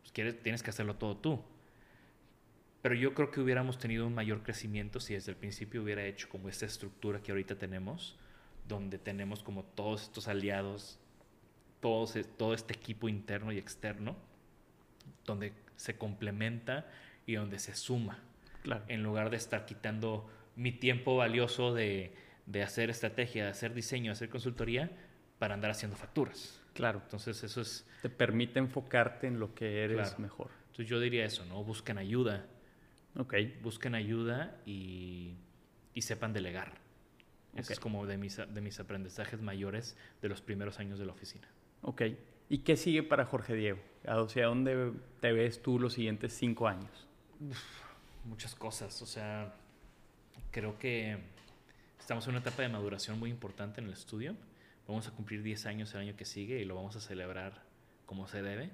pues 0.00 0.12
quieres, 0.12 0.42
tienes 0.42 0.62
que 0.62 0.70
hacerlo 0.70 0.96
todo 0.96 1.16
tú. 1.18 1.42
Pero 2.86 2.94
yo 2.94 3.14
creo 3.14 3.32
que 3.32 3.40
hubiéramos 3.40 3.80
tenido 3.80 4.06
un 4.06 4.14
mayor 4.14 4.44
crecimiento 4.44 5.00
si 5.00 5.14
desde 5.14 5.32
el 5.32 5.36
principio 5.36 5.82
hubiera 5.82 6.04
hecho 6.04 6.28
como 6.28 6.48
esta 6.48 6.66
estructura 6.66 7.20
que 7.20 7.32
ahorita 7.32 7.56
tenemos, 7.56 8.16
donde 8.68 8.96
tenemos 8.96 9.42
como 9.42 9.64
todos 9.64 10.04
estos 10.04 10.28
aliados, 10.28 11.00
todos, 11.80 12.16
todo 12.36 12.54
este 12.54 12.74
equipo 12.74 13.08
interno 13.08 13.50
y 13.50 13.58
externo, 13.58 14.14
donde 15.24 15.52
se 15.74 15.98
complementa 15.98 16.86
y 17.26 17.34
donde 17.34 17.58
se 17.58 17.74
suma. 17.74 18.20
Claro. 18.62 18.84
En 18.86 19.02
lugar 19.02 19.30
de 19.30 19.36
estar 19.36 19.66
quitando 19.66 20.30
mi 20.54 20.70
tiempo 20.70 21.16
valioso 21.16 21.74
de, 21.74 22.14
de 22.46 22.62
hacer 22.62 22.88
estrategia, 22.88 23.46
de 23.46 23.50
hacer 23.50 23.74
diseño, 23.74 24.10
de 24.10 24.12
hacer 24.12 24.28
consultoría, 24.28 24.92
para 25.40 25.54
andar 25.54 25.72
haciendo 25.72 25.96
facturas. 25.96 26.62
Claro. 26.72 27.00
Entonces 27.02 27.42
eso 27.42 27.62
es... 27.62 27.84
Te 28.02 28.10
permite 28.10 28.60
enfocarte 28.60 29.26
en 29.26 29.40
lo 29.40 29.56
que 29.56 29.82
eres 29.82 30.20
mejor. 30.20 30.52
Entonces 30.66 30.86
yo 30.86 31.00
diría 31.00 31.24
eso, 31.24 31.44
¿no? 31.46 31.64
Busquen 31.64 31.98
ayuda 31.98 32.46
Ok. 33.16 33.34
Busquen 33.62 33.94
ayuda 33.94 34.60
y, 34.66 35.34
y 35.94 36.02
sepan 36.02 36.32
delegar. 36.32 36.74
Eso 37.54 37.72
es 37.72 37.80
como 37.80 38.06
de 38.06 38.18
mis, 38.18 38.36
de 38.36 38.60
mis 38.60 38.78
aprendizajes 38.80 39.40
mayores 39.40 39.96
de 40.20 40.28
los 40.28 40.42
primeros 40.42 40.78
años 40.78 40.98
de 40.98 41.06
la 41.06 41.12
oficina. 41.12 41.48
Ok. 41.82 42.02
¿Y 42.48 42.58
qué 42.58 42.76
sigue 42.76 43.02
para 43.02 43.24
Jorge 43.24 43.54
Diego? 43.54 43.80
O 44.06 44.28
sea, 44.28 44.46
¿dónde 44.46 44.92
te 45.20 45.32
ves 45.32 45.62
tú 45.62 45.78
los 45.80 45.94
siguientes 45.94 46.32
cinco 46.32 46.68
años? 46.68 47.06
muchas 48.26 48.54
cosas. 48.54 49.00
O 49.02 49.06
sea, 49.06 49.54
creo 50.50 50.78
que 50.78 51.18
estamos 51.98 52.26
en 52.26 52.30
una 52.30 52.40
etapa 52.40 52.62
de 52.62 52.68
maduración 52.68 53.18
muy 53.18 53.30
importante 53.30 53.80
en 53.80 53.86
el 53.86 53.92
estudio. 53.92 54.36
Vamos 54.86 55.08
a 55.08 55.10
cumplir 55.10 55.42
10 55.42 55.66
años 55.66 55.94
el 55.94 56.00
año 56.00 56.16
que 56.16 56.24
sigue 56.24 56.60
y 56.60 56.64
lo 56.64 56.74
vamos 56.74 56.94
a 56.96 57.00
celebrar 57.00 57.64
como 58.04 58.28
se 58.28 58.42
debe. 58.42 58.70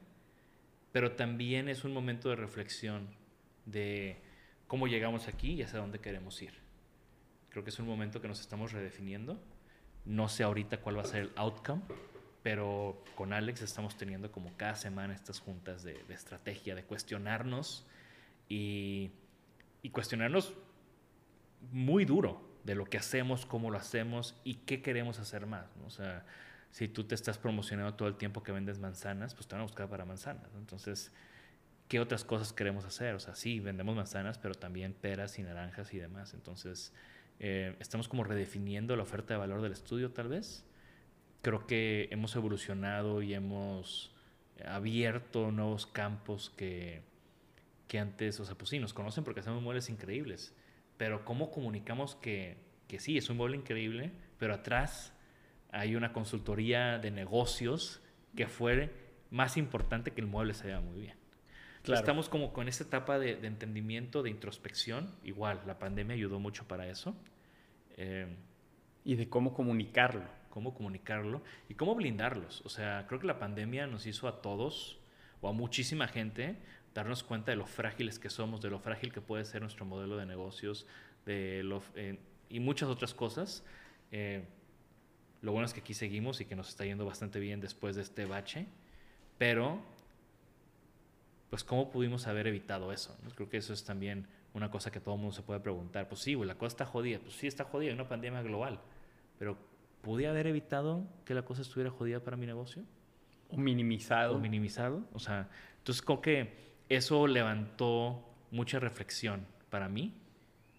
Pero 0.92 1.12
también 1.12 1.68
es 1.68 1.84
un 1.84 1.92
momento 1.92 2.28
de 2.28 2.36
reflexión 2.36 3.08
de 3.64 4.20
cómo 4.72 4.86
llegamos 4.86 5.28
aquí 5.28 5.52
y 5.52 5.62
hacia 5.62 5.80
dónde 5.80 5.98
queremos 5.98 6.40
ir. 6.40 6.54
Creo 7.50 7.62
que 7.62 7.68
es 7.68 7.78
un 7.78 7.86
momento 7.86 8.22
que 8.22 8.28
nos 8.28 8.40
estamos 8.40 8.72
redefiniendo. 8.72 9.38
No 10.06 10.30
sé 10.30 10.44
ahorita 10.44 10.80
cuál 10.80 10.96
va 10.96 11.02
a 11.02 11.04
ser 11.04 11.24
el 11.24 11.32
outcome, 11.36 11.82
pero 12.42 13.04
con 13.14 13.34
Alex 13.34 13.60
estamos 13.60 13.98
teniendo 13.98 14.32
como 14.32 14.56
cada 14.56 14.74
semana 14.74 15.12
estas 15.12 15.40
juntas 15.40 15.82
de, 15.82 16.02
estrategia, 16.08 16.74
de 16.74 16.84
cuestionarnos 16.84 17.86
y, 18.48 19.10
y, 19.82 19.90
cuestionarnos 19.90 20.54
muy 21.70 22.06
duro 22.06 22.40
de 22.64 22.74
lo 22.74 22.86
que 22.86 22.96
hacemos, 22.96 23.44
cómo 23.44 23.70
lo 23.70 23.76
hacemos 23.76 24.40
y 24.42 24.54
qué 24.54 24.80
queremos 24.80 25.18
hacer 25.18 25.44
más. 25.44 25.66
O 25.84 25.90
sea, 25.90 26.24
si 26.70 26.88
tú 26.88 27.04
te 27.04 27.14
estás 27.14 27.36
promocionando 27.36 27.92
todo 27.92 28.08
el 28.08 28.16
tiempo 28.16 28.42
que 28.42 28.52
vendes 28.52 28.78
manzanas, 28.78 29.34
pues 29.34 29.46
te 29.46 29.54
van 29.54 29.60
a 29.60 29.64
buscar 29.64 29.90
para 29.90 30.06
manzanas. 30.06 30.48
Entonces, 30.56 31.12
qué 31.92 32.00
otras 32.00 32.24
cosas 32.24 32.54
queremos 32.54 32.86
hacer. 32.86 33.14
O 33.14 33.20
sea, 33.20 33.34
sí, 33.34 33.60
vendemos 33.60 33.94
manzanas, 33.94 34.38
pero 34.38 34.54
también 34.54 34.94
peras 34.94 35.38
y 35.38 35.42
naranjas 35.42 35.92
y 35.92 35.98
demás. 35.98 36.32
Entonces, 36.32 36.94
eh, 37.38 37.76
estamos 37.80 38.08
como 38.08 38.24
redefiniendo 38.24 38.96
la 38.96 39.02
oferta 39.02 39.34
de 39.34 39.40
valor 39.40 39.60
del 39.60 39.72
estudio, 39.72 40.10
tal 40.10 40.28
vez. 40.28 40.64
Creo 41.42 41.66
que 41.66 42.08
hemos 42.10 42.34
evolucionado 42.34 43.20
y 43.20 43.34
hemos 43.34 44.10
abierto 44.64 45.50
nuevos 45.50 45.86
campos 45.86 46.48
que, 46.56 47.02
que 47.88 47.98
antes, 47.98 48.40
o 48.40 48.46
sea, 48.46 48.54
pues 48.54 48.70
sí, 48.70 48.78
nos 48.78 48.94
conocen 48.94 49.22
porque 49.22 49.40
hacemos 49.40 49.62
muebles 49.62 49.90
increíbles. 49.90 50.54
Pero 50.96 51.26
¿cómo 51.26 51.50
comunicamos 51.50 52.16
que, 52.16 52.56
que 52.88 53.00
sí, 53.00 53.18
es 53.18 53.28
un 53.28 53.36
mueble 53.36 53.58
increíble, 53.58 54.12
pero 54.38 54.54
atrás 54.54 55.12
hay 55.70 55.94
una 55.94 56.14
consultoría 56.14 56.98
de 56.98 57.10
negocios 57.10 58.00
que 58.34 58.46
fue 58.46 58.94
más 59.28 59.58
importante 59.58 60.12
que 60.12 60.22
el 60.22 60.26
mueble 60.26 60.54
se 60.54 60.68
vea 60.68 60.80
muy 60.80 60.98
bien. 60.98 61.21
Estamos 61.84 62.28
como 62.28 62.52
con 62.52 62.68
esta 62.68 62.84
etapa 62.84 63.18
de, 63.18 63.32
entendimiento, 63.46 64.22
de 64.22 64.30
introspección. 64.30 65.10
Igual, 65.24 65.62
la 65.66 65.78
pandemia 65.78 66.14
ayudó 66.14 66.38
mucho 66.38 66.66
para 66.68 66.88
eso. 66.88 67.16
Eh, 67.96 68.26
y 69.04 69.16
de 69.16 69.28
cómo 69.28 69.52
comunicarlo. 69.52 70.28
Cómo 70.50 70.74
comunicarlo 70.74 71.42
y 71.68 71.74
cómo 71.74 71.94
blindarlos. 71.94 72.62
O 72.64 72.68
sea, 72.68 73.06
creo 73.08 73.18
que 73.18 73.26
la 73.26 73.38
pandemia 73.38 73.86
nos 73.86 74.06
hizo 74.06 74.28
a 74.28 74.42
todos 74.42 75.00
o 75.40 75.48
a 75.48 75.52
muchísima 75.52 76.06
gente 76.08 76.56
darnos 76.94 77.22
cuenta 77.22 77.52
de 77.52 77.56
lo 77.56 77.66
frágiles 77.66 78.18
que 78.18 78.28
somos, 78.28 78.60
de 78.60 78.70
lo 78.70 78.78
frágil 78.78 79.12
que 79.12 79.22
puede 79.22 79.44
ser 79.44 79.62
nuestro 79.62 79.86
modelo 79.86 80.18
de 80.18 80.26
negocios, 80.26 80.86
de 81.24 81.62
lo, 81.62 81.82
eh, 81.94 82.18
y 82.50 82.60
muchas 82.60 82.90
otras 82.90 83.14
cosas. 83.14 83.64
Eh, 84.10 84.44
lo 85.40 85.52
bueno 85.52 85.66
es 85.66 85.72
que 85.72 85.80
aquí 85.80 85.94
seguimos 85.94 86.40
y 86.40 86.44
que 86.44 86.54
nos 86.54 86.68
está 86.68 86.84
yendo 86.84 87.06
bastante 87.06 87.40
bien 87.40 87.60
después 87.60 87.96
de 87.96 88.02
este 88.02 88.26
bache, 88.26 88.66
pero 89.38 89.82
pues 91.52 91.64
cómo 91.64 91.90
pudimos 91.90 92.26
haber 92.28 92.46
evitado 92.46 92.94
eso. 92.94 93.14
Creo 93.34 93.50
que 93.50 93.58
eso 93.58 93.74
es 93.74 93.84
también 93.84 94.26
una 94.54 94.70
cosa 94.70 94.90
que 94.90 95.00
todo 95.00 95.16
el 95.16 95.20
mundo 95.20 95.36
se 95.36 95.42
puede 95.42 95.60
preguntar. 95.60 96.08
Pues 96.08 96.22
sí, 96.22 96.34
la 96.34 96.54
cosa 96.54 96.68
está 96.68 96.86
jodida. 96.86 97.18
Pues 97.18 97.34
sí, 97.34 97.46
está 97.46 97.64
jodida, 97.64 97.90
hay 97.90 97.94
una 97.94 98.08
pandemia 98.08 98.40
global. 98.40 98.80
Pero 99.38 99.58
¿pude 100.00 100.26
haber 100.26 100.46
evitado 100.46 101.04
que 101.26 101.34
la 101.34 101.44
cosa 101.44 101.60
estuviera 101.60 101.90
jodida 101.90 102.20
para 102.20 102.38
mi 102.38 102.46
negocio? 102.46 102.84
O 103.50 103.58
minimizado. 103.58 104.36
O 104.36 104.38
minimizado. 104.38 105.04
O 105.12 105.18
sea, 105.18 105.50
entonces 105.76 106.00
creo 106.00 106.22
que 106.22 106.54
eso 106.88 107.26
levantó 107.26 108.26
mucha 108.50 108.80
reflexión 108.80 109.44
para 109.68 109.90
mí 109.90 110.14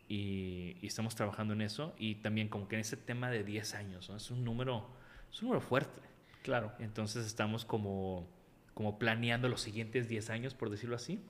y, 0.10 0.76
estamos 0.82 1.14
trabajando 1.14 1.54
en 1.54 1.62
eso. 1.62 1.94
Y 2.00 2.16
también 2.16 2.50
como 2.50 2.68
que 2.68 2.78
en 2.78 2.82
ese 2.82 2.98
tema 2.98 3.30
de 3.30 3.44
10 3.44 3.76
años, 3.76 4.10
es, 4.10 4.32
un 4.32 4.44
número, 4.44 4.88
es 5.32 5.40
un 5.44 5.50
número 5.50 5.62
fuerte. 5.62 6.02
Claro. 6.42 6.72
Entonces 6.80 7.28
estamos 7.28 7.64
como 7.64 8.28
como 8.74 8.98
planeando 9.00 9.50
los 9.50 9.62
siguientes 9.62 10.08
10 10.08 10.30
años, 10.30 10.54
por 10.54 10.70
decirlo 10.70 10.96
así. 10.96 11.22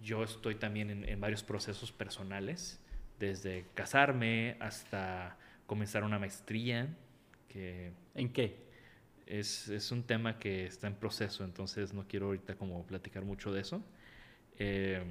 Yo 0.00 0.22
estoy 0.22 0.54
también 0.54 1.04
en, 1.04 1.20
varios 1.20 1.42
procesos 1.42 1.90
personales, 1.90 2.80
desde 3.18 3.66
casarme 3.74 4.56
hasta 4.60 5.36
comenzar 5.66 6.04
una 6.04 6.18
maestría. 6.18 6.96
Que 7.48 7.92
¿En 8.14 8.32
qué? 8.32 8.68
Es, 9.26 9.68
es, 9.68 9.90
un 9.90 10.04
tema 10.04 10.38
que 10.38 10.66
está 10.66 10.86
en 10.86 10.94
proceso, 10.94 11.44
entonces 11.44 11.92
no 11.92 12.06
quiero 12.06 12.26
ahorita 12.26 12.54
como 12.54 12.86
platicar 12.86 13.24
mucho 13.24 13.52
de 13.52 13.60
eso. 13.60 13.82
Eh, 14.58 15.02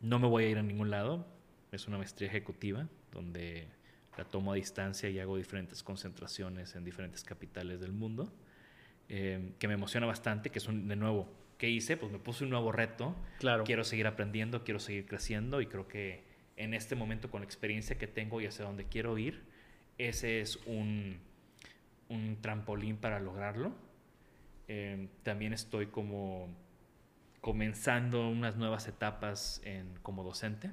no 0.00 0.18
me 0.18 0.28
voy 0.28 0.44
a 0.44 0.48
ir 0.48 0.58
a 0.58 0.62
ningún 0.62 0.90
lado, 0.90 1.26
es 1.72 1.88
una 1.88 1.98
maestría 1.98 2.28
ejecutiva 2.28 2.86
donde 3.12 3.68
la 4.16 4.24
tomo 4.24 4.52
a 4.52 4.56
distancia 4.56 5.08
y 5.08 5.18
hago 5.18 5.36
diferentes 5.36 5.82
concentraciones 5.82 6.76
en 6.76 6.84
diferentes 6.84 7.24
capitales 7.24 7.80
del 7.80 7.92
mundo. 7.92 8.32
Eh, 9.08 9.52
que 9.58 9.68
me 9.68 9.74
emociona 9.74 10.06
bastante, 10.06 10.50
que 10.50 10.58
es 10.58 10.68
un, 10.68 10.88
de 10.88 10.96
nuevo, 10.96 11.30
¿qué 11.58 11.68
hice? 11.68 11.96
Pues 11.96 12.10
me 12.10 12.18
puse 12.18 12.44
un 12.44 12.50
nuevo 12.50 12.72
reto. 12.72 13.14
Claro. 13.38 13.64
Quiero 13.64 13.84
seguir 13.84 14.06
aprendiendo, 14.06 14.64
quiero 14.64 14.80
seguir 14.80 15.06
creciendo 15.06 15.60
y 15.60 15.66
creo 15.66 15.88
que 15.88 16.24
en 16.56 16.74
este 16.74 16.94
momento 16.94 17.30
con 17.30 17.40
la 17.40 17.44
experiencia 17.44 17.98
que 17.98 18.06
tengo 18.06 18.40
y 18.40 18.46
hacia 18.46 18.64
donde 18.64 18.86
quiero 18.86 19.18
ir, 19.18 19.44
ese 19.98 20.40
es 20.40 20.56
un, 20.66 21.18
un 22.08 22.38
trampolín 22.40 22.96
para 22.96 23.20
lograrlo. 23.20 23.74
Eh, 24.68 25.08
también 25.22 25.52
estoy 25.52 25.86
como 25.86 26.48
comenzando 27.40 28.28
unas 28.28 28.56
nuevas 28.56 28.88
etapas 28.88 29.60
en, 29.64 29.98
como 30.02 30.24
docente. 30.24 30.72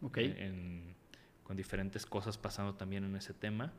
Okay. 0.00 0.34
En, 0.38 0.94
con 1.42 1.56
diferentes 1.56 2.06
cosas 2.06 2.38
pasando 2.38 2.74
también 2.74 3.04
en 3.04 3.16
ese 3.16 3.34
tema. 3.34 3.72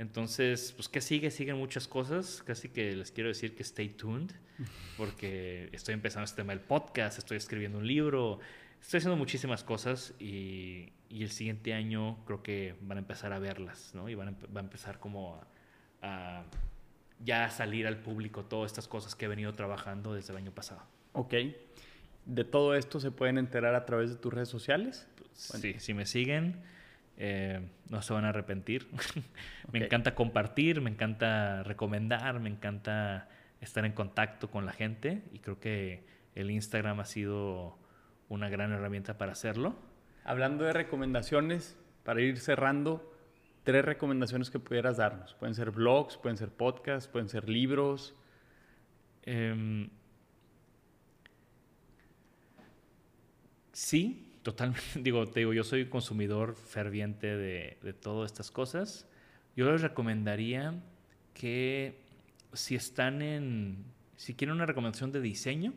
Entonces, 0.00 0.72
pues, 0.74 0.88
¿qué 0.88 1.02
sigue? 1.02 1.30
Siguen 1.30 1.58
muchas 1.58 1.86
cosas. 1.86 2.42
Casi 2.46 2.70
que 2.70 2.96
les 2.96 3.12
quiero 3.12 3.28
decir 3.28 3.54
que 3.54 3.62
stay 3.62 3.90
tuned, 3.90 4.30
porque 4.96 5.68
estoy 5.72 5.92
empezando 5.92 6.24
este 6.24 6.36
tema 6.36 6.54
del 6.54 6.62
podcast, 6.62 7.18
estoy 7.18 7.36
escribiendo 7.36 7.76
un 7.76 7.86
libro, 7.86 8.40
estoy 8.80 8.96
haciendo 8.96 9.18
muchísimas 9.18 9.62
cosas 9.62 10.14
y, 10.18 10.94
y 11.10 11.22
el 11.22 11.30
siguiente 11.30 11.74
año 11.74 12.16
creo 12.24 12.42
que 12.42 12.76
van 12.80 12.96
a 12.96 13.02
empezar 13.02 13.34
a 13.34 13.38
verlas, 13.38 13.90
¿no? 13.94 14.08
Y 14.08 14.14
van 14.14 14.28
a, 14.28 14.30
va 14.56 14.62
a 14.62 14.64
empezar 14.64 15.00
como 15.00 15.38
a, 16.00 16.44
ya 17.22 17.44
a 17.44 17.50
salir 17.50 17.86
al 17.86 17.98
público 17.98 18.46
todas 18.46 18.72
estas 18.72 18.88
cosas 18.88 19.14
que 19.14 19.26
he 19.26 19.28
venido 19.28 19.52
trabajando 19.52 20.14
desde 20.14 20.32
el 20.32 20.38
año 20.38 20.50
pasado. 20.50 20.80
Ok. 21.12 21.34
¿De 22.24 22.44
todo 22.44 22.74
esto 22.74 23.00
se 23.00 23.10
pueden 23.10 23.36
enterar 23.36 23.74
a 23.74 23.84
través 23.84 24.08
de 24.08 24.16
tus 24.16 24.32
redes 24.32 24.48
sociales? 24.48 25.06
Sí, 25.34 25.74
si 25.78 25.92
me 25.92 26.06
siguen 26.06 26.62
eh, 27.22 27.60
no 27.90 28.00
se 28.00 28.14
van 28.14 28.24
a 28.24 28.30
arrepentir. 28.30 28.88
me 29.72 29.84
encanta 29.84 30.14
compartir, 30.14 30.80
me 30.80 30.88
encanta 30.88 31.62
recomendar, 31.64 32.40
me 32.40 32.48
encanta 32.48 33.28
estar 33.60 33.84
en 33.84 33.92
contacto 33.92 34.50
con 34.50 34.64
la 34.64 34.72
gente 34.72 35.22
y 35.30 35.40
creo 35.40 35.60
que 35.60 36.02
el 36.34 36.50
Instagram 36.50 36.98
ha 36.98 37.04
sido 37.04 37.76
una 38.30 38.48
gran 38.48 38.72
herramienta 38.72 39.18
para 39.18 39.32
hacerlo. 39.32 39.76
Hablando 40.24 40.64
de 40.64 40.72
recomendaciones, 40.72 41.76
para 42.04 42.22
ir 42.22 42.38
cerrando, 42.38 43.14
tres 43.64 43.84
recomendaciones 43.84 44.48
que 44.48 44.58
pudieras 44.58 44.96
darnos. 44.96 45.34
Pueden 45.34 45.54
ser 45.54 45.72
blogs, 45.72 46.16
pueden 46.16 46.38
ser 46.38 46.48
podcasts, 46.48 47.06
pueden 47.06 47.28
ser 47.28 47.50
libros. 47.50 48.14
Em, 49.24 49.90
sí, 53.72 54.29
totalmente, 54.42 54.82
digo, 54.96 55.26
te 55.26 55.40
digo, 55.40 55.52
yo 55.52 55.64
soy 55.64 55.86
consumidor 55.86 56.54
ferviente 56.54 57.36
de, 57.36 57.78
de 57.82 57.92
todas 57.92 58.30
estas 58.30 58.50
cosas. 58.50 59.06
Yo 59.56 59.70
les 59.70 59.82
recomendaría 59.82 60.74
que 61.34 61.98
si 62.52 62.74
están 62.74 63.22
en, 63.22 63.84
si 64.16 64.34
quieren 64.34 64.56
una 64.56 64.66
recomendación 64.66 65.12
de 65.12 65.20
diseño, 65.20 65.72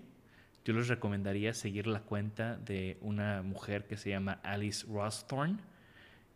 yo 0.65 0.73
les 0.73 0.87
recomendaría 0.87 1.53
seguir 1.53 1.87
la 1.87 1.99
cuenta 2.01 2.55
de 2.57 2.97
una 3.01 3.41
mujer 3.41 3.85
que 3.85 3.97
se 3.97 4.09
llama 4.09 4.39
Alice 4.43 4.85
Rosthorn, 4.87 5.59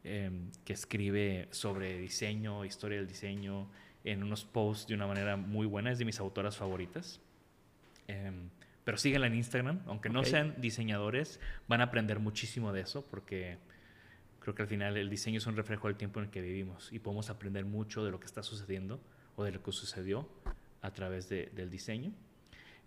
em, 0.04 0.52
que 0.66 0.74
escribe 0.74 1.48
sobre 1.52 1.98
diseño, 1.98 2.66
historia 2.66 2.98
del 2.98 3.08
diseño, 3.08 3.70
en 4.04 4.24
unos 4.24 4.44
posts 4.46 4.88
de 4.88 4.96
una 4.96 5.08
manera 5.08 5.38
muy 5.38 5.66
buena, 5.66 5.92
es 5.92 6.00
de 6.00 6.06
mis 6.06 6.20
autoras 6.20 6.58
favoritas. 6.58 7.22
Em, 8.08 8.50
pero 8.88 8.98
síguela 8.98 9.28
en 9.28 9.36
Instagram, 9.36 9.82
aunque 9.88 10.08
no 10.08 10.24
sean 10.24 10.56
diseñadores, 10.60 11.42
van 11.68 11.82
a 11.82 11.84
aprender 11.84 12.20
muchísimo 12.20 12.72
de 12.72 12.80
eso 12.80 13.06
porque 13.06 13.58
creo 14.40 14.56
que 14.56 14.62
al 14.62 14.70
final 14.70 14.96
el 14.96 15.10
diseño 15.10 15.40
es 15.40 15.46
un 15.46 15.58
reflejo 15.58 15.90
del 15.90 15.98
tiempo 15.98 16.22
en 16.22 16.28
el 16.28 16.32
que 16.32 16.40
vivimos 16.40 16.94
y 16.94 17.00
podemos 17.00 17.30
aprender 17.30 17.66
mucho 17.66 18.06
de 18.06 18.12
lo 18.12 18.22
que 18.22 18.28
está 18.28 18.44
sucediendo 18.44 19.02
o 19.36 19.44
de 19.44 19.52
lo 19.52 19.62
que 19.62 19.74
sucedió 19.74 20.30
a 20.82 20.92
través 20.92 21.28
del 21.28 21.70
diseño. 21.70 22.14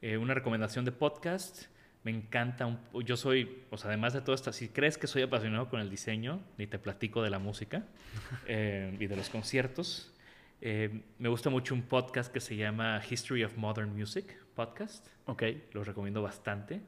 Eh, 0.01 0.17
una 0.17 0.33
recomendación 0.33 0.87
de 0.87 0.93
podcast. 0.93 1.65
Me 2.03 2.13
encanta, 2.13 2.65
un, 2.65 2.79
yo 3.05 3.19
soy, 3.19 3.65
o 3.69 3.77
sea, 3.77 3.89
además 3.89 4.15
de 4.15 4.23
todo 4.23 4.35
esto, 4.35 4.55
si 4.55 4.71
crees 4.71 4.97
que 4.97 5.07
soy 5.07 5.21
apasionado 5.21 5.69
con 5.69 5.81
el 5.81 5.91
diseño, 5.91 6.41
ni 6.57 6.67
te 6.67 6.79
platico 6.79 7.23
de 7.23 7.29
la 7.29 7.39
música 7.39 7.85
eh, 8.47 8.97
y 8.99 9.07
de 9.07 9.17
los 9.17 9.29
conciertos. 9.29 10.15
Eh, 10.63 11.03
me 11.19 11.29
gusta 11.29 11.51
mucho 11.51 11.75
un 11.75 11.83
podcast 11.83 12.33
que 12.33 12.41
se 12.41 12.57
llama 12.57 13.03
History 13.07 13.45
of 13.45 13.59
Modern 13.59 13.95
Music 13.95 14.40
Podcast. 14.55 15.07
Ok. 15.27 15.43
Los 15.73 15.87
recomiendo 15.87 16.23
bastante. 16.23 16.83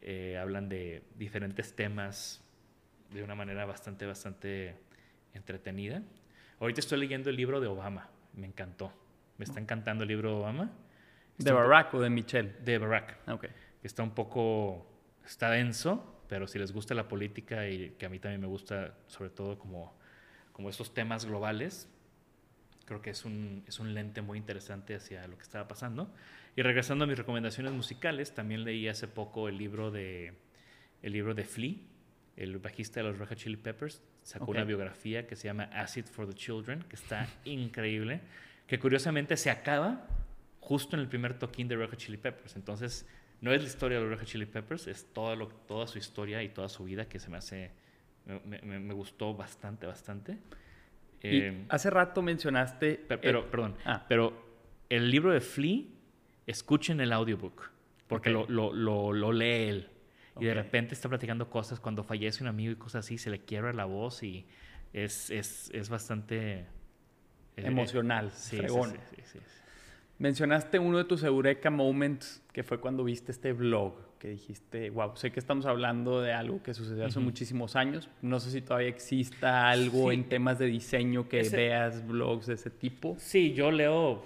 Eh, 0.00 0.36
hablan 0.38 0.68
de 0.68 1.02
diferentes 1.16 1.74
temas 1.74 2.42
de 3.10 3.22
una 3.22 3.34
manera 3.34 3.64
bastante, 3.64 4.06
bastante 4.06 4.76
entretenida. 5.32 6.02
Ahorita 6.60 6.80
estoy 6.80 6.98
leyendo 6.98 7.30
el 7.30 7.36
libro 7.36 7.60
de 7.60 7.66
Obama. 7.66 8.10
Me 8.34 8.46
encantó. 8.46 8.92
Me 9.38 9.44
está 9.44 9.60
encantando 9.60 10.04
el 10.04 10.08
libro 10.08 10.30
de 10.30 10.36
Obama. 10.36 10.72
¿De 11.38 11.52
Barack 11.52 11.94
o 11.94 12.00
de 12.00 12.10
Michelle? 12.10 12.54
De 12.64 12.78
Barack. 12.78 13.28
Ok. 13.28 13.46
Está 13.82 14.02
un 14.02 14.14
poco... 14.14 14.86
Está 15.24 15.50
denso, 15.50 16.22
pero 16.28 16.46
si 16.46 16.58
les 16.58 16.72
gusta 16.72 16.94
la 16.94 17.08
política 17.08 17.66
y 17.68 17.90
que 17.92 18.06
a 18.06 18.08
mí 18.10 18.18
también 18.18 18.40
me 18.40 18.46
gusta, 18.46 18.94
sobre 19.06 19.30
todo 19.30 19.58
como, 19.58 19.96
como 20.52 20.68
estos 20.68 20.92
temas 20.92 21.24
globales, 21.24 21.88
creo 22.84 23.00
que 23.00 23.10
es 23.10 23.24
un, 23.24 23.64
es 23.66 23.80
un 23.80 23.94
lente 23.94 24.20
muy 24.20 24.36
interesante 24.36 24.94
hacia 24.94 25.26
lo 25.26 25.36
que 25.36 25.42
estaba 25.42 25.66
pasando. 25.66 26.12
Y 26.56 26.62
regresando 26.62 27.04
a 27.04 27.06
mis 27.06 27.18
recomendaciones 27.18 27.72
musicales, 27.72 28.34
también 28.34 28.64
leí 28.64 28.88
hace 28.88 29.08
poco 29.08 29.48
el 29.48 29.58
libro 29.58 29.90
de, 29.90 30.34
el 31.02 31.12
libro 31.12 31.34
de 31.34 31.44
Flea, 31.44 31.74
el 32.36 32.58
bajista 32.58 33.00
de 33.00 33.08
los 33.08 33.18
Red 33.18 33.28
Hot 33.28 33.38
Chili 33.38 33.56
Peppers. 33.56 34.02
Sacó 34.22 34.52
una 34.52 34.64
biografía 34.64 35.26
que 35.26 35.36
se 35.36 35.48
llama 35.48 35.64
Acid 35.64 36.06
for 36.06 36.26
the 36.26 36.34
Children, 36.34 36.84
que 36.88 36.96
está 36.96 37.28
increíble, 37.44 38.20
que 38.66 38.78
curiosamente 38.78 39.36
se 39.36 39.50
acaba 39.50 40.06
justo 40.60 40.96
en 40.96 41.00
el 41.00 41.08
primer 41.08 41.38
toquín 41.38 41.68
de 41.68 41.76
Red 41.76 41.90
Hot 41.90 41.98
Chili 41.98 42.16
Peppers. 42.16 42.56
Entonces, 42.56 43.06
no 43.40 43.52
es 43.52 43.60
la 43.60 43.66
historia 43.66 43.98
de 43.98 44.04
los 44.04 44.10
Red 44.12 44.20
Hot 44.20 44.28
Chili 44.28 44.46
Peppers, 44.46 44.86
es 44.86 45.12
toda, 45.12 45.34
lo, 45.36 45.48
toda 45.48 45.86
su 45.86 45.98
historia 45.98 46.42
y 46.42 46.48
toda 46.48 46.68
su 46.68 46.84
vida 46.84 47.08
que 47.08 47.18
se 47.18 47.30
me 47.30 47.36
hace, 47.36 47.72
me, 48.24 48.60
me, 48.62 48.78
me 48.78 48.94
gustó 48.94 49.34
bastante, 49.34 49.86
bastante. 49.86 50.38
Eh, 51.26 51.64
hace 51.70 51.88
rato 51.88 52.20
mencionaste... 52.20 53.02
Pero, 53.08 53.50
perdón, 53.50 53.76
ah. 53.86 54.04
pero 54.08 54.44
el 54.90 55.10
libro 55.10 55.32
de 55.32 55.40
Flea, 55.40 55.82
escuchen 56.46 57.00
el 57.00 57.12
audiobook, 57.12 57.70
porque 58.06 58.30
lo, 58.30 58.46
lo, 58.48 59.12
lo, 59.12 59.32
lee 59.32 59.68
él. 59.68 59.88
Y 60.40 60.46
de 60.46 60.54
repente 60.54 60.94
está 60.94 61.08
platicando 61.08 61.48
cosas 61.48 61.78
cuando 61.78 62.02
fallece 62.02 62.42
un 62.42 62.48
amigo 62.48 62.72
y 62.72 62.76
cosas 62.76 63.04
así, 63.04 63.18
se 63.18 63.30
le 63.30 63.40
quiebra 63.40 63.72
la 63.72 63.84
voz 63.84 64.22
y 64.22 64.46
es, 64.92 65.30
es, 65.30 65.70
es 65.72 65.88
bastante... 65.88 66.66
Eh, 67.56 67.66
Emocional, 67.66 68.32
sí, 68.32 68.58
sí, 68.58 69.22
sí, 69.24 69.38
Mencionaste 70.18 70.78
uno 70.80 70.98
de 70.98 71.04
tus 71.04 71.22
Eureka 71.22 71.70
Moments, 71.70 72.42
que 72.52 72.64
fue 72.64 72.80
cuando 72.80 73.04
viste 73.04 73.30
este 73.30 73.52
blog, 73.52 73.94
que 74.24 74.30
dijiste, 74.30 74.88
wow, 74.88 75.14
sé 75.16 75.30
que 75.32 75.38
estamos 75.38 75.66
hablando 75.66 76.22
de 76.22 76.32
algo 76.32 76.62
que 76.62 76.72
sucedió 76.72 77.04
hace 77.04 77.20
muchísimos 77.20 77.76
años. 77.76 78.08
No 78.22 78.40
sé 78.40 78.50
si 78.50 78.62
todavía 78.62 78.88
exista 78.88 79.68
algo 79.68 80.12
en 80.12 80.30
temas 80.30 80.58
de 80.58 80.64
diseño 80.64 81.28
que 81.28 81.46
veas 81.50 82.06
blogs 82.06 82.46
de 82.46 82.54
ese 82.54 82.70
tipo. 82.70 83.16
Sí, 83.18 83.52
yo 83.52 83.70
leo, 83.70 84.24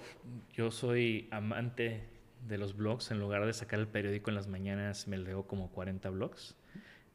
yo 0.53 0.71
soy 0.71 1.27
amante 1.31 2.05
de 2.47 2.57
los 2.57 2.77
blogs. 2.77 3.11
En 3.11 3.19
lugar 3.19 3.45
de 3.45 3.51
sacar 3.51 3.77
el 3.81 3.89
periódico 3.89 4.29
en 4.29 4.35
las 4.35 4.47
mañanas, 4.47 5.05
me 5.09 5.17
leo 5.17 5.43
como 5.43 5.69
40 5.69 6.09
blogs 6.11 6.55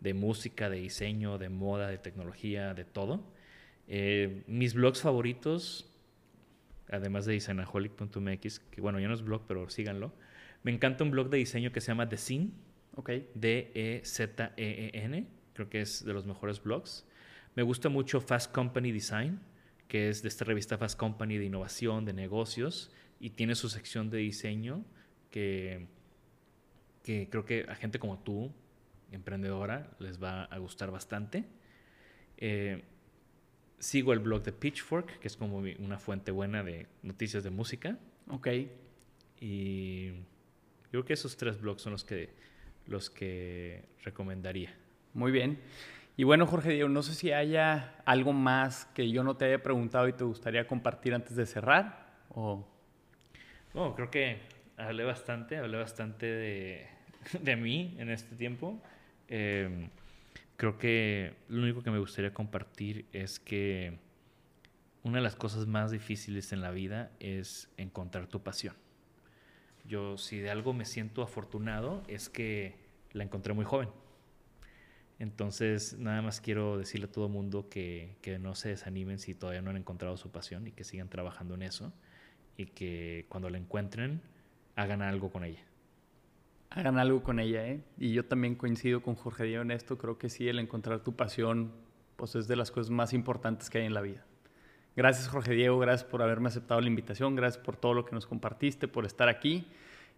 de 0.00 0.12
música, 0.12 0.68
de 0.68 0.80
diseño, 0.80 1.38
de 1.38 1.48
moda, 1.48 1.88
de 1.88 1.96
tecnología, 1.96 2.74
de 2.74 2.84
todo. 2.84 3.24
Eh, 3.88 4.44
mis 4.46 4.74
blogs 4.74 5.00
favoritos 5.00 5.90
además 6.90 7.24
de 7.24 7.32
designaholic.mx, 7.32 8.58
que 8.58 8.80
bueno, 8.82 9.00
ya 9.00 9.08
no 9.08 9.14
es 9.14 9.22
blog, 9.22 9.46
pero 9.48 9.70
síganlo. 9.70 10.12
Me 10.62 10.70
encanta 10.70 11.02
un 11.04 11.10
blog 11.10 11.30
de 11.30 11.38
diseño 11.38 11.72
que 11.72 11.80
se 11.80 11.88
llama 11.88 12.08
The 12.08 12.16
Scene. 12.16 12.50
Ok. 12.96 13.10
D-E-Z-E-E-N. 13.34 15.26
Creo 15.52 15.68
que 15.68 15.80
es 15.80 16.04
de 16.04 16.12
los 16.12 16.26
mejores 16.26 16.62
blogs. 16.62 17.06
Me 17.54 17.62
gusta 17.62 17.88
mucho 17.88 18.20
Fast 18.20 18.52
Company 18.52 18.92
Design, 18.92 19.40
que 19.88 20.08
es 20.08 20.22
de 20.22 20.28
esta 20.28 20.44
revista 20.44 20.76
Fast 20.78 20.98
Company 20.98 21.38
de 21.38 21.44
innovación, 21.44 22.04
de 22.04 22.12
negocios, 22.12 22.90
y 23.20 23.30
tiene 23.30 23.54
su 23.54 23.68
sección 23.68 24.10
de 24.10 24.18
diseño 24.18 24.84
que, 25.30 25.86
que 27.02 27.28
creo 27.30 27.44
que 27.44 27.66
a 27.68 27.74
gente 27.76 27.98
como 27.98 28.18
tú, 28.18 28.52
emprendedora, 29.12 29.94
les 30.00 30.22
va 30.22 30.44
a 30.44 30.58
gustar 30.58 30.90
bastante. 30.90 31.44
Eh, 32.36 32.82
sigo 33.78 34.12
el 34.12 34.18
blog 34.18 34.42
de 34.42 34.52
Pitchfork, 34.52 35.18
que 35.20 35.28
es 35.28 35.36
como 35.36 35.58
una 35.58 35.98
fuente 35.98 36.30
buena 36.30 36.62
de 36.62 36.88
noticias 37.02 37.44
de 37.44 37.50
música. 37.50 37.98
Ok. 38.28 38.48
Y 39.40 40.12
creo 40.90 41.04
que 41.04 41.12
esos 41.12 41.36
tres 41.36 41.60
blogs 41.60 41.82
son 41.82 41.92
los 41.92 42.04
que, 42.04 42.30
los 42.86 43.10
que 43.10 43.84
recomendaría. 44.02 44.74
Muy 45.12 45.32
bien. 45.32 45.60
Y 46.16 46.24
bueno, 46.24 46.46
Jorge 46.46 46.70
Diego, 46.70 46.88
no 46.88 47.02
sé 47.02 47.14
si 47.14 47.32
haya 47.32 47.96
algo 48.04 48.32
más 48.32 48.84
que 48.94 49.10
yo 49.10 49.24
no 49.24 49.36
te 49.36 49.46
haya 49.46 49.62
preguntado 49.62 50.06
y 50.06 50.12
te 50.12 50.24
gustaría 50.24 50.66
compartir 50.66 51.14
antes 51.14 51.34
de 51.34 51.44
cerrar. 51.44 52.14
O... 52.28 52.66
Bueno, 53.72 53.94
creo 53.96 54.10
que 54.10 54.38
hablé 54.76 55.04
bastante, 55.04 55.56
hablé 55.56 55.76
bastante 55.76 56.26
de, 56.26 56.86
de 57.40 57.56
mí 57.56 57.96
en 57.98 58.10
este 58.10 58.36
tiempo. 58.36 58.80
Eh, 59.28 59.88
creo 60.56 60.78
que 60.78 61.34
lo 61.48 61.62
único 61.62 61.82
que 61.82 61.90
me 61.90 61.98
gustaría 61.98 62.32
compartir 62.32 63.06
es 63.12 63.40
que 63.40 63.98
una 65.02 65.18
de 65.18 65.22
las 65.22 65.36
cosas 65.36 65.66
más 65.66 65.90
difíciles 65.90 66.52
en 66.52 66.60
la 66.60 66.70
vida 66.70 67.10
es 67.20 67.70
encontrar 67.76 68.26
tu 68.26 68.42
pasión. 68.42 68.76
Yo 69.84 70.16
si 70.16 70.38
de 70.38 70.50
algo 70.50 70.72
me 70.72 70.84
siento 70.84 71.22
afortunado 71.22 72.02
es 72.08 72.28
que 72.28 72.76
la 73.12 73.24
encontré 73.24 73.52
muy 73.52 73.64
joven. 73.64 73.88
Entonces 75.18 75.98
nada 75.98 76.22
más 76.22 76.40
quiero 76.40 76.78
decirle 76.78 77.06
a 77.06 77.12
todo 77.12 77.28
mundo 77.28 77.68
que, 77.68 78.16
que 78.20 78.38
no 78.38 78.54
se 78.54 78.70
desanimen 78.70 79.18
si 79.18 79.34
todavía 79.34 79.62
no 79.62 79.70
han 79.70 79.76
encontrado 79.76 80.16
su 80.16 80.30
pasión 80.30 80.66
y 80.66 80.72
que 80.72 80.84
sigan 80.84 81.08
trabajando 81.08 81.54
en 81.54 81.62
eso 81.62 81.92
y 82.56 82.66
que 82.66 83.26
cuando 83.28 83.50
la 83.50 83.58
encuentren 83.58 84.20
hagan 84.74 85.02
algo 85.02 85.30
con 85.30 85.44
ella 85.44 85.64
hagan 86.74 86.98
algo 86.98 87.22
con 87.22 87.38
ella, 87.38 87.66
¿eh? 87.66 87.80
Y 87.98 88.12
yo 88.12 88.24
también 88.24 88.56
coincido 88.56 89.00
con 89.00 89.14
Jorge 89.14 89.44
Diego 89.44 89.62
en 89.62 89.70
esto. 89.70 89.96
Creo 89.96 90.18
que 90.18 90.28
sí, 90.28 90.48
el 90.48 90.58
encontrar 90.58 91.00
tu 91.00 91.14
pasión, 91.14 91.72
pues 92.16 92.34
es 92.34 92.48
de 92.48 92.56
las 92.56 92.70
cosas 92.70 92.90
más 92.90 93.12
importantes 93.12 93.70
que 93.70 93.78
hay 93.78 93.86
en 93.86 93.94
la 93.94 94.00
vida. 94.00 94.24
Gracias, 94.96 95.28
Jorge 95.28 95.52
Diego. 95.52 95.78
Gracias 95.78 96.08
por 96.08 96.22
haberme 96.22 96.48
aceptado 96.48 96.80
la 96.80 96.86
invitación. 96.86 97.34
Gracias 97.36 97.62
por 97.62 97.76
todo 97.76 97.94
lo 97.94 98.04
que 98.04 98.12
nos 98.12 98.26
compartiste, 98.26 98.88
por 98.88 99.06
estar 99.06 99.28
aquí. 99.28 99.66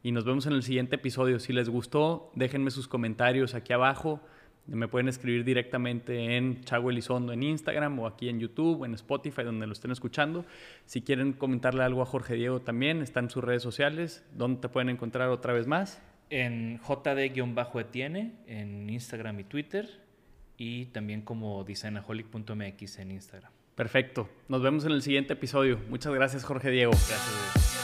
Y 0.02 0.12
nos 0.12 0.24
vemos 0.24 0.46
en 0.46 0.52
el 0.52 0.62
siguiente 0.62 0.96
episodio. 0.96 1.38
Si 1.40 1.52
les 1.52 1.68
gustó, 1.68 2.30
déjenme 2.34 2.70
sus 2.70 2.86
comentarios 2.86 3.54
aquí 3.54 3.72
abajo. 3.72 4.20
Me 4.66 4.88
pueden 4.88 5.08
escribir 5.08 5.44
directamente 5.44 6.36
en 6.36 6.62
Chago 6.62 6.90
Elizondo 6.90 7.32
en 7.32 7.42
Instagram 7.42 7.98
o 8.00 8.06
aquí 8.06 8.28
en 8.28 8.40
YouTube 8.40 8.84
en 8.84 8.94
Spotify, 8.94 9.44
donde 9.44 9.66
lo 9.66 9.72
estén 9.72 9.92
escuchando. 9.92 10.44
Si 10.84 11.02
quieren 11.02 11.32
comentarle 11.32 11.84
algo 11.84 12.02
a 12.02 12.06
Jorge 12.06 12.34
Diego 12.34 12.60
también, 12.60 13.00
está 13.00 13.20
en 13.20 13.30
sus 13.30 13.44
redes 13.44 13.62
sociales. 13.62 14.24
¿Dónde 14.32 14.60
te 14.60 14.68
pueden 14.68 14.88
encontrar 14.88 15.28
otra 15.28 15.52
vez 15.52 15.66
más? 15.66 16.02
en 16.30 16.78
jd-etienne 16.78 18.32
en 18.46 18.90
Instagram 18.90 19.40
y 19.40 19.44
Twitter 19.44 20.00
y 20.56 20.86
también 20.86 21.22
como 21.22 21.62
designaholic.mx 21.64 22.98
en 22.98 23.10
Instagram. 23.12 23.55
Perfecto. 23.76 24.28
Nos 24.48 24.62
vemos 24.62 24.86
en 24.86 24.92
el 24.92 25.02
siguiente 25.02 25.34
episodio. 25.34 25.78
Muchas 25.90 26.12
gracias, 26.14 26.44
Jorge 26.44 26.70
Diego. 26.70 26.92
Gracias. 26.92 27.75